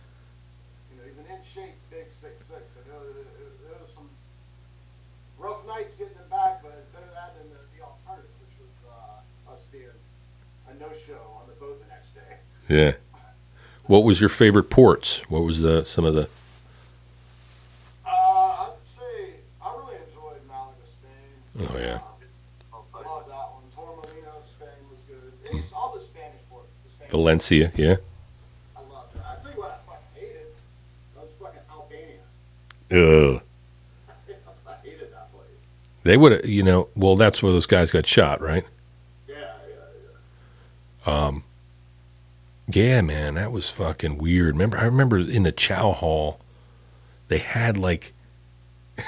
You 0.92 0.96
know, 0.96 1.04
he's 1.04 1.20
an 1.20 1.28
in 1.28 1.44
shape 1.44 1.76
big 1.92 2.08
six 2.12 2.48
six. 2.48 2.64
And 2.80 2.86
there, 2.88 3.04
there, 3.12 3.52
there 3.68 3.80
was 3.84 3.92
some 3.92 4.08
rough 5.38 5.68
nights 5.68 5.96
getting 5.96 6.16
him 6.16 6.30
back, 6.32 6.64
but 6.64 6.80
it's 6.80 6.88
better 6.96 7.12
that 7.12 7.36
than 7.36 7.52
the, 7.52 7.60
the 7.76 7.84
alternative, 7.84 8.32
which 8.40 8.56
was 8.64 8.76
uh, 8.88 9.52
us 9.52 9.68
being 9.68 9.92
a 10.72 10.74
no 10.80 10.88
show 10.96 11.20
on 11.36 11.48
the 11.52 11.58
boat 11.60 11.84
the 11.84 11.90
next 11.92 12.16
day. 12.16 12.40
yeah. 12.72 12.94
What 13.86 14.04
was 14.04 14.20
your 14.20 14.30
favorite 14.30 14.72
ports? 14.72 15.22
What 15.30 15.44
was 15.44 15.60
the 15.60 15.84
some 15.86 16.06
of 16.06 16.16
the? 16.16 16.28
Uh, 18.04 18.10
I'd 18.10 18.82
say 18.82 19.36
I 19.62 19.76
really 19.78 20.00
enjoyed 20.08 20.42
Malaga, 20.48 20.82
Spain. 20.90 21.70
Oh, 21.70 21.78
yeah. 21.78 22.00
I'll 22.02 22.15
Valencia, 27.16 27.72
yeah. 27.76 27.96
I 28.76 28.82
love 28.92 29.08
that. 29.16 29.26
I 29.26 29.42
tell 29.42 29.52
you 29.54 29.60
what, 29.60 29.82
I 29.88 29.90
fucking 29.90 30.08
hated. 30.16 30.48
That 31.16 31.24
was 31.24 31.34
fucking 31.40 31.62
Albania. 31.72 33.36
Ugh. 33.36 33.42
I 34.68 34.74
hated 34.84 35.14
that 35.14 35.32
place. 35.32 35.48
They 36.04 36.18
would, 36.18 36.32
have, 36.34 36.46
you 36.46 36.62
know. 36.62 36.90
Well, 36.94 37.16
that's 37.16 37.42
where 37.42 37.54
those 37.54 37.66
guys 37.66 37.90
got 37.90 38.06
shot, 38.06 38.42
right? 38.42 38.66
Yeah, 39.28 39.36
yeah, 39.36 39.76
yeah. 41.08 41.26
Um, 41.26 41.44
yeah, 42.68 43.00
man, 43.02 43.36
that 43.36 43.54
was 43.54 43.70
fucking 43.70 44.18
weird. 44.18 44.56
Remember, 44.56 44.78
I 44.78 44.84
remember 44.84 45.20
in 45.20 45.44
the 45.44 45.54
chow 45.54 45.94
hall, 45.94 46.42
they 47.30 47.38
had 47.38 47.78
like. 47.78 48.14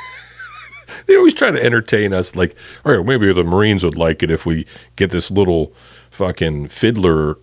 they 1.07 1.15
always 1.17 1.33
try 1.33 1.51
to 1.51 1.61
entertain 1.61 2.13
us, 2.13 2.35
like, 2.35 2.55
all 2.85 2.95
right, 2.95 3.05
maybe 3.05 3.33
the 3.33 3.43
Marines 3.43 3.83
would 3.83 3.97
like 3.97 4.23
it 4.23 4.31
if 4.31 4.45
we 4.45 4.65
get 4.95 5.11
this 5.11 5.29
little 5.29 5.73
fucking 6.09 6.69
fiddler 6.69 7.37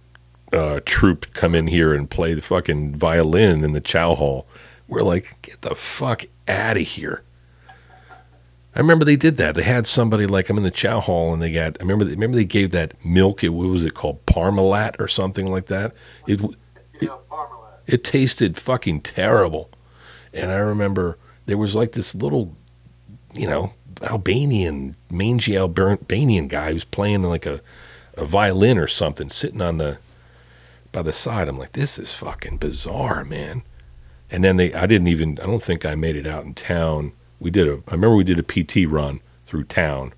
uh, 0.55 0.81
troupe 0.85 1.33
come 1.33 1.55
in 1.55 1.67
here 1.67 1.93
and 1.93 2.09
play 2.09 2.35
the 2.35 2.43
fucking 2.43 2.95
violin 2.95 3.65
in 3.65 3.73
the 3.73 3.81
chow 3.81 4.15
hall. 4.15 4.47
We're 4.87 5.03
like, 5.03 5.37
get 5.43 5.63
the 5.63 5.75
fuck 5.75 6.25
out 6.47 6.77
of 6.77 6.83
here. 6.83 7.23
I 8.77 8.81
remember 8.81 9.05
they 9.05 9.17
did 9.17 9.37
that. 9.37 9.55
They 9.55 9.63
had 9.63 9.87
somebody 9.87 10.27
like 10.27 10.49
I'm 10.51 10.57
in 10.57 10.65
the 10.65 10.71
chow 10.71 11.01
hall, 11.01 11.33
and 11.33 11.41
they 11.41 11.53
got. 11.53 11.77
I 11.79 11.83
remember. 11.83 12.05
Remember 12.05 12.37
they 12.37 12.45
gave 12.45 12.73
that 12.73 12.93
milk. 13.05 13.45
It 13.45 13.51
what 13.51 13.69
was 13.69 13.85
it 13.85 13.95
called 13.95 14.25
Parmalat 14.27 14.97
or 14.99 15.07
something 15.07 15.47
like 15.47 15.67
that. 15.67 15.93
It 16.27 16.41
Yeah, 17.01 17.11
Parmalat. 17.31 17.79
it 17.87 18.03
tasted 18.03 18.57
fucking 18.57 19.03
terrible, 19.03 19.71
and 20.33 20.51
I 20.51 20.57
remember 20.57 21.19
there 21.47 21.59
was 21.59 21.77
like 21.77 21.93
this 21.93 22.17
little, 22.17 22.57
you 23.33 23.47
know, 23.47 23.75
Albanian 24.03 24.97
mangy 25.09 25.57
Albanian 25.57 26.49
guy 26.49 26.69
who 26.69 26.75
was 26.75 26.85
playing 26.85 27.23
like 27.23 27.47
a, 27.47 27.61
a 28.15 28.25
violin 28.25 28.77
or 28.77 28.89
something, 28.89 29.31
sitting 29.31 29.63
on 29.63 29.79
the 29.79 29.99
by 30.95 31.03
the 31.03 31.13
side. 31.13 31.49
I'm 31.49 31.59
like, 31.59 31.73
this 31.73 31.99
is 31.99 32.15
fucking 32.15 32.57
bizarre, 32.57 33.23
man. 33.25 33.65
And 34.31 34.43
then 34.43 34.57
they, 34.57 34.73
I 34.73 34.87
didn't 34.87 35.09
even. 35.09 35.39
I 35.41 35.45
don't 35.45 35.63
think 35.63 35.85
I 35.85 35.95
made 35.95 36.17
it 36.17 36.27
out 36.27 36.45
in 36.45 36.55
town 36.55 37.13
we 37.45 37.51
did 37.51 37.69
a 37.69 37.83
I 37.89 37.93
remember 37.93 38.17
we 38.17 38.25
did 38.25 38.39
a 38.39 38.43
PT 38.43 38.89
run 38.89 39.21
through 39.47 39.65
town, 39.65 40.15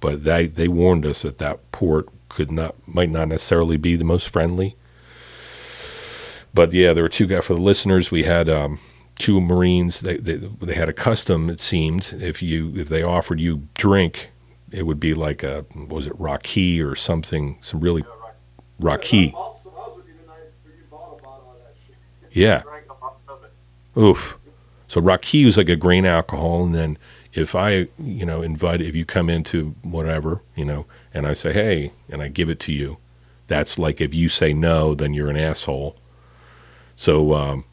but 0.00 0.24
they 0.24 0.48
they 0.48 0.68
warned 0.68 1.06
us 1.06 1.22
that 1.22 1.38
that 1.38 1.70
port 1.72 2.08
could 2.28 2.50
not 2.50 2.74
might 2.86 3.08
not 3.10 3.28
necessarily 3.28 3.76
be 3.76 3.94
the 3.96 4.04
most 4.04 4.28
friendly. 4.28 4.76
But 6.52 6.72
yeah, 6.72 6.92
there 6.92 7.04
were 7.04 7.08
two 7.08 7.26
guys 7.26 7.46
for 7.46 7.54
the 7.54 7.60
listeners. 7.60 8.10
We 8.10 8.24
had 8.24 8.48
um, 8.48 8.78
two 9.16 9.40
Marines. 9.40 10.00
They, 10.00 10.16
they 10.16 10.36
they 10.36 10.74
had 10.74 10.88
a 10.88 10.92
custom. 10.92 11.48
It 11.48 11.60
seemed 11.60 12.12
if 12.18 12.42
you 12.42 12.74
if 12.76 12.88
they 12.88 13.02
offered 13.02 13.38
you 13.40 13.68
drink, 13.74 14.30
it 14.72 14.84
would 14.86 15.00
be 15.00 15.14
like 15.14 15.44
a 15.44 15.64
was 15.74 16.08
it 16.08 16.18
raki 16.18 16.82
or 16.82 16.96
something, 16.96 17.58
some 17.60 17.80
really. 17.80 18.04
raki. 18.80 19.28
I 19.28 19.30
bought 19.30 19.62
some- 19.62 19.72
I 19.76 19.88
was 19.88 19.96
with 19.98 20.06
you 20.08 20.14
the 20.20 20.26
night 20.26 20.38
where 20.64 20.74
you 20.74 20.82
bought 20.90 21.18
a 21.18 21.22
bottle 21.22 21.52
of 21.52 21.58
that 21.58 21.74
shit. 21.86 21.96
Yeah. 22.34 22.62
Drank 22.62 22.86
a 22.90 23.04
lot 23.04 23.16
of 23.28 23.44
it. 23.44 23.98
Oof. 23.98 24.36
So 24.88 25.00
raki 25.00 25.44
was 25.46 25.56
like 25.56 25.68
a 25.68 25.76
grain 25.76 26.04
alcohol, 26.04 26.64
and 26.64 26.74
then 26.74 26.98
if 27.32 27.54
I, 27.54 27.88
you 27.98 28.26
know, 28.26 28.42
invite 28.42 28.80
if 28.80 28.94
you 28.94 29.04
come 29.04 29.30
into 29.30 29.74
whatever, 29.82 30.42
you 30.54 30.64
know, 30.64 30.86
and 31.12 31.26
I 31.26 31.32
say 31.32 31.52
hey, 31.52 31.92
and 32.10 32.20
I 32.20 32.28
give 32.28 32.50
it 32.50 32.60
to 32.60 32.72
you, 32.72 32.98
that's 33.46 33.78
like 33.78 34.00
if 34.00 34.12
you 34.12 34.28
say 34.28 34.52
no, 34.52 34.94
then 34.94 35.14
you're 35.14 35.30
an 35.30 35.36
asshole. 35.36 35.96
So, 36.96 37.34
um, 37.34 37.64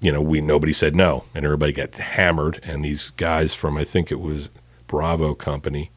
you 0.00 0.12
know, 0.12 0.20
we 0.20 0.40
nobody 0.40 0.72
said 0.72 0.94
no, 0.94 1.24
and 1.34 1.44
everybody 1.44 1.72
got 1.72 1.94
hammered, 1.94 2.60
and 2.62 2.84
these 2.84 3.10
guys 3.10 3.54
from 3.54 3.76
I 3.76 3.84
think 3.84 4.12
it 4.12 4.20
was 4.20 4.50
Bravo 4.86 5.34
Company 5.34 5.90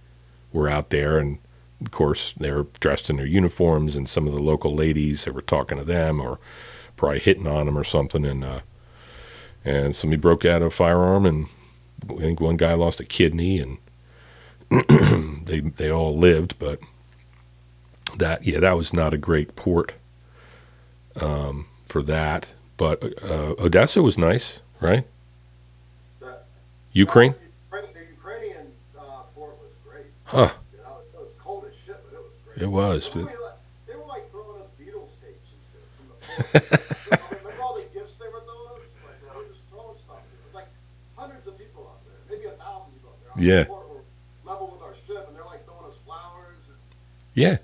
were 0.54 0.70
out 0.70 0.90
there, 0.90 1.18
and 1.18 1.40
of 1.84 1.92
course 1.92 2.34
they 2.38 2.52
were 2.52 2.68
dressed 2.80 3.10
in 3.10 3.18
their 3.18 3.26
uniforms, 3.26 3.96
and 3.96 4.08
some 4.08 4.28
of 4.28 4.34
the 4.34 4.42
local 4.42 4.76
ladies 4.76 5.26
they 5.26 5.32
were 5.32 5.42
talking 5.42 5.78
to 5.78 5.84
them 5.84 6.20
or 6.20 6.40
probably 7.02 7.20
hitting 7.20 7.48
on 7.48 7.66
them 7.66 7.76
or 7.78 7.84
something, 7.84 8.24
and 8.24 8.44
uh, 8.44 8.60
and 9.66 9.96
somebody 9.96 10.20
broke 10.22 10.46
out 10.46 10.62
a 10.62 10.70
firearm, 10.70 11.26
and 11.26 11.48
I 12.08 12.14
think 12.22 12.40
one 12.40 12.58
guy 12.58 12.76
lost 12.76 13.00
a 13.00 13.04
kidney, 13.06 13.58
and 13.60 13.80
they 15.48 15.62
they 15.62 15.90
all 15.92 16.16
lived, 16.16 16.60
but 16.60 16.80
that 18.18 18.46
yeah, 18.46 18.60
that 18.60 18.78
was 18.78 18.94
not 18.94 19.16
a 19.16 19.18
great 19.18 19.56
port 19.56 19.94
um, 21.20 21.66
for 21.88 22.04
that. 22.04 22.50
But 22.78 23.02
uh, 23.24 23.56
Odessa 23.58 24.04
was 24.04 24.16
nice, 24.18 24.60
right? 24.80 25.06
That- 26.20 26.46
Ukraine, 26.94 27.34
Uh, 27.74 27.78
the 27.82 28.00
Ukrainian 28.16 28.68
uh, 28.98 29.02
port 29.36 29.56
was 29.60 29.74
great. 29.88 30.06
huh? 30.26 30.52
You 30.72 30.78
know, 30.84 30.98
it 31.16 31.20
was 31.20 31.34
cold 31.40 31.66
as 31.68 31.74
shit, 31.84 31.98
but 32.06 32.16
it 32.16 32.22
was 32.22 32.32
great. 32.46 32.62
It 32.64 32.70
was. 32.70 33.10
But- 33.10 33.41
And 36.38 36.48
Yeah, 47.34 47.58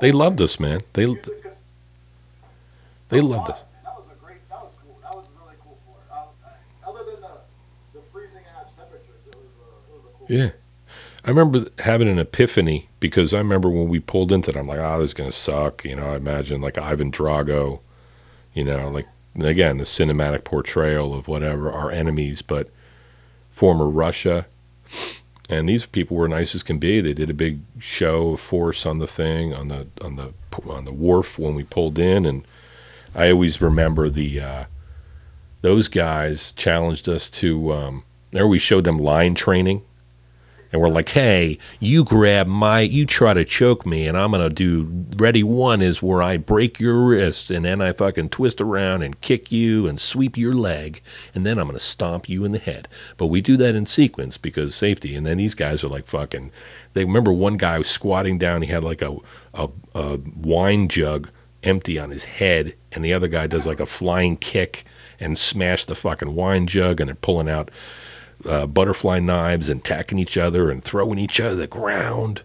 they 0.00 0.12
loved 0.12 0.40
us, 0.40 0.58
man. 0.58 0.82
They 0.92 1.06
they 3.08 3.20
loved 3.20 3.50
us. 3.50 3.64
That 3.84 3.94
was 3.96 4.06
a 4.12 4.24
great. 4.24 4.46
That 4.50 4.60
was 4.60 4.72
cool. 4.82 4.98
That 5.02 5.14
was 5.14 5.26
a 5.26 5.44
really 5.44 5.56
cool 5.62 5.78
port. 5.86 6.00
I, 6.12 6.24
I, 6.44 6.90
other 6.90 7.10
than 7.10 7.20
the 7.20 7.38
the 7.94 8.00
freezing 8.12 8.42
ass 8.58 8.72
temperatures, 8.76 9.22
it 9.26 9.36
was 9.36 9.46
a, 9.46 9.92
it 9.92 9.94
was 9.94 10.04
a 10.04 10.18
cool. 10.18 10.26
Yeah. 10.28 10.50
I 11.24 11.30
remember 11.30 11.70
having 11.80 12.08
an 12.08 12.18
epiphany 12.18 12.88
because 13.00 13.34
I 13.34 13.38
remember 13.38 13.68
when 13.70 13.88
we 13.88 14.00
pulled 14.00 14.32
into 14.32 14.50
it, 14.50 14.56
I'm 14.56 14.66
like, 14.66 14.78
oh, 14.78 15.00
this 15.00 15.10
is 15.10 15.14
going 15.14 15.30
to 15.30 15.36
suck. 15.36 15.84
You 15.84 15.96
know, 15.96 16.12
I 16.12 16.16
imagine 16.16 16.60
like 16.60 16.78
Ivan 16.78 17.12
Drago, 17.12 17.80
you 18.58 18.64
know, 18.64 18.88
like, 18.88 19.06
again, 19.38 19.78
the 19.78 19.84
cinematic 19.84 20.42
portrayal 20.42 21.14
of 21.14 21.28
whatever, 21.28 21.70
our 21.70 21.92
enemies, 21.92 22.42
but 22.42 22.68
former 23.50 23.88
Russia. 23.88 24.46
And 25.48 25.68
these 25.68 25.86
people 25.86 26.16
were 26.16 26.28
nice 26.28 26.56
as 26.56 26.64
can 26.64 26.78
be. 26.78 27.00
They 27.00 27.14
did 27.14 27.30
a 27.30 27.34
big 27.34 27.60
show 27.78 28.30
of 28.30 28.40
force 28.40 28.84
on 28.84 28.98
the 28.98 29.06
thing, 29.06 29.54
on 29.54 29.68
the, 29.68 29.86
on 30.00 30.16
the, 30.16 30.32
on 30.68 30.84
the 30.84 30.92
wharf 30.92 31.38
when 31.38 31.54
we 31.54 31.62
pulled 31.62 32.00
in. 32.00 32.26
And 32.26 32.44
I 33.14 33.30
always 33.30 33.62
remember 33.62 34.08
the 34.08 34.40
uh, 34.40 34.64
those 35.62 35.88
guys 35.88 36.52
challenged 36.52 37.08
us 37.08 37.30
to. 37.30 37.72
Um, 37.72 38.04
there 38.32 38.46
we 38.46 38.58
showed 38.58 38.84
them 38.84 38.98
line 38.98 39.34
training, 39.34 39.82
and 40.72 40.80
we're 40.80 40.88
like, 40.88 41.10
"Hey, 41.10 41.58
you 41.80 42.04
grab 42.04 42.46
my, 42.46 42.80
you 42.80 43.06
try 43.06 43.34
to 43.34 43.44
choke 43.44 43.86
me, 43.86 44.06
and 44.06 44.16
I'm 44.16 44.32
gonna 44.32 44.48
do 44.48 45.06
ready 45.16 45.42
one 45.42 45.82
is 45.82 46.02
where 46.02 46.22
I 46.22 46.36
break 46.36 46.78
your 46.80 46.96
wrist, 46.96 47.50
and 47.50 47.64
then 47.64 47.80
I 47.80 47.92
fucking 47.92 48.30
twist 48.30 48.60
around 48.60 49.02
and 49.02 49.20
kick 49.20 49.50
you 49.50 49.86
and 49.86 50.00
sweep 50.00 50.36
your 50.36 50.54
leg, 50.54 51.00
and 51.34 51.44
then 51.44 51.58
I'm 51.58 51.66
gonna 51.66 51.80
stomp 51.80 52.28
you 52.28 52.44
in 52.44 52.52
the 52.52 52.58
head." 52.58 52.88
But 53.16 53.26
we 53.26 53.40
do 53.40 53.56
that 53.58 53.74
in 53.74 53.86
sequence 53.86 54.36
because 54.36 54.74
safety. 54.74 55.14
And 55.14 55.26
then 55.26 55.38
these 55.38 55.54
guys 55.54 55.82
are 55.84 55.88
like 55.88 56.06
fucking. 56.06 56.50
They 56.94 57.04
remember 57.04 57.32
one 57.32 57.56
guy 57.56 57.78
was 57.78 57.88
squatting 57.88 58.38
down. 58.38 58.62
He 58.62 58.68
had 58.68 58.84
like 58.84 59.02
a 59.02 59.16
a, 59.54 59.68
a 59.94 60.18
wine 60.36 60.88
jug 60.88 61.30
empty 61.62 61.98
on 61.98 62.10
his 62.10 62.24
head, 62.24 62.74
and 62.92 63.04
the 63.04 63.12
other 63.12 63.28
guy 63.28 63.46
does 63.46 63.66
like 63.66 63.80
a 63.80 63.86
flying 63.86 64.36
kick 64.36 64.84
and 65.20 65.36
smash 65.36 65.84
the 65.84 65.94
fucking 65.94 66.34
wine 66.34 66.66
jug, 66.66 67.00
and 67.00 67.08
they're 67.08 67.14
pulling 67.14 67.48
out 67.48 67.70
uh, 68.44 68.66
butterfly 68.66 69.18
knives 69.18 69.68
and 69.68 69.84
tacking 69.84 70.18
each 70.18 70.36
other 70.36 70.70
and 70.70 70.82
throwing 70.82 71.18
each 71.18 71.40
other 71.40 71.50
to 71.50 71.56
the 71.56 71.66
ground. 71.66 72.42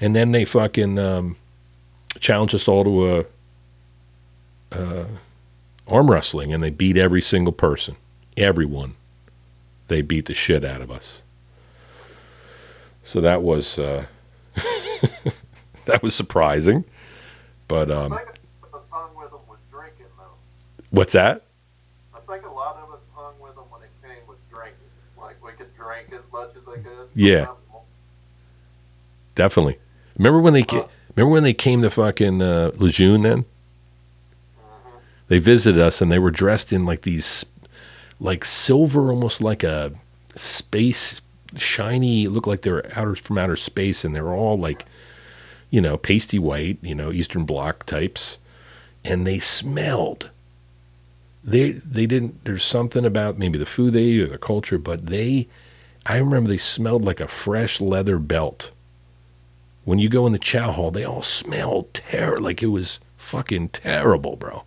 And 0.00 0.16
then 0.16 0.32
they 0.32 0.44
fucking 0.44 0.98
um, 0.98 1.36
challenged 2.18 2.54
us 2.54 2.66
all 2.68 2.84
to 2.84 3.16
a, 3.16 3.24
uh, 4.72 5.06
arm 5.86 6.10
wrestling, 6.10 6.52
and 6.54 6.62
they 6.62 6.70
beat 6.70 6.96
every 6.96 7.20
single 7.20 7.52
person, 7.52 7.96
everyone. 8.36 8.94
They 9.88 10.02
beat 10.02 10.26
the 10.26 10.34
shit 10.34 10.64
out 10.64 10.80
of 10.80 10.90
us. 10.90 11.22
So 13.02 13.20
that 13.20 13.42
was 13.42 13.78
uh, 13.78 14.06
that 15.86 16.02
was 16.02 16.14
surprising, 16.14 16.84
but 17.66 17.90
um, 17.90 18.12
I 18.12 18.18
think 18.18 18.28
a 18.62 18.78
song 18.88 19.10
with 19.16 19.30
them 19.30 19.40
was 19.48 19.58
drinking 19.70 20.06
though. 20.16 20.36
what's 20.90 21.14
that? 21.14 21.42
I 22.14 22.18
think 22.20 22.46
a 22.46 22.50
lot 22.50 22.76
of 22.76 22.94
us 22.94 23.00
hung 23.14 23.34
with 23.40 23.56
them 23.56 23.64
when 23.70 23.82
it 23.82 23.90
came 24.02 24.24
with 24.28 24.38
drinking. 24.48 24.76
Like 25.18 25.42
we 25.44 25.52
could 25.52 25.74
drink 25.76 26.12
as 26.12 26.30
much 26.30 26.50
as 26.56 26.64
they 26.66 26.82
could. 26.82 26.99
Yeah. 27.14 27.48
Definitely. 29.34 29.78
Remember 30.18 30.40
when 30.40 30.52
they 30.52 30.62
ca- 30.62 30.88
remember 31.16 31.32
when 31.32 31.42
they 31.42 31.54
came 31.54 31.82
to 31.82 31.90
fucking 31.90 32.42
uh, 32.42 32.72
Lejeune 32.76 33.22
then? 33.22 33.44
They 35.28 35.38
visited 35.38 35.80
us 35.80 36.00
and 36.02 36.10
they 36.10 36.18
were 36.18 36.30
dressed 36.30 36.72
in 36.72 36.84
like 36.84 37.02
these 37.02 37.46
like 38.18 38.44
silver 38.44 39.10
almost 39.10 39.40
like 39.40 39.62
a 39.62 39.92
space 40.34 41.20
shiny 41.56 42.26
looked 42.26 42.46
like 42.46 42.62
they 42.62 42.70
were 42.70 42.86
outer 42.94 43.14
from 43.16 43.38
outer 43.38 43.56
space 43.56 44.04
and 44.04 44.14
they 44.14 44.20
were 44.20 44.34
all 44.34 44.58
like 44.58 44.84
you 45.70 45.80
know 45.80 45.96
pasty 45.96 46.38
white, 46.38 46.78
you 46.82 46.94
know, 46.94 47.12
eastern 47.12 47.44
bloc 47.44 47.86
types 47.86 48.38
and 49.04 49.26
they 49.26 49.38
smelled 49.38 50.30
they 51.42 51.70
they 51.72 52.06
didn't 52.06 52.44
there's 52.44 52.62
something 52.64 53.04
about 53.04 53.38
maybe 53.38 53.56
the 53.58 53.64
food 53.64 53.92
they 53.94 54.02
eat 54.02 54.20
or 54.20 54.26
the 54.26 54.36
culture 54.36 54.78
but 54.78 55.06
they 55.06 55.48
I 56.06 56.16
remember 56.18 56.48
they 56.48 56.56
smelled 56.56 57.04
like 57.04 57.20
a 57.20 57.28
fresh 57.28 57.80
leather 57.80 58.18
belt 58.18 58.72
when 59.84 59.98
you 59.98 60.08
go 60.08 60.26
in 60.26 60.32
the 60.32 60.38
chow 60.38 60.72
hall, 60.72 60.90
they 60.90 61.04
all 61.04 61.22
smell 61.22 61.88
terrible. 61.92 62.44
like 62.44 62.62
it 62.62 62.66
was 62.66 63.00
fucking 63.16 63.70
terrible, 63.70 64.36
bro. 64.36 64.64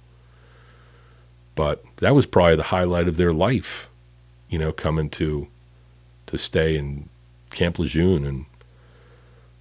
But 1.56 1.84
that 1.98 2.16
was 2.16 2.26
probably 2.26 2.56
the 2.56 2.64
highlight 2.64 3.08
of 3.08 3.18
their 3.18 3.32
life, 3.32 3.90
you 4.50 4.58
know, 4.58 4.72
coming 4.72 5.10
to 5.12 5.48
to 6.26 6.38
stay 6.38 6.76
in 6.76 7.10
Camp 7.52 7.78
Lejeune 7.78 8.26
and 8.26 8.46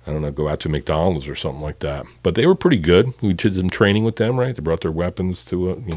I 0.06 0.12
don't 0.12 0.22
know, 0.22 0.30
go 0.30 0.48
out 0.48 0.60
to 0.60 0.68
McDonald's 0.68 1.28
or 1.28 1.36
something 1.36 1.60
like 1.60 1.80
that. 1.80 2.06
But 2.22 2.34
they 2.34 2.46
were 2.46 2.54
pretty 2.54 2.78
good. 2.78 3.12
We 3.20 3.34
did 3.34 3.54
some 3.54 3.70
training 3.70 4.04
with 4.04 4.16
them, 4.16 4.40
right? 4.40 4.56
They 4.56 4.62
brought 4.62 4.80
their 4.80 4.90
weapons 4.90 5.44
to, 5.46 5.70
uh, 5.70 5.76
you 5.86 5.96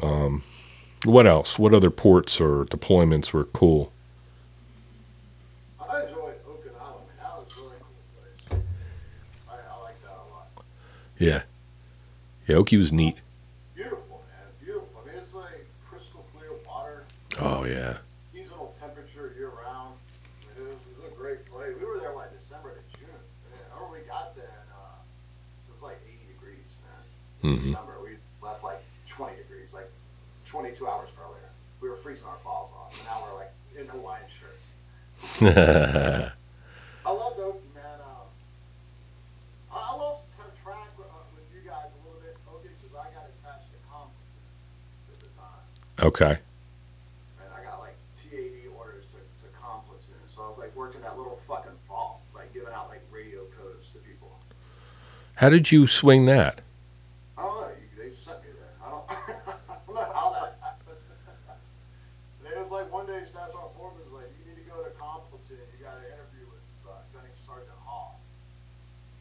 know. 0.00 0.06
Um, 0.08 0.42
what 1.04 1.26
else? 1.26 1.58
What 1.58 1.72
other 1.72 1.90
ports 1.90 2.40
or 2.40 2.64
deployments 2.64 3.32
were 3.32 3.44
cool? 3.44 3.92
I 5.78 6.02
enjoyed 6.02 6.34
Okinawa. 6.44 6.98
Man, 7.06 7.16
that 7.20 7.38
was 7.38 7.52
a 7.56 7.60
really 7.60 7.76
cool 7.80 8.02
place. 8.50 8.62
I, 9.48 9.54
I 9.54 9.82
like 9.82 10.02
that 10.02 10.10
a 10.10 10.26
lot. 10.32 10.64
Yeah, 11.18 11.42
yeah, 12.46 12.56
Oki 12.56 12.76
was 12.76 12.92
neat. 12.92 13.16
Beautiful, 13.74 14.22
man. 14.28 14.46
Beautiful. 14.62 14.88
I 15.02 15.08
mean, 15.08 15.16
it's 15.22 15.34
like 15.34 15.66
crystal 15.88 16.26
clear 16.36 16.50
water, 16.66 17.04
Oh 17.40 17.64
yeah, 17.64 17.98
seasonal 18.32 18.74
temperature 18.78 19.34
year 19.38 19.48
round. 19.50 19.96
I 20.44 20.60
mean, 20.60 20.68
it, 20.68 20.74
was, 20.74 20.82
it 20.92 21.02
was 21.02 21.12
a 21.12 21.16
great 21.16 21.44
place. 21.50 21.72
We 21.78 21.84
were 21.86 21.98
there 21.98 22.14
like 22.14 22.36
December 22.36 22.74
to 22.76 22.98
June. 22.98 23.08
And 23.12 23.60
I 23.72 23.76
remember 23.76 23.98
we 23.98 24.04
got 24.06 24.36
there 24.36 24.44
and 24.60 24.70
uh, 24.72 25.00
it 25.68 25.72
was 25.72 25.82
like 25.82 25.98
80 26.04 26.32
degrees, 26.36 26.68
man. 26.84 27.56
hmm 27.56 27.60
December. 27.64 27.96
We 28.02 28.16
left 28.42 28.62
like 28.62 28.82
20 29.08 29.36
degrees, 29.36 29.72
like 29.74 29.90
22 30.46 30.86
hours 30.86 31.08
earlier. 31.20 31.48
We 31.80 31.88
were 31.88 31.96
freezing 31.96 32.26
our 32.26 32.38
balls 32.44 32.70
off, 32.76 32.92
and 32.96 33.04
now 33.04 33.24
we're 33.24 33.36
like 33.40 33.52
in 33.78 33.86
Hawaiian 33.88 34.28
shirts. 34.28 34.66
I 37.04 37.10
love 37.10 37.38
Oki, 37.38 37.68
man. 37.74 38.00
Um, 38.00 38.26
I, 39.70 39.92
I 39.92 39.96
lost 39.96 40.24
t- 40.32 40.42
track 40.64 40.88
with, 40.98 41.06
uh, 41.06 41.20
with 41.36 41.44
you 41.54 41.68
guys 41.68 41.92
a 41.92 41.98
little 42.06 42.20
bit, 42.20 42.36
Oki, 42.48 42.68
because 42.80 42.96
I 42.96 43.12
got 43.12 43.28
attached 43.28 43.68
to 43.70 43.78
Compton 43.86 44.16
at 45.12 45.18
the 45.20 45.30
time. 45.36 45.64
Okay. 46.06 46.38
And 47.42 47.50
I 47.50 47.66
got 47.66 47.82
like 47.82 47.98
TAD 48.22 48.70
orders 48.78 49.10
to, 49.10 49.18
to 49.18 49.46
Com 49.58 49.82
platoon. 49.90 50.22
So 50.30 50.46
I 50.46 50.48
was 50.54 50.58
like 50.62 50.70
working 50.78 51.02
that 51.02 51.18
little 51.18 51.34
fucking 51.50 51.74
vault, 51.90 52.22
like 52.30 52.54
giving 52.54 52.70
out 52.70 52.86
like 52.86 53.02
radio 53.10 53.42
codes 53.58 53.90
to 53.90 53.98
people. 54.06 54.38
How 55.34 55.50
did 55.50 55.72
you 55.74 55.88
swing 55.90 56.26
that? 56.30 56.62
I 57.36 57.42
don't 57.42 57.58
know. 57.58 57.74
You, 57.74 57.90
they 57.98 58.14
sent 58.14 58.38
me 58.46 58.54
there. 58.54 58.70
I 58.78 58.86
don't, 58.86 59.02
I 59.10 59.82
don't 59.82 59.94
know 59.98 60.10
how 60.14 60.30
that 60.38 60.62
happened. 60.62 61.02
it 62.46 62.54
was 62.62 62.70
like 62.70 62.86
one 62.94 63.10
day 63.10 63.26
Staff 63.26 63.50
Sergeant 63.50 63.74
Forsman 63.74 64.06
was 64.06 64.14
like, 64.14 64.30
you 64.38 64.46
need 64.46 64.62
to 64.62 64.66
go 64.70 64.78
to 64.86 64.94
Com 64.94 65.26
platoon. 65.26 65.58
You 65.74 65.82
got 65.82 65.98
an 65.98 66.06
interview 66.06 66.46
with 66.46 66.62
uh, 66.86 67.02
Gunning 67.10 67.34
Sergeant 67.42 67.74
Hall. 67.82 68.22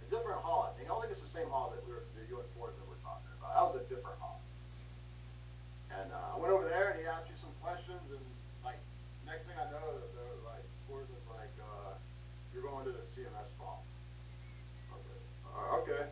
A 0.06 0.07
different 0.14 0.38
hall. 0.45 0.70
I 0.70 0.78
think. 0.78 0.86
I 0.86 0.94
don't 0.94 1.02
think 1.02 1.18
it's 1.18 1.26
the 1.26 1.34
same 1.34 1.49
hall 1.49 1.74
that 1.74 1.82
we 1.90 1.98
were, 1.98 2.06
that 2.14 2.30
you 2.30 2.38
and 2.38 2.45
Forsman 2.53 2.86
were 2.86 3.02
talking 3.02 3.34
about. 3.41 3.57
That 3.57 3.66
was 3.74 3.76
a 3.82 3.86
different 3.90 4.22
hall. 4.22 4.38
And 5.95 6.12
uh, 6.12 6.36
I 6.36 6.40
went 6.40 6.52
over 6.52 6.68
there 6.68 6.91
and 6.91 6.99
he 6.99 7.07
asked 7.07 7.32
me 7.32 7.40
some 7.40 7.56
questions 7.64 8.03
and 8.12 8.20
like 8.68 8.76
next 9.24 9.48
thing 9.48 9.56
I 9.56 9.64
know, 9.72 9.95
the, 9.95 10.03
the, 10.12 10.28
like 10.44 10.66
Forsman's 10.91 11.24
like, 11.32 11.56
uh, 11.56 11.95
you're 12.52 12.68
going 12.68 12.84
to 12.84 12.91
the 12.91 12.99
CMS 12.99 13.56
vault. 13.56 13.80
I 14.91 14.99
was 14.99 15.07
like, 15.07 15.24
uh, 15.56 15.80
okay. 15.80 16.03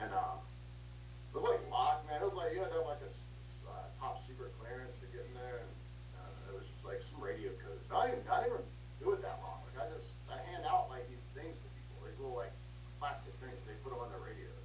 And 0.00 0.08
uh, 0.08 0.40
it 0.40 1.36
was 1.36 1.44
like 1.44 1.60
locked, 1.68 2.08
man. 2.08 2.16
It 2.24 2.28
was 2.32 2.32
like 2.38 2.56
you 2.56 2.64
had 2.64 2.72
to 2.72 2.80
have 2.80 2.88
like 2.88 3.04
a 3.04 3.12
s- 3.12 3.28
uh, 3.68 3.84
top 4.00 4.24
secret 4.24 4.56
clearance 4.56 4.96
to 5.04 5.06
get 5.12 5.28
in 5.28 5.36
there, 5.36 5.68
and 5.68 5.72
uh, 6.16 6.48
it 6.48 6.54
was 6.56 6.64
just 6.64 6.80
like 6.88 7.04
some 7.04 7.20
radio 7.20 7.52
codes. 7.60 7.84
I 7.92 8.08
didn't, 8.08 8.24
I 8.24 8.40
didn't 8.40 8.56
even 8.56 8.66
do 9.04 9.12
it 9.12 9.20
that 9.20 9.36
long. 9.44 9.60
Like 9.68 9.84
I 9.84 9.86
just, 9.92 10.16
I 10.32 10.40
hand 10.48 10.64
out 10.64 10.88
like 10.88 11.04
these 11.12 11.28
things 11.36 11.60
to 11.60 11.66
people, 11.76 12.00
these 12.08 12.16
little 12.16 12.40
like 12.40 12.56
plastic 13.04 13.36
things. 13.44 13.60
They 13.68 13.76
put 13.84 13.92
them 13.92 14.00
on 14.00 14.08
their 14.08 14.22
radios. 14.24 14.64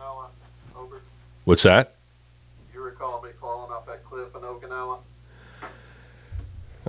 Okinawa? 0.00 0.28
Over. 0.76 1.02
What's 1.44 1.62
that? 1.64 1.96
You 2.72 2.80
recall 2.82 3.22
me 3.22 3.30
falling 3.40 3.70
off 3.70 3.86
that 3.86 4.04
cliff 4.04 4.34
in 4.34 4.40
Okinawa? 4.40 5.00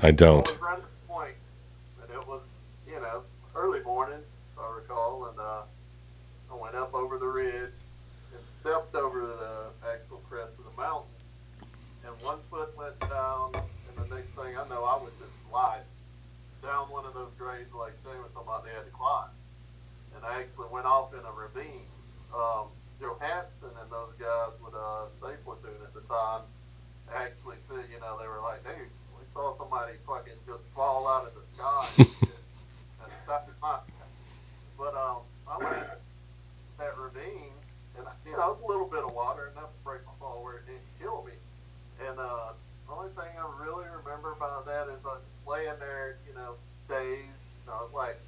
I 0.02 0.12
don't. 0.12 0.46
Well, 0.46 0.56
it 0.56 0.62
was 0.62 0.62
around 0.62 0.82
the 0.82 1.08
point, 1.14 1.36
and 2.02 2.12
it 2.12 2.28
was, 2.28 2.42
you 2.88 3.00
know, 3.00 3.24
early 3.56 3.82
morning, 3.82 4.20
if 4.20 4.60
I 4.60 4.76
recall, 4.76 5.28
and 5.28 5.40
uh, 5.40 5.62
I 6.52 6.56
went 6.56 6.76
up 6.76 6.94
over 6.94 7.18
the 7.18 7.28
ridge 7.28 7.74
and 8.34 8.42
stepped 8.62 8.96
over 8.96 9.22
the 9.22 9.90
actual 9.92 10.22
crest 10.30 10.54
of 10.60 10.66
the 10.66 10.82
mountain, 10.82 11.12
and 12.06 12.14
one 12.22 12.40
foot 12.50 12.76
went 12.78 13.00
down, 13.02 13.54
and 13.56 14.10
the 14.10 14.16
next 14.16 14.30
thing 14.30 14.58
I 14.58 14.68
know, 14.70 14.84
I 14.86 14.96
was 15.02 15.12
just 15.20 15.34
sliding 15.50 15.84
down 16.64 16.90
one 16.92 17.06
of 17.06 17.14
those 17.14 17.32
grades 17.38 17.74
like 17.74 17.92
Jay 18.04 18.16
was 18.22 18.30
talking 18.34 18.48
about 18.48 18.64
they 18.64 18.72
had 18.72 18.86
to 18.86 18.92
climb, 18.92 19.30
and 20.16 20.26
I 20.26 20.40
actually 20.40 20.68
went 20.72 20.86
off 20.86 21.14
in 21.14 21.20
a 21.20 21.32
ravine. 21.32 21.90
Um, 22.34 22.68
Joe 23.02 23.18
Hansen 23.20 23.74
and 23.82 23.90
those 23.90 24.14
guys 24.22 24.54
with 24.62 24.78
uh, 24.78 25.10
STA 25.10 25.34
Platoon 25.42 25.82
at 25.82 25.90
the 25.98 26.06
time 26.06 26.46
actually 27.10 27.58
said, 27.66 27.90
you 27.90 27.98
know, 27.98 28.22
they 28.22 28.30
were 28.30 28.46
like, 28.46 28.62
dude, 28.62 28.94
we 29.18 29.26
saw 29.34 29.58
somebody 29.58 29.98
fucking 30.06 30.38
just 30.46 30.62
fall 30.78 31.10
out 31.10 31.26
of 31.26 31.34
the 31.34 31.42
sky 31.58 31.90
and 31.98 32.08
shit. 32.22 32.38
And 33.02 33.10
that 33.26 33.50
was 33.50 33.58
my 33.58 33.82
But 34.78 34.94
um, 34.94 35.26
I 35.50 35.58
went 35.58 35.82
in 35.82 35.98
that 36.78 36.94
ravine, 36.94 37.58
and 37.98 38.06
you 38.22 38.38
know, 38.38 38.54
it 38.54 38.54
was 38.54 38.62
a 38.62 38.70
little 38.70 38.86
bit 38.86 39.02
of 39.02 39.12
water 39.18 39.50
enough 39.50 39.74
to 39.74 39.82
break 39.84 40.06
my 40.06 40.14
fall 40.22 40.44
where 40.44 40.62
it 40.62 40.70
didn't 40.70 40.86
kill 41.02 41.26
me. 41.26 41.34
And 42.06 42.20
uh, 42.20 42.54
the 42.86 42.94
only 42.94 43.10
thing 43.18 43.34
I 43.34 43.66
really 43.66 43.90
remember 43.90 44.38
about 44.38 44.70
that 44.70 44.94
is 44.94 45.02
I 45.02 45.18
was 45.18 45.26
just 45.26 45.42
laying 45.50 45.80
there, 45.82 46.22
you 46.30 46.38
know, 46.38 46.54
dazed. 46.86 47.42
And 47.66 47.74
I 47.74 47.82
was 47.82 47.94
like, 47.98 48.22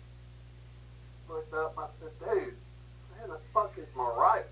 looked 1.30 1.54
up, 1.54 1.78
and 1.78 1.86
I 1.86 1.90
said, 2.02 2.14
dude, 2.18 2.58
where 3.14 3.28
the 3.30 3.40
fuck 3.54 3.78
is 3.78 3.94
my 3.96 4.10
rifle? 4.18 4.50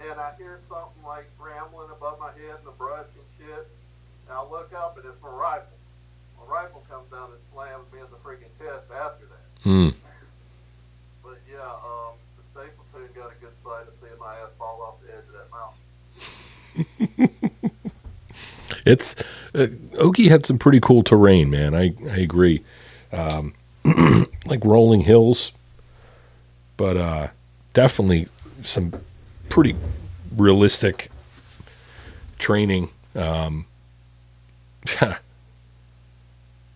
and 0.00 0.20
I 0.20 0.32
hear 0.38 0.60
something 0.68 1.02
like 1.04 1.30
rambling 1.38 1.90
above 1.90 2.18
my 2.18 2.32
head 2.32 2.58
in 2.58 2.64
the 2.64 2.72
brush 2.72 3.06
and 3.14 3.24
shit. 3.38 3.68
And 4.28 4.36
I 4.36 4.42
look 4.42 4.72
up 4.74 4.96
and 4.96 5.06
it's 5.06 5.22
my 5.22 5.30
rifle. 5.30 5.68
My 6.38 6.46
rifle 6.46 6.84
comes 6.90 7.10
down 7.10 7.30
and 7.30 7.40
slams 7.52 7.86
me 7.92 8.00
in 8.00 8.06
the 8.10 8.18
freaking 8.18 8.50
chest 8.58 8.90
after 8.90 9.26
that. 9.26 9.46
Hmm. 9.62 9.90
But 11.22 11.40
yeah, 11.50 11.62
um, 11.62 12.18
the 12.36 12.42
STA 12.50 12.70
platoon 12.92 13.08
got 13.14 13.32
a 13.32 13.36
good 13.40 13.54
sight 13.62 13.86
of 13.86 13.94
seeing 14.00 14.18
my 14.18 14.34
ass 14.36 14.50
fall 14.58 14.82
off 14.82 15.00
the 15.00 15.12
edge 15.14 15.26
of 15.28 15.34
that 15.38 15.50
mountain. 15.54 15.80
It's 18.86 19.14
uh, 19.54 19.68
Okie 20.24 20.30
had 20.30 20.46
some 20.46 20.58
pretty 20.58 20.80
cool 20.80 21.02
terrain, 21.02 21.50
man. 21.50 21.74
I 21.74 21.94
I 22.10 22.18
agree. 22.18 22.62
Um, 23.12 23.54
like 24.46 24.64
rolling 24.64 25.00
hills, 25.02 25.52
but 26.76 26.96
uh, 26.96 27.28
definitely 27.72 28.28
some 28.62 28.92
pretty 29.48 29.76
realistic 30.34 31.10
training. 32.38 32.90
Um, 33.14 33.66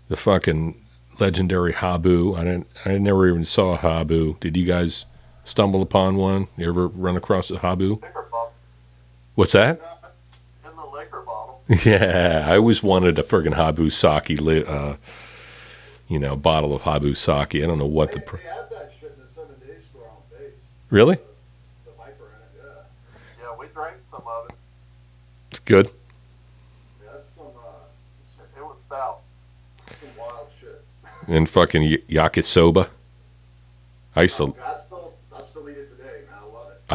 the 0.09 0.17
fucking 0.17 0.81
legendary 1.19 1.73
Habu. 1.73 2.35
I 2.37 2.45
didn't. 2.45 2.67
I 2.85 2.99
never 2.99 3.29
even 3.29 3.45
saw 3.45 3.75
a 3.75 3.77
Habu. 3.79 4.37
Did 4.41 4.57
you 4.57 4.67
guys 4.67 5.07
stumble 5.45 5.83
upon 5.83 6.17
one? 6.17 6.49
You 6.57 6.69
ever 6.69 6.89
run 6.89 7.17
across 7.17 7.51
a 7.51 7.59
Habu? 7.59 8.01
What's 9.35 9.53
that? 9.53 9.81
In 10.65 10.77
the 10.77 10.85
liquor 10.85 11.23
bottle. 11.23 11.58
Yeah, 11.85 12.47
I 12.49 12.57
always 12.57 12.83
wanted 12.83 13.19
a 13.19 13.23
friggin' 13.23 13.53
Habu 13.55 13.91
sake, 13.91 14.41
li- 14.41 14.65
uh, 14.65 14.95
you 16.09 16.19
know, 16.19 16.35
bottle 16.37 16.75
of 16.75 16.83
Habu 16.83 17.13
sake. 17.15 17.57
I 17.57 17.61
don't 17.67 17.79
know 17.79 17.87
what 17.87 18.11
They, 18.13 18.17
the. 18.19 18.21
Pr- 18.23 18.37
they 18.37 18.43
had 18.45 18.71
that 18.71 18.93
shit 18.99 19.15
in 19.17 19.23
the 19.23 19.29
seven 19.31 19.55
days 19.61 19.85
store 19.85 20.05
on 20.09 20.23
base. 20.39 20.53
really? 20.89 21.17
The 21.17 21.93
Viper 21.99 22.13
in 22.25 22.61
it, 22.61 22.65
yeah. 22.65 23.45
Yeah, 23.51 23.57
we 23.61 23.67
drank 23.75 23.97
some 24.11 24.23
of 24.27 24.49
it. 24.49 24.55
It's 25.51 25.59
good. 25.61 25.91
Yeah, 27.05 27.11
that's 27.13 27.29
some 27.29 27.47
uh 27.47 28.59
It 28.59 28.65
was 28.65 28.79
stout. 28.81 29.21
some 30.01 30.09
wild 30.19 30.49
shit. 30.59 30.83
And 31.27 31.47
fucking 31.49 31.83
y- 31.83 31.99
yakisoba. 32.09 32.89
I 34.17 34.23
used 34.23 34.39
to, 34.39 34.55
I 34.65 34.75
still 34.77 35.13
I 35.37 35.43
still 35.43 35.69
eat 35.69 35.77
it 35.77 35.91
today, 35.91 36.23
man. 36.31 36.41
I 36.41 36.45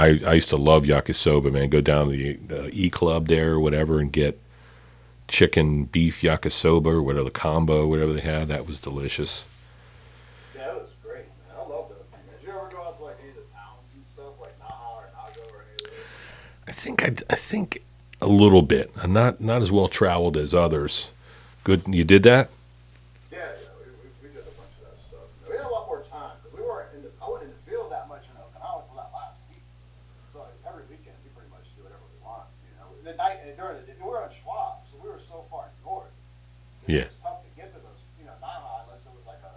love 0.05 0.17
it. 0.17 0.25
I, 0.25 0.31
I 0.31 0.33
used 0.33 0.49
to 0.49 0.57
love 0.57 0.85
yakisoba, 0.85 1.51
man. 1.51 1.69
Go 1.69 1.79
down 1.81 2.07
to 2.09 2.11
the, 2.17 2.33
the 2.33 2.69
E 2.73 2.89
Club 2.89 3.27
there 3.27 3.51
or 3.51 3.59
whatever 3.59 3.99
and 3.99 4.11
get 4.11 4.39
chicken 5.27 5.85
beef 5.85 6.21
yakisoba 6.21 6.87
or 6.87 7.01
whatever 7.01 7.25
the 7.25 7.31
combo, 7.31 7.87
whatever 7.87 8.13
they 8.13 8.21
had. 8.21 8.47
That 8.47 8.67
was 8.67 8.79
delicious. 8.79 9.45
Yeah, 10.55 10.71
it 10.71 10.75
was 10.75 10.89
great, 11.03 11.25
man. 11.47 11.57
I 11.57 11.59
love 11.61 11.89
those. 11.89 11.97
Did 12.39 12.47
you 12.47 12.53
ever 12.53 12.69
go 12.71 12.83
out 12.83 12.97
to 12.97 13.03
like 13.03 13.17
any 13.21 13.29
of 13.29 13.35
the 13.35 13.51
towns 13.51 13.89
and 13.95 14.05
stuff 14.05 14.39
like 14.39 14.59
Naha 14.59 14.95
or 14.97 15.09
Nago 15.15 15.51
or 15.51 15.63
any 15.63 15.73
of 15.75 15.91
those? 15.91 15.99
I 16.67 16.71
think 16.71 17.03
I, 17.03 17.15
I 17.29 17.35
think 17.35 17.83
a 18.21 18.27
little 18.27 18.61
bit. 18.61 18.91
I'm 19.01 19.13
not 19.13 19.41
not 19.41 19.61
as 19.61 19.71
well 19.71 19.87
traveled 19.87 20.37
as 20.37 20.53
others. 20.53 21.11
Good, 21.63 21.83
you 21.87 22.03
did 22.03 22.23
that. 22.23 22.49
Those 36.87 38.01
you 38.19 38.25
know, 38.25 38.35
Naga 38.41 38.83
unless 38.85 39.05
it 39.05 39.13
was 39.15 39.25
like 39.25 39.41
a 39.43 39.51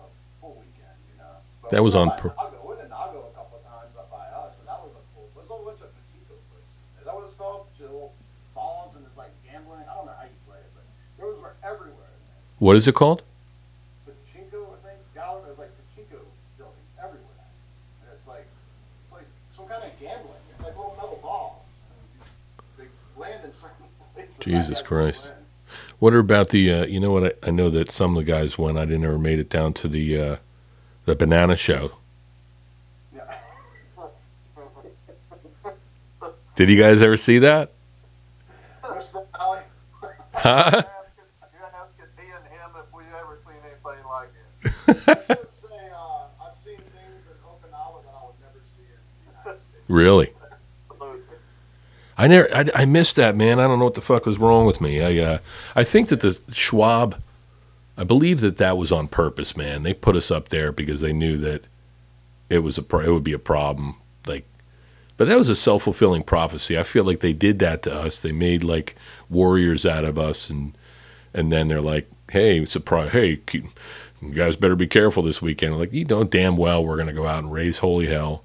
a 0.00 0.06
full 0.40 0.60
weekend, 0.60 0.96
you 1.08 1.16
know. 1.18 1.40
But 1.62 1.70
that 1.72 1.82
was 1.82 1.94
on 1.94 2.10
purpose. 2.16 2.36
We're 2.62 2.80
in 2.82 2.90
Nago 2.90 3.26
a 3.26 3.34
couple 3.34 3.58
of 3.58 3.64
times 3.64 3.96
up 3.96 4.10
by 4.10 4.26
us, 4.28 4.56
so 4.58 4.62
that 4.68 4.78
was 4.82 4.92
a 4.92 5.02
full 5.14 5.28
it's 5.40 5.50
a 5.50 5.56
bunch 5.56 5.80
of 5.80 5.90
pachinko 5.94 6.36
places. 6.52 6.76
Is 7.00 7.04
that 7.06 7.14
what 7.14 7.24
it's 7.24 7.34
called? 7.34 7.66
Chill 7.78 8.12
Falls 8.54 8.96
and 8.96 9.04
it's 9.06 9.16
like 9.16 9.32
gambling. 9.44 9.84
I 9.88 9.94
don't 9.94 10.06
know 10.06 10.16
how 10.16 10.24
you 10.24 10.40
play 10.48 10.58
it, 10.60 10.70
but 10.74 10.84
those 11.20 11.40
were 11.40 11.54
everywhere. 11.62 12.12
What 12.58 12.76
is 12.76 12.88
it 12.88 12.94
called? 12.94 13.22
Pachinko, 14.08 14.72
I 14.72 14.78
think, 14.80 14.98
gallery, 15.14 15.42
there's 15.44 15.58
like 15.58 15.72
Pachinko 15.76 16.24
buildings 16.56 16.90
everywhere. 16.96 17.44
And 18.00 18.16
it's 18.16 18.26
like, 18.26 18.48
it's 19.04 19.12
like 19.12 19.28
some 19.52 19.68
kind 19.68 19.84
of 19.84 19.92
gambling. 20.00 20.40
It's 20.54 20.64
like 20.64 20.76
little 20.76 20.96
metal 20.96 21.20
balls. 21.20 21.68
They 22.78 22.84
land 23.20 23.44
in 23.44 23.52
certain 23.52 23.84
places. 24.14 24.38
Jesus 24.38 24.80
Christ. 24.80 25.32
What 25.98 26.14
about 26.14 26.50
the? 26.50 26.70
Uh, 26.70 26.86
you 26.86 27.00
know 27.00 27.10
what? 27.12 27.24
I, 27.24 27.48
I 27.48 27.50
know 27.50 27.70
that 27.70 27.90
some 27.90 28.16
of 28.16 28.24
the 28.24 28.30
guys 28.30 28.58
went. 28.58 28.76
I 28.78 28.84
didn't 28.84 29.04
ever 29.04 29.18
made 29.18 29.38
it 29.38 29.48
down 29.48 29.72
to 29.74 29.88
the 29.88 30.20
uh, 30.20 30.36
the 31.06 31.16
banana 31.16 31.56
show. 31.56 31.92
Did 36.56 36.70
you 36.70 36.78
guys 36.80 37.02
ever 37.02 37.16
see 37.16 37.38
that? 37.40 37.72
Huh? 40.38 40.70
You're 41.54 41.64
asking 41.64 42.04
me 42.18 42.24
and 42.30 42.44
him 42.46 42.70
if 42.78 42.92
we 42.94 43.02
ever 43.18 43.38
seen 43.44 43.56
anything 43.64 44.04
like 44.06 44.28
it. 44.62 45.48
Say, 45.48 45.90
uh, 45.90 46.46
I've 46.46 46.54
seen 46.54 46.76
things 46.76 47.24
in 47.26 47.36
Okinawa 47.42 48.04
that 48.04 48.12
I 48.14 48.26
would 48.26 48.38
never 48.38 48.60
see 48.76 48.84
in 48.84 49.00
the 49.24 49.32
United 49.32 49.60
States. 49.62 49.84
Really? 49.88 50.35
I 52.18 52.28
never. 52.28 52.54
I, 52.54 52.64
I 52.74 52.84
missed 52.84 53.16
that, 53.16 53.36
man. 53.36 53.60
I 53.60 53.66
don't 53.66 53.78
know 53.78 53.84
what 53.84 53.94
the 53.94 54.00
fuck 54.00 54.26
was 54.26 54.38
wrong 54.38 54.66
with 54.66 54.80
me. 54.80 55.02
I 55.02 55.24
uh, 55.24 55.38
I 55.74 55.84
think 55.84 56.08
that 56.08 56.20
the 56.20 56.38
Schwab. 56.52 57.20
I 57.98 58.04
believe 58.04 58.42
that 58.42 58.58
that 58.58 58.76
was 58.76 58.92
on 58.92 59.08
purpose, 59.08 59.56
man. 59.56 59.82
They 59.82 59.94
put 59.94 60.16
us 60.16 60.30
up 60.30 60.50
there 60.50 60.70
because 60.70 61.00
they 61.00 61.14
knew 61.14 61.38
that 61.38 61.64
it 62.50 62.58
was 62.58 62.76
a 62.78 62.82
pro- 62.82 63.00
it 63.00 63.10
would 63.10 63.24
be 63.24 63.32
a 63.32 63.38
problem. 63.38 63.96
Like, 64.26 64.46
but 65.16 65.28
that 65.28 65.38
was 65.38 65.48
a 65.48 65.56
self 65.56 65.84
fulfilling 65.84 66.22
prophecy. 66.22 66.78
I 66.78 66.82
feel 66.82 67.04
like 67.04 67.20
they 67.20 67.32
did 67.32 67.58
that 67.60 67.82
to 67.82 67.94
us. 67.94 68.20
They 68.20 68.32
made 68.32 68.62
like 68.62 68.96
warriors 69.28 69.86
out 69.86 70.04
of 70.04 70.18
us, 70.18 70.50
and 70.50 70.76
and 71.34 71.50
then 71.52 71.68
they're 71.68 71.80
like, 71.80 72.10
hey, 72.30 72.64
surprise, 72.64 73.12
hey, 73.12 73.40
you 73.52 74.34
guys 74.34 74.56
better 74.56 74.76
be 74.76 74.86
careful 74.86 75.22
this 75.22 75.42
weekend. 75.42 75.78
Like, 75.78 75.92
you 75.92 76.04
know 76.04 76.24
damn 76.24 76.56
well 76.56 76.84
we're 76.84 76.96
gonna 76.96 77.12
go 77.12 77.26
out 77.26 77.44
and 77.44 77.52
raise 77.52 77.78
holy 77.78 78.06
hell. 78.06 78.42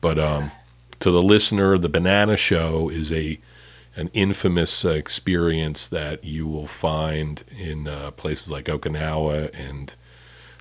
But 0.00 0.18
um, 0.18 0.50
to 1.00 1.10
the 1.10 1.22
listener, 1.22 1.78
the 1.78 1.88
Banana 1.88 2.36
Show 2.36 2.88
is 2.88 3.12
a 3.12 3.38
an 3.98 4.10
infamous 4.12 4.84
uh, 4.84 4.90
experience 4.90 5.88
that 5.88 6.22
you 6.22 6.46
will 6.46 6.66
find 6.66 7.42
in 7.58 7.88
uh, 7.88 8.10
places 8.10 8.50
like 8.50 8.66
Okinawa 8.66 9.50
and 9.54 9.94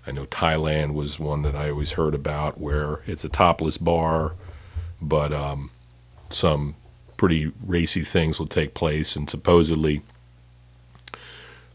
I 0.08 0.12
know 0.12 0.26
Thailand 0.26 0.94
was 0.94 1.20
one 1.20 1.42
that 1.42 1.56
I 1.56 1.72
always 1.72 1.94
heard 1.94 2.14
about, 2.14 2.60
where 2.60 3.02
it's 3.08 3.24
a 3.24 3.30
topless 3.30 3.78
bar, 3.78 4.34
but 5.02 5.34
um, 5.34 5.72
some 6.30 6.76
pretty 7.18 7.52
racy 7.66 8.04
things 8.04 8.38
will 8.38 8.48
take 8.48 8.76
place, 8.76 9.16
and 9.16 9.30
supposedly 9.30 10.04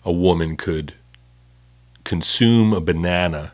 a 0.04 0.12
woman 0.12 0.56
could 0.56 0.94
consume 2.04 2.72
a 2.72 2.80
banana 2.80 3.52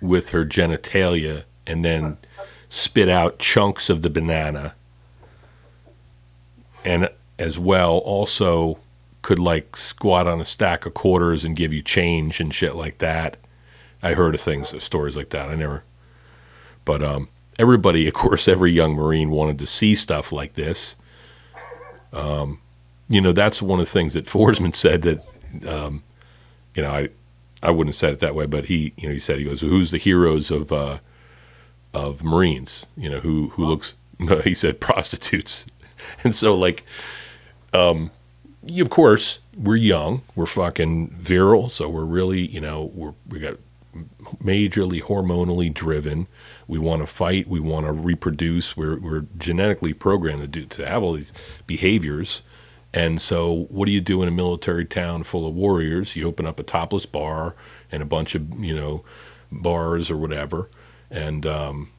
with 0.00 0.30
her 0.30 0.44
genitalia 0.44 1.44
and 1.66 1.84
then 1.84 2.16
spit 2.68 3.08
out 3.08 3.38
chunks 3.38 3.88
of 3.88 4.02
the 4.02 4.10
banana. 4.10 4.74
And 6.84 7.08
as 7.38 7.58
well, 7.58 7.98
also 7.98 8.78
could 9.22 9.38
like 9.38 9.76
squat 9.76 10.26
on 10.26 10.40
a 10.40 10.44
stack 10.44 10.86
of 10.86 10.94
quarters 10.94 11.44
and 11.44 11.56
give 11.56 11.72
you 11.72 11.82
change 11.82 12.40
and 12.40 12.54
shit 12.54 12.74
like 12.74 12.98
that. 12.98 13.36
I 14.02 14.14
heard 14.14 14.34
of 14.34 14.40
things, 14.40 14.80
stories 14.82 15.16
like 15.16 15.30
that. 15.30 15.48
I 15.48 15.54
never, 15.54 15.82
but 16.84 17.02
um, 17.02 17.28
everybody, 17.58 18.06
of 18.06 18.14
course, 18.14 18.46
every 18.46 18.70
young 18.70 18.94
Marine 18.94 19.30
wanted 19.30 19.58
to 19.58 19.66
see 19.66 19.94
stuff 19.94 20.30
like 20.30 20.54
this. 20.54 20.94
Um, 22.12 22.60
you 23.08 23.20
know, 23.20 23.32
that's 23.32 23.60
one 23.60 23.80
of 23.80 23.86
the 23.86 23.92
things 23.92 24.14
that 24.14 24.26
Forsman 24.26 24.74
said 24.74 25.02
that, 25.02 25.24
um, 25.66 26.02
you 26.74 26.82
know, 26.82 26.90
I, 26.90 27.08
I 27.62 27.70
wouldn't 27.70 27.94
have 27.94 27.98
said 27.98 28.12
it 28.12 28.20
that 28.20 28.34
way, 28.34 28.46
but 28.46 28.66
he, 28.66 28.92
you 28.96 29.08
know, 29.08 29.14
he 29.14 29.18
said 29.18 29.38
he 29.38 29.44
goes, 29.44 29.60
"Who's 29.60 29.90
the 29.90 29.98
heroes 29.98 30.50
of 30.50 30.72
uh, 30.72 30.98
of 31.94 32.22
Marines?" 32.22 32.86
You 32.96 33.10
know, 33.10 33.20
who 33.20 33.50
who 33.50 33.64
looks? 33.64 33.94
He 34.44 34.54
said 34.54 34.80
prostitutes, 34.80 35.66
and 36.24 36.34
so 36.34 36.56
like, 36.56 36.84
um, 37.72 38.10
you, 38.64 38.82
of 38.82 38.90
course, 38.90 39.38
we're 39.56 39.76
young, 39.76 40.22
we're 40.34 40.46
fucking 40.46 41.10
virile, 41.10 41.68
so 41.68 41.88
we're 41.88 42.04
really, 42.04 42.46
you 42.46 42.60
know, 42.60 42.90
we're 42.94 43.14
we 43.28 43.38
got 43.38 43.58
majorly 44.42 45.02
hormonally 45.02 45.72
driven. 45.72 46.26
We 46.66 46.78
want 46.78 47.02
to 47.02 47.06
fight. 47.06 47.48
We 47.48 47.60
want 47.60 47.86
to 47.86 47.92
reproduce. 47.92 48.76
We're 48.76 48.98
we're 48.98 49.26
genetically 49.36 49.92
programmed 49.92 50.42
to 50.42 50.48
do 50.48 50.66
to 50.66 50.86
have 50.86 51.02
all 51.02 51.14
these 51.14 51.32
behaviors. 51.66 52.42
And 52.94 53.20
so, 53.20 53.66
what 53.68 53.86
do 53.86 53.92
you 53.92 54.00
do 54.00 54.22
in 54.22 54.28
a 54.28 54.32
military 54.32 54.84
town 54.84 55.22
full 55.24 55.46
of 55.46 55.54
warriors? 55.54 56.16
You 56.16 56.26
open 56.26 56.46
up 56.46 56.58
a 56.58 56.62
topless 56.62 57.06
bar 57.06 57.54
and 57.92 58.02
a 58.02 58.06
bunch 58.06 58.34
of 58.34 58.58
you 58.58 58.74
know 58.74 59.04
bars 59.50 60.10
or 60.10 60.16
whatever, 60.16 60.68
and 61.10 61.46
um, 61.46 61.90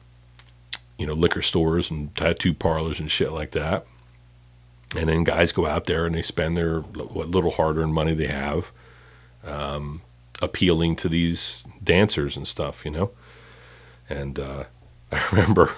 you 0.98 1.06
know 1.06 1.14
liquor 1.14 1.42
stores 1.42 1.90
and 1.90 2.14
tattoo 2.14 2.54
parlors 2.54 3.00
and 3.00 3.10
shit 3.10 3.32
like 3.32 3.52
that. 3.52 3.86
And 4.96 5.08
then 5.08 5.22
guys 5.22 5.52
go 5.52 5.66
out 5.66 5.86
there 5.86 6.04
and 6.04 6.14
they 6.14 6.22
spend 6.22 6.56
their 6.56 6.80
what 6.80 7.28
little 7.28 7.52
hard-earned 7.52 7.94
money 7.94 8.12
they 8.12 8.26
have, 8.26 8.72
um, 9.44 10.02
appealing 10.42 10.96
to 10.96 11.08
these 11.08 11.62
dancers 11.82 12.36
and 12.36 12.46
stuff, 12.46 12.84
you 12.84 12.90
know. 12.90 13.10
And 14.08 14.38
uh, 14.38 14.64
I 15.12 15.22
remember 15.30 15.72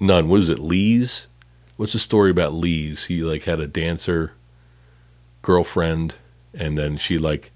Nunn. 0.00 0.28
What 0.28 0.40
is 0.40 0.48
it, 0.48 0.58
Lee's? 0.58 1.26
What's 1.76 1.92
the 1.92 1.98
story 1.98 2.30
about 2.30 2.54
Lee's? 2.54 3.06
He 3.06 3.22
like 3.22 3.44
had 3.44 3.60
a 3.60 3.66
dancer 3.66 4.32
girlfriend, 5.42 6.16
and 6.52 6.78
then 6.78 6.96
she 6.96 7.18
like 7.18 7.50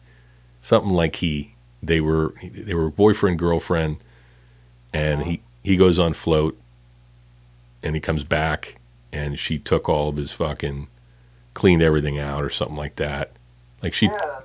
something 0.60 0.92
like 0.92 1.16
he 1.16 1.54
they 1.82 2.00
were 2.00 2.34
they 2.42 2.74
were 2.74 2.90
boyfriend 2.90 3.38
girlfriend, 3.38 3.98
and 4.92 5.22
he 5.22 5.40
he 5.62 5.76
goes 5.76 5.98
on 5.98 6.14
float, 6.14 6.58
and 7.82 7.94
he 7.94 8.00
comes 8.00 8.24
back, 8.24 8.76
and 9.12 9.38
she 9.38 9.58
took 9.58 9.88
all 9.88 10.08
of 10.08 10.16
his 10.16 10.32
fucking 10.32 10.88
cleaned 11.54 11.82
everything 11.82 12.18
out 12.18 12.42
or 12.44 12.50
something 12.50 12.76
like 12.76 12.96
that. 12.96 13.32
Like 13.82 13.94
she 13.94 14.06
yeah, 14.06 14.40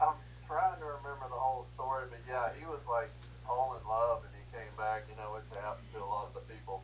I'm 0.00 0.14
trying 0.46 0.78
to 0.78 0.84
remember 0.84 1.26
the 1.28 1.36
whole 1.36 1.66
story, 1.74 2.04
but 2.10 2.20
yeah, 2.28 2.48
he 2.58 2.66
was 2.66 2.80
like 2.88 3.10
all 3.48 3.76
in 3.80 3.88
love, 3.88 4.22
and 4.24 4.32
he 4.34 4.56
came 4.56 4.72
back. 4.76 5.04
You 5.08 5.16
know, 5.16 5.34
which 5.34 5.44
happens 5.60 5.86
to 5.94 6.02
a 6.02 6.04
lot 6.04 6.28
of 6.28 6.34
the 6.34 6.52
people. 6.52 6.82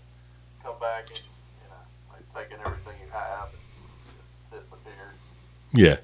Come 0.62 0.78
back 0.80 1.08
and 1.10 1.18
you 1.18 1.68
know, 1.68 1.84
like 2.12 2.24
taking 2.34 2.64
everything 2.64 2.94
you 3.04 3.10
have 3.12 3.48
and 3.48 3.62
just 4.16 4.68
disappeared. 4.68 5.16
yeah 5.72 5.96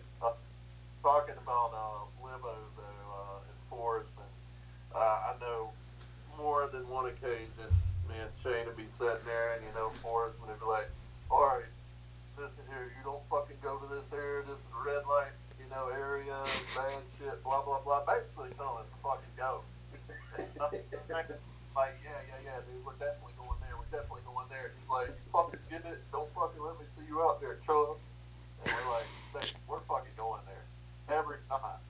Talking 1.03 1.37
about 1.41 1.70
uh, 1.70 2.27
Libo 2.27 2.57
though, 2.77 2.83
uh, 2.83 3.39
enforcement, 3.62 4.27
uh, 4.93 4.99
I 4.99 5.35
know 5.41 5.70
occasion, 7.09 7.69
me 8.09 8.16
and 8.19 8.31
Shane 8.43 8.66
would 8.66 8.77
be 8.77 8.89
sitting 8.99 9.23
there, 9.27 9.55
and 9.55 9.62
you 9.65 9.73
know, 9.74 9.89
enforcement 9.91 10.51
would 10.51 10.61
be 10.61 10.66
like, 10.66 10.91
"All 11.31 11.47
right, 11.47 11.70
listen 12.39 12.62
here, 12.69 12.91
you 12.91 13.03
don't 13.05 13.23
fucking 13.31 13.59
go 13.62 13.78
to 13.78 13.87
this 13.91 14.07
area. 14.12 14.43
This 14.47 14.59
is 14.59 14.70
red 14.85 15.07
light, 15.07 15.35
you 15.59 15.66
know, 15.70 15.89
area, 15.89 16.37
bad 16.74 17.03
shit, 17.19 17.43
blah 17.43 17.62
blah 17.62 17.81
blah." 17.81 18.05
Basically 18.07 18.51
telling 18.59 18.83
us 18.83 18.91
to 18.91 18.99
fucking 19.03 19.35
go. 19.37 19.62
like, 21.77 21.97
yeah, 22.05 22.20
yeah, 22.28 22.41
yeah, 22.45 22.59
dude, 22.65 22.85
we're 22.85 22.99
definitely 23.01 23.37
going 23.41 23.59
there. 23.61 23.77
We're 23.77 23.93
definitely 23.93 24.24
going 24.27 24.49
there. 24.49 24.73
He's 24.74 24.91
like, 24.91 25.09
"You 25.12 25.27
fucking 25.33 25.65
get 25.70 25.85
it? 25.87 26.01
Don't 26.12 26.31
fucking 26.35 26.62
let 26.62 26.78
me 26.78 26.87
see 26.97 27.07
you 27.07 27.23
out 27.23 27.41
there, 27.41 27.59
chub." 27.65 27.97
And 28.65 28.73
we're 28.73 28.91
like, 28.93 29.09
"Hey, 29.35 29.49
"We're 29.69 29.85
fucking 29.87 30.16
going 30.16 30.43
there 30.47 30.66
every 31.09 31.39
time." 31.49 31.81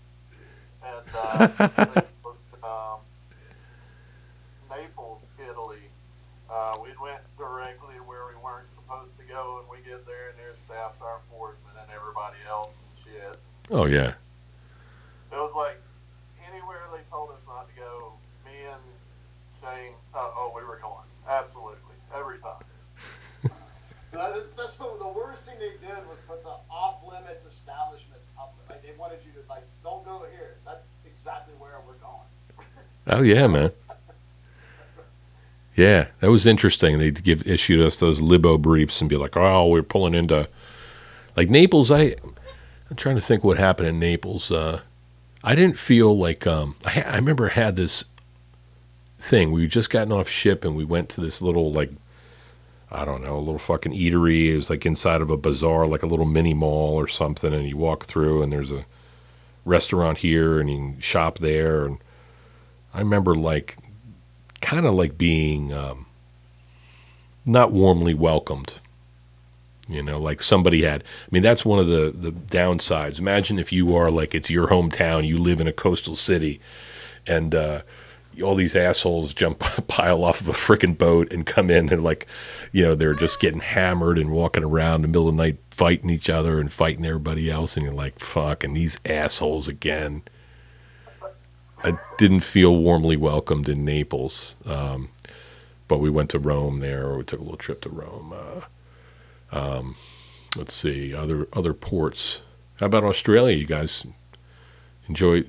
And 0.85 1.07
uh, 1.15 1.49
um, 2.63 3.01
Naples, 4.71 5.23
Italy. 5.39 5.83
Uh, 6.51 6.79
we 6.83 6.91
went 7.03 7.23
directly 7.37 7.95
to 7.97 8.05
where 8.07 8.27
we 8.27 8.37
weren't 8.39 8.71
supposed 8.71 9.11
to 9.19 9.25
go, 9.27 9.59
and 9.59 9.67
we 9.69 9.83
get 9.89 10.07
there, 10.07 10.31
and 10.31 10.39
there's 10.39 10.57
staff 10.67 10.95
sergeant 10.99 11.27
Forsman 11.33 11.75
and 11.83 11.91
everybody 11.91 12.39
else 12.49 12.77
and 12.79 12.95
shit. 13.03 13.39
Oh 13.71 13.85
yeah 13.87 14.15
It 15.33 15.37
was 15.37 15.53
like 15.55 15.81
anywhere 16.51 16.81
they 16.93 17.03
told 17.11 17.31
us 17.31 17.41
not 17.47 17.69
to 17.69 17.75
go, 17.77 18.13
me 18.45 18.53
and 18.71 18.81
Shane, 19.61 19.93
uh, 20.15 20.19
oh, 20.19 20.53
we 20.55 20.63
were 20.65 20.79
going. 20.81 21.05
Absolutely. 21.29 21.97
Every 22.15 22.39
time. 22.39 22.63
That's, 24.13 24.47
that's 24.57 24.79
the, 24.79 24.85
the 24.99 25.09
worst 25.09 25.45
thing 25.45 25.59
they 25.59 25.73
did 25.87 26.09
was 26.09 26.19
put 26.27 26.43
the 26.43 26.55
off 26.71 27.03
limits 27.07 27.45
establishments 27.45 28.25
up. 28.39 28.55
Like 28.71 28.83
they 28.83 28.93
wanted 28.99 29.19
you 29.27 29.33
to 29.33 29.47
like, 29.49 29.65
don't 29.83 30.05
go 30.07 30.25
here. 30.33 30.55
That's 30.65 30.89
exactly 31.05 31.53
where 31.59 31.73
we're 31.87 31.95
going. 31.95 32.27
oh 33.09 33.23
yeah 33.23 33.47
man 33.47 33.73
yeah 35.77 36.07
that 36.21 36.31
was 36.31 36.47
interesting 36.47 36.99
they'd 36.99 37.23
give 37.23 37.47
issued 37.47 37.81
us 37.81 38.01
those 38.01 38.21
libo 38.21 38.57
briefs 38.57 39.01
and 39.01 39.11
be 39.11 39.17
like 39.17 39.37
oh 39.37 39.69
we're 39.69 39.83
pulling 39.83 40.15
into 40.15 40.49
like 41.37 41.51
Naples 41.51 41.91
I 41.91 42.17
I'm 42.91 42.97
trying 42.97 43.17
to 43.17 43.21
think 43.21 43.43
what 43.43 43.59
happened 43.59 43.89
in 43.89 43.99
Naples 43.99 44.51
uh, 44.51 44.81
I 45.43 45.55
didn't 45.55 45.79
feel 45.79 46.17
like 46.17 46.47
um, 46.47 46.77
I, 46.85 47.03
I 47.03 47.17
remember 47.17 47.51
I 47.51 47.55
had 47.55 47.77
this 47.77 48.05
thing 49.19 49.51
we 49.51 49.67
just 49.67 49.91
gotten 49.91 50.13
off 50.13 50.29
ship 50.29 50.65
and 50.65 50.77
we 50.77 50.85
went 50.85 51.09
to 51.11 51.21
this 51.21 51.41
little 51.41 51.73
like 51.73 51.91
I 52.91 53.05
don't 53.05 53.23
know, 53.23 53.37
a 53.37 53.41
little 53.41 53.59
fucking 53.59 53.93
eatery. 53.93 54.53
It 54.53 54.57
was 54.57 54.71
like 54.71 54.87
inside 54.87 55.21
of 55.21 55.31
a 55.31 55.37
bazaar, 55.37 55.87
like 55.87 56.03
a 56.03 56.07
little 56.07 56.25
mini 56.25 56.55
mall 56.55 56.95
or 56.95 57.09
something. 57.09 57.53
And 57.53 57.69
you 57.69 57.77
walk 57.77 58.05
through, 58.05 58.43
and 58.43 58.53
there's 58.53 58.71
a 58.71 58.87
restaurant 59.65 60.19
here, 60.19 60.61
and 60.61 60.71
you 60.71 60.77
can 60.77 61.01
shop 61.01 61.39
there. 61.39 61.85
And 61.85 61.99
I 62.95 63.01
remember 63.01 63.35
like 63.35 63.77
kind 64.61 64.87
of 64.87 64.95
like 64.95 65.19
being 65.19 65.73
um, 65.73 66.07
not 67.45 67.73
warmly 67.73 68.15
welcomed. 68.15 68.75
You 69.89 70.03
know, 70.03 70.19
like 70.19 70.43
somebody 70.43 70.83
had. 70.83 71.03
I 71.03 71.29
mean, 71.31 71.43
that's 71.43 71.65
one 71.65 71.79
of 71.79 71.87
the 71.87 72.13
the 72.15 72.33
downsides. 72.33 73.19
Imagine 73.19 73.59
if 73.59 73.73
you 73.73 73.95
are 73.95 74.11
like 74.11 74.35
it's 74.35 74.51
your 74.51 74.69
hometown, 74.69 75.27
you 75.27 75.39
live 75.39 75.61
in 75.61 75.69
a 75.69 75.73
coastal 75.73 76.17
city, 76.17 76.61
and 77.27 77.55
uh, 77.55 77.83
all 78.43 78.55
these 78.55 78.77
assholes 78.77 79.33
jump 79.33 79.61
pile 79.89 80.25
off 80.25 80.41
of 80.41 80.49
a 80.49 80.53
freaking 80.53 80.97
boat 80.97 81.33
and 81.33 81.47
come 81.47 81.71
in 81.71 81.93
and 81.93 82.03
like, 82.03 82.27
you 82.73 82.83
know, 82.83 82.95
they're 82.95 83.15
just 83.15 83.41
getting 83.41 83.61
hammered 83.61 84.19
and 84.19 84.31
walking 84.31 84.65
around 84.65 84.97
in 84.97 85.03
the 85.03 85.09
middle 85.09 85.29
of 85.29 85.37
the 85.37 85.43
night 85.43 85.59
fighting 85.71 86.11
each 86.11 86.31
other 86.31 86.59
and 86.59 86.73
fighting 86.73 87.05
everybody 87.05 87.51
else, 87.51 87.77
and 87.77 87.85
you're 87.85 87.95
like, 87.95 88.19
fuck, 88.19 88.65
and 88.65 88.77
these 88.77 88.99
assholes 89.05 89.69
again. 89.69 90.23
I 91.85 91.99
didn't 92.19 92.41
feel 92.41 92.75
warmly 92.75 93.17
welcomed 93.17 93.69
in 93.69 93.85
Naples, 93.85 94.57
um, 94.65 95.11
but 95.87 95.99
we 95.99 96.11
went 96.11 96.31
to 96.31 96.39
Rome 96.39 96.81
there, 96.81 97.05
or 97.05 97.19
we 97.19 97.25
took 97.25 97.39
a 97.39 97.43
little 97.43 97.59
trip 97.59 97.83
to 97.83 97.91
Rome. 97.91 98.33
Uh, 98.35 98.63
um, 99.57 99.97
let's 100.57 100.75
see 100.75 101.15
other 101.15 101.49
other 101.53 101.75
ports. 101.75 102.43
How 102.81 102.87
about 102.87 103.05
Australia? 103.05 103.57
You 103.57 103.67
guys 103.67 104.07
enjoy? 105.09 105.45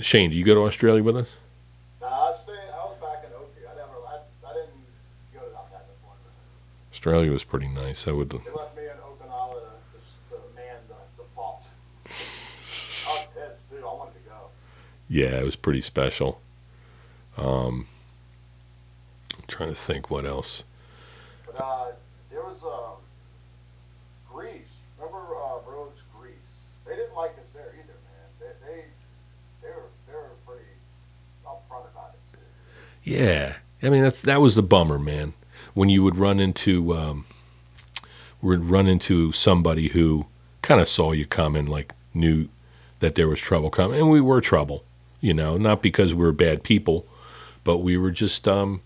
Shane, 0.00 0.30
do 0.30 0.36
you 0.36 0.44
go 0.44 0.54
to 0.54 0.62
Australia 0.62 1.02
with 1.02 1.16
us? 1.16 1.36
Nah, 2.00 2.06
I 2.08 2.10
was. 2.30 2.48
I 2.48 2.86
was 2.86 2.96
back 3.00 3.24
in 3.24 3.30
Oakview. 3.30 3.70
I 3.70 3.74
never. 3.76 3.96
I, 4.06 4.18
I 4.48 4.52
didn't 4.54 4.84
go 5.32 5.40
to 5.40 5.52
that 5.72 5.86
before. 5.88 6.14
Australia 6.92 7.32
was 7.32 7.44
pretty 7.44 7.68
nice. 7.68 8.06
I 8.06 8.12
would. 8.12 8.30
They 8.30 8.36
left 8.36 8.76
me 8.76 8.82
in 8.84 8.98
Okinawa 8.98 9.54
to, 9.54 10.34
to 10.34 10.40
man 10.54 10.76
the, 10.88 11.22
the 11.22 11.28
vault. 11.34 11.64
I 12.04 12.08
was 12.08 13.28
pissed 13.34 13.70
too. 13.70 13.78
I 13.78 13.92
wanted 13.94 14.14
to 14.14 14.28
go. 14.28 14.50
Yeah, 15.08 15.38
it 15.40 15.44
was 15.44 15.56
pretty 15.56 15.80
special. 15.80 16.40
Um, 17.36 17.86
I'm 19.36 19.44
trying 19.46 19.70
to 19.70 19.74
think 19.74 20.10
what 20.10 20.26
else. 20.26 20.64
But 21.46 21.60
uh, 21.62 21.86
there 22.30 22.42
was 22.42 22.62
um, 22.64 22.98
Greece. 24.30 24.76
Remember 24.98 25.34
uh, 25.34 25.58
Rhodes, 25.66 26.02
Greece? 26.18 26.34
They 26.86 26.96
didn't 26.96 27.14
like 27.14 27.32
us 27.40 27.50
there 27.50 27.72
either, 27.72 27.96
man. 28.04 28.28
They 28.40 28.66
they, 28.66 28.84
they 29.62 29.68
were 29.68 29.88
they 30.06 30.12
were 30.14 30.36
pretty 30.46 30.68
upfront 31.46 31.88
about 31.90 32.14
it 32.14 32.36
too. 32.36 32.44
Yeah, 33.10 33.56
I 33.82 33.90
mean 33.90 34.02
that's 34.02 34.20
that 34.20 34.40
was 34.40 34.54
the 34.54 34.62
bummer, 34.62 34.96
man. 34.96 35.32
When 35.74 35.88
you 35.88 36.04
would 36.04 36.16
run 36.16 36.38
into 36.38 36.94
um, 36.94 37.26
would 38.40 38.70
run 38.70 38.86
into 38.86 39.32
somebody 39.32 39.88
who 39.88 40.26
kind 40.62 40.80
of 40.80 40.88
saw 40.88 41.10
you 41.10 41.26
coming, 41.26 41.66
like 41.66 41.92
knew 42.14 42.48
that 43.00 43.16
there 43.16 43.26
was 43.26 43.40
trouble 43.40 43.68
coming, 43.68 43.98
and 43.98 44.10
we 44.10 44.20
were 44.20 44.40
trouble, 44.40 44.84
you 45.20 45.34
know, 45.34 45.56
not 45.56 45.82
because 45.82 46.14
we 46.14 46.24
were 46.24 46.30
bad 46.30 46.62
people, 46.62 47.04
but 47.64 47.78
we 47.78 47.96
were 47.96 48.12
just 48.12 48.46
um, 48.46 48.80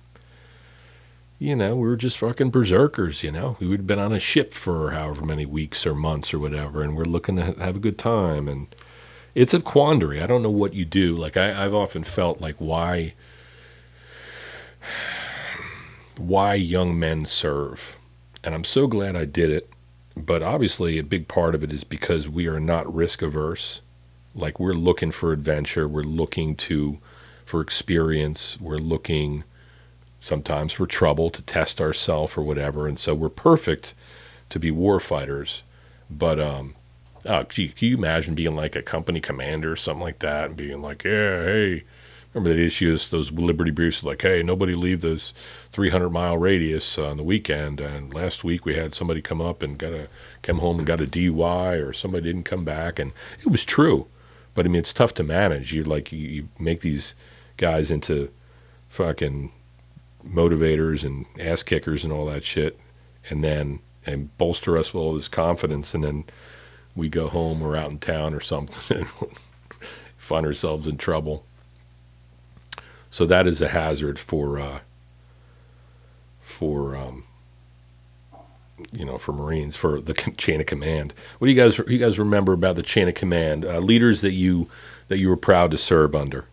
you 1.38 1.54
know, 1.54 1.76
we 1.76 1.86
were 1.86 1.96
just 1.96 2.16
fucking 2.16 2.50
berserkers, 2.50 3.22
you 3.22 3.30
know. 3.30 3.58
We 3.60 3.66
would 3.66 3.80
have 3.80 3.86
been 3.86 3.98
on 3.98 4.14
a 4.14 4.18
ship 4.20 4.54
for 4.54 4.92
however 4.92 5.22
many 5.26 5.44
weeks 5.44 5.84
or 5.84 5.94
months 5.94 6.32
or 6.32 6.38
whatever, 6.38 6.80
and 6.80 6.96
we're 6.96 7.04
looking 7.04 7.36
to 7.36 7.42
have 7.58 7.76
a 7.76 7.80
good 7.80 7.98
time. 7.98 8.48
And 8.48 8.74
it's 9.34 9.52
a 9.52 9.60
quandary. 9.60 10.22
I 10.22 10.26
don't 10.26 10.42
know 10.42 10.48
what 10.50 10.72
you 10.72 10.86
do. 10.86 11.14
Like 11.14 11.36
I, 11.36 11.62
I've 11.62 11.74
often 11.74 12.04
felt 12.04 12.40
like 12.40 12.56
why, 12.56 13.12
why 16.16 16.54
young 16.54 16.98
men 16.98 17.26
serve, 17.26 17.96
and 18.42 18.54
I'm 18.54 18.64
so 18.64 18.86
glad 18.86 19.16
I 19.16 19.24
did 19.24 19.50
it. 19.50 19.68
But 20.16 20.42
obviously, 20.42 20.98
a 20.98 21.02
big 21.02 21.26
part 21.26 21.54
of 21.54 21.64
it 21.64 21.72
is 21.72 21.82
because 21.82 22.28
we 22.28 22.46
are 22.46 22.60
not 22.60 22.92
risk 22.92 23.20
averse. 23.20 23.80
Like 24.34 24.60
we're 24.60 24.74
looking 24.74 25.10
for 25.10 25.32
adventure. 25.32 25.88
We're 25.88 26.02
looking 26.02 26.54
to 26.56 26.98
for 27.44 27.60
experience. 27.60 28.60
We're 28.60 28.78
looking 28.78 29.44
sometimes 30.20 30.72
for 30.72 30.86
trouble 30.86 31.30
to 31.30 31.42
test 31.42 31.80
ourselves 31.80 32.36
or 32.36 32.42
whatever. 32.42 32.88
And 32.88 32.98
so 32.98 33.14
we're 33.14 33.28
perfect 33.28 33.94
to 34.50 34.58
be 34.58 34.70
war 34.70 34.98
fighters. 34.98 35.62
But 36.08 36.40
um, 36.40 36.74
oh, 37.26 37.42
gee, 37.44 37.68
can 37.68 37.88
you 37.88 37.96
imagine 37.98 38.34
being 38.34 38.56
like 38.56 38.76
a 38.76 38.82
company 38.82 39.20
commander 39.20 39.72
or 39.72 39.76
something 39.76 40.02
like 40.02 40.20
that 40.20 40.46
and 40.46 40.56
being 40.56 40.80
like, 40.80 41.04
yeah, 41.04 41.44
hey, 41.44 41.84
remember 42.34 42.54
that 42.54 42.62
issues 42.62 43.08
those 43.08 43.30
Liberty 43.30 43.70
briefs 43.70 44.02
like, 44.02 44.20
hey, 44.20 44.42
nobody 44.42 44.74
leave 44.74 45.00
this 45.00 45.32
300 45.72 46.10
mile 46.10 46.36
radius 46.36 46.98
on 46.98 47.16
the 47.16 47.22
weekend. 47.22 47.80
And 47.80 48.12
last 48.12 48.42
week 48.42 48.64
we 48.64 48.74
had 48.74 48.94
somebody 48.94 49.22
come 49.22 49.40
up 49.40 49.62
and 49.62 49.78
got 49.78 49.92
a 49.92 50.08
come 50.42 50.58
home 50.58 50.78
and 50.78 50.86
got 50.86 51.00
a 51.00 51.06
DUI 51.06 51.80
or 51.80 51.92
somebody 51.92 52.24
didn't 52.24 52.44
come 52.44 52.64
back, 52.64 52.98
and 52.98 53.12
it 53.40 53.48
was 53.48 53.64
true. 53.64 54.06
But 54.54 54.66
I 54.66 54.68
mean, 54.68 54.80
it's 54.80 54.92
tough 54.92 55.14
to 55.14 55.22
manage. 55.22 55.72
You 55.72 55.84
like 55.84 56.12
you, 56.12 56.28
you 56.28 56.48
make 56.58 56.80
these 56.80 57.14
guys 57.56 57.90
into 57.90 58.30
fucking 58.88 59.52
motivators 60.26 61.04
and 61.04 61.26
ass 61.38 61.62
kickers 61.62 62.04
and 62.04 62.12
all 62.12 62.26
that 62.26 62.44
shit, 62.44 62.78
and 63.30 63.44
then 63.44 63.78
and 64.06 64.36
bolster 64.38 64.76
us 64.76 64.92
with 64.92 65.00
all 65.00 65.14
this 65.14 65.28
confidence, 65.28 65.94
and 65.94 66.02
then 66.02 66.24
we 66.96 67.08
go 67.08 67.28
home 67.28 67.62
or 67.62 67.76
out 67.76 67.90
in 67.90 67.98
town 67.98 68.34
or 68.34 68.40
something 68.40 68.98
and 69.20 69.30
find 70.16 70.44
ourselves 70.44 70.88
in 70.88 70.96
trouble. 70.96 71.44
So 73.14 73.26
that 73.26 73.46
is 73.46 73.62
a 73.62 73.68
hazard 73.68 74.18
for 74.18 74.58
uh, 74.58 74.80
for 76.40 76.96
um, 76.96 77.22
you 78.90 79.04
know 79.04 79.18
for 79.18 79.30
Marines 79.30 79.76
for 79.76 80.00
the 80.00 80.14
chain 80.36 80.60
of 80.60 80.66
command. 80.66 81.14
What 81.38 81.46
do 81.46 81.52
you 81.52 81.56
guys 81.56 81.78
you 81.78 81.98
guys 81.98 82.18
remember 82.18 82.52
about 82.52 82.74
the 82.74 82.82
chain 82.82 83.06
of 83.06 83.14
command 83.14 83.64
uh, 83.64 83.78
leaders 83.78 84.20
that 84.22 84.32
you 84.32 84.68
that 85.06 85.18
you 85.18 85.28
were 85.28 85.36
proud 85.36 85.70
to 85.70 85.78
serve 85.78 86.12
under? 86.12 86.46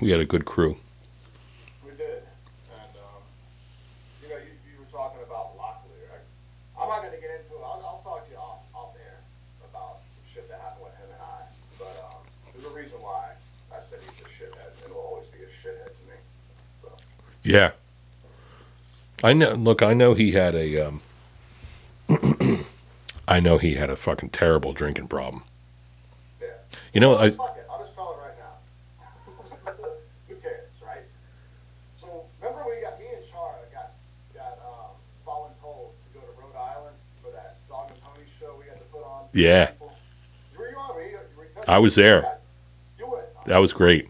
We 0.00 0.10
had 0.10 0.20
a 0.20 0.24
good 0.24 0.44
crew. 0.44 0.76
We 1.84 1.92
did, 1.92 2.22
and 2.68 2.92
um, 3.00 3.22
you 4.22 4.28
know, 4.28 4.36
you, 4.36 4.52
you 4.68 4.78
were 4.78 4.90
talking 4.90 5.22
about 5.22 5.56
Locklear. 5.56 6.20
I, 6.78 6.82
am 6.82 6.88
not 6.88 7.00
going 7.02 7.14
to 7.14 7.20
get 7.20 7.30
into 7.40 7.54
it. 7.54 7.62
I'll, 7.64 7.82
I'll, 7.84 8.02
talk 8.04 8.26
to 8.26 8.30
you 8.30 8.36
off 8.38 8.60
off 8.74 8.94
air 8.96 9.20
about 9.64 10.00
some 10.12 10.24
shit 10.32 10.48
that 10.48 10.60
happened 10.60 10.84
with 10.84 10.96
him 10.96 11.08
and 11.12 11.22
I. 11.22 11.48
But 11.78 11.96
um, 12.04 12.20
there's 12.52 12.66
a 12.66 12.76
reason 12.76 13.00
why 13.00 13.32
I 13.72 13.80
said 13.80 14.00
he's 14.04 14.20
a 14.20 14.28
shithead, 14.28 14.84
and 14.84 14.92
will 14.92 15.00
always 15.00 15.28
be 15.28 15.38
a 15.38 15.48
shithead 15.48 15.96
to 15.96 16.04
me. 16.04 16.16
So. 16.82 16.96
Yeah. 17.42 17.72
I 19.24 19.32
know. 19.32 19.54
Look, 19.54 19.82
I 19.82 19.94
know 19.94 20.14
he 20.14 20.32
had 20.32 20.54
a. 20.54 20.88
Um, 20.88 21.00
I 23.28 23.40
know 23.40 23.58
he 23.58 23.74
had 23.74 23.90
a 23.90 23.96
fucking 23.96 24.30
terrible 24.30 24.72
drinking 24.72 25.08
problem. 25.08 25.42
Yeah. 26.40 26.48
You 26.92 27.00
know, 27.00 27.16
I. 27.16 27.32
Yeah. 39.36 39.70
I 41.68 41.78
was 41.78 41.94
there. 41.94 42.38
That 43.44 43.58
was 43.58 43.72
great. 43.72 44.08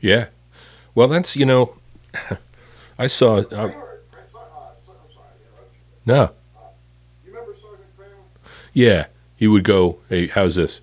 Yeah. 0.00 0.26
Well, 0.94 1.08
that's, 1.08 1.36
you 1.36 1.46
know, 1.46 1.76
I 2.98 3.06
saw. 3.06 3.36
Uh, 3.36 3.70
no. 6.06 6.30
Yeah. 8.72 9.06
He 9.36 9.46
would 9.46 9.64
go, 9.64 9.98
hey, 10.08 10.26
how's 10.26 10.56
this? 10.56 10.80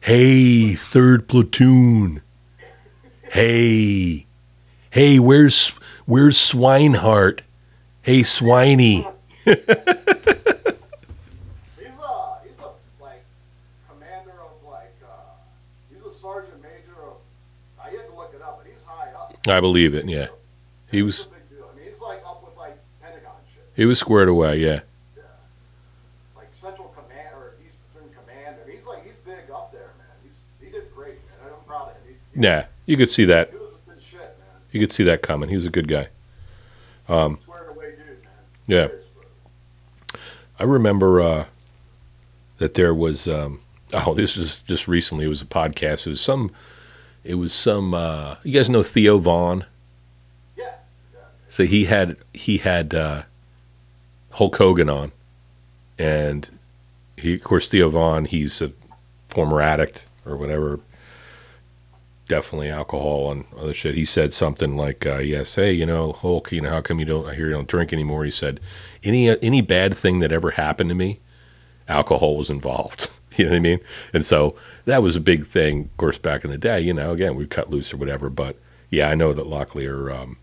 Hey, 0.00 0.74
third 0.74 1.28
platoon. 1.28 2.22
Hey. 3.30 4.26
Hey, 4.90 5.18
where's 5.18 5.68
where's 6.04 6.36
Swinehart? 6.36 7.40
Hey, 8.02 8.20
Swiney. 8.20 9.12
I 19.46 19.60
believe 19.60 19.94
it. 19.94 20.08
Yeah, 20.08 20.28
he 20.90 21.02
was. 21.02 21.28
He 23.76 23.84
was 23.84 23.98
squared 23.98 24.30
away. 24.30 24.56
Yeah. 24.56 24.80
Yeah. 25.14 25.24
Like 26.34 26.48
Central 26.52 26.88
Command 26.88 27.28
or 27.34 27.52
Eastern 27.64 28.08
Command, 28.18 28.56
and 28.62 28.72
he's 28.72 28.86
like 28.86 29.04
he's 29.04 29.16
big 29.16 29.50
up 29.52 29.70
there, 29.70 29.92
man. 29.98 30.06
He's 30.24 30.44
he 30.58 30.70
did 30.70 30.90
great, 30.94 31.18
man. 31.28 31.52
I'm 31.52 31.64
proud 31.66 31.90
of 31.90 31.96
him. 31.96 32.02
He, 32.06 32.40
he, 32.40 32.42
yeah, 32.42 32.66
you 32.86 32.96
could 32.96 33.10
see 33.10 33.26
that. 33.26 33.50
He 33.50 33.58
was 33.58 33.78
a 33.86 33.90
good 33.90 34.02
shit, 34.02 34.18
man. 34.20 34.62
You 34.72 34.80
could 34.80 34.92
see 34.92 35.04
that 35.04 35.20
coming. 35.20 35.50
He 35.50 35.56
was 35.56 35.66
a 35.66 35.70
good 35.70 35.88
guy. 35.88 36.08
Um, 37.06 37.38
squared 37.42 37.68
away 37.68 37.90
dude, 37.90 38.24
man. 38.24 38.32
Yeah. 38.66 38.88
I 40.58 40.64
remember 40.64 41.20
uh, 41.20 41.44
that 42.56 42.72
there 42.74 42.94
was. 42.94 43.28
Um, 43.28 43.60
oh, 43.92 44.14
this 44.14 44.36
was 44.36 44.60
just 44.60 44.88
recently. 44.88 45.26
It 45.26 45.28
was 45.28 45.42
a 45.42 45.46
podcast. 45.46 46.06
It 46.06 46.10
was 46.10 46.20
some 46.22 46.50
it 47.26 47.34
was 47.34 47.52
some. 47.52 47.94
Uh, 47.94 48.36
you 48.42 48.52
guys 48.52 48.68
know 48.70 48.82
Theo 48.82 49.18
Von? 49.18 49.64
Yeah. 50.56 50.74
So 51.48 51.64
he 51.64 51.84
had 51.86 52.16
he 52.32 52.58
had 52.58 52.94
uh, 52.94 53.22
Hulk 54.32 54.56
Hogan 54.56 54.88
on, 54.88 55.12
and 55.98 56.50
he 57.16 57.34
of 57.34 57.42
course 57.42 57.68
Theo 57.68 57.88
Von. 57.88 58.24
He's 58.26 58.62
a 58.62 58.72
former 59.28 59.60
addict 59.60 60.06
or 60.24 60.36
whatever. 60.36 60.80
definitely 62.28 62.68
alcohol 62.68 63.30
and 63.30 63.44
other 63.56 63.72
shit. 63.72 63.94
He 63.94 64.04
said 64.04 64.34
something 64.34 64.76
like, 64.76 65.06
uh, 65.06 65.18
"Yes, 65.18 65.54
hey, 65.54 65.72
you 65.72 65.86
know, 65.86 66.12
Hulk, 66.12 66.50
you 66.52 66.60
know, 66.60 66.70
how 66.70 66.80
come 66.80 66.98
you 66.98 67.04
don't? 67.04 67.26
I 67.28 67.34
hear 67.34 67.46
you 67.46 67.52
don't 67.52 67.68
drink 67.68 67.92
anymore." 67.92 68.24
He 68.24 68.30
said, 68.30 68.60
"Any 69.04 69.28
any 69.42 69.60
bad 69.60 69.96
thing 69.96 70.18
that 70.20 70.32
ever 70.32 70.52
happened 70.52 70.90
to 70.90 70.94
me, 70.94 71.20
alcohol 71.88 72.36
was 72.36 72.50
involved." 72.50 73.10
you 73.38 73.44
know 73.44 73.52
what 73.52 73.56
I 73.56 73.60
mean? 73.60 73.80
And 74.12 74.24
so 74.24 74.56
that 74.84 75.02
was 75.02 75.16
a 75.16 75.20
big 75.20 75.46
thing, 75.46 75.82
of 75.84 75.96
course, 75.96 76.18
back 76.18 76.44
in 76.44 76.50
the 76.50 76.58
day. 76.58 76.80
You 76.80 76.94
know, 76.94 77.12
again, 77.12 77.36
we 77.36 77.46
cut 77.46 77.70
loose 77.70 77.92
or 77.92 77.96
whatever. 77.96 78.30
But 78.30 78.56
yeah, 78.90 79.08
I 79.08 79.14
know 79.14 79.32
that 79.32 79.46
Locklear, 79.46 80.14
um, 80.14 80.38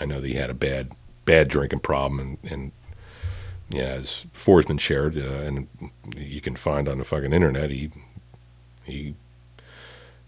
I 0.00 0.04
know 0.04 0.20
that 0.20 0.28
he 0.28 0.34
had 0.34 0.50
a 0.50 0.54
bad 0.54 0.92
bad 1.24 1.48
drinking 1.48 1.80
problem, 1.80 2.18
and, 2.18 2.38
and 2.50 2.72
yeah, 3.70 3.84
as 3.84 4.26
Forsman 4.34 4.80
shared, 4.80 5.16
uh, 5.16 5.20
and 5.20 5.68
you 6.16 6.40
can 6.40 6.56
find 6.56 6.88
on 6.88 6.98
the 6.98 7.04
fucking 7.04 7.32
internet, 7.32 7.70
he 7.70 7.90
he 8.84 9.14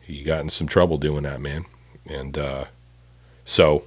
he 0.00 0.22
got 0.22 0.40
in 0.40 0.50
some 0.50 0.66
trouble 0.66 0.98
doing 0.98 1.22
that, 1.24 1.40
man. 1.40 1.64
And 2.06 2.36
uh, 2.36 2.66
so 3.44 3.84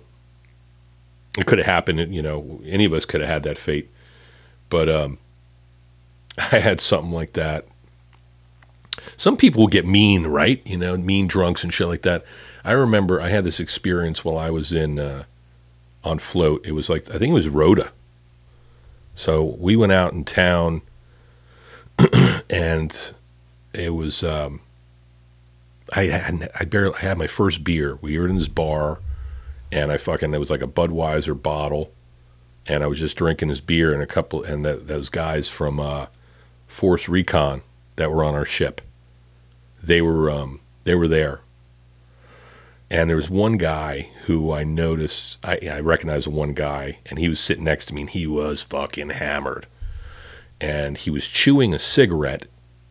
it 1.38 1.46
could 1.46 1.60
have 1.60 1.68
happened. 1.68 2.14
You 2.14 2.22
know, 2.22 2.62
any 2.66 2.86
of 2.86 2.94
us 2.94 3.06
could 3.06 3.22
have 3.22 3.30
had 3.30 3.44
that 3.44 3.58
fate. 3.58 3.90
But 4.70 4.90
um, 4.90 5.18
I 6.38 6.60
had 6.60 6.82
something 6.82 7.12
like 7.12 7.34
that. 7.34 7.66
Some 9.16 9.38
people 9.38 9.68
get 9.68 9.86
mean, 9.86 10.28
right? 10.28 10.62
You 10.66 10.78
know, 10.78 10.98
mean 10.98 11.28
drunks 11.28 11.64
and 11.64 11.74
shit 11.74 11.88
like 11.88 12.02
that. 12.04 12.26
I 12.64 12.72
remember 12.72 13.22
I 13.22 13.30
had 13.30 13.44
this 13.44 13.60
experience 13.60 14.26
while 14.26 14.38
I 14.38 14.50
was 14.50 14.74
in 14.74 15.00
uh, 15.00 15.24
on 16.04 16.20
float. 16.20 16.66
It 16.66 16.74
was 16.74 16.90
like 16.90 17.10
I 17.10 17.18
think 17.18 17.32
it 17.32 17.36
was 17.36 17.50
Rhodes. 17.50 17.90
So 19.16 19.44
we 19.44 19.76
went 19.76 19.92
out 19.92 20.14
in 20.14 20.24
town, 20.24 20.84
and 22.50 23.14
it 23.74 23.90
was 23.90 24.24
um, 24.24 24.62
I 25.94 26.06
had 26.06 26.52
I 26.60 26.66
barely 26.66 26.96
I 26.96 27.02
had 27.02 27.18
my 27.18 27.28
first 27.28 27.64
beer. 27.64 27.98
We 28.02 28.18
were 28.20 28.28
in 28.28 28.38
this 28.38 28.48
bar, 28.48 29.00
and 29.72 29.92
I 29.92 29.98
fucking 29.98 30.34
it 30.34 30.40
was 30.40 30.50
like 30.50 30.62
a 30.62 30.68
Budweiser 30.68 31.42
bottle, 31.42 31.92
and 32.68 32.84
I 32.84 32.88
was 32.88 33.00
just 33.00 33.18
drinking 33.18 33.48
this 33.48 33.62
beer 33.62 33.94
and 33.94 34.04
a 34.04 34.08
couple 34.08 34.44
and 34.44 34.64
that 34.66 34.88
those 34.88 35.10
guys 35.10 35.50
from 35.50 35.80
uh, 35.80 36.08
Force 36.68 37.10
Recon 37.10 37.64
that 37.96 38.12
were 38.12 38.24
on 38.24 38.36
our 38.36 38.46
ship, 38.46 38.82
they 39.88 40.02
were 40.02 40.30
um, 40.30 40.60
they 40.84 40.96
were 40.96 41.08
there, 41.08 41.42
and 42.90 43.10
there 43.10 43.18
was 43.18 43.30
one 43.30 43.58
guy 43.58 44.12
who 44.26 44.52
I 44.52 44.64
noticed 44.64 45.38
I 45.44 45.60
I 45.72 45.80
recognized 45.80 46.28
one 46.28 46.54
guy, 46.54 47.00
and 47.06 47.18
he 47.18 47.28
was 47.28 47.40
sitting 47.40 47.64
next 47.64 47.86
to 47.86 47.94
me, 47.94 48.02
and 48.02 48.10
he 48.10 48.28
was 48.28 48.62
fucking 48.62 49.10
hammered, 49.10 49.68
and 50.62 50.98
he 50.98 51.10
was 51.10 51.28
chewing 51.28 51.74
a 51.74 51.80
cigarette 51.80 52.48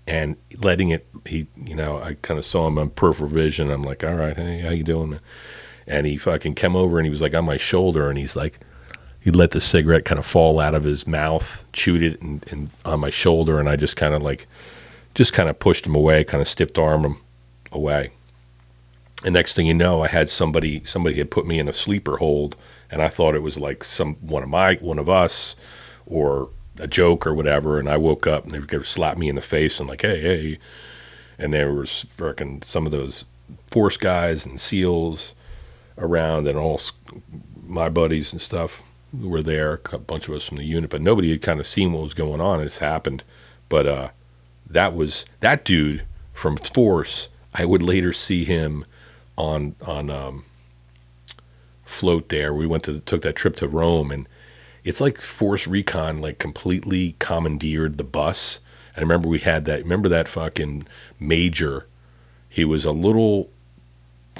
and 0.06 0.36
letting 0.58 0.90
it 0.90 1.06
he 1.24 1.46
you 1.56 1.74
know 1.74 1.98
i 1.98 2.14
kind 2.22 2.38
of 2.38 2.44
saw 2.44 2.66
him 2.66 2.78
on 2.78 2.90
peripheral 2.90 3.28
vision. 3.28 3.70
I'm 3.70 3.82
like 3.82 4.04
all 4.04 4.14
right 4.14 4.36
hey 4.36 4.60
how 4.60 4.70
you 4.70 4.84
doing 4.84 5.18
and 5.86 6.06
he 6.06 6.16
fucking 6.16 6.54
came 6.54 6.76
over 6.76 6.98
and 6.98 7.06
he 7.06 7.10
was 7.10 7.20
like 7.20 7.34
on 7.34 7.44
my 7.44 7.56
shoulder 7.56 8.08
and 8.08 8.18
he's 8.18 8.36
like 8.36 8.60
he 9.20 9.30
let 9.30 9.50
the 9.50 9.60
cigarette 9.60 10.04
kind 10.04 10.18
of 10.18 10.26
fall 10.26 10.60
out 10.60 10.74
of 10.74 10.84
his 10.84 11.06
mouth 11.06 11.64
chewed 11.72 12.02
it 12.02 12.20
and, 12.22 12.44
and 12.50 12.70
on 12.84 13.00
my 13.00 13.10
shoulder 13.10 13.58
and 13.58 13.68
i 13.68 13.76
just 13.76 13.96
kind 13.96 14.14
of 14.14 14.22
like 14.22 14.46
just 15.16 15.32
kind 15.32 15.48
of 15.48 15.58
pushed 15.58 15.84
him 15.84 15.94
away 15.94 16.22
kind 16.22 16.40
of 16.40 16.46
stiffed 16.46 16.78
arm 16.78 17.04
him 17.04 17.16
away 17.72 18.10
and 19.24 19.34
next 19.34 19.54
thing 19.54 19.66
you 19.66 19.74
know 19.74 20.04
i 20.04 20.08
had 20.08 20.30
somebody 20.30 20.82
somebody 20.84 21.16
had 21.16 21.30
put 21.30 21.46
me 21.46 21.58
in 21.58 21.68
a 21.68 21.72
sleeper 21.72 22.18
hold 22.18 22.54
and 22.90 23.02
i 23.02 23.08
thought 23.08 23.34
it 23.34 23.42
was 23.42 23.58
like 23.58 23.82
some 23.82 24.14
one 24.16 24.42
of 24.42 24.48
my 24.48 24.74
one 24.76 24.98
of 24.98 25.08
us 25.08 25.56
or 26.06 26.48
a 26.78 26.86
joke 26.86 27.26
or 27.26 27.34
whatever, 27.34 27.78
and 27.78 27.88
I 27.88 27.96
woke 27.96 28.26
up 28.26 28.44
and 28.44 28.52
they 28.52 28.58
would 28.58 28.86
slap 28.86 29.16
me 29.16 29.28
in 29.28 29.34
the 29.34 29.40
face 29.40 29.78
and 29.80 29.88
like, 29.88 30.02
hey, 30.02 30.20
hey, 30.20 30.58
and 31.38 31.52
there 31.52 31.72
was 31.72 32.06
fucking 32.16 32.62
some 32.62 32.86
of 32.86 32.92
those 32.92 33.24
force 33.70 33.96
guys 33.96 34.46
and 34.46 34.60
seals 34.60 35.34
around, 35.98 36.46
and 36.46 36.58
all 36.58 36.80
my 37.66 37.88
buddies 37.88 38.32
and 38.32 38.40
stuff 38.40 38.82
were 39.18 39.42
there. 39.42 39.80
A 39.92 39.98
bunch 39.98 40.28
of 40.28 40.34
us 40.34 40.46
from 40.46 40.58
the 40.58 40.64
unit, 40.64 40.90
but 40.90 41.02
nobody 41.02 41.30
had 41.30 41.42
kind 41.42 41.60
of 41.60 41.66
seen 41.66 41.92
what 41.92 42.04
was 42.04 42.14
going 42.14 42.40
on. 42.40 42.60
It's 42.60 42.78
happened, 42.78 43.22
but 43.68 43.86
uh, 43.86 44.08
that 44.68 44.94
was 44.94 45.24
that 45.40 45.64
dude 45.64 46.02
from 46.32 46.56
Force. 46.56 47.28
I 47.54 47.64
would 47.64 47.82
later 47.82 48.12
see 48.12 48.44
him 48.44 48.84
on 49.36 49.74
on 49.84 50.10
um, 50.10 50.44
float 51.84 52.28
there. 52.28 52.52
We 52.52 52.66
went 52.66 52.84
to 52.84 53.00
took 53.00 53.22
that 53.22 53.36
trip 53.36 53.56
to 53.56 53.68
Rome 53.68 54.10
and 54.10 54.28
it's 54.86 55.00
like 55.00 55.20
Force 55.20 55.66
Recon 55.66 56.20
like 56.20 56.38
completely 56.38 57.16
commandeered 57.18 57.98
the 57.98 58.04
bus. 58.04 58.60
And 58.94 58.98
I 58.98 59.02
remember 59.02 59.28
we 59.28 59.40
had 59.40 59.64
that. 59.64 59.82
Remember 59.82 60.08
that 60.08 60.28
fucking 60.28 60.86
major? 61.18 61.86
He 62.48 62.64
was 62.64 62.84
a 62.84 62.92
little. 62.92 63.50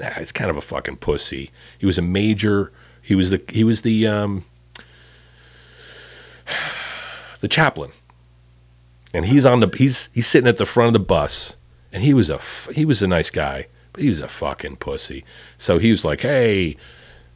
Ah, 0.02 0.14
he's 0.18 0.30
kind 0.30 0.50
of 0.50 0.56
a 0.56 0.62
fucking 0.62 0.98
pussy. 0.98 1.50
He 1.78 1.84
was 1.84 1.98
a 1.98 2.02
major. 2.02 2.70
He 3.02 3.16
was 3.16 3.30
the. 3.30 3.42
He 3.48 3.64
was 3.64 3.82
the. 3.82 4.06
Um, 4.06 4.44
the 7.40 7.48
chaplain. 7.48 7.90
And 9.16 9.26
he's 9.26 9.46
on 9.46 9.60
the. 9.60 9.70
He's 9.76 10.10
he's 10.12 10.26
sitting 10.26 10.48
at 10.48 10.58
the 10.58 10.66
front 10.66 10.88
of 10.88 10.92
the 10.92 10.98
bus, 10.98 11.56
and 11.90 12.02
he 12.02 12.12
was 12.12 12.28
a 12.28 12.38
he 12.72 12.84
was 12.84 13.02
a 13.02 13.06
nice 13.06 13.30
guy, 13.30 13.66
but 13.92 14.02
he 14.02 14.08
was 14.08 14.20
a 14.20 14.28
fucking 14.28 14.76
pussy. 14.76 15.24
So 15.56 15.78
he 15.78 15.90
was 15.90 16.04
like, 16.04 16.20
"Hey, 16.20 16.76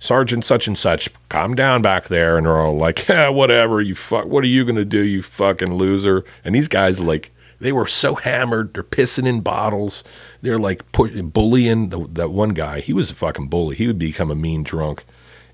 Sergeant 0.01 0.47
such 0.47 0.67
and 0.67 0.79
such, 0.79 1.11
calm 1.29 1.55
down 1.55 1.83
back 1.83 2.09
there. 2.09 2.39
And 2.39 2.47
they're 2.47 2.59
all 2.59 2.77
like, 2.77 3.07
yeah, 3.09 3.29
whatever, 3.29 3.83
you 3.83 3.95
fuck, 3.95 4.25
what 4.25 4.43
are 4.43 4.49
you 4.49 4.65
to 4.65 4.85
do, 4.85 5.03
you 5.03 5.23
fucking 5.23 5.75
loser? 5.75 6.25
And 6.43 6.55
these 6.55 6.69
guys, 6.69 6.99
like, 6.99 7.31
they 7.61 7.71
were 7.71 7.87
so 7.87 8.15
hammered. 8.15 8.73
They're 8.73 8.83
pissing 8.83 9.27
in 9.27 9.43
bottles. 9.43 10.03
They're 10.41 10.59
like 10.59 10.91
put, 10.93 11.33
bullying 11.35 11.91
the, 11.91 12.07
that 12.13 12.31
one 12.31 12.51
guy. 12.51 12.81
He 12.81 12.95
was 12.95 13.11
a 13.11 13.15
fucking 13.15 13.49
bully. 13.49 13.77
He 13.77 13.87
would 13.87 13.99
become 13.99 14.31
a 14.31 14.35
mean 14.35 14.63
drunk. 14.63 15.05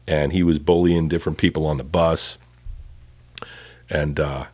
And 0.06 0.32
he 0.32 0.44
was 0.44 0.60
bullying 0.60 1.08
different 1.08 1.38
people 1.38 1.66
on 1.66 1.78
the 1.78 1.84
bus. 1.84 2.38
And 3.90 4.20
uh, 4.20 4.46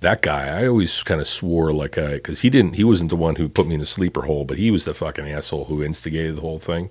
that 0.00 0.22
guy, 0.22 0.60
I 0.60 0.66
always 0.68 1.02
kind 1.02 1.20
of 1.20 1.26
swore 1.26 1.72
like, 1.72 1.96
I, 1.96 2.14
because 2.14 2.42
he 2.42 2.50
didn't, 2.50 2.74
he 2.74 2.84
wasn't 2.84 3.10
the 3.10 3.16
one 3.16 3.36
who 3.36 3.48
put 3.48 3.66
me 3.66 3.74
in 3.74 3.80
a 3.80 3.86
sleeper 3.86 4.22
hole, 4.22 4.44
but 4.44 4.58
he 4.58 4.70
was 4.70 4.84
the 4.84 4.94
fucking 4.94 5.28
asshole 5.28 5.66
who 5.66 5.82
instigated 5.82 6.36
the 6.36 6.42
whole 6.42 6.58
thing. 6.58 6.90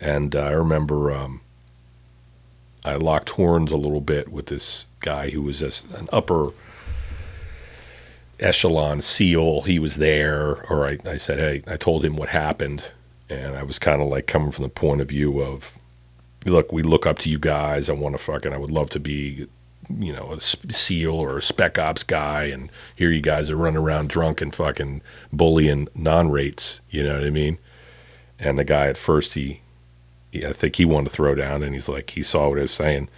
And 0.00 0.36
uh, 0.36 0.42
I 0.42 0.50
remember 0.50 1.10
um, 1.10 1.40
I 2.84 2.94
locked 2.94 3.30
horns 3.30 3.72
a 3.72 3.76
little 3.76 4.00
bit 4.00 4.30
with 4.30 4.46
this 4.46 4.86
guy 5.00 5.30
who 5.30 5.42
was 5.42 5.62
a, 5.62 5.72
an 5.96 6.08
upper 6.12 6.52
echelon 8.38 9.00
SEAL. 9.02 9.62
He 9.62 9.78
was 9.78 9.96
there, 9.96 10.64
or 10.70 10.86
I, 10.86 10.98
I 11.04 11.16
said, 11.16 11.38
hey, 11.38 11.62
I 11.66 11.76
told 11.76 12.04
him 12.04 12.16
what 12.16 12.28
happened. 12.28 12.92
And 13.30 13.56
I 13.56 13.62
was 13.62 13.78
kind 13.78 14.00
of 14.00 14.08
like 14.08 14.26
coming 14.26 14.52
from 14.52 14.62
the 14.62 14.68
point 14.68 15.00
of 15.00 15.08
view 15.08 15.40
of, 15.42 15.76
look, 16.46 16.72
we 16.72 16.82
look 16.82 17.06
up 17.06 17.18
to 17.20 17.30
you 17.30 17.38
guys. 17.38 17.90
I 17.90 17.94
want 17.94 18.14
to 18.14 18.22
fucking, 18.22 18.52
I 18.52 18.58
would 18.58 18.70
love 18.70 18.90
to 18.90 19.00
be, 19.00 19.48
you 19.88 20.12
know, 20.12 20.32
a 20.32 20.40
SEAL 20.40 21.14
or 21.14 21.38
a 21.38 21.42
Spec 21.42 21.78
Ops 21.78 22.02
guy. 22.02 22.44
And 22.44 22.70
here 22.94 23.10
you 23.10 23.20
guys 23.20 23.50
are 23.50 23.56
running 23.56 23.80
around 23.80 24.08
drunk 24.10 24.40
and 24.40 24.54
fucking 24.54 25.02
bullying 25.32 25.88
non 25.94 26.30
rates. 26.30 26.80
You 26.90 27.02
know 27.02 27.14
what 27.14 27.24
I 27.24 27.30
mean? 27.30 27.58
And 28.38 28.58
the 28.58 28.64
guy 28.64 28.86
at 28.86 28.96
first, 28.96 29.34
he, 29.34 29.60
I 30.34 30.52
think 30.52 30.76
he 30.76 30.84
wanted 30.84 31.10
to 31.10 31.16
throw 31.16 31.34
down, 31.34 31.62
and 31.62 31.74
he's 31.74 31.88
like, 31.88 32.10
he 32.10 32.22
saw 32.22 32.48
what 32.48 32.58
I 32.58 32.62
was 32.62 32.72
saying, 32.72 33.08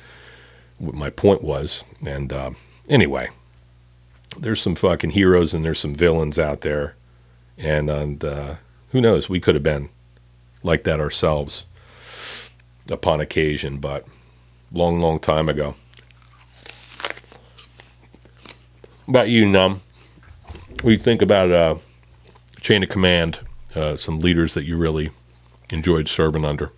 what 0.78 0.94
my 0.94 1.10
point 1.10 1.42
was. 1.42 1.84
And 2.06 2.32
uh, 2.32 2.52
anyway, 2.88 3.30
there's 4.38 4.62
some 4.62 4.74
fucking 4.74 5.10
heroes 5.10 5.52
and 5.52 5.64
there's 5.64 5.80
some 5.80 5.94
villains 5.94 6.38
out 6.38 6.62
there. 6.62 6.94
And, 7.58 7.90
and 7.90 8.24
uh, 8.24 8.54
who 8.90 9.00
knows, 9.00 9.28
we 9.28 9.40
could 9.40 9.54
have 9.54 9.62
been 9.62 9.90
like 10.62 10.84
that 10.84 11.00
ourselves 11.00 11.64
upon 12.90 13.20
occasion, 13.20 13.78
but 13.78 14.06
long, 14.72 15.00
long 15.00 15.18
time 15.18 15.48
ago. 15.48 15.74
About 19.10 19.28
you, 19.28 19.44
Nunn? 19.44 19.80
What 20.68 20.82
do 20.82 20.90
you 20.92 20.96
think 20.96 21.20
about 21.20 21.50
uh, 21.50 21.74
chain 22.60 22.84
of 22.84 22.90
command? 22.90 23.40
Uh, 23.74 23.96
some 23.96 24.20
leaders 24.20 24.54
that 24.54 24.62
you 24.62 24.76
really 24.76 25.10
enjoyed 25.68 26.06
serving 26.08 26.44
under? 26.44 26.70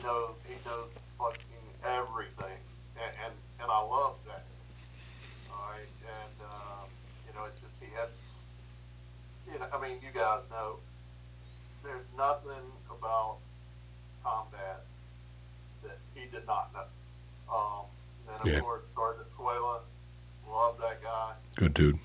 He 0.00 0.06
knows 0.06 0.30
he 0.48 0.54
knows 0.66 0.88
fucking 1.18 1.64
everything, 1.84 2.56
and 2.96 3.12
and, 3.22 3.34
and 3.60 3.70
I 3.70 3.82
love 3.82 4.14
that. 4.26 4.44
All 5.52 5.72
right, 5.72 5.88
and 6.00 6.40
um, 6.40 6.88
you 7.26 7.34
know 7.38 7.44
it's 7.44 7.60
just 7.60 7.74
he 7.78 7.94
had, 7.94 8.08
you 9.52 9.58
know, 9.58 9.66
I 9.70 9.80
mean 9.82 9.98
you 10.00 10.08
guys 10.14 10.40
know, 10.50 10.76
there's 11.84 12.06
nothing 12.16 12.64
about 12.90 13.36
combat 14.24 14.84
that 15.82 15.98
he 16.14 16.24
did 16.30 16.46
not 16.46 16.72
know. 16.72 17.54
Um, 17.54 17.84
and 18.26 18.38
then 18.38 18.48
of 18.48 18.54
yeah. 18.54 18.60
course 18.60 18.84
Sergeant 18.94 19.28
Suela, 19.36 19.80
love 20.48 20.78
that 20.80 21.02
guy. 21.02 21.32
Good 21.56 21.74
dude. 21.74 21.98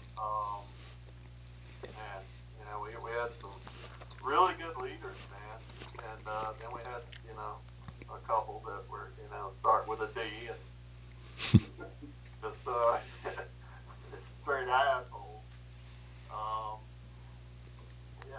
That 9.35 9.43
were, 9.43 9.45
you 9.45 9.45
know, 9.45 9.49
start 9.49 9.87
with 9.87 10.01
a 10.01 10.07
D 10.13 10.21
and 10.47 11.61
just 12.41 12.67
uh, 12.67 12.97
straight 14.41 14.67
assholes. 14.67 15.43
Um, 16.31 16.77
yeah. 18.29 18.35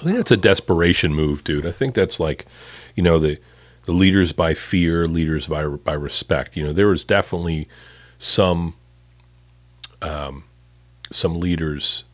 I 0.00 0.04
think 0.04 0.16
that's 0.16 0.30
a 0.30 0.36
desperation 0.36 1.14
move, 1.14 1.44
dude. 1.44 1.66
I 1.66 1.72
think 1.72 1.94
that's 1.94 2.20
like, 2.20 2.46
you 2.94 3.02
know, 3.02 3.18
the 3.18 3.38
the 3.84 3.92
leaders 3.92 4.32
by 4.32 4.54
fear, 4.54 5.06
leaders 5.06 5.48
by 5.48 5.66
by 5.66 5.92
respect. 5.94 6.56
You 6.56 6.64
know, 6.64 6.72
there 6.72 6.88
was 6.88 7.04
definitely 7.04 7.68
some 8.18 8.74
um, 10.00 10.44
some 11.10 11.38
leaders 11.38 12.04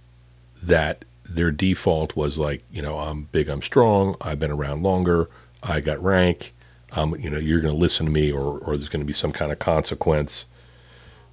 that 0.62 1.04
their 1.24 1.50
default 1.50 2.16
was 2.16 2.38
like, 2.38 2.62
you 2.72 2.80
know, 2.80 2.98
I'm 2.98 3.24
big, 3.24 3.48
I'm 3.48 3.62
strong, 3.62 4.16
I've 4.20 4.40
been 4.40 4.50
around 4.50 4.82
longer, 4.82 5.28
I 5.62 5.80
got 5.80 6.02
rank. 6.02 6.54
Um, 6.92 7.14
you 7.18 7.28
know, 7.28 7.38
you're 7.38 7.60
going 7.60 7.74
to 7.74 7.78
listen 7.78 8.06
to 8.06 8.12
me, 8.12 8.32
or 8.32 8.58
or 8.58 8.76
there's 8.76 8.88
going 8.88 9.02
to 9.02 9.06
be 9.06 9.12
some 9.12 9.32
kind 9.32 9.52
of 9.52 9.58
consequence. 9.58 10.46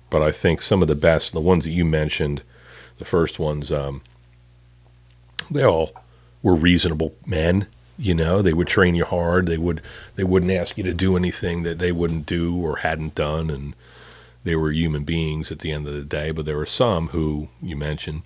But 0.09 0.21
I 0.21 0.31
think 0.31 0.61
some 0.61 0.81
of 0.81 0.87
the 0.87 0.95
best, 0.95 1.33
the 1.33 1.39
ones 1.41 1.63
that 1.63 1.71
you 1.71 1.85
mentioned, 1.85 2.43
the 2.99 3.05
first 3.05 3.39
ones, 3.39 3.71
um, 3.71 4.01
they 5.49 5.63
all 5.63 5.91
were 6.43 6.55
reasonable 6.55 7.15
men. 7.25 7.67
You 7.97 8.13
know, 8.13 8.41
they 8.41 8.53
would 8.53 8.67
train 8.67 8.95
you 8.95 9.05
hard. 9.05 9.47
They 9.47 9.57
would 9.57 9.81
they 10.15 10.23
wouldn't 10.23 10.51
ask 10.51 10.77
you 10.77 10.83
to 10.83 10.93
do 10.93 11.15
anything 11.15 11.63
that 11.63 11.79
they 11.79 11.91
wouldn't 11.91 12.25
do 12.25 12.55
or 12.55 12.77
hadn't 12.77 13.15
done, 13.15 13.49
and 13.49 13.73
they 14.43 14.55
were 14.55 14.71
human 14.71 15.03
beings 15.03 15.51
at 15.51 15.59
the 15.59 15.71
end 15.71 15.87
of 15.87 15.93
the 15.93 16.03
day. 16.03 16.31
But 16.31 16.45
there 16.45 16.57
were 16.57 16.65
some 16.65 17.09
who 17.09 17.47
you 17.61 17.75
mentioned, 17.77 18.23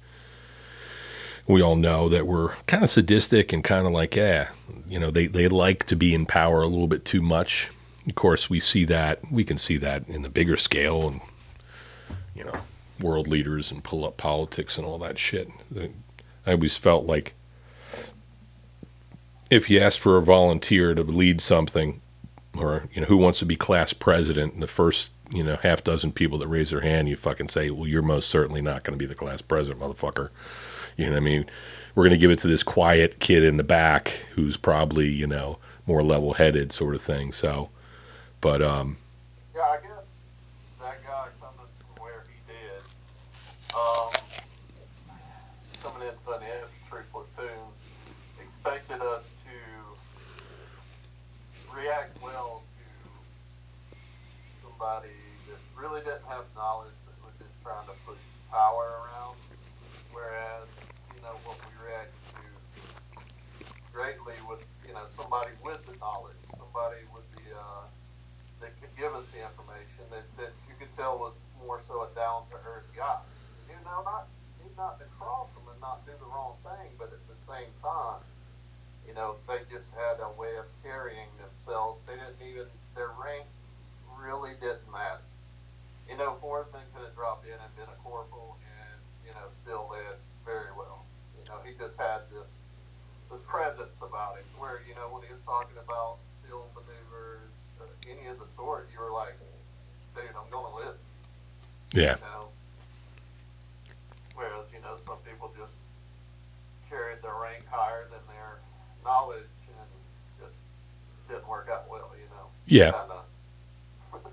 we 1.49 1.63
all 1.63 1.75
know 1.75 2.07
that 2.09 2.27
were 2.27 2.53
kind 2.67 2.83
of 2.83 2.91
sadistic 2.91 3.51
and 3.51 3.63
kind 3.63 3.87
of 3.87 3.91
like, 3.91 4.15
yeah, 4.15 4.49
you 4.87 4.99
know, 4.99 5.09
they 5.09 5.25
they 5.25 5.47
like 5.47 5.83
to 5.85 5.95
be 5.95 6.13
in 6.13 6.25
power 6.25 6.61
a 6.61 6.67
little 6.67 6.87
bit 6.87 7.03
too 7.03 7.21
much. 7.21 7.71
Of 8.07 8.15
course, 8.15 8.49
we 8.49 8.59
see 8.59 8.85
that 8.85 9.19
we 9.31 9.43
can 9.43 9.57
see 9.57 9.77
that 9.77 10.07
in 10.07 10.21
the 10.21 10.29
bigger 10.29 10.57
scale, 10.57 11.07
and 11.07 11.21
you 12.35 12.43
know, 12.43 12.59
world 12.99 13.27
leaders 13.27 13.71
and 13.71 13.83
pull 13.83 14.05
up 14.05 14.15
politics 14.15 14.77
and 14.77 14.85
all 14.85 14.99
that 14.99 15.17
shit. 15.17 15.49
I 16.45 16.51
always 16.53 16.77
felt 16.77 17.07
like 17.07 17.33
if 19.49 19.69
you 19.71 19.79
ask 19.79 19.99
for 19.99 20.17
a 20.17 20.21
volunteer 20.21 20.93
to 20.93 21.03
lead 21.03 21.41
something, 21.41 21.99
or 22.55 22.87
you 22.93 23.01
know, 23.01 23.07
who 23.07 23.17
wants 23.17 23.39
to 23.39 23.45
be 23.45 23.55
class 23.55 23.91
president, 23.91 24.53
and 24.53 24.61
the 24.61 24.67
first 24.67 25.13
you 25.31 25.43
know 25.43 25.55
half 25.55 25.83
dozen 25.83 26.11
people 26.11 26.37
that 26.37 26.47
raise 26.47 26.69
their 26.69 26.81
hand, 26.81 27.09
you 27.09 27.15
fucking 27.15 27.47
say, 27.47 27.71
well, 27.71 27.87
you're 27.87 28.03
most 28.03 28.29
certainly 28.29 28.61
not 28.61 28.83
going 28.83 28.93
to 28.93 29.03
be 29.03 29.07
the 29.07 29.15
class 29.15 29.41
president, 29.41 29.81
motherfucker. 29.81 30.29
You 30.99 31.09
know 31.09 31.17
I 31.17 31.21
mean? 31.21 31.45
We're 31.95 32.03
going 32.03 32.11
to 32.11 32.17
give 32.17 32.31
it 32.31 32.39
to 32.39 32.47
this 32.47 32.61
quiet 32.61 33.19
kid 33.19 33.43
in 33.43 33.57
the 33.57 33.63
back 33.63 34.25
who's 34.35 34.57
probably 34.57 35.07
you 35.07 35.27
know 35.27 35.57
more 35.87 36.03
level-headed, 36.03 36.71
sort 36.71 36.93
of 36.93 37.01
thing. 37.01 37.31
So, 37.31 37.69
but 38.41 38.61
um, 38.61 38.97
Yeah, 39.55 39.61
I 39.61 39.77
guess 39.81 40.05
that 40.81 41.03
guy 41.03 41.27
coming 41.39 41.71
from 41.79 42.03
where 42.03 42.25
he 42.27 42.35
did, 42.51 42.83
um, 43.73 44.11
coming 45.81 46.07
into 46.07 46.31
an 46.31 46.43
infantry 46.43 47.03
platoon, 47.11 47.71
expected 48.41 49.01
us 49.01 49.23
to 49.45 49.57
react 51.73 52.21
well 52.21 52.61
to 52.77 53.97
somebody 54.61 55.15
that 55.47 55.59
really 55.75 56.01
didn't 56.01 56.27
have 56.27 56.43
knowledge, 56.55 56.93
but 57.05 57.15
was 57.25 57.33
just 57.39 57.55
trying 57.63 57.85
to 57.87 57.93
push 58.05 58.19
power 58.51 58.99
around. 59.01 59.37
Whereas, 60.11 60.67
you 61.15 61.21
know, 61.21 61.37
what 61.45 61.57
we 61.63 61.71
react 61.79 62.11
to 62.33 62.41
greatly 63.93 64.35
was, 64.47 64.59
you 64.85 64.93
know, 64.93 65.05
somebody 65.15 65.53
with 65.63 65.85
the 65.85 65.95
knowledge, 66.01 66.35
somebody 66.57 67.05
with 67.13 67.23
the, 67.37 67.55
uh, 67.55 67.85
that 68.61 68.73
could 68.81 68.91
give 68.97 69.13
us 69.13 69.23
the 69.31 69.39
information 69.45 70.03
that, 70.11 70.25
that 70.35 70.51
you 70.67 70.73
could 70.75 70.88
tell 70.99 71.15
was 71.15 71.39
more 71.55 71.79
so 71.87 72.03
a 72.03 72.11
down 72.11 72.43
to 72.51 72.59
earth 72.67 72.91
guy. 72.91 73.23
You 73.71 73.79
know, 73.87 74.03
not 74.03 74.27
he's 74.59 74.75
not 74.75 74.99
to 74.99 75.07
cross 75.15 75.47
them 75.55 75.63
and 75.71 75.79
not 75.79 76.03
do 76.03 76.11
the 76.19 76.27
wrong 76.27 76.59
thing, 76.67 76.91
but 76.99 77.15
at 77.15 77.23
the 77.31 77.39
same 77.47 77.71
time, 77.79 78.19
you 79.07 79.15
know, 79.15 79.39
they 79.47 79.63
just 79.71 79.87
had 79.95 80.19
a 80.19 80.27
way 80.35 80.59
of 80.59 80.67
carrying 80.83 81.31
themselves. 81.39 82.03
They 82.03 82.19
didn't 82.19 82.43
even 82.43 82.67
their 82.99 83.15
rank 83.15 83.47
really 84.19 84.59
didn't 84.59 84.91
matter. 84.91 85.23
You 86.11 86.19
know, 86.19 86.35
Forsman 86.43 86.83
could 86.91 87.07
have 87.07 87.15
dropped 87.15 87.47
in 87.47 87.55
and 87.55 87.71
been 87.79 87.87
a 87.87 87.99
corporal 88.03 88.59
and, 88.59 88.99
you 89.23 89.31
know, 89.31 89.47
still 89.55 89.87
led 89.87 90.19
very 90.43 90.75
well. 90.75 91.07
You 91.39 91.47
know, 91.47 91.63
he 91.63 91.79
just 91.79 91.95
had 91.95 92.27
this 92.27 92.59
this 93.31 93.39
presence 93.47 93.95
about 94.03 94.41
him 94.41 94.49
where, 94.57 94.81
you 94.83 94.97
know, 94.99 95.07
when 95.13 95.23
he 95.23 95.31
was 95.31 95.45
talking 95.45 95.77
about 95.77 96.17
field 96.41 96.65
maneuvers, 96.73 97.53
uh, 97.77 97.85
any 98.09 98.25
of 98.27 98.41
the 98.41 98.49
sort, 98.57 98.89
you 98.91 98.97
were 98.97 99.13
like, 99.13 99.37
dude, 100.15 100.25
I'm 100.35 100.49
going 100.51 100.85
listen. 100.85 100.99
yeah, 101.93 102.15
You 102.15 102.21
know? 102.21 102.45
Whereas, 104.35 104.65
you 104.73 104.79
know, 104.81 104.95
some 105.05 105.17
people 105.29 105.51
just 105.57 105.73
carried 106.89 107.21
their 107.21 107.35
rank 107.41 107.65
higher 107.69 108.07
than 108.09 108.19
their 108.27 108.59
knowledge 109.03 109.43
and 109.67 109.87
just 110.41 110.55
didn't 111.27 111.47
work 111.47 111.69
out 111.71 111.89
well, 111.89 112.11
you 112.15 112.25
know? 112.35 112.47
yeah. 112.67 112.91
Kinda, 112.91 114.31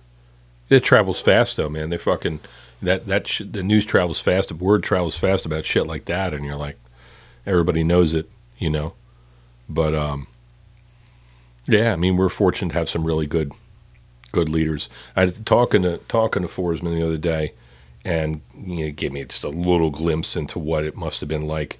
It 0.69 0.83
travels 0.85 1.21
fast 1.21 1.57
though, 1.57 1.69
man. 1.69 1.91
They 1.91 1.99
fucking 1.99 2.41
that 2.83 3.07
that 3.07 3.27
sh- 3.29 3.43
the 3.51 3.63
news 3.63 3.85
travels 3.87 4.21
fast. 4.21 4.49
The 4.49 4.55
word 4.55 4.83
travels 4.83 5.17
fast 5.17 5.47
about 5.47 5.65
shit 5.65 5.87
like 5.87 6.05
that, 6.07 6.35
and 6.35 6.45
you're 6.45 6.57
like, 6.57 6.77
everybody 7.47 7.83
knows 7.85 8.15
it, 8.15 8.29
you 8.59 8.69
know. 8.71 8.95
But 9.69 9.95
um, 9.95 10.27
yeah, 11.67 11.93
I 11.93 11.97
mean, 11.97 12.17
we're 12.17 12.29
fortunate 12.29 12.73
to 12.73 12.79
have 12.79 12.89
some 12.89 13.05
really 13.05 13.27
good, 13.27 13.53
good 14.37 14.49
leaders. 14.51 14.91
I 15.17 15.27
talking 15.27 15.81
to 15.83 15.97
talking 16.09 16.43
to 16.43 16.49
Forsman 16.49 16.95
the 16.95 17.07
other 17.07 17.17
day, 17.17 17.55
and 18.05 18.43
you 18.55 18.85
know, 18.87 18.93
gave 18.93 19.13
me 19.13 19.25
just 19.25 19.45
a 19.45 19.49
little 19.49 19.91
glimpse 19.91 20.37
into 20.37 20.59
what 20.59 20.85
it 20.85 20.95
must 20.95 21.21
have 21.21 21.29
been 21.29 21.49
like 21.49 21.79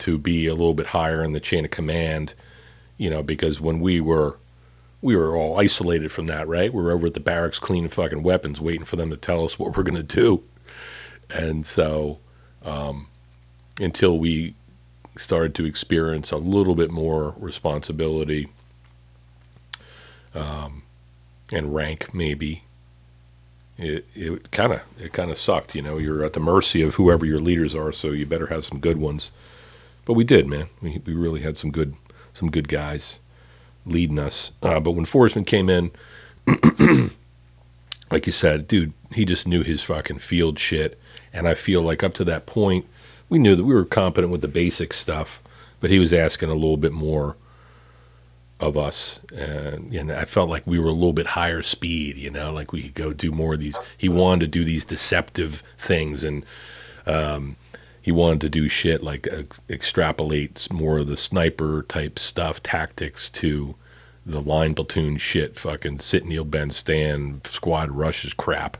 to 0.00 0.18
be 0.18 0.46
a 0.46 0.52
little 0.52 0.74
bit 0.74 0.88
higher 0.88 1.24
in 1.24 1.32
the 1.32 1.40
chain 1.40 1.64
of 1.64 1.70
command. 1.70 2.34
You 2.98 3.08
know, 3.08 3.22
because 3.22 3.62
when 3.62 3.80
we 3.80 3.98
were 4.00 4.36
we 5.00 5.16
were 5.16 5.34
all 5.34 5.58
isolated 5.58 6.12
from 6.12 6.26
that, 6.26 6.46
right? 6.46 6.72
We 6.72 6.82
were 6.82 6.92
over 6.92 7.06
at 7.06 7.14
the 7.14 7.20
barracks 7.20 7.58
cleaning 7.58 7.88
fucking 7.88 8.22
weapons, 8.22 8.60
waiting 8.60 8.84
for 8.84 8.96
them 8.96 9.08
to 9.08 9.16
tell 9.16 9.42
us 9.44 9.58
what 9.58 9.74
we're 9.74 9.84
to 9.84 10.02
do. 10.02 10.42
And 11.30 11.66
so, 11.66 12.18
um, 12.62 13.08
until 13.80 14.18
we 14.18 14.54
started 15.16 15.54
to 15.54 15.64
experience 15.64 16.30
a 16.30 16.36
little 16.36 16.74
bit 16.74 16.90
more 16.90 17.34
responsibility 17.38 18.48
um, 20.34 20.82
and 21.52 21.74
rank, 21.74 22.12
maybe 22.14 22.62
it 23.78 24.06
it 24.14 24.50
kind 24.50 24.72
of 24.72 24.80
it 24.98 25.12
kind 25.12 25.30
of 25.30 25.38
sucked. 25.38 25.74
You 25.74 25.82
know, 25.82 25.98
you're 25.98 26.24
at 26.24 26.32
the 26.32 26.40
mercy 26.40 26.82
of 26.82 26.94
whoever 26.94 27.26
your 27.26 27.40
leaders 27.40 27.74
are, 27.74 27.92
so 27.92 28.10
you 28.10 28.26
better 28.26 28.46
have 28.46 28.64
some 28.64 28.80
good 28.80 28.98
ones. 28.98 29.30
But 30.04 30.14
we 30.14 30.24
did, 30.24 30.46
man. 30.46 30.68
We 30.80 31.00
we 31.04 31.14
really 31.14 31.40
had 31.40 31.56
some 31.58 31.70
good 31.70 31.94
some 32.32 32.50
good 32.50 32.68
guys 32.68 33.18
leading 33.84 34.18
us. 34.18 34.50
Uh, 34.62 34.80
but 34.80 34.92
when 34.92 35.06
Forsman 35.06 35.46
came 35.46 35.70
in, 35.70 35.90
like 38.10 38.26
you 38.26 38.32
said, 38.32 38.66
dude, 38.68 38.92
he 39.12 39.24
just 39.24 39.46
knew 39.46 39.62
his 39.62 39.82
fucking 39.82 40.18
field 40.18 40.58
shit. 40.58 40.98
And 41.32 41.46
I 41.46 41.54
feel 41.54 41.82
like 41.82 42.02
up 42.02 42.14
to 42.14 42.24
that 42.24 42.46
point, 42.46 42.86
we 43.28 43.38
knew 43.38 43.56
that 43.56 43.64
we 43.64 43.74
were 43.74 43.84
competent 43.84 44.32
with 44.32 44.40
the 44.40 44.48
basic 44.48 44.92
stuff, 44.92 45.42
but 45.80 45.90
he 45.90 45.98
was 45.98 46.12
asking 46.12 46.48
a 46.50 46.54
little 46.54 46.76
bit 46.76 46.92
more 46.92 47.36
of 48.60 48.76
us. 48.76 49.20
And, 49.34 49.92
and 49.92 50.12
I 50.12 50.24
felt 50.24 50.48
like 50.48 50.66
we 50.66 50.78
were 50.78 50.88
a 50.88 50.92
little 50.92 51.12
bit 51.12 51.28
higher 51.28 51.62
speed, 51.62 52.16
you 52.16 52.30
know, 52.30 52.52
like 52.52 52.72
we 52.72 52.84
could 52.84 52.94
go 52.94 53.12
do 53.12 53.30
more 53.30 53.54
of 53.54 53.60
these. 53.60 53.78
He 53.96 54.08
wanted 54.08 54.40
to 54.40 54.46
do 54.48 54.64
these 54.64 54.84
deceptive 54.84 55.62
things 55.78 56.24
and, 56.24 56.44
um, 57.06 57.56
he 58.06 58.12
wanted 58.12 58.40
to 58.42 58.48
do 58.48 58.68
shit 58.68 59.02
like 59.02 59.26
uh, 59.32 59.42
extrapolate 59.68 60.68
more 60.72 60.98
of 60.98 61.08
the 61.08 61.16
sniper 61.16 61.84
type 61.88 62.20
stuff, 62.20 62.62
tactics 62.62 63.28
to 63.30 63.74
the 64.24 64.40
line 64.40 64.76
platoon 64.76 65.16
shit, 65.16 65.58
fucking 65.58 65.98
sit, 65.98 66.24
kneel, 66.24 66.44
bend, 66.44 66.72
stand, 66.72 67.44
squad 67.48 67.90
rushes 67.90 68.32
crap. 68.32 68.76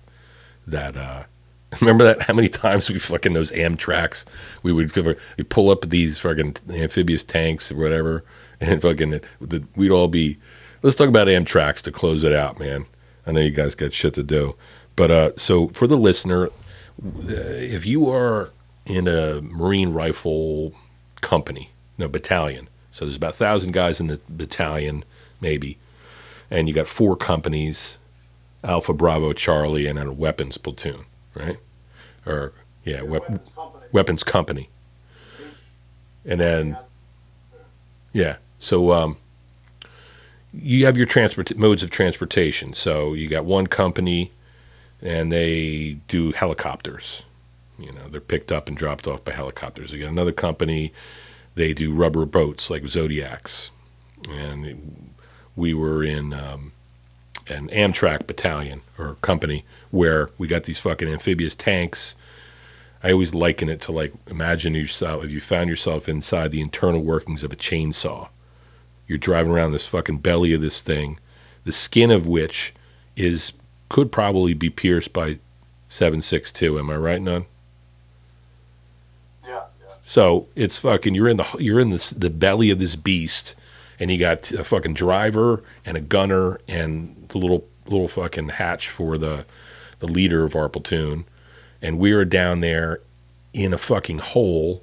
That 0.65 0.97
uh, 0.97 1.25
remember 1.81 2.05
that 2.05 2.23
how 2.23 2.35
many 2.35 2.49
times 2.49 2.89
we 2.89 3.01
fucking 3.01 3.33
those 3.33 3.51
amtracs 3.51 4.25
we 4.63 4.73
would 4.73 4.93
cover, 4.93 5.17
we 5.37 5.43
pull 5.43 5.71
up 5.71 5.89
these 5.89 6.19
fucking 6.19 6.57
amphibious 6.71 7.25
tanks 7.25 7.73
or 7.73 7.77
whatever, 7.77 8.25
and 8.61 8.81
fucking 8.81 9.21
the, 9.41 9.65
we'd 9.75 9.91
all 9.91 10.09
be. 10.09 10.39
Let's 10.83 10.97
talk 10.97 11.09
about 11.09 11.27
amtracs 11.27 11.83
to 11.83 11.93
close 11.93 12.23
it 12.23 12.33
out, 12.33 12.59
man. 12.59 12.87
I 13.27 13.33
know 13.33 13.41
you 13.41 13.51
guys 13.51 13.75
got 13.75 13.93
shit 13.93 14.15
to 14.15 14.23
do, 14.23 14.55
but 14.95 15.11
uh, 15.11 15.31
so 15.37 15.69
for 15.69 15.87
the 15.87 15.97
listener, 15.97 16.51
if 17.19 17.85
you 17.85 18.09
are 18.09 18.51
in 18.85 19.09
a 19.09 19.41
Marine 19.43 19.93
rifle 19.93 20.75
company, 21.21 21.71
no 21.99 22.09
battalion. 22.09 22.69
So 22.93 23.05
there's 23.05 23.17
about 23.17 23.35
thousand 23.35 23.73
guys 23.73 24.01
in 24.01 24.07
the 24.07 24.21
battalion, 24.29 25.05
maybe, 25.41 25.79
and 26.51 26.69
you 26.69 26.75
got 26.75 26.87
four 26.87 27.17
companies, 27.17 27.99
Alpha, 28.63 28.93
Bravo, 28.95 29.33
Charlie, 29.33 29.87
and 29.87 29.99
a 29.99 30.13
weapons 30.13 30.57
platoon, 30.57 31.05
right? 31.35 31.59
Or 32.25 32.53
yeah, 32.85 33.03
Weapons 33.03 33.41
company. 33.55 33.87
weapons 33.93 34.23
company, 34.23 34.71
and 36.25 36.41
then 36.41 36.79
yeah. 38.13 38.37
So 38.59 38.93
um, 38.93 39.17
you 40.53 40.87
have 40.87 40.97
your 40.97 41.07
transport 41.07 41.57
modes 41.57 41.83
of 41.83 41.91
transportation. 41.91 42.75
So 42.75 43.13
you 43.15 43.29
got 43.29 43.45
one 43.45 43.67
company, 43.67 44.33
and 45.03 45.31
they 45.31 45.99
do 46.09 46.33
helicopters. 46.33 47.23
You 47.79 47.93
know, 47.93 48.09
they're 48.09 48.21
picked 48.21 48.51
up 48.51 48.69
and 48.69 48.77
dropped 48.77 49.07
off 49.07 49.25
by 49.25 49.33
helicopters. 49.33 49.93
You 49.93 50.01
got 50.01 50.11
another 50.11 50.33
company, 50.33 50.93
they 51.55 51.73
do 51.73 51.93
rubber 51.93 52.25
boats 52.25 52.71
like 52.71 52.87
Zodiacs, 52.87 53.71
and 54.29 55.11
we 55.55 55.75
were 55.75 56.03
in 56.03 56.33
um, 56.33 56.73
an 57.49 57.69
amtrac 57.69 58.27
battalion 58.27 58.83
or 58.99 59.17
company 59.21 59.65
where 59.91 60.31
we 60.39 60.49
got 60.49 60.65
these 60.65 60.81
fucking 60.81 61.09
amphibious 61.09 61.55
tanks. 61.55 62.15
I 63.03 63.13
always 63.13 63.35
liken 63.35 63.69
it 63.69 63.81
to 63.83 63.93
like 63.93 64.13
imagine 64.27 64.75
yourself 64.75 65.25
if 65.25 65.31
you 65.31 65.41
found 65.41 65.69
yourself 65.69 66.09
inside 66.09 66.51
the 66.51 66.61
internal 66.61 67.03
workings 67.03 67.45
of 67.45 67.53
a 67.53 67.57
chainsaw. 67.57 68.29
You're 69.07 69.19
driving 69.19 69.53
around 69.53 69.73
this 69.73 69.87
fucking 69.87 70.19
belly 70.19 70.53
of 70.53 70.61
this 70.61 70.83
thing, 70.83 71.19
the 71.65 71.73
skin 71.73 72.11
of 72.11 72.27
which 72.27 72.75
is 73.17 73.53
could 73.89 74.11
probably 74.11 74.53
be 74.53 74.71
pierced 74.71 75.13
by 75.13 75.39
762. 75.89 76.79
Am 76.79 76.91
I 76.91 76.97
right, 76.97 77.23
Nunn? 77.23 77.47
Yeah, 79.45 79.63
yeah. 79.81 79.95
So 80.03 80.49
it's 80.57 80.79
fucking 80.79 81.15
you're 81.15 81.29
in 81.29 81.37
the 81.37 81.47
you're 81.59 81.81
in 81.81 81.91
this 81.91 82.11
the 82.11 82.31
belly 82.31 82.71
of 82.71 82.79
this 82.79 82.97
beast, 82.97 83.55
and 83.99 84.11
you 84.11 84.19
got 84.19 84.51
a 84.53 84.65
fucking 84.65 84.95
driver 84.95 85.63
and 85.85 85.97
a 85.97 86.01
gunner 86.01 86.61
and 86.67 87.27
the 87.29 87.39
little 87.39 87.67
little 87.87 88.09
fucking 88.09 88.51
hatch 88.51 88.89
for 88.89 89.17
the 89.17 89.47
the 89.99 90.07
leader 90.07 90.45
of 90.45 90.57
our 90.57 90.69
platoon, 90.69 91.25
and 91.81 91.99
we 91.99 92.13
are 92.13 92.25
down 92.25 92.61
there 92.61 93.01
in 93.53 93.73
a 93.73 93.79
fucking 93.79 94.19
hole, 94.19 94.83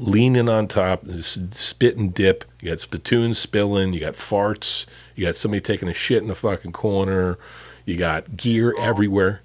leaning 0.00 0.48
on 0.48 0.68
top, 0.68 1.04
spit 1.20 1.96
and 1.96 2.12
dip. 2.14 2.44
You 2.60 2.70
got 2.70 2.80
spittoons 2.80 3.38
spilling, 3.38 3.92
you 3.92 4.00
got 4.00 4.14
farts, 4.14 4.86
you 5.14 5.26
got 5.26 5.36
somebody 5.36 5.60
taking 5.60 5.88
a 5.88 5.94
shit 5.94 6.22
in 6.22 6.28
the 6.28 6.34
fucking 6.34 6.72
corner, 6.72 7.38
you 7.84 7.96
got 7.96 8.36
gear 8.36 8.74
everywhere. 8.78 9.42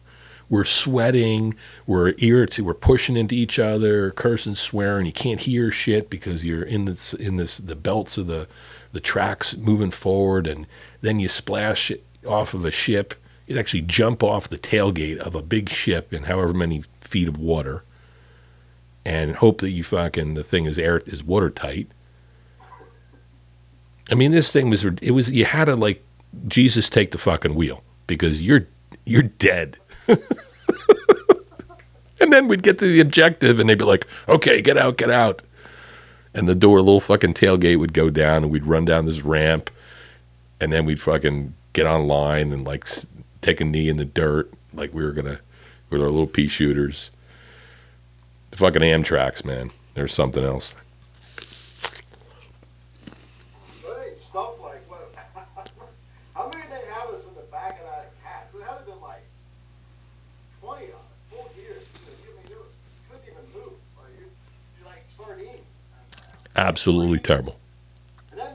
We're 0.49 0.65
sweating, 0.65 1.55
we're 1.87 2.13
irritated, 2.19 2.65
we're 2.65 2.75
pushing 2.75 3.17
into 3.17 3.33
each 3.33 3.57
other, 3.57 4.11
cursing, 4.11 4.55
swearing. 4.55 5.05
You 5.05 5.11
can't 5.11 5.39
hear 5.39 5.71
shit 5.71 6.09
because 6.09 6.45
you're 6.45 6.63
in 6.63 6.85
this 6.85 7.13
in 7.13 7.37
this 7.37 7.57
the 7.57 7.75
belts 7.75 8.17
of 8.17 8.27
the 8.27 8.47
the 8.91 8.99
tracks 8.99 9.57
moving 9.57 9.89
forward, 9.91 10.45
and 10.45 10.67
then 11.01 11.19
you 11.19 11.27
splash 11.27 11.91
off 12.27 12.53
of 12.53 12.65
a 12.65 12.71
ship. 12.71 13.15
You'd 13.47 13.57
actually 13.57 13.81
jump 13.81 14.21
off 14.23 14.47
the 14.47 14.59
tailgate 14.59 15.17
of 15.17 15.33
a 15.33 15.41
big 15.41 15.69
ship 15.69 16.13
in 16.13 16.23
however 16.23 16.53
many 16.53 16.83
feet 17.01 17.27
of 17.27 17.37
water, 17.37 17.83
and 19.05 19.35
hope 19.35 19.61
that 19.61 19.71
you 19.71 19.83
fucking 19.83 20.33
the 20.33 20.43
thing 20.43 20.65
is 20.65 20.79
air 20.79 20.99
is 21.05 21.23
watertight. 21.23 21.87
I 24.11 24.15
mean, 24.15 24.31
this 24.31 24.51
thing 24.51 24.69
was 24.69 24.83
it 24.83 25.11
was 25.11 25.31
you 25.31 25.45
had 25.45 25.65
to 25.65 25.75
like 25.75 26.03
Jesus 26.47 26.89
take 26.89 27.11
the 27.11 27.17
fucking 27.17 27.55
wheel 27.55 27.83
because 28.07 28.41
you're 28.41 28.67
you're 29.05 29.23
dead. 29.23 29.77
and 32.19 32.31
then 32.31 32.47
we'd 32.47 32.63
get 32.63 32.79
to 32.79 32.87
the 32.87 32.99
objective 32.99 33.59
and 33.59 33.69
they'd 33.69 33.77
be 33.77 33.85
like, 33.85 34.07
okay, 34.27 34.61
get 34.61 34.77
out, 34.77 34.97
get 34.97 35.09
out. 35.09 35.41
And 36.33 36.47
the 36.47 36.55
door, 36.55 36.81
little 36.81 36.99
fucking 36.99 37.35
tailgate 37.35 37.79
would 37.79 37.93
go 37.93 38.09
down 38.09 38.43
and 38.43 38.51
we'd 38.51 38.65
run 38.65 38.85
down 38.85 39.05
this 39.05 39.21
ramp 39.21 39.69
and 40.59 40.71
then 40.71 40.85
we'd 40.85 41.01
fucking 41.01 41.53
get 41.73 41.85
online 41.85 42.51
and 42.51 42.65
like 42.65 42.87
take 43.41 43.59
a 43.59 43.65
knee 43.65 43.89
in 43.89 43.97
the 43.97 44.05
dirt 44.05 44.51
like 44.73 44.93
we 44.93 45.03
were 45.03 45.13
to, 45.13 45.39
with 45.89 46.01
our 46.01 46.09
little 46.09 46.27
pea 46.27 46.47
shooters. 46.47 47.11
The 48.53 48.59
fucking 48.59 48.83
amtracs, 48.83 49.43
man. 49.43 49.71
There's 49.95 50.13
something 50.13 50.43
else. 50.43 50.75
absolutely 53.83 54.15
stuff 54.15 54.61
like 54.61 54.87
what? 54.87 55.11
How 56.35 56.49
many 56.49 56.61
did 56.61 56.69
they 56.69 56.85
have 56.91 57.09
us 57.09 57.27
in 57.27 57.33
the 57.33 57.41
back 57.49 57.79
of 57.79 57.87
that 57.87 58.11
cat? 58.23 58.51
It 58.53 58.63
had 58.63 58.77
to 58.77 58.83
been 58.85 59.01
like 59.01 59.23
twenty 60.61 60.85
of 60.89 61.01
us, 61.01 61.17
full 61.31 61.49
gears. 61.55 61.81
You, 62.05 62.29
I 62.29 62.43
mean, 62.43 62.51
you 62.51 62.57
couldn't 63.09 63.25
even 63.25 63.41
move. 63.55 63.73
Like, 63.97 64.13
you, 64.19 64.29
you're 64.77 64.87
like 64.87 65.03
sardines. 65.07 65.65
Absolutely 66.55 67.21
terrible. 67.21 67.57
And 68.29 68.39
then, 68.39 68.53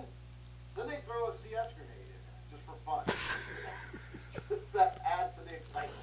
then 0.77 0.87
they 0.87 0.99
throw 1.09 1.27
a 1.29 1.33
CS 1.33 1.75
grenade 1.75 2.07
in 2.07 2.23
there 2.23 2.47
just 2.53 2.63
for 2.63 2.79
fun. 2.87 3.03
Just 4.49 4.73
to 4.75 4.83
add 5.05 5.33
to 5.35 5.41
the 5.41 5.55
excitement. 5.55 5.99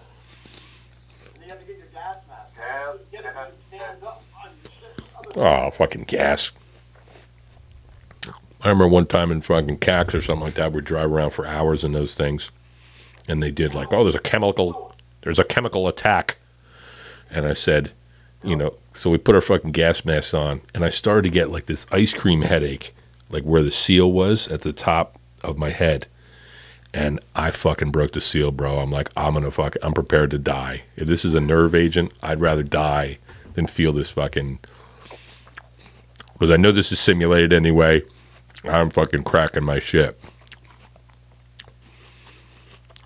And 1.34 1.44
you 1.44 1.50
have 1.50 1.60
to 1.62 1.66
get 1.66 1.78
your 1.78 1.88
gas 1.88 2.28
mask. 2.28 2.52
Yeah, 2.58 2.94
Get 3.12 3.26
it 3.26 3.34
yeah, 3.36 3.80
jammed 3.80 4.04
up 4.04 4.24
on 4.44 4.50
your 4.64 4.72
shit. 4.72 5.06
Other 5.18 5.25
Oh, 5.36 5.70
fucking 5.72 6.04
gas. 6.04 6.52
I 8.62 8.70
remember 8.70 8.88
one 8.88 9.06
time 9.06 9.32
in 9.32 9.42
fucking 9.42 9.78
CAX 9.78 10.16
or 10.16 10.22
something 10.22 10.46
like 10.46 10.56
that, 10.56 10.72
we'd 10.72 10.86
drive 10.86 11.12
around 11.12 11.32
for 11.32 11.46
hours 11.46 11.84
in 11.84 11.92
those 11.92 12.14
things. 12.14 12.50
And 13.28 13.44
they 13.44 13.52
did 13.52 13.76
like, 13.76 13.94
oh, 13.94 14.04
there's 14.04 14.16
a 14.16 14.20
chemical, 14.20 14.96
there's 15.22 15.40
a 15.40 15.44
chemical 15.44 15.88
attack. 15.88 16.38
And 17.30 17.46
I 17.46 17.54
said, 17.54 17.92
you 18.44 18.56
know, 18.56 18.76
so 18.94 19.10
we 19.10 19.18
put 19.18 19.36
our 19.36 19.42
fucking 19.42 19.72
gas 19.72 20.06
masks 20.06 20.34
on, 20.34 20.62
and 20.74 20.86
I 20.86 20.90
started 20.90 21.24
to 21.24 21.30
get 21.30 21.52
like 21.52 21.66
this 21.66 21.86
ice 21.92 22.14
cream 22.14 22.44
headache, 22.44 22.96
like 23.30 23.44
where 23.44 23.64
the 23.64 23.72
seal 23.72 24.12
was 24.12 24.48
at 24.48 24.62
the 24.62 24.74
top 24.74 25.20
of 25.44 25.58
my 25.58 25.70
head. 25.70 26.08
And 26.94 27.20
I 27.36 27.52
fucking 27.52 27.92
broke 27.92 28.14
the 28.14 28.22
seal, 28.22 28.52
bro. 28.52 28.80
I'm 28.80 28.92
like, 28.92 29.10
I'm 29.18 29.34
gonna 29.34 29.52
fuck, 29.52 29.76
I'm 29.82 29.94
prepared 29.94 30.32
to 30.32 30.38
die. 30.38 30.84
If 30.96 31.08
this 31.08 31.26
is 31.26 31.34
a 31.34 31.42
nerve 31.42 31.76
agent, 31.76 32.14
I'd 32.24 32.40
rather 32.40 32.64
die 32.64 33.18
than 33.54 33.68
feel 33.68 33.92
this 33.92 34.10
fucking 34.10 34.60
because 36.38 36.52
I 36.52 36.58
know 36.58 36.72
this 36.72 36.92
is 36.92 37.00
simulated 37.00 37.54
anyway. 37.54 38.04
I'm 38.66 38.90
fucking 38.90 39.24
cracking 39.24 39.64
my 39.64 39.80
shit. 39.80 40.20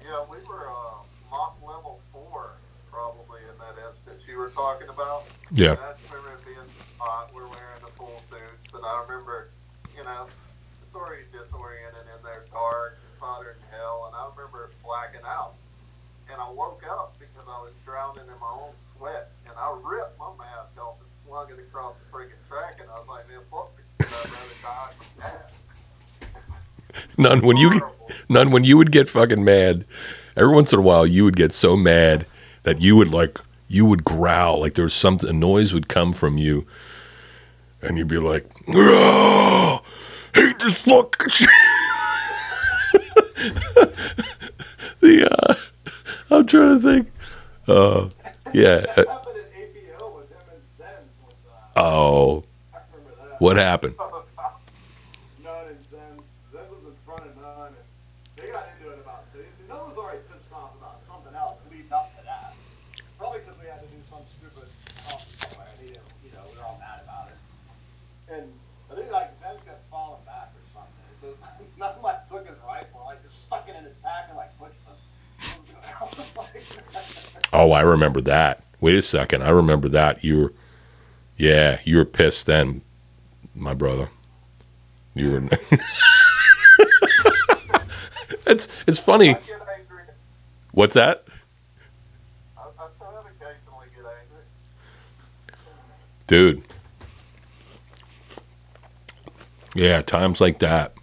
Yeah, 0.01 0.26
we 0.30 0.38
were 0.47 0.69
uh, 0.69 1.03
MOPP 1.31 1.68
level 1.68 2.01
four, 2.11 2.53
probably 2.91 3.41
in 3.41 3.57
that 3.60 3.76
instance 3.88 4.23
you 4.27 4.38
were 4.38 4.49
talking 4.49 4.89
about. 4.89 5.26
Yeah. 5.51 5.72
And 5.72 5.80
I 5.80 5.91
just 5.93 6.11
remember 6.11 6.34
it 6.34 6.45
being 6.45 6.69
hot. 6.97 7.30
We're 7.34 7.47
wearing 7.47 7.81
the 7.84 7.91
full 7.97 8.22
suits, 8.30 8.73
and 8.73 8.84
I 8.84 9.03
remember, 9.07 9.49
you 9.95 10.03
know, 10.03 10.27
sort 10.91 11.19
of 11.19 11.31
disoriented 11.31 12.01
in 12.01 12.23
there, 12.23 12.45
dark, 12.51 12.97
it's 13.11 13.19
hotter 13.19 13.56
than 13.60 13.69
hell, 13.69 14.06
and 14.07 14.15
I 14.15 14.30
remember 14.35 14.72
blacking 14.84 15.26
out. 15.26 15.53
And 16.31 16.39
I 16.39 16.49
woke 16.51 16.84
up 16.89 17.15
because 17.19 17.47
I 17.47 17.61
was 17.61 17.73
drowning 17.85 18.23
in 18.23 18.39
my 18.39 18.49
own 18.49 18.73
sweat, 18.97 19.31
and 19.45 19.53
I 19.57 19.76
ripped 19.84 20.18
my 20.18 20.30
mask 20.38 20.77
off 20.80 21.01
and 21.01 21.10
slung 21.26 21.49
it 21.49 21.60
across 21.60 21.95
the 21.97 22.06
freaking 22.15 22.41
track, 22.47 22.77
and 22.81 22.89
I 22.89 22.99
was 22.99 23.07
like, 23.07 23.27
man, 23.27 23.41
fuck 23.49 23.76
this, 23.77 24.14
I'd 24.14 24.30
rather 24.30 24.57
die 24.61 24.93
from 24.97 25.10
that. 25.22 25.51
Nunn 27.19 27.41
when 27.41 27.57
you 27.57 27.81
Nunn 28.29 28.49
when 28.51 28.63
you 28.63 28.77
would 28.77 28.91
get 28.91 29.07
fucking 29.09 29.43
mad. 29.43 29.85
Every 30.35 30.53
once 30.53 30.71
in 30.73 30.79
a 30.79 30.81
while, 30.81 31.05
you 31.05 31.23
would 31.25 31.35
get 31.35 31.51
so 31.53 31.75
mad 31.75 32.25
that 32.63 32.81
you 32.81 32.95
would 32.95 33.11
like 33.11 33.39
you 33.67 33.85
would 33.85 34.03
growl 34.03 34.59
like 34.61 34.73
there 34.73 34.85
was 34.85 34.93
something 34.93 35.29
a 35.29 35.33
noise 35.33 35.73
would 35.73 35.87
come 35.87 36.13
from 36.13 36.37
you, 36.37 36.65
and 37.81 37.97
you'd 37.97 38.07
be 38.07 38.17
like, 38.17 38.49
"Oh, 38.69 39.81
hate 40.33 40.57
this 40.59 40.81
fucking 40.81 41.29
shit." 41.29 41.49
the 45.01 45.29
uh, 45.31 45.53
I'm 46.31 46.45
trying 46.47 46.79
to 46.81 46.87
think. 46.87 47.11
Uh, 47.67 48.09
yeah. 48.53 48.79
That 48.81 49.07
happened 49.07 49.37
at 49.37 49.51
APO 49.53 50.17
with 50.17 50.29
him 50.29 50.37
and 50.51 50.63
Zen. 50.67 50.87
With, 51.25 51.35
uh, 51.77 51.79
Oh, 51.81 52.43
I 52.73 52.77
remember 52.91 53.29
that. 53.29 53.41
what 53.41 53.57
happened? 53.57 53.95
Nunn 55.43 55.67
and 55.69 55.81
Zen's. 55.81 56.29
Zen's 56.51 56.69
was 56.73 56.85
in 56.89 56.95
front 57.05 57.23
of 57.29 57.35
Nunn, 57.37 57.67
and 57.71 57.75
they 58.35 58.51
got 58.51 58.67
into 58.75 58.91
it 58.91 58.99
about. 58.99 59.23
So 59.31 59.39
Nunn 59.69 59.87
was 59.89 59.97
already 59.97 60.19
pissed 60.33 60.51
off 60.51 60.73
about 60.81 61.03
something 61.03 61.33
else 61.35 61.61
leading 61.71 61.93
up 61.93 62.09
to 62.17 62.23
that. 62.25 62.53
Probably 63.17 63.39
because 63.45 63.57
we 63.61 63.67
had 63.69 63.79
to 63.85 63.87
do 63.87 64.01
some 64.09 64.25
stupid 64.27 64.67
talk 65.05 65.21
somewhere. 65.39 65.67
and 65.71 65.79
He 65.79 65.87
didn't, 65.93 66.09
you 66.25 66.31
know, 66.33 66.43
we 66.51 66.57
were 66.57 66.65
all 66.65 66.79
mad 66.81 67.01
about 67.05 67.29
it. 67.31 67.37
And 68.33 68.49
I 68.91 68.95
think 68.97 69.11
like 69.13 69.29
Zen's 69.39 69.63
got 69.63 69.77
fallen 69.93 70.19
back 70.25 70.51
or 70.57 70.63
something. 70.73 71.05
So 71.21 71.27
Nunn 71.77 72.01
like 72.01 72.25
took 72.27 72.49
his 72.49 72.57
rifle, 72.65 73.05
like 73.05 73.21
just 73.23 73.45
stuck 73.45 73.69
it 73.69 73.75
in 73.77 73.85
his 73.85 73.95
pack 74.01 74.27
and 74.33 74.37
like 74.37 74.51
pushed 74.57 74.81
him. 74.83 74.97
Oh, 77.51 77.71
I 77.71 77.81
remember 77.81 78.21
that. 78.21 78.63
Wait 78.80 78.95
a 78.95 79.01
second. 79.01 79.43
I 79.43 79.49
remember 79.49 79.89
that. 79.89 80.23
You 80.23 80.38
were, 80.38 80.53
yeah, 81.38 81.80
you 81.84 81.97
were 81.97 82.05
pissed 82.05 82.45
then, 82.45 82.81
my 83.55 83.73
brother. 83.73 84.09
You 85.13 85.31
were. 85.31 85.49
it's 88.47 88.67
it's 88.88 88.99
funny. 88.99 89.30
I 89.30 89.34
get 89.34 89.61
angry. 89.77 90.03
What's 90.71 90.93
that, 90.93 91.26
I, 92.57 92.61
I 92.61 92.88
still 92.95 93.26
occasionally 93.26 93.88
get 93.95 94.05
angry. 94.05 94.43
dude? 96.27 96.63
Yeah, 99.76 100.01
times 100.01 100.41
like 100.41 100.59
that 100.59 100.93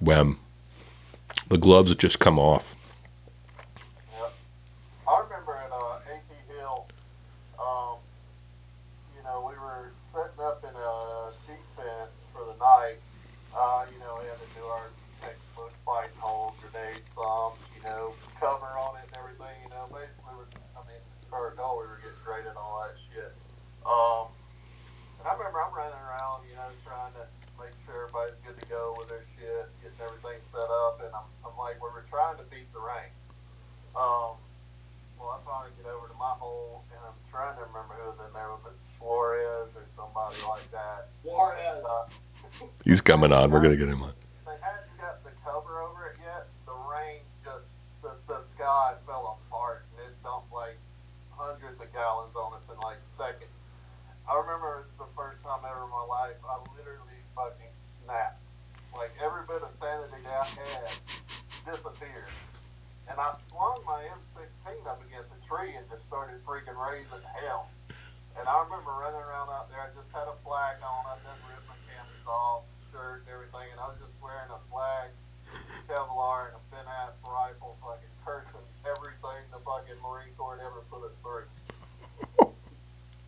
when 0.00 0.36
the 1.48 1.58
gloves 1.58 1.90
have 1.90 1.98
just 1.98 2.18
come 2.18 2.38
off. 2.38 2.74
Yep. 4.10 4.32
I 5.06 5.20
remember 5.20 5.52
at 5.52 5.70
uh, 5.70 6.00
AP 6.08 6.24
Hill, 6.48 6.88
um, 7.60 8.00
you 9.14 9.22
know, 9.22 9.44
we 9.46 9.54
were 9.60 9.92
setting 10.10 10.40
up 10.40 10.64
in 10.64 10.74
a 10.74 11.30
defense 11.44 12.16
for 12.32 12.44
the 12.48 12.56
night. 12.56 12.98
Uh, 13.54 13.84
you 13.92 14.00
know, 14.00 14.18
we 14.20 14.26
had 14.26 14.40
to 14.40 14.48
do 14.56 14.64
our 14.64 14.88
textbook 15.20 15.72
fighting 15.84 16.16
hole, 16.16 16.54
grenade 16.58 17.04
bombs, 17.14 17.60
you 17.76 17.84
know, 17.84 18.14
cover 18.40 18.72
on 18.80 18.96
it 18.96 19.04
and 19.12 19.16
everything. 19.20 19.52
You 19.62 19.70
know, 19.70 19.86
basically, 19.92 20.32
we're, 20.32 20.48
I 20.72 20.80
mean, 20.88 21.02
for 21.28 21.52
a 21.52 21.54
goal, 21.54 21.78
we 21.78 21.86
were 21.86 22.00
getting 22.00 22.18
great 22.24 22.48
and 22.48 22.56
all 22.56 22.80
that 22.82 22.96
shit. 23.12 23.36
Um, 23.84 24.32
and 25.20 25.28
I 25.28 25.36
remember 25.36 25.60
I'm 25.60 25.76
running 25.76 26.00
around, 26.08 26.48
you 26.48 26.56
know, 26.56 26.72
trying 26.82 27.12
to 27.20 27.28
make 27.54 27.70
sure 27.86 28.10
everybody's 28.10 28.40
good 28.42 28.58
to 28.58 28.66
go 28.66 28.96
with 28.98 29.06
their 29.06 29.22
shit, 29.38 29.70
getting 29.78 30.02
everything 30.02 30.42
set 30.50 30.66
up, 30.66 30.98
and 30.98 31.14
I'm, 31.14 31.28
I'm 31.46 31.54
like, 31.72 31.80
we 31.80 31.88
were 31.88 32.04
trying 32.10 32.36
to 32.36 32.44
beat 32.52 32.68
the 32.72 32.80
rain. 32.80 33.08
Um, 33.96 34.36
well, 35.16 35.32
I 35.32 35.38
finally 35.44 35.72
get 35.80 35.88
over 35.88 36.08
to 36.08 36.18
my 36.20 36.36
hole, 36.36 36.84
and 36.92 37.00
I'm 37.00 37.16
trying 37.32 37.56
to 37.56 37.64
remember 37.64 37.96
who 37.96 38.12
was 38.12 38.20
in 38.20 38.32
there, 38.36 38.52
if 38.60 38.64
it's 38.68 38.82
Suarez 38.98 39.72
or 39.72 39.88
somebody 39.96 40.36
like 40.44 40.68
that. 40.72 41.08
Juarez. 41.24 41.80
Uh, 41.80 42.04
He's 42.84 43.00
coming 43.00 43.32
on. 43.32 43.50
We're 43.50 43.62
gonna 43.62 43.76
get 43.80 43.88
him 43.88 44.02
on. 44.02 44.12
they 44.44 44.58
hadn't 44.60 44.92
got 45.00 45.24
the 45.24 45.32
cover 45.40 45.80
over 45.80 46.12
it 46.12 46.16
yet. 46.20 46.48
The 46.68 46.76
rain 46.76 47.24
just, 47.44 47.70
the, 48.02 48.12
the 48.28 48.42
sky 48.52 48.94
fell 49.06 49.38
apart, 49.48 49.84
and 49.96 50.04
it 50.04 50.14
dumped 50.22 50.52
like 50.52 50.76
hundreds 51.32 51.80
of 51.80 51.88
gallons 51.94 52.36
on 52.36 52.52
us 52.52 52.66
in 52.68 52.76
like 52.84 53.00
seconds. 53.16 53.48
I 54.28 54.36
remember 54.36 54.84
the 54.98 55.08
first 55.16 55.40
time 55.42 55.64
ever 55.64 55.84
in 55.88 55.90
my 55.90 56.04
life, 56.04 56.36
I 56.44 56.60
literally 56.76 57.16
fucking 57.34 57.72
snapped. 58.04 58.42
Like 58.92 59.14
every 59.24 59.46
bit 59.48 59.62
of 59.64 59.72
sanity 59.80 60.20
that 60.28 60.44
I 60.44 60.46
had 60.52 60.92
disappeared. 61.64 62.28
And 63.08 63.18
I 63.18 63.34
swung 63.50 63.80
my 63.88 64.04
M16 64.14 64.86
up 64.86 65.00
against 65.02 65.32
a 65.34 65.40
tree 65.48 65.74
and 65.74 65.84
just 65.90 66.06
started 66.06 66.38
freaking 66.46 66.76
raising 66.78 67.24
hell. 67.42 67.66
And 68.38 68.46
I 68.46 68.56
remember 68.62 68.92
running 68.94 69.20
around 69.20 69.50
out 69.50 69.68
there. 69.68 69.80
I 69.80 69.90
just 69.92 70.08
had 70.14 70.28
a 70.30 70.36
flak 70.46 70.80
on. 70.80 71.02
I 71.08 71.18
done 71.26 71.36
ripped 71.50 71.66
my 71.68 71.76
cameras 71.90 72.24
off, 72.28 72.62
shirt 72.94 73.26
and 73.26 73.28
everything, 73.34 73.68
and 73.74 73.80
I 73.80 73.90
was 73.92 73.98
just 74.00 74.14
wearing 74.22 74.48
a 74.48 74.60
flak, 74.70 75.12
Kevlar, 75.90 76.52
and 76.52 76.56
a 76.56 76.62
thin 76.72 76.86
ass 76.88 77.12
rifle, 77.26 77.76
fucking 77.84 78.12
cursing 78.24 78.64
everything 78.86 79.40
the 79.52 79.60
fucking 79.60 79.98
Marine 80.00 80.32
Corps 80.38 80.56
had 80.56 80.64
ever 80.64 80.80
put 80.88 81.04
us 81.04 81.16
through. 81.20 81.44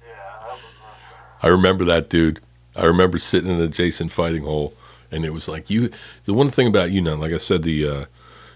yeah, 0.01 0.39
that 0.45 0.57
was. 0.57 0.77
Uh, 0.81 1.34
I 1.45 1.49
remember 1.49 1.85
that 1.85 2.09
dude. 2.09 2.41
I 2.75 2.87
remember 2.87 3.19
sitting 3.19 3.51
in 3.51 3.61
a 3.61 3.69
Jason 3.69 4.09
fighting 4.09 4.45
hole, 4.45 4.73
and 5.11 5.27
it 5.27 5.31
was 5.35 5.47
like 5.47 5.69
you. 5.69 5.91
The 6.25 6.33
one 6.33 6.49
thing 6.49 6.67
about 6.67 6.91
you, 6.91 7.03
Nunn, 7.03 7.21
like 7.21 7.35
I 7.35 7.37
said, 7.37 7.65
the 7.65 7.87
uh, 7.87 8.05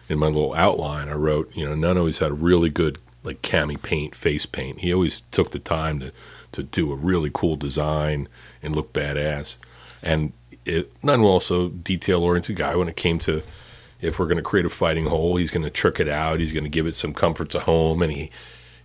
in 0.09 0.19
my 0.19 0.29
little 0.29 0.55
outline, 0.55 1.11
I 1.11 1.13
wrote, 1.13 1.55
you 1.55 1.67
know, 1.67 1.75
Nunn 1.75 1.99
always 1.99 2.17
had 2.17 2.31
a 2.31 2.35
really 2.35 2.71
good 2.71 2.97
like 3.23 3.43
cami 3.43 3.81
paint, 3.81 4.15
face 4.15 4.47
paint. 4.47 4.81
He 4.81 4.91
always 4.91 5.21
took 5.31 5.51
the 5.51 5.59
time 5.59 6.01
to 6.01 6.13
to 6.53 6.63
do 6.63 6.91
a 6.91 6.97
really 6.97 7.31
cool 7.31 7.57
design 7.57 8.27
and 8.63 8.75
look 8.75 8.95
badass. 8.95 9.57
And 10.03 10.33
it, 10.65 10.91
was 11.03 11.21
also 11.21 11.69
detail 11.69 12.23
oriented 12.23 12.57
guy 12.57 12.75
when 12.75 12.89
it 12.89 12.97
came 12.97 13.19
to 13.19 13.43
if 14.01 14.19
we're 14.19 14.27
going 14.27 14.39
to 14.39 14.43
create 14.43 14.65
a 14.65 14.71
fighting 14.71 15.05
hole, 15.05 15.37
he's 15.37 15.51
going 15.51 15.65
to 15.65 15.71
trick 15.71 16.01
it 16.01 16.09
out. 16.09 16.41
He's 16.41 16.53
going 16.53 16.65
to 16.65 16.71
give 16.71 16.87
it 16.87 16.97
some 16.97 17.13
comforts 17.13 17.55
of 17.55 17.63
home, 17.63 18.01
and 18.01 18.13
he 18.13 18.31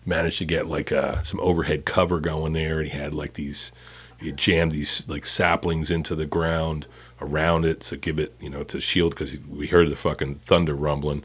managed 0.05 0.37
to 0.39 0.45
get 0.45 0.67
like 0.67 0.91
uh, 0.91 1.21
some 1.21 1.39
overhead 1.39 1.85
cover 1.85 2.19
going 2.19 2.53
there. 2.53 2.79
And 2.79 2.91
he 2.91 2.97
had 2.97 3.13
like 3.13 3.33
these, 3.33 3.71
he 4.19 4.31
jammed 4.31 4.71
these 4.71 5.07
like 5.07 5.25
saplings 5.25 5.91
into 5.91 6.15
the 6.15 6.25
ground 6.25 6.87
around 7.21 7.65
it 7.65 7.79
to 7.81 7.97
give 7.97 8.19
it, 8.19 8.33
you 8.39 8.49
know, 8.49 8.63
to 8.63 8.81
shield 8.81 9.11
because 9.11 9.37
we 9.49 9.67
heard 9.67 9.89
the 9.89 9.95
fucking 9.95 10.35
thunder 10.35 10.75
rumbling, 10.75 11.23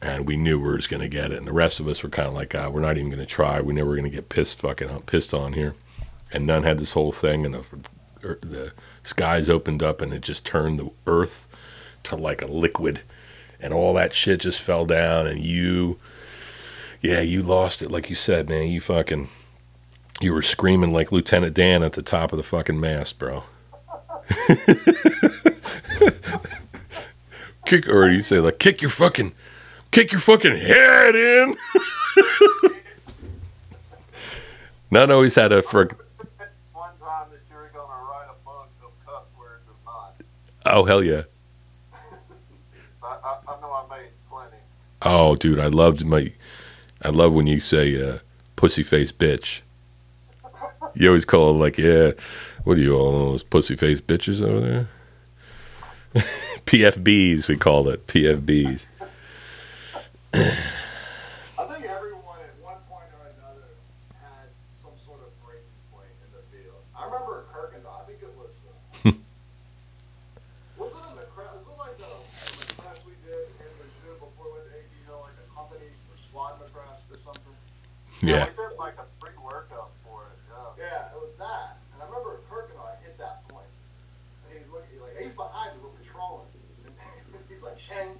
and 0.00 0.26
we 0.26 0.36
knew 0.36 0.58
we 0.58 0.68
were 0.68 0.78
going 0.88 1.00
to 1.00 1.08
get 1.08 1.32
it. 1.32 1.38
And 1.38 1.46
the 1.46 1.52
rest 1.52 1.80
of 1.80 1.88
us 1.88 2.02
were 2.02 2.08
kind 2.08 2.28
of 2.28 2.34
like, 2.34 2.54
ah, 2.54 2.68
we're 2.68 2.80
not 2.80 2.96
even 2.96 3.10
going 3.10 3.18
to 3.18 3.26
try. 3.26 3.60
We 3.60 3.74
knew 3.74 3.82
we 3.82 3.88
were 3.88 3.96
going 3.96 4.10
to 4.10 4.14
get 4.14 4.28
pissed 4.28 4.60
fucking 4.60 4.88
on, 4.88 5.02
pissed 5.02 5.34
on 5.34 5.54
here. 5.54 5.74
And 6.32 6.46
Nunn 6.46 6.62
had 6.62 6.78
this 6.78 6.92
whole 6.92 7.12
thing, 7.12 7.44
and 7.44 7.54
the, 7.54 7.64
er, 8.24 8.38
the 8.42 8.72
skies 9.02 9.48
opened 9.48 9.82
up, 9.82 10.00
and 10.00 10.12
it 10.12 10.22
just 10.22 10.44
turned 10.44 10.78
the 10.78 10.90
earth 11.06 11.46
to 12.04 12.16
like 12.16 12.42
a 12.42 12.46
liquid, 12.46 13.00
and 13.60 13.72
all 13.72 13.94
that 13.94 14.14
shit 14.14 14.40
just 14.40 14.60
fell 14.60 14.86
down, 14.86 15.26
and 15.26 15.42
you 15.42 15.98
yeah, 17.06 17.20
you 17.20 17.42
lost 17.42 17.82
it, 17.82 17.90
like 17.90 18.10
you 18.10 18.16
said, 18.16 18.48
man. 18.48 18.68
You 18.68 18.80
fucking, 18.80 19.28
you 20.20 20.32
were 20.32 20.42
screaming 20.42 20.92
like 20.92 21.12
Lieutenant 21.12 21.54
Dan 21.54 21.84
at 21.84 21.92
the 21.92 22.02
top 22.02 22.32
of 22.32 22.36
the 22.36 22.42
fucking 22.42 22.80
mast, 22.80 23.16
bro. 23.16 23.44
kick, 27.64 27.88
or 27.88 28.10
you 28.10 28.22
say 28.22 28.40
like, 28.40 28.58
kick 28.58 28.82
your 28.82 28.90
fucking, 28.90 29.32
kick 29.92 30.10
your 30.10 30.20
fucking 30.20 30.56
head 30.56 31.14
in. 31.14 31.54
Not 34.90 35.12
always 35.12 35.36
had 35.36 35.52
a 35.52 35.62
for. 35.62 35.84
one 36.72 36.90
time 36.98 37.28
that 37.30 37.38
you 37.48 37.54
were 37.54 37.70
gonna 37.72 38.02
write 38.04 38.26
a 38.28 38.44
book 38.44 38.68
of 38.82 38.90
cuss 39.06 39.26
words 39.38 39.62
of 39.68 39.76
mine. 39.84 40.14
Oh 40.64 40.84
hell 40.84 41.04
yeah. 41.04 41.22
I, 43.02 43.06
I, 43.06 43.38
I 43.46 43.60
know 43.60 43.72
I 43.72 43.84
made 43.96 44.10
plenty. 44.28 44.56
Oh 45.02 45.36
dude, 45.36 45.60
I 45.60 45.68
loved 45.68 46.04
my. 46.04 46.32
I 47.06 47.10
love 47.10 47.32
when 47.32 47.46
you 47.46 47.60
say 47.60 48.02
uh, 48.02 48.18
"pussy 48.56 48.82
face 48.82 49.12
bitch." 49.12 49.60
You 50.94 51.08
always 51.08 51.24
call 51.24 51.50
it 51.50 51.58
like, 51.58 51.78
yeah. 51.78 52.12
What 52.64 52.78
are 52.78 52.80
you 52.80 52.96
all 52.96 53.12
those 53.30 53.42
pussy 53.42 53.76
face 53.76 54.00
bitches 54.00 54.42
over 54.42 54.60
there? 54.60 54.88
PFBs, 56.66 57.48
we 57.48 57.56
call 57.56 57.88
it 57.88 58.06
PFBs. 58.06 58.86
I 60.34 60.40
think 61.68 61.84
everyone 61.84 62.40
at 62.42 62.56
one 62.64 62.80
point 62.88 63.12
or 63.14 63.28
another 63.38 63.68
had 64.16 64.48
some 64.74 64.96
sort 65.04 65.20
of 65.20 65.28
breaking 65.44 65.62
point 65.92 66.10
in 66.24 66.30
the 66.32 66.42
field. 66.50 66.80
I 66.96 67.04
remember 67.04 67.44
at 67.44 67.52
Kirkendall, 67.54 68.02
I 68.02 68.04
think 68.08 68.18
it 68.24 68.34
was. 68.34 68.56
Uh, 68.66 69.12
was 70.80 70.90
it 70.90 71.04
in 71.12 71.16
the 71.20 71.28
crest? 71.30 71.54
Was 71.60 71.68
it 71.70 71.78
like 71.78 71.96
the, 72.00 72.08
the 72.66 72.82
crest 72.82 73.04
we 73.06 73.12
did 73.22 73.46
in 73.62 73.70
the 73.78 73.86
zoo 74.00 74.16
before 74.18 74.48
we 74.48 74.64
went 74.64 74.72
to 74.72 74.80
ADL, 74.80 75.20
like 75.22 75.36
a 75.38 75.46
company 75.54 75.92
or 76.08 76.16
squad 76.18 76.56
crest 76.72 77.04
or 77.12 77.20
something? 77.20 77.56
Yeah. 78.22 78.44
We 78.48 78.50
did 78.56 78.78
like 78.78 78.96
a 78.98 79.06
free 79.20 79.36
workout 79.42 79.90
for 80.04 80.24
it. 80.32 80.38
Yeah. 80.48 80.84
Yeah, 80.88 81.14
it 81.14 81.20
was 81.20 81.34
that. 81.36 81.78
And 81.94 82.02
I 82.02 82.06
remember 82.06 82.40
at 82.40 82.48
Kirkendall, 82.48 82.86
I 82.88 82.96
hit 83.04 83.16
that 83.18 83.46
point. 83.48 83.68
And 84.48 84.58
he's 84.58 84.68
looking, 84.72 85.00
like, 85.00 85.16
he's 85.20 85.34
behind 85.36 85.76
me, 85.76 85.82
we're 85.84 85.96
patrolling. 86.00 86.48
And 86.86 87.44
he's 87.48 87.62
like, 87.62 87.78
Shane, 87.78 88.16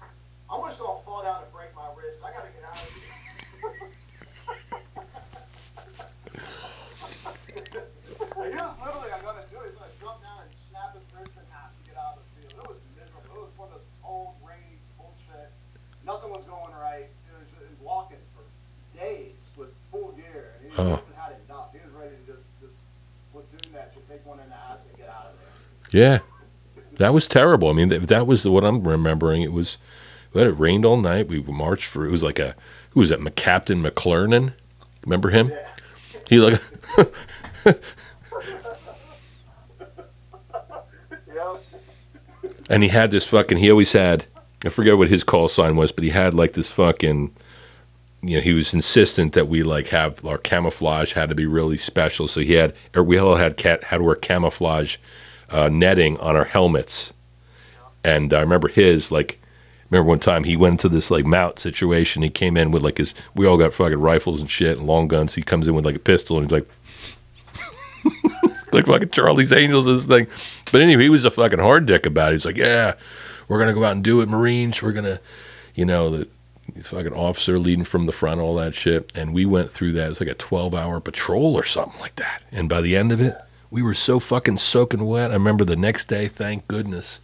I 0.00 0.06
almost 0.54 0.78
don't 0.78 1.02
fall 1.04 1.22
down 1.22 1.42
and 1.42 1.52
break 1.52 1.74
my 1.74 1.88
wrist. 1.96 2.20
I 2.22 2.30
gotta 2.32 2.50
get 2.54 2.62
out 2.64 2.76
of 2.78 2.88
here. 2.94 3.04
And 7.54 8.52
he 8.52 8.60
was 8.60 8.76
literally, 8.82 9.10
I'm 9.14 9.24
gonna 9.24 9.46
do 9.50 9.58
it. 9.64 9.72
He's 9.72 9.78
gonna 9.78 9.96
jump 10.02 10.20
down 10.22 10.44
and 10.44 10.50
snap 10.54 10.92
his 10.94 11.06
wrist 11.16 11.32
in 11.38 11.46
half 11.54 11.70
to 11.72 11.80
get 11.88 11.96
out 11.96 12.18
of 12.18 12.22
the 12.22 12.26
field. 12.36 12.52
It 12.60 12.66
was 12.68 12.80
miserable. 12.98 13.32
It 13.32 13.42
was 13.48 13.54
one 13.56 13.68
of 13.72 13.80
those 13.80 13.88
cold, 14.04 14.34
rainy 14.44 14.76
bullshit. 15.00 15.50
Nothing 16.04 16.30
was 16.34 16.44
going 16.44 16.74
right. 16.76 17.08
It 17.08 17.32
was, 17.34 17.48
it 17.56 17.70
was 17.72 17.80
walking 17.80 18.20
for 18.36 18.44
days 18.98 19.38
with 19.56 19.72
full 19.90 20.12
gear. 20.18 20.60
And 20.60 20.68
he 20.68 20.76
Oh. 20.76 20.98
wasn't 21.00 21.16
had 21.16 21.32
enough. 21.48 21.72
He 21.72 21.80
was 21.80 21.94
ready 21.96 22.12
to 22.20 22.22
just, 22.28 22.44
just 22.60 22.76
platoon 23.32 23.72
that 23.72 23.90
shit, 23.94 24.04
take 24.10 24.22
one 24.26 24.38
in 24.44 24.48
the 24.50 24.58
ass 24.58 24.84
and 24.84 24.94
get 24.98 25.08
out 25.08 25.32
of 25.32 25.34
there. 25.40 25.56
Yeah, 25.94 26.18
that 26.96 27.14
was 27.14 27.28
terrible. 27.28 27.70
I 27.70 27.72
mean, 27.72 27.88
that, 27.90 28.08
that 28.08 28.26
was 28.26 28.42
the, 28.42 28.50
what 28.50 28.64
I'm 28.64 28.82
remembering. 28.82 29.42
It 29.42 29.52
was, 29.52 29.78
but 30.32 30.44
it 30.44 30.58
rained 30.58 30.84
all 30.84 30.96
night. 30.96 31.28
We 31.28 31.40
marched 31.40 31.86
for. 31.86 32.04
It 32.04 32.10
was 32.10 32.24
like 32.24 32.40
a 32.40 32.56
who 32.90 33.00
was 33.00 33.10
that? 33.10 33.36
Captain 33.36 33.80
McClernand. 33.80 34.54
Remember 35.04 35.30
him? 35.30 35.50
Yeah. 35.50 35.68
He 36.28 36.38
like 36.38 36.60
and 42.68 42.82
he 42.82 42.88
had 42.88 43.12
this 43.12 43.24
fucking. 43.26 43.58
He 43.58 43.70
always 43.70 43.92
had. 43.92 44.26
I 44.64 44.70
forget 44.70 44.98
what 44.98 45.08
his 45.08 45.22
call 45.22 45.46
sign 45.48 45.76
was, 45.76 45.92
but 45.92 46.02
he 46.02 46.10
had 46.10 46.34
like 46.34 46.54
this 46.54 46.72
fucking. 46.72 47.32
You 48.20 48.38
know, 48.38 48.42
he 48.42 48.52
was 48.52 48.74
insistent 48.74 49.32
that 49.34 49.46
we 49.46 49.62
like 49.62 49.88
have 49.88 50.24
our 50.24 50.38
camouflage 50.38 51.12
had 51.12 51.28
to 51.28 51.36
be 51.36 51.46
really 51.46 51.78
special. 51.78 52.26
So 52.26 52.40
he 52.40 52.54
had, 52.54 52.74
or 52.96 53.04
we 53.04 53.16
all 53.16 53.36
had 53.36 53.56
cat 53.56 53.84
had 53.84 53.98
to 53.98 54.02
wear 54.02 54.16
camouflage 54.16 54.96
uh, 55.50 55.68
netting 55.68 56.18
on 56.18 56.36
our 56.36 56.44
helmets. 56.44 57.12
And 58.02 58.32
I 58.32 58.40
remember 58.40 58.68
his 58.68 59.10
like. 59.10 59.40
Remember 59.90 60.08
one 60.08 60.18
time 60.18 60.42
he 60.44 60.56
went 60.56 60.72
into 60.72 60.88
this 60.88 61.10
like 61.10 61.24
mount 61.24 61.58
situation. 61.60 62.22
He 62.22 62.30
came 62.30 62.56
in 62.56 62.72
with 62.72 62.82
like 62.82 62.98
his. 62.98 63.14
We 63.34 63.46
all 63.46 63.58
got 63.58 63.74
fucking 63.74 64.00
rifles 64.00 64.40
and 64.40 64.50
shit 64.50 64.78
and 64.78 64.86
long 64.86 65.06
guns. 65.06 65.34
He 65.34 65.42
comes 65.42 65.68
in 65.68 65.74
with 65.74 65.84
like 65.84 65.94
a 65.94 66.00
pistol 66.00 66.38
and 66.38 66.50
he's 66.50 66.52
like, 66.52 66.68
like 68.72 68.86
fucking 68.86 69.10
Charlie's 69.10 69.52
Angels 69.52 69.84
this 69.84 70.04
thing. 70.04 70.26
But 70.72 70.80
anyway, 70.80 71.04
he 71.04 71.08
was 71.08 71.24
a 71.24 71.30
fucking 71.30 71.58
hard 71.58 71.86
dick 71.86 72.06
about 72.06 72.30
it. 72.30 72.36
He's 72.36 72.44
like, 72.44 72.56
yeah, 72.56 72.94
we're 73.48 73.58
gonna 73.58 73.72
go 73.72 73.84
out 73.84 73.92
and 73.92 74.04
do 74.04 74.20
it, 74.20 74.28
Marines. 74.28 74.82
We're 74.82 74.92
gonna, 74.92 75.20
you 75.74 75.84
know, 75.84 76.10
the 76.10 76.28
fucking 76.82 77.12
officer 77.12 77.58
leading 77.58 77.84
from 77.84 78.06
the 78.06 78.12
front, 78.12 78.40
all 78.40 78.56
that 78.56 78.74
shit. 78.74 79.12
And 79.14 79.32
we 79.34 79.44
went 79.44 79.70
through 79.70 79.92
that. 79.92 80.10
It's 80.10 80.20
like 80.20 80.30
a 80.30 80.34
twelve 80.34 80.74
hour 80.74 81.00
patrol 81.00 81.54
or 81.54 81.64
something 81.64 82.00
like 82.00 82.16
that. 82.16 82.42
And 82.50 82.68
by 82.68 82.80
the 82.80 82.96
end 82.96 83.12
of 83.12 83.20
it, 83.20 83.36
We 83.74 83.82
were 83.82 83.92
so 83.92 84.20
fucking 84.20 84.58
soaking 84.58 85.04
wet. 85.04 85.32
I 85.32 85.34
remember 85.34 85.64
the 85.64 85.74
next 85.74 86.06
day, 86.06 86.28
thank 86.28 86.68
goodness, 86.68 87.20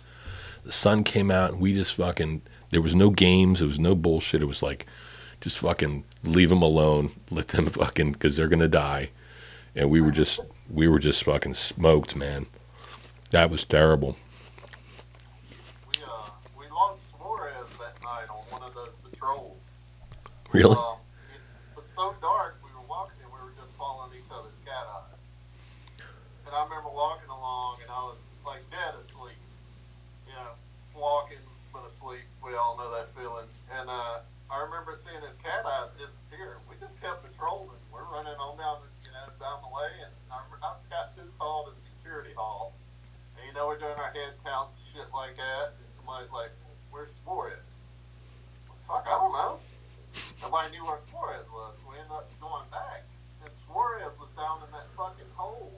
the 0.65 0.73
sun 0.73 1.05
came 1.05 1.31
out 1.31 1.53
and 1.53 1.61
we 1.61 1.73
just 1.73 1.95
fucking, 1.95 2.43
there 2.71 2.83
was 2.83 2.93
no 2.93 3.11
games, 3.11 3.61
there 3.61 3.69
was 3.69 3.79
no 3.79 3.95
bullshit. 3.95 4.43
It 4.43 4.47
was 4.47 4.61
like, 4.61 4.85
just 5.41 5.61
fucking 5.61 6.03
leave 6.25 6.49
them 6.49 6.61
alone, 6.61 7.13
let 7.31 7.47
them 7.47 7.67
fucking, 7.67 8.15
because 8.15 8.35
they're 8.35 8.49
going 8.49 8.59
to 8.59 8.67
die. 8.67 9.11
And 9.77 9.91
we 9.91 10.01
were 10.01 10.11
just, 10.11 10.41
we 10.69 10.89
were 10.89 10.99
just 10.99 11.23
fucking 11.23 11.55
smoked, 11.55 12.17
man. 12.17 12.47
That 13.31 13.49
was 13.49 13.63
terrible. 13.63 14.17
We 15.87 16.03
uh 16.03 16.31
we 16.59 16.65
lost 16.69 16.99
Suarez 17.17 17.69
that 17.79 18.03
night 18.03 18.29
on 18.29 18.43
one 18.51 18.63
of 18.65 18.75
those 18.75 18.97
patrols. 19.09 19.63
Really? 20.53 20.75
Um, 20.75 20.99
it 21.31 21.77
was 21.77 21.85
so 21.95 22.13
dark, 22.21 22.59
we 22.65 22.75
were 22.75 22.89
walking 22.89 23.23
and 23.23 23.31
we 23.33 23.39
were 23.39 23.55
just 23.55 23.71
following 23.79 24.19
each 24.19 24.33
other's 24.33 24.59
cat 24.67 24.83
eyes. 24.97 25.11
And 26.51 26.59
I 26.59 26.67
remember 26.67 26.91
walking 26.91 27.31
along 27.31 27.79
and 27.79 27.87
I 27.95 28.11
was 28.11 28.19
like 28.43 28.67
dead 28.75 28.99
asleep. 28.99 29.39
You 30.27 30.35
know, 30.35 30.59
walking 30.99 31.39
but 31.71 31.87
asleep. 31.95 32.27
We 32.43 32.59
all 32.59 32.75
know 32.75 32.91
that 32.91 33.15
feeling. 33.15 33.47
And 33.71 33.87
uh, 33.87 34.27
I 34.51 34.67
remember 34.67 34.99
seeing 35.07 35.23
his 35.23 35.39
cat 35.47 35.63
eyes 35.63 35.95
disappear. 35.95 36.59
We 36.67 36.75
just 36.83 36.99
kept 36.99 37.23
patrolling. 37.23 37.79
We're 37.95 38.03
running 38.11 38.35
on 38.35 38.59
down, 38.59 38.83
the, 38.83 38.91
you 39.07 39.15
know, 39.15 39.31
down 39.39 39.63
the 39.63 39.71
way, 39.71 39.95
and 40.03 40.11
I, 40.27 40.43
I 40.59 40.75
got 40.91 41.15
too 41.15 41.31
called 41.39 41.71
to 41.71 41.79
security 41.87 42.35
hall. 42.35 42.75
And 43.39 43.47
you 43.47 43.55
know, 43.55 43.71
we're 43.71 43.79
doing 43.79 43.95
our 43.95 44.11
head 44.11 44.35
counts 44.43 44.75
and 44.75 44.87
shit 44.91 45.07
like 45.21 45.37
that. 45.37 45.77
And 45.77 45.89
somebody's 46.01 46.33
like, 46.33 46.49
"Where's 46.89 47.13
Suarez?" 47.21 47.69
Fuck, 48.89 49.05
I 49.05 49.21
don't 49.21 49.33
know. 49.37 49.61
Nobody 50.41 50.73
knew 50.73 50.85
where 50.89 50.99
Suarez 51.13 51.45
was. 51.53 51.77
We 51.85 52.01
ended 52.01 52.11
up 52.11 52.27
going 52.41 52.65
back, 52.73 53.05
and 53.45 53.53
Suarez 53.69 54.17
was 54.17 54.33
down 54.33 54.65
in 54.65 54.73
that 54.73 54.89
fucking 54.97 55.29
hole 55.37 55.77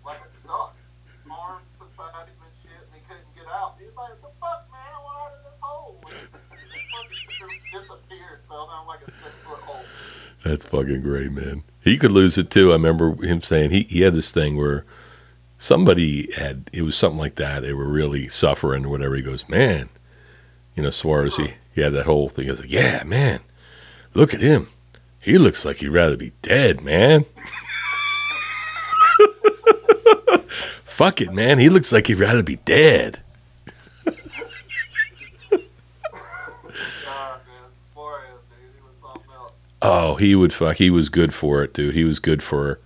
like 0.00 0.16
a 0.24 0.30
duck, 0.48 0.74
arms 1.28 1.68
beside 1.76 2.26
him 2.26 2.40
and 2.40 2.54
shit, 2.64 2.80
and 2.80 2.92
he 2.96 3.04
couldn't 3.04 3.28
get 3.36 3.46
out. 3.52 3.76
He 3.78 3.84
was 3.84 3.94
like, 3.94 4.16
"The 4.24 4.32
fuck, 4.40 4.64
man! 4.72 4.88
I 4.88 4.98
went 5.04 5.16
out 5.20 5.32
of 5.36 5.42
this 5.44 5.60
hole." 5.60 6.00
And 6.08 6.68
he 6.72 6.80
fucking 6.88 7.60
disappeared, 7.68 8.40
fell 8.48 8.66
down 8.66 8.88
like 8.88 9.04
a 9.04 9.12
six 9.12 9.34
foot 9.44 9.60
hole. 9.60 9.84
That's 10.42 10.66
fucking 10.66 11.02
great, 11.02 11.30
man. 11.30 11.62
He 11.84 11.98
could 11.98 12.10
lose 12.10 12.38
it 12.38 12.50
too. 12.50 12.70
I 12.70 12.80
remember 12.80 13.14
him 13.22 13.42
saying 13.42 13.70
he, 13.70 13.82
he 13.84 14.00
had 14.00 14.14
this 14.14 14.32
thing 14.32 14.56
where 14.56 14.86
somebody 15.60 16.32
had 16.32 16.70
it 16.72 16.82
was 16.82 16.96
something 16.96 17.18
like 17.18 17.36
that. 17.36 17.60
They 17.60 17.74
were 17.74 17.84
really 17.84 18.28
suffering 18.28 18.86
or 18.86 18.88
whatever. 18.88 19.14
He 19.14 19.22
goes, 19.22 19.48
man, 19.48 19.90
you 20.74 20.82
know, 20.82 20.90
Suarez. 20.90 21.36
He, 21.36 21.52
he 21.72 21.82
had 21.82 21.92
that 21.92 22.06
whole 22.06 22.28
thing. 22.28 22.46
He 22.46 22.50
was 22.50 22.60
like, 22.60 22.72
yeah, 22.72 23.04
man, 23.04 23.38
look 24.14 24.34
at 24.34 24.40
him. 24.40 24.68
He 25.20 25.38
looks 25.38 25.64
like 25.64 25.76
he'd 25.76 25.90
rather 25.90 26.16
be 26.16 26.32
dead, 26.42 26.80
man. 26.80 27.26
Fuck 30.48 31.20
it, 31.20 31.32
man. 31.32 31.58
He 31.58 31.68
looks 31.68 31.92
like 31.92 32.06
he'd 32.06 32.18
rather 32.18 32.42
be 32.42 32.56
dead. 32.56 33.20
God, 34.04 34.14
man, 35.50 35.60
Suarez, 37.92 38.40
dude, 38.48 38.58
he 38.74 38.80
was 38.82 38.96
something 39.02 39.30
else. 39.34 39.52
Oh, 39.82 40.14
he 40.16 40.34
would 40.34 40.52
fuck. 40.54 40.78
He 40.78 40.90
was 40.90 41.08
good 41.10 41.34
for 41.34 41.62
it, 41.62 41.74
dude. 41.74 41.94
He 41.94 42.04
was 42.04 42.18
good 42.18 42.42
for. 42.42 42.80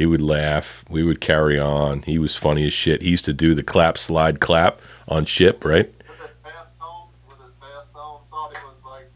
He 0.00 0.06
would 0.06 0.22
laugh. 0.22 0.82
We 0.88 1.02
would 1.02 1.20
carry 1.20 1.60
on. 1.60 2.00
He 2.04 2.18
was 2.18 2.34
funny 2.34 2.66
as 2.66 2.72
shit. 2.72 3.02
He 3.02 3.10
used 3.10 3.26
to 3.26 3.34
do 3.34 3.54
the 3.54 3.62
clap, 3.62 3.98
slide, 3.98 4.40
clap 4.40 4.80
on 5.06 5.26
ship, 5.26 5.62
right? 5.62 5.92
With 6.08 6.20
his 6.20 6.30
vest 6.42 6.56
on, 6.80 7.08
with 7.28 7.36
his 7.36 7.50
vest 7.60 7.94
on, 7.94 8.20
thought 8.30 8.56
he 8.56 8.64
was 8.64 8.76
like 8.82 9.10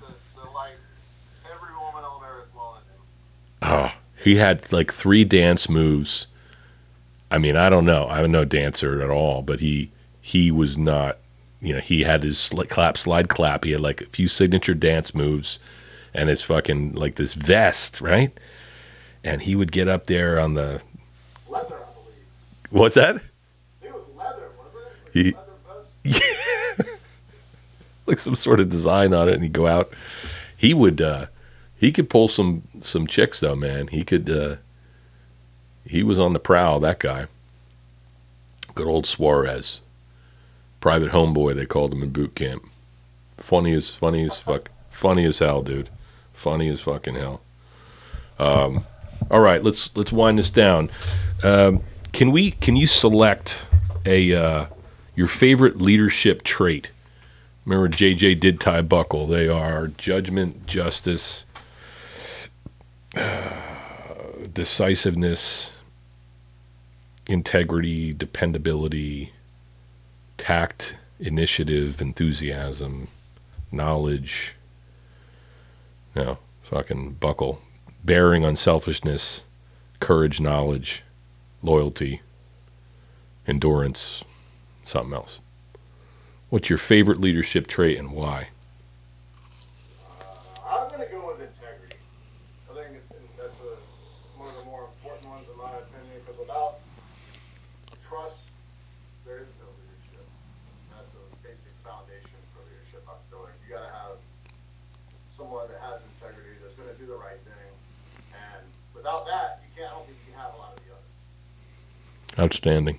the, 0.00 0.06
the 0.34 0.50
like 0.50 0.72
every 1.48 1.76
woman 1.76 2.02
on 2.02 2.24
earth 2.24 2.48
wanted 2.56 2.86
him. 2.88 3.02
Oh, 3.62 3.92
he 4.24 4.34
had 4.34 4.72
like 4.72 4.92
three 4.92 5.22
dance 5.22 5.68
moves. 5.68 6.26
I 7.30 7.38
mean, 7.38 7.54
I 7.54 7.70
don't 7.70 7.86
know. 7.86 8.08
I'm 8.08 8.32
no 8.32 8.44
dancer 8.44 9.00
at 9.00 9.10
all, 9.10 9.42
but 9.42 9.60
he 9.60 9.92
he 10.20 10.50
was 10.50 10.76
not. 10.76 11.18
You 11.60 11.74
know, 11.74 11.80
he 11.80 12.02
had 12.02 12.24
his 12.24 12.36
sli- 12.36 12.68
clap, 12.68 12.98
slide, 12.98 13.28
clap. 13.28 13.62
He 13.62 13.70
had 13.70 13.80
like 13.80 14.00
a 14.00 14.06
few 14.06 14.26
signature 14.26 14.74
dance 14.74 15.14
moves, 15.14 15.60
and 16.12 16.28
his 16.28 16.42
fucking 16.42 16.96
like 16.96 17.14
this 17.14 17.34
vest, 17.34 18.00
right? 18.00 18.36
And 19.26 19.42
he 19.42 19.54
would 19.56 19.72
get 19.72 19.88
up 19.88 20.06
there 20.06 20.38
on 20.40 20.54
the 20.54 20.80
Leather, 21.48 21.74
I 21.74 21.92
believe. 21.92 22.70
what's 22.70 22.94
that? 22.94 23.16
It 23.82 23.92
was 23.92 24.02
leather, 24.16 24.48
wasn't 24.56 24.84
it? 25.14 25.34
Like 25.34 26.14
He- 26.14 26.16
vest. 26.78 26.90
like 28.06 28.18
some 28.20 28.36
sort 28.36 28.60
of 28.60 28.70
design 28.70 29.12
on 29.12 29.28
it 29.28 29.34
and 29.34 29.42
he'd 29.42 29.52
go 29.52 29.66
out. 29.66 29.90
He 30.56 30.72
would 30.74 31.00
uh 31.00 31.26
he 31.76 31.90
could 31.92 32.08
pull 32.08 32.28
some 32.28 32.62
some 32.80 33.06
chicks 33.06 33.40
though 33.40 33.56
man. 33.56 33.88
He 33.88 34.04
could 34.04 34.30
uh 34.30 34.56
he 35.84 36.02
was 36.02 36.18
on 36.18 36.32
the 36.32 36.38
prowl 36.38 36.78
that 36.80 36.98
guy. 37.00 37.26
Good 38.74 38.86
old 38.86 39.06
suarez. 39.06 39.80
Private 40.80 41.10
homeboy 41.10 41.56
they 41.56 41.66
called 41.66 41.92
him 41.92 42.02
in 42.02 42.10
boot 42.10 42.34
camp. 42.36 42.64
Funny 43.38 43.72
as 43.72 43.90
funny 43.90 44.22
as 44.24 44.38
fuck. 44.38 44.70
Funny 44.90 45.24
as 45.24 45.40
hell 45.40 45.62
dude. 45.62 45.88
Funny 46.32 46.68
as 46.68 46.80
fucking 46.80 47.14
hell. 47.16 47.40
Um 48.38 48.84
all 49.30 49.40
right 49.40 49.62
let's 49.62 49.94
let's 49.96 50.12
wind 50.12 50.38
this 50.38 50.50
down 50.50 50.90
um 51.42 51.82
can 52.12 52.30
we 52.30 52.50
can 52.50 52.76
you 52.76 52.86
select 52.86 53.62
a 54.04 54.34
uh 54.34 54.66
your 55.14 55.26
favorite 55.26 55.80
leadership 55.80 56.42
trait 56.42 56.90
Remember, 57.66 57.88
JJ 57.88 58.38
did 58.38 58.60
tie 58.60 58.80
buckle. 58.80 59.26
They 59.26 59.48
are 59.48 59.88
judgment, 59.88 60.68
justice, 60.68 61.44
uh, 63.16 63.50
decisiveness, 64.52 65.72
integrity, 67.26 68.12
dependability, 68.12 69.32
tact, 70.38 70.96
initiative, 71.18 72.00
enthusiasm, 72.00 73.08
knowledge. 73.72 74.54
No, 76.14 76.38
fucking 76.62 77.14
buckle. 77.14 77.60
Bearing, 78.06 78.44
unselfishness, 78.44 79.42
courage, 79.98 80.38
knowledge, 80.40 81.02
loyalty, 81.60 82.20
endurance, 83.48 84.22
something 84.84 85.12
else. 85.12 85.40
What's 86.48 86.70
your 86.70 86.78
favorite 86.78 87.20
leadership 87.20 87.66
trait 87.66 87.98
and 87.98 88.12
why? 88.12 88.50
I'm 90.64 90.88
gonna 90.88 91.10
go 91.10 91.34
with 91.34 91.42
integrity. 91.42 91.98
I 92.70 92.74
think 92.78 93.02
it- 93.02 93.36
that's 93.36 93.58
a, 93.58 93.74
one 94.38 94.50
of 94.50 94.54
the 94.54 94.64
more 94.70 94.86
important 94.86 95.26
ones 95.26 95.48
in 95.50 95.58
my 95.58 95.74
opinion, 95.74 96.22
because 96.22 96.38
without 96.38 96.78
trust, 98.06 98.38
there 99.26 99.38
is 99.42 99.50
no 99.58 99.66
leadership. 99.82 100.22
That's 100.94 101.10
a 101.10 101.26
basic 101.42 101.74
foundation 101.82 102.38
for 102.54 102.62
leadership. 102.70 103.02
I 103.10 103.18
feel 103.34 103.42
like 103.50 103.58
you 103.66 103.74
gotta 103.74 103.90
have 103.90 104.22
someone 105.34 105.66
that 105.74 105.82
has 105.82 106.06
integrity, 106.14 106.54
that's 106.62 106.78
gonna 106.78 106.94
do 106.94 107.06
the 107.10 107.18
right 107.18 107.42
thing, 107.42 107.66
and 108.32 108.62
without 108.94 109.26
that, 109.26 109.60
you 109.66 109.70
can't. 109.74 109.90
I 109.90 109.94
don't 109.98 110.06
think 110.06 110.18
you 110.26 110.32
can 110.32 110.40
have 110.40 110.54
a 110.54 110.58
lot 110.58 110.72
of 110.72 110.80
the 110.86 110.90
others. 110.94 111.14
Outstanding. 112.38 112.98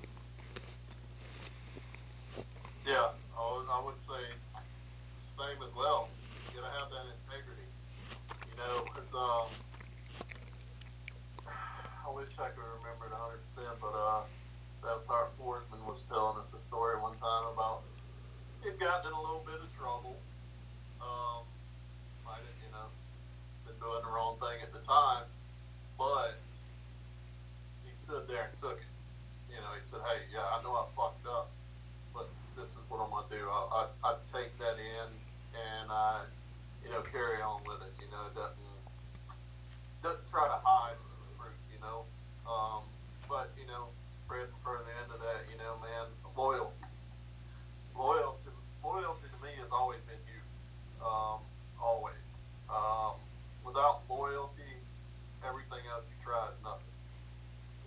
Yeah, 2.88 3.10
I 3.38 3.42
would, 3.54 3.68
I 3.70 3.82
would 3.86 4.00
say 4.08 4.24
same 5.38 5.62
as 5.62 5.74
well. 5.76 6.10
You 6.50 6.62
gotta 6.62 6.74
have 6.80 6.90
that 6.90 7.06
integrity. 7.14 7.68
You 8.50 8.56
know, 8.58 8.86
it's 8.98 9.14
um. 9.14 9.48
I 11.46 12.10
wish 12.16 12.32
I 12.40 12.50
could 12.56 12.64
remember 12.80 13.06
it 13.06 13.14
100, 13.14 13.44
percent 13.44 13.76
but 13.84 13.94
uh, 13.94 14.24
Staff 14.80 15.04
Sergeant 15.06 15.36
Forsman 15.38 15.84
was 15.86 16.02
telling 16.08 16.40
us 16.40 16.54
a 16.56 16.60
story 16.60 16.96
one 16.98 17.14
time 17.20 17.46
about 17.52 17.84
he'd 18.64 18.80
gotten 18.80 19.12
in 19.12 19.14
a 19.14 19.22
little 19.22 19.44
bit 19.46 19.60
of 19.60 19.70
trouble. 19.78 20.16
Um, 21.04 21.44
might 22.26 22.42
have, 22.42 22.58
you 22.64 22.72
know, 22.72 22.88
been 23.68 23.78
doing 23.78 24.02
the 24.02 24.10
wrong 24.10 24.40
thing 24.40 24.64
at 24.64 24.72
the 24.72 24.82
time, 24.88 25.28
but 26.00 26.40
he 27.84 27.92
stood 28.08 28.26
there 28.26 28.50
and 28.50 28.56
took 28.64 28.80
it. 28.80 28.94
You 29.52 29.60
know, 29.62 29.76
he 29.76 29.84
said, 29.86 30.00
"Hey, 30.08 30.26
yeah, 30.32 30.48
I 30.48 30.64
know 30.64 30.74
I 30.74 30.88
fucked 30.96 31.28
up." 31.28 31.52
but 32.14 32.30
this 32.56 32.70
is 32.74 32.84
what 32.90 32.98
I'm 33.04 33.12
gonna 33.12 33.30
do. 33.30 33.46
I, 33.46 33.86
I, 34.04 34.10
I 34.10 34.12
take 34.34 34.58
that 34.58 34.78
in 34.82 35.08
and 35.54 35.92
I, 35.92 36.26
you 36.84 36.90
know, 36.90 37.02
carry 37.14 37.42
on 37.42 37.62
with 37.66 37.82
it. 37.86 37.94
You 38.02 38.10
know, 38.10 38.26
it 38.26 38.36
doesn't 38.36 38.74
doesn't 40.04 40.28
try 40.30 40.48
to 40.48 40.60
hide 40.66 40.98
the 40.98 41.30
fruit. 41.38 41.58
You 41.70 41.80
know, 41.82 42.10
um, 42.50 42.82
but 43.30 43.54
you 43.60 43.68
know, 43.70 43.94
spreading 44.26 44.54
further 44.64 44.90
into 45.06 45.18
that, 45.22 45.46
you 45.52 45.58
know, 45.62 45.78
man, 45.80 46.10
loyalty, 46.36 46.84
loyalty, 47.96 48.52
loyalty 48.84 49.28
to 49.30 49.40
me 49.44 49.54
has 49.62 49.70
always 49.72 50.02
been 50.10 50.20
huge. 50.26 50.52
Um, 51.02 51.40
always. 51.82 52.20
Um, 52.68 53.16
without 53.64 54.04
loyalty, 54.10 54.74
everything 55.46 55.86
else 55.94 56.04
you 56.10 56.18
try 56.26 56.50
is 56.50 56.60
nothing. 56.64 56.92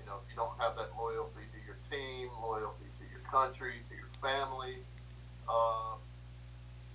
You 0.01 0.07
know, 0.07 0.23
if 0.23 0.27
you 0.31 0.37
don't 0.37 0.57
have 0.59 0.77
that 0.77 0.95
loyalty 0.97 1.45
to 1.45 1.59
your 1.67 1.77
team, 1.91 2.31
loyalty 2.41 2.89
to 2.99 3.05
your 3.11 3.21
country, 3.29 3.83
to 3.91 3.95
your 3.95 4.09
family, 4.23 4.77
uh, 5.49 5.97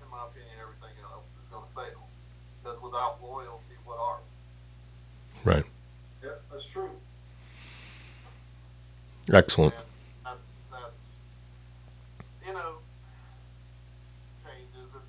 in 0.02 0.10
my 0.10 0.26
opinion, 0.26 0.54
everything 0.62 0.96
else 1.04 1.26
is 1.42 1.46
going 1.52 1.66
to 1.66 1.74
fail. 1.76 2.02
Because 2.64 2.82
without 2.82 3.22
loyalty, 3.22 3.76
what 3.84 3.98
are 4.00 4.18
we? 5.44 5.52
Right. 5.52 5.66
Yep, 6.24 6.42
that's 6.52 6.66
true. 6.66 6.92
Excellent. 9.36 9.74
And 9.76 9.84
that's 10.24 10.48
that's 10.72 11.04
you 12.48 12.54
know 12.54 12.76
changes 14.48 14.88
that 14.94 15.04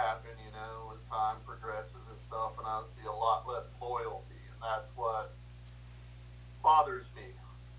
happen, 0.00 0.30
you 0.38 0.52
know, 0.52 0.94
as 0.94 1.02
time 1.10 1.36
progresses 1.44 1.98
and 2.08 2.18
stuff, 2.20 2.52
and 2.58 2.66
I 2.66 2.82
see 2.86 3.04
a 3.06 3.12
lot 3.12 3.42
less 3.48 3.74
loyalty, 3.82 4.38
and 4.54 4.62
that's 4.62 4.90
what 4.94 5.32
bothers 6.62 7.06
me 7.16 7.26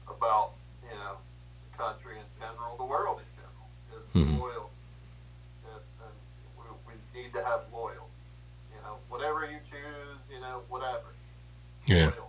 about 0.10 0.52
you 0.84 0.96
know 1.00 1.16
the 1.72 1.78
country 1.78 2.16
in 2.20 2.28
general, 2.38 2.76
the 2.76 2.84
world 2.84 3.20
in 3.24 3.30
general, 3.40 3.68
is 3.96 4.04
Mhm. 4.28 4.40
loyalty. 4.42 4.76
And, 5.72 5.82
and 6.04 6.16
we, 6.60 6.66
we 6.92 7.22
need 7.22 7.32
to 7.34 7.44
have 7.46 7.62
loyalty. 7.72 8.04
You 8.76 8.82
know, 8.84 8.98
whatever 9.08 9.46
you 9.50 9.60
choose, 9.72 10.20
you 10.30 10.42
know, 10.42 10.64
whatever. 10.68 11.16
Yeah. 11.88 12.12
Loyalty. 12.12 12.20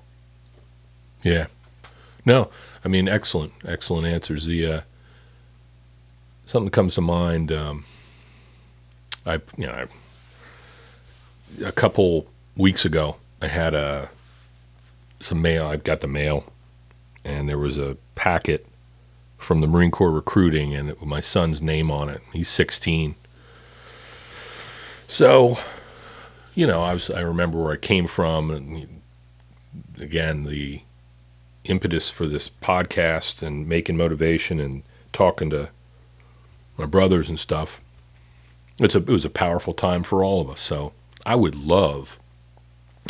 Yeah. 1.25 1.47
No, 2.27 2.49
I 2.83 2.84
mean, 2.95 3.09
excellent, 3.09 3.53
excellent 3.65 4.07
answers. 4.07 4.47
The 4.47 4.67
uh, 4.67 4.81
something 6.47 6.71
comes 6.71 6.95
to 6.95 7.01
mind. 7.01 7.51
Um, 7.51 7.85
I, 9.27 9.41
you 9.57 9.67
know, 9.67 9.73
I, 11.61 11.67
a 11.67 11.73
couple 11.73 12.29
weeks 12.57 12.85
ago, 12.85 13.17
I 13.43 13.49
had 13.49 13.75
a 13.75 14.11
some 15.19 15.43
mail. 15.43 15.67
I 15.67 15.75
got 15.75 16.03
the 16.03 16.07
mail, 16.07 16.45
and 17.25 17.49
there 17.49 17.59
was 17.59 17.77
a 17.77 17.97
packet 18.15 18.65
from 19.39 19.61
the 19.61 19.67
Marine 19.67 19.91
Corps 19.91 20.13
recruiting, 20.13 20.73
and 20.73 20.91
it, 20.91 21.03
my 21.05 21.21
son's 21.21 21.61
name 21.61 21.91
on 21.91 22.09
it. 22.09 22.23
He's 22.33 22.49
16. 22.49 23.17
So, 25.09 25.59
you 26.55 26.65
know, 26.69 26.81
I 26.85 26.95
was. 26.95 27.11
I 27.11 27.21
remember 27.21 27.61
where 27.61 27.73
I 27.73 27.77
came 27.77 28.07
from, 28.07 28.53
and 28.53 29.03
again, 29.99 30.45
the 30.45 30.83
impetus 31.65 32.11
for 32.11 32.27
this 32.27 32.49
podcast 32.49 33.43
and 33.43 33.69
making 33.69 33.97
motivation 33.97 34.61
and 34.61 34.83
talking 35.13 35.51
to 35.51 35.71
my 36.77 36.87
brothers 36.87 37.29
and 37.29 37.39
stuff. 37.39 37.81
It's 38.79 38.95
a 38.95 38.99
it 38.99 39.09
was 39.09 39.25
a 39.25 39.31
powerful 39.31 39.73
time 39.73 40.03
for 40.03 40.25
all 40.25 40.41
of 40.41 40.51
us. 40.51 40.61
So 40.61 40.93
I 41.25 41.37
would 41.37 41.55
love, 41.55 42.19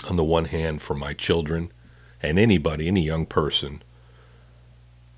on 0.09 0.17
the 0.17 0.25
one 0.25 0.47
hand, 0.47 0.83
for 0.83 0.95
my 0.95 1.15
children 1.15 1.73
and 2.23 2.39
anybody, 2.39 2.87
any 2.87 3.03
young 3.03 3.27
person, 3.27 3.83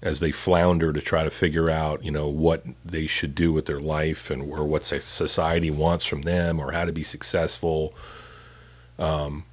as 0.02 0.20
they 0.20 0.30
flounder 0.30 0.92
to 0.92 1.00
try 1.00 1.24
to 1.24 1.30
figure 1.30 1.68
out, 1.68 2.04
you 2.04 2.10
know, 2.10 2.28
what 2.28 2.64
they 2.84 3.06
should 3.06 3.34
do 3.34 3.52
with 3.52 3.66
their 3.66 3.80
life 3.80 4.30
and 4.30 4.42
or 4.42 4.64
what 4.64 4.84
society 4.84 5.70
wants 5.70 6.04
from 6.04 6.22
them 6.22 6.60
or 6.60 6.72
how 6.72 6.84
to 6.84 6.92
be 6.92 7.02
successful. 7.02 7.94
Um, 8.98 9.44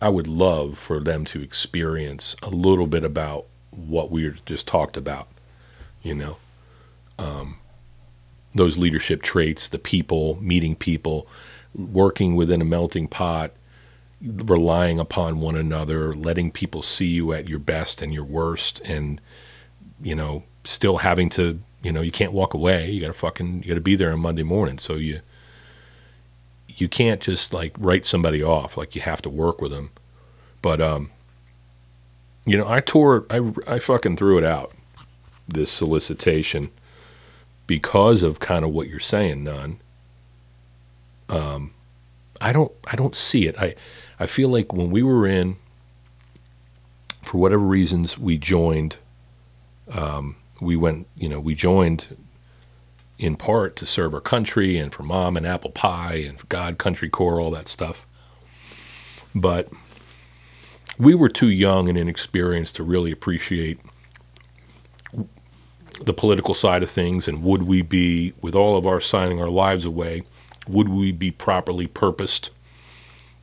I 0.00 0.08
would 0.08 0.26
love 0.26 0.78
for 0.78 1.00
them 1.00 1.24
to 1.26 1.42
experience 1.42 2.36
a 2.42 2.50
little 2.50 2.86
bit 2.86 3.04
about 3.04 3.46
what 3.70 4.10
we 4.10 4.32
just 4.46 4.66
talked 4.66 4.96
about, 4.96 5.28
you 6.02 6.14
know, 6.14 6.36
um, 7.18 7.58
those 8.54 8.78
leadership 8.78 9.22
traits, 9.22 9.68
the 9.68 9.78
people, 9.78 10.38
meeting 10.40 10.76
people, 10.76 11.26
working 11.74 12.36
within 12.36 12.62
a 12.62 12.64
melting 12.64 13.08
pot, 13.08 13.52
relying 14.20 14.98
upon 14.98 15.40
one 15.40 15.56
another, 15.56 16.14
letting 16.14 16.50
people 16.50 16.82
see 16.82 17.06
you 17.06 17.32
at 17.32 17.48
your 17.48 17.58
best 17.58 18.00
and 18.02 18.12
your 18.12 18.24
worst, 18.24 18.80
and, 18.84 19.20
you 20.00 20.14
know, 20.14 20.44
still 20.64 20.98
having 20.98 21.28
to, 21.30 21.60
you 21.82 21.92
know, 21.92 22.00
you 22.00 22.10
can't 22.10 22.32
walk 22.32 22.54
away. 22.54 22.90
You 22.90 23.00
got 23.00 23.08
to 23.08 23.12
fucking, 23.12 23.62
you 23.62 23.68
got 23.68 23.74
to 23.74 23.80
be 23.80 23.96
there 23.96 24.12
on 24.12 24.20
Monday 24.20 24.42
morning. 24.42 24.78
So 24.78 24.94
you, 24.94 25.20
you 26.80 26.88
can't 26.88 27.20
just 27.20 27.52
like 27.52 27.74
write 27.78 28.06
somebody 28.06 28.42
off. 28.42 28.76
Like 28.76 28.94
you 28.94 29.00
have 29.02 29.22
to 29.22 29.30
work 29.30 29.60
with 29.60 29.70
them. 29.70 29.90
But 30.62 30.80
um, 30.80 31.10
you 32.46 32.56
know, 32.56 32.68
I 32.68 32.80
tore, 32.80 33.26
I 33.30 33.52
I 33.66 33.78
fucking 33.78 34.16
threw 34.16 34.38
it 34.38 34.44
out. 34.44 34.72
This 35.46 35.70
solicitation 35.70 36.70
because 37.68 38.22
of 38.22 38.40
kind 38.40 38.64
of 38.64 38.72
what 38.72 38.88
you're 38.88 38.98
saying, 38.98 39.44
Nunn. 39.44 39.78
Um, 41.28 41.72
I 42.40 42.52
don't, 42.52 42.72
I 42.86 42.96
don't 42.96 43.14
see 43.14 43.46
it. 43.46 43.56
I, 43.58 43.74
I 44.18 44.26
feel 44.26 44.48
like 44.48 44.72
when 44.72 44.90
we 44.90 45.02
were 45.02 45.26
in, 45.26 45.56
for 47.22 47.38
whatever 47.38 47.62
reasons, 47.62 48.18
we 48.18 48.38
joined. 48.38 48.96
Um, 49.92 50.36
we 50.60 50.76
went, 50.76 51.06
you 51.16 51.28
know, 51.28 51.38
we 51.38 51.54
joined 51.54 52.16
in 53.18 53.36
part 53.36 53.74
to 53.76 53.86
serve 53.86 54.14
our 54.14 54.20
country 54.20 54.78
and 54.78 54.92
for 54.92 55.02
mom 55.02 55.36
and 55.36 55.46
apple 55.46 55.70
pie 55.70 56.14
and 56.14 56.38
for 56.38 56.46
God, 56.46 56.78
country 56.78 57.08
Corps, 57.08 57.40
all 57.40 57.50
that 57.50 57.68
stuff. 57.68 58.06
But 59.34 59.68
we 60.98 61.14
were 61.14 61.28
too 61.28 61.48
young 61.48 61.88
and 61.88 61.98
inexperienced 61.98 62.76
to 62.76 62.82
really 62.82 63.12
appreciate 63.12 63.80
the 66.00 66.14
political 66.14 66.54
side 66.54 66.82
of 66.82 66.90
things 66.90 67.26
and 67.26 67.42
would 67.42 67.62
we 67.62 67.82
be 67.82 68.32
with 68.40 68.54
all 68.54 68.76
of 68.76 68.86
our 68.86 69.00
signing 69.00 69.40
our 69.40 69.48
lives 69.48 69.84
away 69.84 70.22
would 70.68 70.88
we 70.88 71.10
be 71.10 71.30
properly 71.30 71.88
purposed 71.88 72.50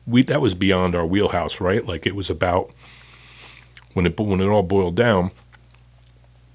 we 0.06 0.22
that 0.22 0.40
was 0.40 0.54
beyond 0.54 0.94
our 0.94 1.04
wheelhouse 1.04 1.60
right 1.60 1.84
like 1.86 2.06
it 2.06 2.14
was 2.14 2.30
about 2.30 2.70
when 3.92 4.06
it 4.06 4.18
when 4.18 4.40
it 4.40 4.46
all 4.46 4.62
boiled 4.62 4.96
down 4.96 5.30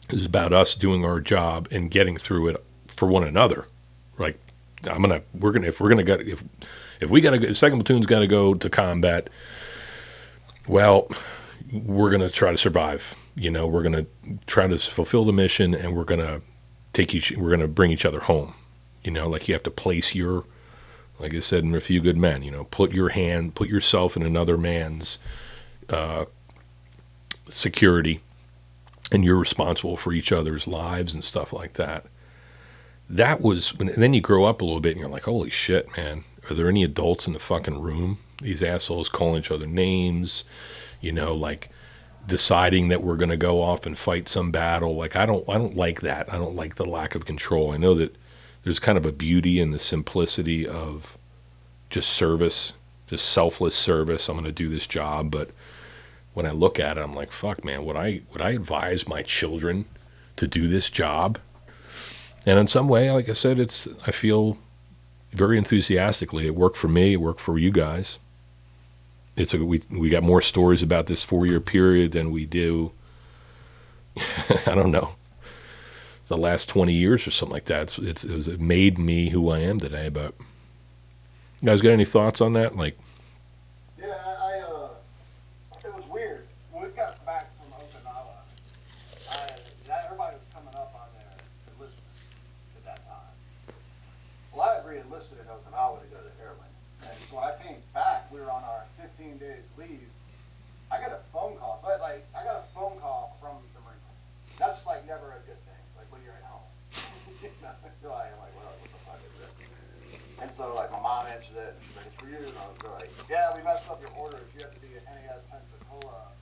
it 0.10 0.15
was 0.15 0.26
about 0.26 0.52
us 0.52 0.73
doing 0.73 1.06
our 1.06 1.19
job 1.19 1.68
and 1.69 1.91
getting 1.91 2.18
through 2.18 2.48
it 2.48 2.64
for 3.02 3.07
one 3.07 3.23
another 3.23 3.65
like 4.19 4.40
i'm 4.86 5.02
gonna 5.02 5.22
we're 5.34 5.52
gonna 5.52 5.68
if 5.68 5.82
we're 5.82 5.90
gonna 5.90 6.03
get 6.03 6.22
if 6.22 6.44
if 6.99 7.10
we 7.10 7.19
gotta 7.19 7.40
go 7.40 7.52
second 7.52 7.80
platoon's 7.80 8.06
gotta 8.06 8.28
go 8.28 8.53
to 8.53 8.69
combat 8.69 9.28
well 10.68 11.10
we're 11.72 12.10
to 12.22 12.30
try 12.30 12.52
to 12.52 12.57
survive. 12.57 13.15
You 13.36 13.52
know, 13.52 13.68
we're 13.68 13.84
to 14.06 14.40
try 14.45 14.68
to 14.68 14.78
fulfill 14.78 15.26
the 15.26 15.34
mission 15.34 15.73
and 15.73 15.95
we're 15.95 16.03
to 16.19 16.41
take 16.94 17.15
each, 17.15 17.32
we're 17.32 17.49
to 17.61 17.68
bring 17.68 17.91
each 17.91 18.06
other 18.06 18.22
home. 18.22 18.53
You 19.03 19.11
know, 19.11 19.28
like 19.28 19.48
you 19.48 19.53
have 19.56 19.64
to 19.64 19.72
place 19.72 20.14
your, 20.14 20.45
like 21.19 21.34
I 21.34 21.40
said 21.40 21.64
in 21.64 21.73
A 21.73 21.82
Few 21.82 22.02
Good 22.02 22.18
Men, 22.18 22.44
you 22.44 22.52
know, 22.52 22.65
put 22.65 22.91
your 22.91 23.10
hand, 23.10 23.56
put 23.56 23.69
yourself 23.69 24.15
in 24.15 24.23
another 24.23 24.57
man's 24.57 25.18
uh, 25.90 26.26
security 27.49 28.22
and 29.11 29.23
you're 29.23 29.38
responsible 29.38 29.98
for 29.98 30.14
each 30.14 30.32
other's 30.32 30.68
lives 30.68 31.14
and 31.14 31.23
stuff 31.23 31.52
like 31.52 31.73
that. 31.73 32.06
That 33.16 33.42
was, 33.42 33.78
when, 33.78 33.90
and 33.90 34.02
then 34.02 34.14
you 34.14 34.22
grow 34.22 34.46
up 34.46 34.62
a 34.62 34.66
little 34.66 34.80
bit 34.80 34.92
and 34.92 35.00
you're 35.00 35.10
like, 35.10 35.24
holy 35.24 35.50
shit, 35.50 35.96
man. 35.98 36.24
Are 36.50 36.56
there 36.56 36.70
any 36.70 36.84
adults 36.84 37.28
in 37.28 37.34
the 37.34 37.40
fucking 37.40 37.82
room? 37.82 38.18
These 38.42 38.64
assholes 38.64 39.10
calling 39.10 39.40
each 39.40 39.52
other 39.52 39.68
names 39.68 40.44
you 41.02 41.12
know, 41.12 41.34
like 41.34 41.70
deciding 42.26 42.88
that 42.90 43.04
we're 43.04 43.18
going 43.18 43.30
to 43.30 43.38
go 43.38 43.62
off 43.62 43.86
and 43.86 43.98
fight 43.98 44.30
some 44.30 44.52
battle. 44.52 44.96
Like 44.96 45.16
I 45.16 45.26
don't, 45.26 45.48
I 45.50 45.58
don't 45.58 45.76
like 45.76 46.02
that. 46.02 46.32
I 46.32 46.38
don't 46.38 46.56
like 46.56 46.76
the 46.76 46.86
lack 46.86 47.16
of 47.16 47.26
control. 47.26 47.72
I 47.72 47.78
know 47.78 47.96
that 47.96 48.16
there's 48.64 48.80
kind 48.80 48.98
of 48.98 49.06
a 49.06 49.12
beauty 49.12 49.60
in 49.60 49.72
the 49.72 49.80
simplicity 49.80 50.68
of 50.68 51.18
just 51.90 52.10
service, 52.10 52.74
just 53.08 53.28
selfless 53.28 53.76
service. 53.76 54.30
I'm 54.30 54.36
going 54.36 54.46
to 54.46 54.52
do 54.52 54.70
this 54.70 54.88
job, 54.88 55.32
but 55.32 55.50
when 56.34 56.46
I 56.46 56.52
look 56.52 56.80
at 56.80 56.98
it, 56.98 57.02
I'm 57.02 57.16
like, 57.16 57.32
fuck, 57.32 57.66
man. 57.66 57.84
Would 57.84 57.98
I, 57.98 58.22
would 58.32 58.42
I 58.42 58.52
advise 58.52 59.08
my 59.08 59.24
children 59.24 59.86
to 60.38 60.48
do 60.48 60.68
this 60.68 60.90
job? 60.90 61.40
And 62.46 62.58
in 62.58 62.68
some 62.68 62.88
way, 62.88 63.12
like 63.12 63.30
I 63.30 63.34
said, 63.34 63.60
it's, 63.60 63.88
I 64.08 64.12
feel 64.12 64.58
very 65.32 65.58
enthusiastically. 65.58 66.48
It 66.48 66.56
worked 66.56 66.78
for 66.78 66.88
me. 66.88 67.14
It 67.14 67.18
worked 67.18 67.40
for 67.40 67.58
you 67.58 67.72
guys 67.72 68.20
it's 69.36 69.54
a 69.54 69.64
we 69.64 69.82
we 69.90 70.10
got 70.10 70.24
more 70.24 70.42
stories 70.42 70.82
about 70.82 71.08
this 71.08 71.24
four 71.24 71.46
year 71.46 71.60
period 71.60 72.12
than 72.12 72.32
we 72.32 72.46
do. 72.46 72.92
I 74.66 74.76
don't 74.76 74.92
know, 74.92 75.16
the 76.28 76.38
last 76.38 76.70
twenty 76.70 76.94
years 76.94 77.26
or 77.28 77.32
something 77.32 77.54
like 77.54 77.66
that. 77.66 77.84
It's, 77.84 77.98
it's 77.98 78.24
it, 78.24 78.34
was, 78.34 78.48
it 78.48 78.60
made 78.60 78.98
me 78.98 79.30
who 79.30 79.50
I 79.50 79.60
am 79.60 79.80
today. 79.80 80.10
But 80.10 80.36
you 81.62 81.68
guys 81.68 81.82
got 81.82 81.92
any 81.92 82.06
thoughts 82.06 82.42
on 82.42 82.54
that? 82.54 82.76
Like, 82.76 82.98
Right. 112.84 113.10
Yeah, 113.30 113.53
we 113.56 113.62
messed 113.64 113.90
up 113.90 114.02
your 114.02 114.10
order. 114.18 114.41
You 114.58 114.66
have 114.66 114.74
to 114.74 114.82
be 114.82 114.98
at 114.98 115.06
NAS 115.06 115.45
Pensacola, 115.53 116.34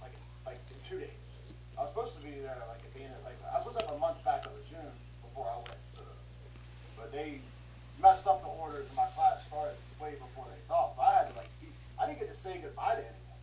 like 0.00 0.16
like 0.46 0.60
in 0.72 0.80
two 0.88 0.98
days. 0.98 1.20
I 1.76 1.84
was 1.84 1.90
supposed 1.92 2.16
to 2.16 2.22
be 2.24 2.32
there 2.40 2.56
like 2.64 2.80
at 2.80 2.92
the 2.96 3.02
end 3.04 3.12
of 3.12 3.22
like 3.28 3.36
I 3.44 3.60
was 3.60 3.68
supposed 3.68 3.78
to 3.80 3.84
have 3.84 3.94
a 3.96 4.00
month 4.00 4.24
back 4.24 4.46
of 4.48 4.56
June 4.70 4.94
before 5.20 5.44
I 5.52 5.56
went. 5.60 5.82
To, 6.00 6.04
but 6.96 7.12
they 7.12 7.44
messed 8.00 8.24
up 8.26 8.40
the 8.40 8.48
orders 8.48 8.88
and 8.88 8.96
my 8.96 9.08
class 9.12 9.44
started 9.44 9.76
way 10.00 10.16
before 10.16 10.48
they 10.48 10.60
thought. 10.64 10.96
So 10.96 11.04
I 11.04 11.12
had 11.12 11.28
to 11.28 11.34
like 11.36 11.52
I 12.00 12.08
didn't 12.08 12.24
get 12.24 12.32
to 12.32 12.38
say 12.40 12.56
goodbye 12.64 12.96
to 12.96 13.04
anyone. 13.04 13.40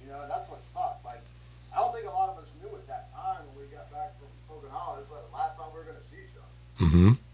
You 0.00 0.08
know, 0.08 0.24
that's 0.24 0.48
what 0.48 0.64
sucked. 0.72 1.04
Like 1.04 1.20
I 1.68 1.84
don't 1.84 1.92
think 1.92 2.08
a 2.08 2.14
lot 2.16 2.32
of 2.32 2.40
us 2.40 2.48
knew 2.64 2.72
at 2.72 2.88
that 2.88 3.12
time 3.12 3.44
when 3.52 3.60
we 3.60 3.68
got 3.68 3.92
back 3.92 4.16
from 4.16 4.32
Pocahontas 4.48 5.12
that 5.12 5.28
the 5.28 5.34
last 5.36 5.60
time 5.60 5.68
we 5.76 5.84
were 5.84 5.88
gonna 5.88 6.08
see 6.08 6.24
each 6.24 6.36
other. 6.40 6.56
Mm-hmm. 6.80 7.25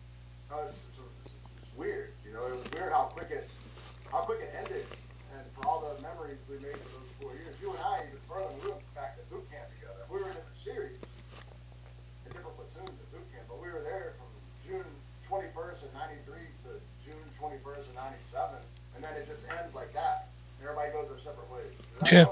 Yeah. 22.10 22.24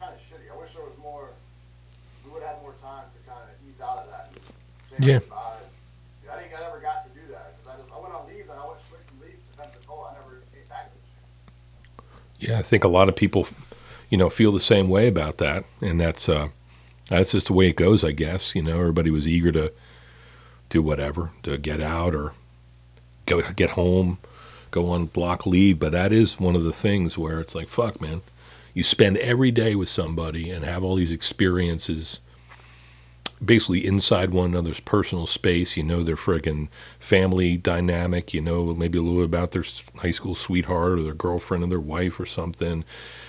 kind 0.00 0.14
of 0.14 0.20
shitty. 0.20 0.50
I 0.52 0.60
wish 0.60 0.72
there 0.72 0.82
was 0.84 0.96
more. 1.00 1.28
We 2.24 2.32
would 2.32 2.42
have 2.42 2.54
had 2.56 2.62
more 2.62 2.74
time 2.82 3.04
to 3.12 3.30
kind 3.30 3.42
of 3.42 3.68
ease 3.68 3.80
out 3.80 3.98
of 3.98 4.10
that. 4.10 4.32
And 4.96 5.04
Yeah. 5.04 5.20
I 6.32 6.38
think 6.38 6.54
I 6.56 6.60
never 6.60 6.78
got 6.80 7.02
to 7.04 7.10
do 7.10 7.26
that 7.32 7.56
because 7.58 7.74
I 7.74 7.80
just 7.82 7.92
I 7.92 7.98
went 8.00 8.14
on 8.14 8.26
leave 8.28 8.48
and 8.48 8.58
I 8.58 8.66
went 8.66 8.80
straight 8.86 9.02
from 9.08 9.20
leave 9.20 9.38
to 9.52 9.58
Pensacola. 9.58 10.10
I 10.10 10.14
never 10.14 10.42
came 10.54 10.68
back. 10.68 10.92
Yeah, 12.38 12.58
I 12.58 12.62
think 12.62 12.84
a 12.84 12.88
lot 12.88 13.08
of 13.08 13.16
people, 13.16 13.48
you 14.10 14.16
know, 14.18 14.30
feel 14.30 14.52
the 14.52 14.60
same 14.60 14.88
way 14.88 15.08
about 15.08 15.38
that, 15.38 15.64
and 15.80 16.00
that's 16.00 16.28
uh, 16.28 16.48
that's 17.08 17.32
just 17.32 17.46
the 17.48 17.52
way 17.52 17.68
it 17.68 17.76
goes, 17.76 18.04
I 18.04 18.12
guess. 18.12 18.54
You 18.54 18.62
know, 18.62 18.78
everybody 18.78 19.10
was 19.10 19.26
eager 19.26 19.50
to 19.52 19.72
do 20.68 20.82
whatever, 20.82 21.30
to 21.42 21.58
get 21.58 21.80
out 21.80 22.14
or 22.14 22.32
go 23.26 23.42
get 23.52 23.70
home, 23.70 24.18
go 24.70 24.90
on 24.90 25.06
block 25.06 25.46
leave, 25.46 25.80
but 25.80 25.92
that 25.92 26.12
is 26.12 26.38
one 26.38 26.54
of 26.54 26.62
the 26.62 26.72
things 26.72 27.18
where 27.18 27.40
it's 27.40 27.54
like, 27.56 27.68
fuck, 27.68 28.00
man, 28.00 28.22
you 28.74 28.82
spend 28.82 29.16
every 29.18 29.50
day 29.50 29.74
with 29.74 29.88
somebody 29.88 30.50
and 30.50 30.64
have 30.64 30.82
all 30.82 30.96
these 30.96 31.12
experiences. 31.12 32.20
Basically, 33.42 33.86
inside 33.86 34.30
one 34.30 34.50
another's 34.50 34.80
personal 34.80 35.26
space, 35.26 35.74
you 35.76 35.82
know 35.82 36.02
their 36.02 36.16
friggin' 36.16 36.68
family 36.98 37.56
dynamic. 37.56 38.34
You 38.34 38.42
know 38.42 38.74
maybe 38.74 38.98
a 38.98 39.02
little 39.02 39.20
bit 39.20 39.24
about 39.24 39.52
their 39.52 39.64
high 39.96 40.10
school 40.10 40.34
sweetheart 40.34 40.98
or 40.98 41.02
their 41.02 41.14
girlfriend 41.14 41.64
or 41.64 41.68
their 41.68 41.80
wife 41.80 42.20
or 42.20 42.26
something. 42.26 42.84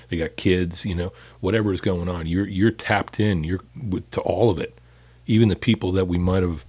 They 0.09 0.17
got 0.17 0.35
kids, 0.35 0.85
you 0.85 0.95
know, 0.95 1.13
whatever 1.39 1.71
is 1.71 1.79
going 1.79 2.09
on. 2.09 2.25
You're 2.27 2.47
you're 2.47 2.71
tapped 2.71 3.19
in. 3.21 3.45
You're 3.45 3.61
with, 3.81 4.11
to 4.11 4.21
all 4.21 4.51
of 4.51 4.59
it, 4.59 4.77
even 5.27 5.47
the 5.47 5.55
people 5.55 5.93
that 5.93 6.05
we 6.09 6.17
might 6.17 6.43
have 6.43 6.65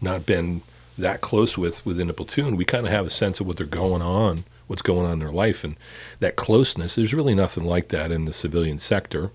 not 0.00 0.24
been 0.24 0.62
that 0.96 1.20
close 1.20 1.58
with 1.58 1.84
within 1.84 2.08
a 2.08 2.14
platoon. 2.14 2.56
We 2.56 2.64
kind 2.64 2.86
of 2.86 2.92
have 2.92 3.06
a 3.06 3.10
sense 3.10 3.40
of 3.40 3.46
what 3.46 3.58
they're 3.58 3.66
going 3.66 4.02
on, 4.02 4.44
what's 4.70 4.82
going 4.82 5.04
on 5.04 5.14
in 5.14 5.18
their 5.18 5.32
life, 5.32 5.64
and 5.64 5.76
that 6.20 6.36
closeness. 6.36 6.94
There's 6.94 7.12
really 7.12 7.34
nothing 7.34 7.64
like 7.64 7.88
that 7.88 8.12
in 8.12 8.24
the 8.24 8.32
civilian 8.32 8.78
sector. 8.78 9.32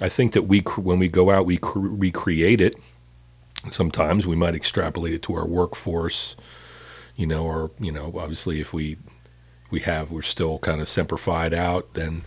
I 0.00 0.08
think 0.08 0.32
that 0.32 0.42
we, 0.42 0.60
when 0.60 1.00
we 1.00 1.08
go 1.08 1.30
out, 1.30 1.44
we 1.44 1.58
cr- 1.58 1.80
recreate 1.80 2.60
it. 2.60 2.76
Sometimes 3.72 4.28
we 4.28 4.36
might 4.36 4.54
extrapolate 4.54 5.12
it 5.12 5.22
to 5.22 5.34
our 5.34 5.44
workforce, 5.44 6.36
you 7.16 7.26
know, 7.26 7.44
or 7.44 7.72
you 7.80 7.90
know, 7.90 8.14
obviously, 8.16 8.60
if 8.60 8.72
we 8.72 8.96
we 9.72 9.80
have, 9.80 10.12
we're 10.12 10.22
still 10.22 10.60
kind 10.60 10.80
of 10.80 10.86
semperfied 10.86 11.52
out, 11.52 11.94
then 11.94 12.22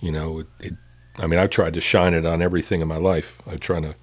you 0.00 0.10
know, 0.10 0.38
it, 0.38 0.46
it. 0.60 0.74
I 1.18 1.26
mean, 1.26 1.38
I've 1.38 1.50
tried 1.50 1.74
to 1.74 1.80
shine 1.82 2.14
it 2.14 2.24
on 2.24 2.40
everything 2.40 2.80
in 2.80 2.88
my 2.88 2.96
life. 2.96 3.42
I'm 3.46 3.58
trying 3.58 3.82
to. 3.82 3.94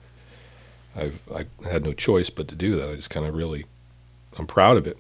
I've 0.95 1.21
I 1.33 1.47
had 1.67 1.83
no 1.83 1.93
choice 1.93 2.29
but 2.29 2.47
to 2.49 2.55
do 2.55 2.75
that. 2.75 2.87
I 2.87 2.95
just 2.95 3.09
kind 3.09 3.25
of 3.25 3.33
really, 3.33 3.65
I'm 4.37 4.45
proud 4.45 4.77
of 4.77 4.85
it, 4.85 4.99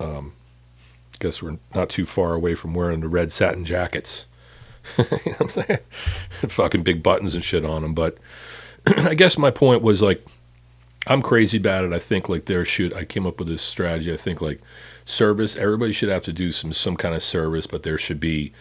um, 0.00 0.32
guess 1.24 1.42
we're 1.42 1.58
not 1.74 1.88
too 1.88 2.04
far 2.04 2.34
away 2.34 2.54
from 2.54 2.74
wearing 2.74 3.00
the 3.00 3.08
red 3.08 3.32
satin 3.32 3.64
jackets. 3.64 4.26
you 4.98 5.04
know 5.04 5.18
what 5.22 5.40
I'm 5.40 5.48
saying? 5.48 5.78
Fucking 6.48 6.82
big 6.82 7.02
buttons 7.02 7.34
and 7.34 7.44
shit 7.44 7.64
on 7.64 7.82
them. 7.82 7.94
But 7.94 8.18
I 8.86 9.14
guess 9.14 9.38
my 9.38 9.50
point 9.50 9.82
was 9.82 10.02
like, 10.02 10.24
I'm 11.06 11.22
crazy 11.22 11.58
about 11.58 11.84
it. 11.84 11.92
I 11.92 11.98
think 11.98 12.28
like 12.28 12.46
there 12.46 12.64
should, 12.64 12.94
I 12.94 13.04
came 13.04 13.26
up 13.26 13.38
with 13.38 13.48
this 13.48 13.62
strategy. 13.62 14.12
I 14.12 14.16
think 14.16 14.40
like 14.40 14.60
service, 15.04 15.56
everybody 15.56 15.92
should 15.92 16.08
have 16.08 16.24
to 16.24 16.32
do 16.32 16.52
some, 16.52 16.72
some 16.72 16.96
kind 16.96 17.14
of 17.14 17.22
service, 17.22 17.66
but 17.66 17.82
there 17.82 17.98
should 17.98 18.20
be, 18.20 18.52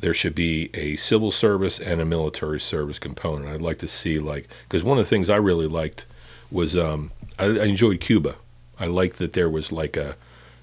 there 0.00 0.14
should 0.14 0.34
be 0.34 0.70
a 0.74 0.96
civil 0.96 1.30
service 1.30 1.78
and 1.78 2.00
a 2.00 2.04
military 2.04 2.60
service 2.60 2.98
component. 2.98 3.52
I'd 3.52 3.60
like 3.60 3.78
to 3.78 3.88
see 3.88 4.18
like, 4.18 4.48
because 4.68 4.82
one 4.82 4.98
of 4.98 5.04
the 5.04 5.10
things 5.10 5.28
I 5.28 5.36
really 5.36 5.66
liked 5.66 6.06
was, 6.50 6.76
um, 6.76 7.10
I, 7.38 7.44
I 7.44 7.64
enjoyed 7.64 8.00
Cuba. 8.00 8.36
I 8.78 8.86
liked 8.86 9.18
that 9.18 9.34
there 9.34 9.50
was 9.50 9.70
like 9.70 9.96
a, 9.96 10.16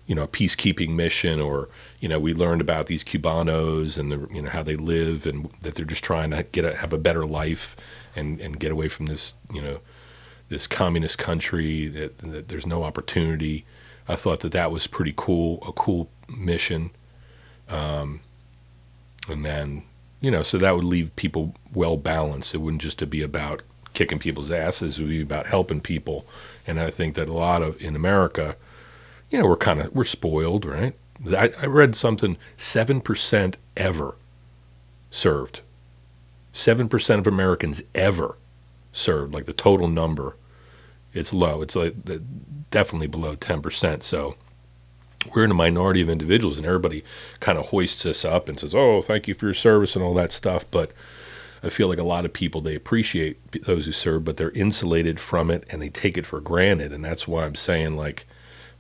you 0.08 0.16
know, 0.16 0.24
a 0.24 0.28
peacekeeping 0.28 0.96
mission 0.96 1.40
or, 1.40 1.70
you 2.00 2.08
know, 2.08 2.20
we 2.20 2.34
learned 2.34 2.62
about 2.62 2.88
these 2.88 3.04
Cubanos 3.04 3.98
and 3.98 4.12
the, 4.12 4.34
you 4.34 4.42
know, 4.42 4.50
how 4.50 4.64
they 4.64 4.76
live 4.76 5.26
and 5.26 5.50
that 5.62 5.76
they're 5.76 5.86
just 5.86 6.04
trying 6.04 6.32
to 6.32 6.44
get 6.44 6.66
a, 6.66 6.76
have 6.78 6.94
a 6.94 6.98
better 6.98 7.26
life 7.26 7.76
and, 8.16 8.40
and 8.40 8.60
get 8.60 8.72
away 8.72 8.88
from 8.88 9.08
this, 9.08 9.34
you 9.54 9.62
know, 9.62 9.80
this 10.50 10.66
communist 10.66 11.18
country 11.18 11.88
that, 11.90 12.18
that 12.20 12.48
there's 12.48 12.66
no 12.66 12.84
opportunity. 12.84 13.66
I 14.08 14.16
thought 14.16 14.40
that 14.40 14.54
that 14.54 14.72
was 14.72 14.88
pretty 14.88 15.14
cool, 15.16 15.62
a 15.68 15.74
cool 15.74 16.10
mission. 16.30 16.92
Um, 17.70 18.22
and 19.28 19.44
then, 19.44 19.84
you 20.22 20.32
know, 20.32 20.42
so 20.42 20.58
that 20.58 20.74
would 20.74 20.86
leave 20.86 21.14
people 21.18 21.54
well 21.74 21.98
balanced. 21.98 22.56
It 22.56 22.60
wouldn't 22.60 22.82
just 22.82 23.08
be 23.10 23.22
about 23.22 23.62
kicking 23.94 24.20
people's 24.20 24.52
asses. 24.52 24.98
It 24.98 25.02
would 25.02 25.10
be 25.10 25.22
about 25.22 25.48
helping 25.48 25.82
people. 25.82 26.26
And 26.66 26.80
I 26.80 26.92
think 26.92 27.16
that 27.16 27.28
a 27.28 27.34
lot 27.34 27.62
of 27.62 27.82
in 27.82 27.96
America, 27.96 28.56
you 29.30 29.40
know, 29.40 29.48
we're 29.48 29.58
kind 29.58 29.82
of 29.82 29.94
we're 29.94 30.04
spoiled, 30.04 30.66
right? 30.66 30.94
I, 31.36 31.52
I 31.62 31.66
read 31.66 31.96
something 31.96 32.38
seven 32.56 33.02
percent 33.02 33.58
ever 33.76 34.16
served. 35.12 35.62
Seven 36.54 36.88
percent 36.88 37.20
of 37.20 37.28
Americans 37.28 37.82
ever 37.94 38.38
served, 38.92 39.34
like 39.34 39.46
the 39.46 39.54
total 39.54 39.88
number. 39.88 40.36
It's 41.14 41.34
low. 41.34 41.62
It's 41.62 41.76
like 41.76 41.96
definitely 42.72 43.08
below 43.08 43.36
ten 43.36 43.62
percent. 43.62 44.04
So 44.04 44.36
we're 45.34 45.44
in 45.44 45.52
a 45.52 45.56
minority 45.56 46.02
of 46.02 46.10
individuals, 46.10 46.58
and 46.58 46.66
everybody 46.66 47.04
kind 47.40 47.58
of 47.58 47.68
hoists 47.68 48.06
us 48.06 48.24
up 48.24 48.48
and 48.48 48.60
says, 48.60 48.74
"Oh, 48.74 49.02
thank 49.02 49.28
you 49.28 49.34
for 49.34 49.46
your 49.46 49.54
service" 49.54 49.96
and 49.96 50.04
all 50.04 50.14
that 50.14 50.32
stuff. 50.32 50.66
But 50.70 50.92
I 51.64 51.70
feel 51.70 51.88
like 51.88 51.98
a 51.98 52.04
lot 52.04 52.26
of 52.26 52.34
people 52.34 52.62
they 52.62 52.76
appreciate 52.76 53.64
those 53.64 53.86
who 53.86 53.92
serve, 53.92 54.24
but 54.24 54.38
they're 54.38 54.52
insulated 54.52 55.20
from 55.20 55.50
it 55.50 55.66
and 55.70 55.82
they 55.82 55.90
take 55.90 56.18
it 56.18 56.26
for 56.26 56.40
granted, 56.40 56.94
and 56.94 57.04
that's 57.04 57.28
why 57.28 57.46
I'm 57.46 57.56
saying 57.56 57.98
like 57.98 58.26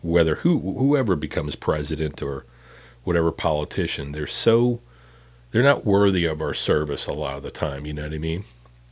whether 0.02 0.36
who 0.36 0.60
whoever 0.60 1.15
becomes 1.15 1.56
president 1.56 2.22
or 2.22 2.45
whatever 3.03 3.32
politician, 3.32 4.11
they're 4.11 4.28
so 4.28 4.82
they're 5.52 5.64
not 5.64 5.86
worthy 5.86 6.26
of 6.26 6.41
our 6.41 6.53
service 6.53 7.07
a 7.07 7.14
lot 7.14 7.38
of 7.38 7.44
the 7.44 7.52
time. 7.52 7.86
You 7.86 7.94
know 7.94 8.03
what 8.03 8.14
I 8.14 8.18
mean? 8.18 8.45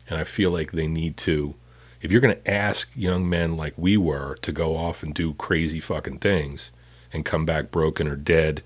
And 0.10 0.20
I 0.20 0.24
feel 0.24 0.52
like 0.52 0.72
they 0.72 0.88
need 0.88 1.18
to. 1.18 1.56
If 2.02 2.12
you're 2.12 2.22
going 2.22 2.36
to 2.36 2.52
ask 2.52 2.92
young 2.96 3.28
men 3.28 3.58
like 3.58 3.74
we 3.78 3.98
were 3.98 4.36
to 4.42 4.52
go 4.52 4.78
off 4.78 5.02
and 5.02 5.14
do 5.14 5.34
crazy 5.34 5.80
fucking 5.80 6.20
things 6.20 6.72
and 7.12 7.26
come 7.26 7.46
back 7.46 7.72
broken 7.72 8.08
or 8.08 8.16
dead, 8.16 8.64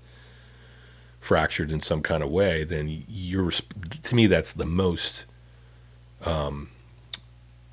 fractured 1.20 1.70
in 1.70 1.80
some 1.80 2.02
kind 2.02 2.22
of 2.22 2.30
way, 2.30 2.64
then 2.64 3.04
you're 3.08 3.52
to 4.02 4.14
me 4.14 4.26
that's 4.26 4.52
the 4.52 4.66
most 4.66 5.26
um, 6.24 6.70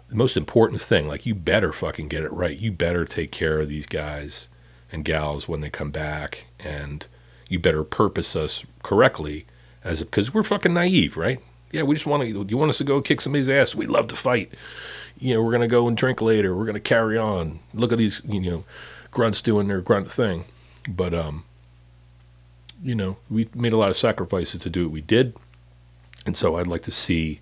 the 0.09 0.15
most 0.15 0.37
important 0.37 0.81
thing. 0.81 1.07
Like 1.07 1.25
you 1.25 1.35
better 1.35 1.73
fucking 1.73 2.07
get 2.07 2.23
it 2.23 2.31
right. 2.31 2.57
You 2.57 2.71
better 2.71 3.05
take 3.05 3.31
care 3.31 3.59
of 3.59 3.69
these 3.69 3.85
guys 3.85 4.47
and 4.91 5.03
gals 5.05 5.47
when 5.47 5.61
they 5.61 5.69
come 5.69 5.91
back, 5.91 6.47
and 6.59 7.05
you 7.49 7.59
better 7.59 7.83
purpose 7.83 8.35
us 8.35 8.63
correctly, 8.83 9.45
as 9.83 10.01
because 10.01 10.33
we're 10.33 10.43
fucking 10.43 10.73
naive, 10.73 11.17
right? 11.17 11.39
Yeah, 11.71 11.83
we 11.83 11.95
just 11.95 12.05
want 12.05 12.23
to. 12.23 12.45
You 12.47 12.57
want 12.57 12.69
us 12.69 12.77
to 12.77 12.83
go 12.83 13.01
kick 13.01 13.21
somebody's 13.21 13.49
ass? 13.49 13.75
We 13.75 13.87
love 13.87 14.07
to 14.07 14.15
fight. 14.15 14.53
You 15.19 15.33
know, 15.33 15.41
we're 15.43 15.51
gonna 15.51 15.67
go 15.67 15.87
and 15.87 15.97
drink 15.97 16.21
later. 16.21 16.55
We're 16.55 16.65
gonna 16.65 16.79
carry 16.79 17.17
on. 17.17 17.59
Look 17.73 17.91
at 17.91 17.97
these, 17.97 18.21
you 18.25 18.39
know, 18.39 18.63
grunts 19.11 19.41
doing 19.41 19.67
their 19.67 19.81
grunt 19.81 20.11
thing, 20.11 20.45
but 20.87 21.13
um, 21.13 21.43
you 22.81 22.95
know, 22.95 23.17
we 23.29 23.49
made 23.53 23.73
a 23.73 23.77
lot 23.77 23.89
of 23.89 23.97
sacrifices 23.97 24.61
to 24.61 24.69
do 24.69 24.85
what 24.85 24.93
we 24.93 25.01
did, 25.01 25.35
and 26.25 26.37
so 26.37 26.55
I'd 26.55 26.67
like 26.67 26.83
to 26.83 26.91
see. 26.91 27.41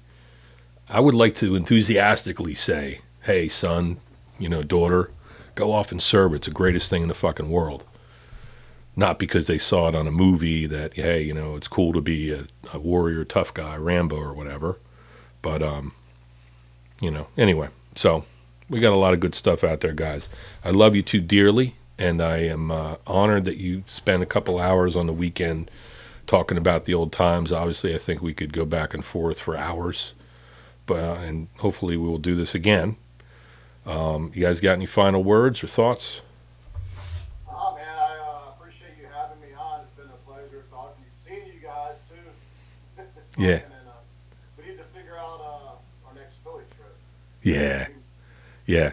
I 0.87 0.99
would 0.99 1.15
like 1.15 1.35
to 1.35 1.55
enthusiastically 1.55 2.53
say, 2.55 3.01
"Hey, 3.23 3.47
son, 3.47 3.97
you 4.39 4.49
know, 4.49 4.63
daughter, 4.63 5.11
go 5.55 5.71
off 5.71 5.91
and 5.91 6.01
serve. 6.01 6.33
It's 6.33 6.47
the 6.47 6.53
greatest 6.53 6.89
thing 6.89 7.01
in 7.01 7.07
the 7.07 7.13
fucking 7.13 7.49
world." 7.49 7.85
Not 8.97 9.19
because 9.19 9.47
they 9.47 9.57
saw 9.57 9.89
it 9.89 9.95
on 9.95 10.07
a 10.07 10.11
movie 10.11 10.65
that, 10.67 10.93
hey, 10.93 11.21
you 11.21 11.33
know, 11.33 11.57
it's 11.57 11.67
cool 11.67 11.91
to 11.91 11.99
be 11.99 12.31
a, 12.31 12.45
a 12.71 12.79
warrior, 12.79 13.25
tough 13.25 13.53
guy, 13.53 13.75
Rambo 13.75 14.15
or 14.15 14.33
whatever, 14.33 14.77
but 15.41 15.61
um, 15.61 15.93
you 17.01 17.11
know, 17.11 17.27
anyway. 17.37 17.69
So 17.95 18.23
we 18.69 18.79
got 18.79 18.93
a 18.93 18.97
lot 18.97 19.13
of 19.13 19.19
good 19.19 19.35
stuff 19.35 19.63
out 19.63 19.81
there, 19.81 19.93
guys. 19.93 20.29
I 20.63 20.71
love 20.71 20.95
you 20.95 21.01
too 21.01 21.21
dearly, 21.21 21.75
and 21.97 22.21
I 22.21 22.37
am 22.37 22.71
uh, 22.71 22.95
honored 23.05 23.45
that 23.45 23.57
you 23.57 23.83
spent 23.85 24.23
a 24.23 24.27
couple 24.27 24.59
hours 24.59 24.95
on 24.95 25.07
the 25.07 25.13
weekend 25.13 25.69
talking 26.25 26.57
about 26.57 26.85
the 26.85 26.93
old 26.93 27.11
times. 27.11 27.51
Obviously, 27.51 27.93
I 27.93 27.97
think 27.97 28.21
we 28.21 28.33
could 28.33 28.53
go 28.53 28.65
back 28.65 28.93
and 28.93 29.03
forth 29.03 29.39
for 29.39 29.57
hours, 29.57 30.13
but 30.85 30.99
uh, 30.99 31.19
and 31.21 31.47
hopefully 31.57 31.97
we 31.97 32.07
will 32.07 32.17
do 32.17 32.35
this 32.35 32.55
again. 32.55 32.97
Um, 33.85 34.31
you 34.33 34.41
guys 34.41 34.59
got 34.59 34.73
any 34.73 34.85
final 34.85 35.23
words 35.23 35.63
or 35.63 35.67
thoughts? 35.67 36.21
Oh 37.47 37.75
man, 37.75 37.85
I 37.87 38.17
uh, 38.47 38.51
appreciate 38.51 38.91
you 38.99 39.07
having 39.13 39.39
me 39.41 39.55
on. 39.57 39.81
It's 39.81 39.91
been 39.91 40.05
a 40.07 40.29
pleasure 40.29 40.65
talking 40.71 40.95
to 40.95 41.01
you, 41.01 41.11
seeing 41.13 41.47
you 41.53 41.61
guys 41.61 41.97
too. 42.09 43.03
Yeah. 43.37 43.49
And 43.55 43.63
uh, 43.87 43.91
we 44.57 44.65
need 44.69 44.77
to 44.77 44.83
figure 44.85 45.17
out 45.17 45.39
uh, 45.41 46.07
our 46.07 46.15
next 46.15 46.35
Philly 46.43 46.63
trip. 46.75 46.95
Yeah, 47.43 47.87
yeah. 48.65 48.83
Yeah. 48.83 48.91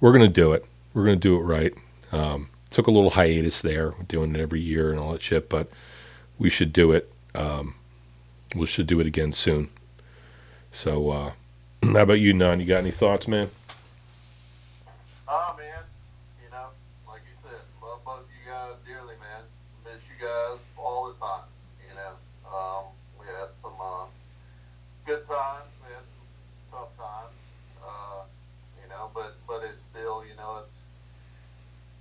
we're 0.00 0.12
gonna 0.12 0.28
do 0.28 0.52
it. 0.52 0.64
We're 0.92 1.04
gonna 1.04 1.16
do 1.16 1.36
it 1.36 1.40
right. 1.40 1.72
Um, 2.12 2.50
took 2.70 2.88
a 2.88 2.90
little 2.90 3.10
hiatus 3.10 3.62
there, 3.62 3.94
doing 4.06 4.34
it 4.34 4.40
every 4.40 4.60
year 4.60 4.90
and 4.90 5.00
all 5.00 5.12
that 5.12 5.22
shit, 5.22 5.48
but 5.48 5.70
we 6.38 6.50
should 6.50 6.72
do 6.72 6.92
it. 6.92 7.10
Um, 7.34 7.74
we 8.54 8.66
should 8.66 8.86
do 8.86 9.00
it 9.00 9.06
again 9.06 9.32
soon. 9.32 9.70
So, 10.72 11.10
uh, 11.10 11.32
how 11.82 12.02
about 12.02 12.20
you, 12.20 12.32
Nunn? 12.34 12.60
You 12.60 12.66
got 12.66 12.78
any 12.78 12.90
thoughts, 12.90 13.26
man? 13.26 13.50
Ah, 15.28 15.54
man, 15.58 15.82
you 16.42 16.50
know, 16.50 16.68
like 17.08 17.22
you 17.26 17.34
said, 17.42 17.60
love 17.82 18.04
both 18.04 18.24
you 18.30 18.50
guys 18.50 18.76
dearly, 18.86 19.14
man. 19.18 19.42
Miss 19.84 20.02
you 20.08 20.14
guys 20.20 20.58
all 20.78 21.10
the 21.12 21.18
time. 21.18 21.46
You 21.88 21.94
know, 21.94 22.14
um, 22.46 22.84
we 23.18 23.26
had 23.26 23.50
some 23.54 23.74
uh, 23.80 24.06
good 25.04 25.26
times, 25.26 25.66
we 25.82 25.90
had 25.94 26.06
some 26.06 26.26
tough 26.70 26.96
times. 26.96 27.34
Uh, 27.82 28.22
you 28.82 28.88
know, 28.88 29.10
but 29.14 29.34
but 29.46 29.62
it's 29.64 29.80
still, 29.82 30.22
you 30.24 30.34
know, 30.36 30.62
it's 30.62 30.78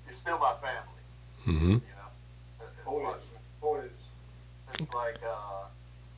you're 0.06 0.16
still 0.16 0.38
my 0.40 0.54
family. 0.62 1.02
Mm-hmm. 1.46 1.82
You 1.82 1.96
know, 1.98 2.10
It- 2.62 2.70
it's 2.78 2.78
like, 2.78 2.88
Always, 2.88 3.26
always. 3.62 3.98
it's 4.74 4.94
like 4.94 5.18
uh, 5.26 5.66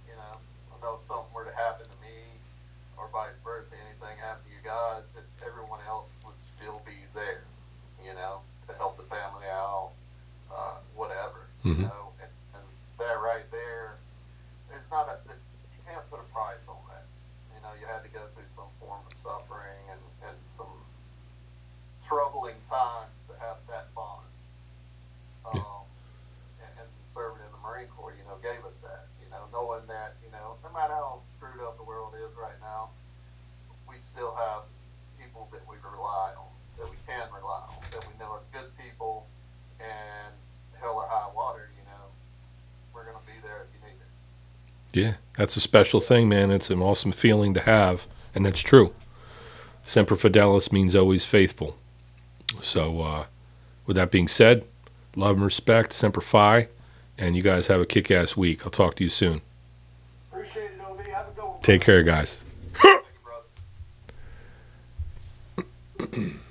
you 0.07 0.15
know, 0.15 0.35
I 0.71 0.75
know 0.83 0.95
if 0.99 1.03
something 1.07 1.31
were 1.33 1.45
to 1.45 1.55
happen 1.55 1.85
to 1.87 1.97
me, 2.03 2.15
or 2.97 3.07
vice 3.11 3.39
versa, 3.43 3.75
anything 3.87 4.17
happen 4.19 4.43
to 4.47 4.51
you 4.51 4.63
guys, 4.63 5.11
that 5.15 5.23
everyone 5.45 5.79
else 5.87 6.11
would 6.25 6.39
still 6.39 6.81
be 6.85 6.95
there, 7.13 7.43
you 8.03 8.13
know, 8.13 8.39
to 8.67 8.73
help 8.75 8.95
the 8.97 9.03
family 9.03 9.47
out, 9.51 9.91
uh, 10.51 10.79
Mhm. 11.67 11.83
you 11.83 11.87
know, 11.91 12.13
and, 12.23 12.31
and 12.55 12.63
that 12.97 13.19
right 13.19 13.43
there, 13.51 13.97
it's 14.71 14.89
not 14.89 15.09
a, 15.11 15.19
you 15.27 15.81
can't 15.83 16.03
put 16.09 16.19
a 16.19 16.27
price 16.31 16.63
on 16.67 16.79
that. 16.87 17.03
You 17.55 17.59
know, 17.59 17.75
you 17.79 17.85
had 17.85 18.03
to 18.03 18.09
go 18.09 18.23
through 18.35 18.47
some 18.55 18.71
form 18.79 19.03
of 19.03 19.13
suffering 19.19 19.83
and, 19.91 19.99
and 20.23 20.37
some 20.47 20.71
troubling 22.05 22.55
times 22.69 23.11
to 23.27 23.35
have 23.43 23.57
that 23.67 23.91
bond. 23.93 24.23
Yeah. 25.53 25.59
Um, 25.59 25.83
and, 26.63 26.71
and 26.79 26.89
serving 27.13 27.43
in 27.43 27.51
the 27.51 27.59
Marine 27.59 27.87
Corps, 27.91 28.15
you 28.15 28.23
know, 28.23 28.39
gave 28.39 28.63
us 28.63 28.79
that. 28.83 29.07
You 29.19 29.27
know, 29.31 29.43
knowing 29.51 29.83
that, 29.91 30.15
you 30.23 30.31
know, 30.31 30.55
no 30.63 30.71
matter 30.71 30.95
how 30.95 31.19
screwed 31.35 31.59
up 31.59 31.75
the 31.75 31.83
world 31.83 32.15
is 32.15 32.31
right 32.39 32.55
now, 32.63 32.95
we 33.89 33.95
still 33.99 34.35
have 34.35 34.63
people 35.19 35.47
that 35.51 35.67
we 35.67 35.75
rely 35.83 36.31
on, 36.39 36.47
that 36.79 36.87
we 36.87 36.95
can 37.03 37.27
rely 37.35 37.67
on, 37.67 37.79
that 37.91 38.07
we 38.07 38.15
know 38.19 38.39
are 38.39 38.45
good 38.55 38.71
people, 38.79 39.27
and 39.83 40.31
hell 40.79 40.95
or 40.95 41.07
high 41.09 41.27
water, 41.35 41.69
you 41.75 41.83
know, 41.89 42.05
we're 42.93 43.03
gonna 43.03 43.23
be 43.25 43.33
there 43.41 43.65
if 43.65 43.69
you 43.73 43.81
need 43.81 43.97
it. 43.97 44.11
Yeah, 44.97 45.13
that's 45.37 45.55
a 45.55 45.61
special 45.61 46.01
thing, 46.01 46.27
man. 46.27 46.49
It's 46.49 46.71
an 46.71 46.81
awesome 46.81 47.11
feeling 47.11 47.53
to 47.53 47.61
have, 47.61 48.07
and 48.33 48.43
that's 48.43 48.61
true. 48.61 48.95
Semper 49.83 50.15
Fidelis 50.15 50.71
means 50.71 50.95
always 50.95 51.23
faithful. 51.23 51.77
So, 52.63 53.01
uh, 53.01 53.25
with 53.85 53.95
that 53.95 54.09
being 54.09 54.27
said, 54.27 54.65
love 55.15 55.35
and 55.35 55.45
respect, 55.45 55.93
Semper 55.93 56.21
Fi, 56.21 56.69
and 57.15 57.35
you 57.35 57.43
guys 57.43 57.67
have 57.67 57.79
a 57.79 57.85
kick 57.85 58.09
ass 58.09 58.35
week. 58.35 58.65
I'll 58.65 58.71
talk 58.71 58.95
to 58.95 59.03
you 59.03 59.11
soon. 59.11 59.41
Appreciate 60.31 60.71
it, 60.71 60.81
OB. 60.81 60.99
Have 61.05 61.27
a 61.27 61.31
good 61.35 61.43
one. 61.43 61.61
Take 61.61 61.81
care, 61.81 62.01
guys. 62.01 62.43
Thank 62.73 63.05
you, 63.05 63.13
brother. 66.07 66.31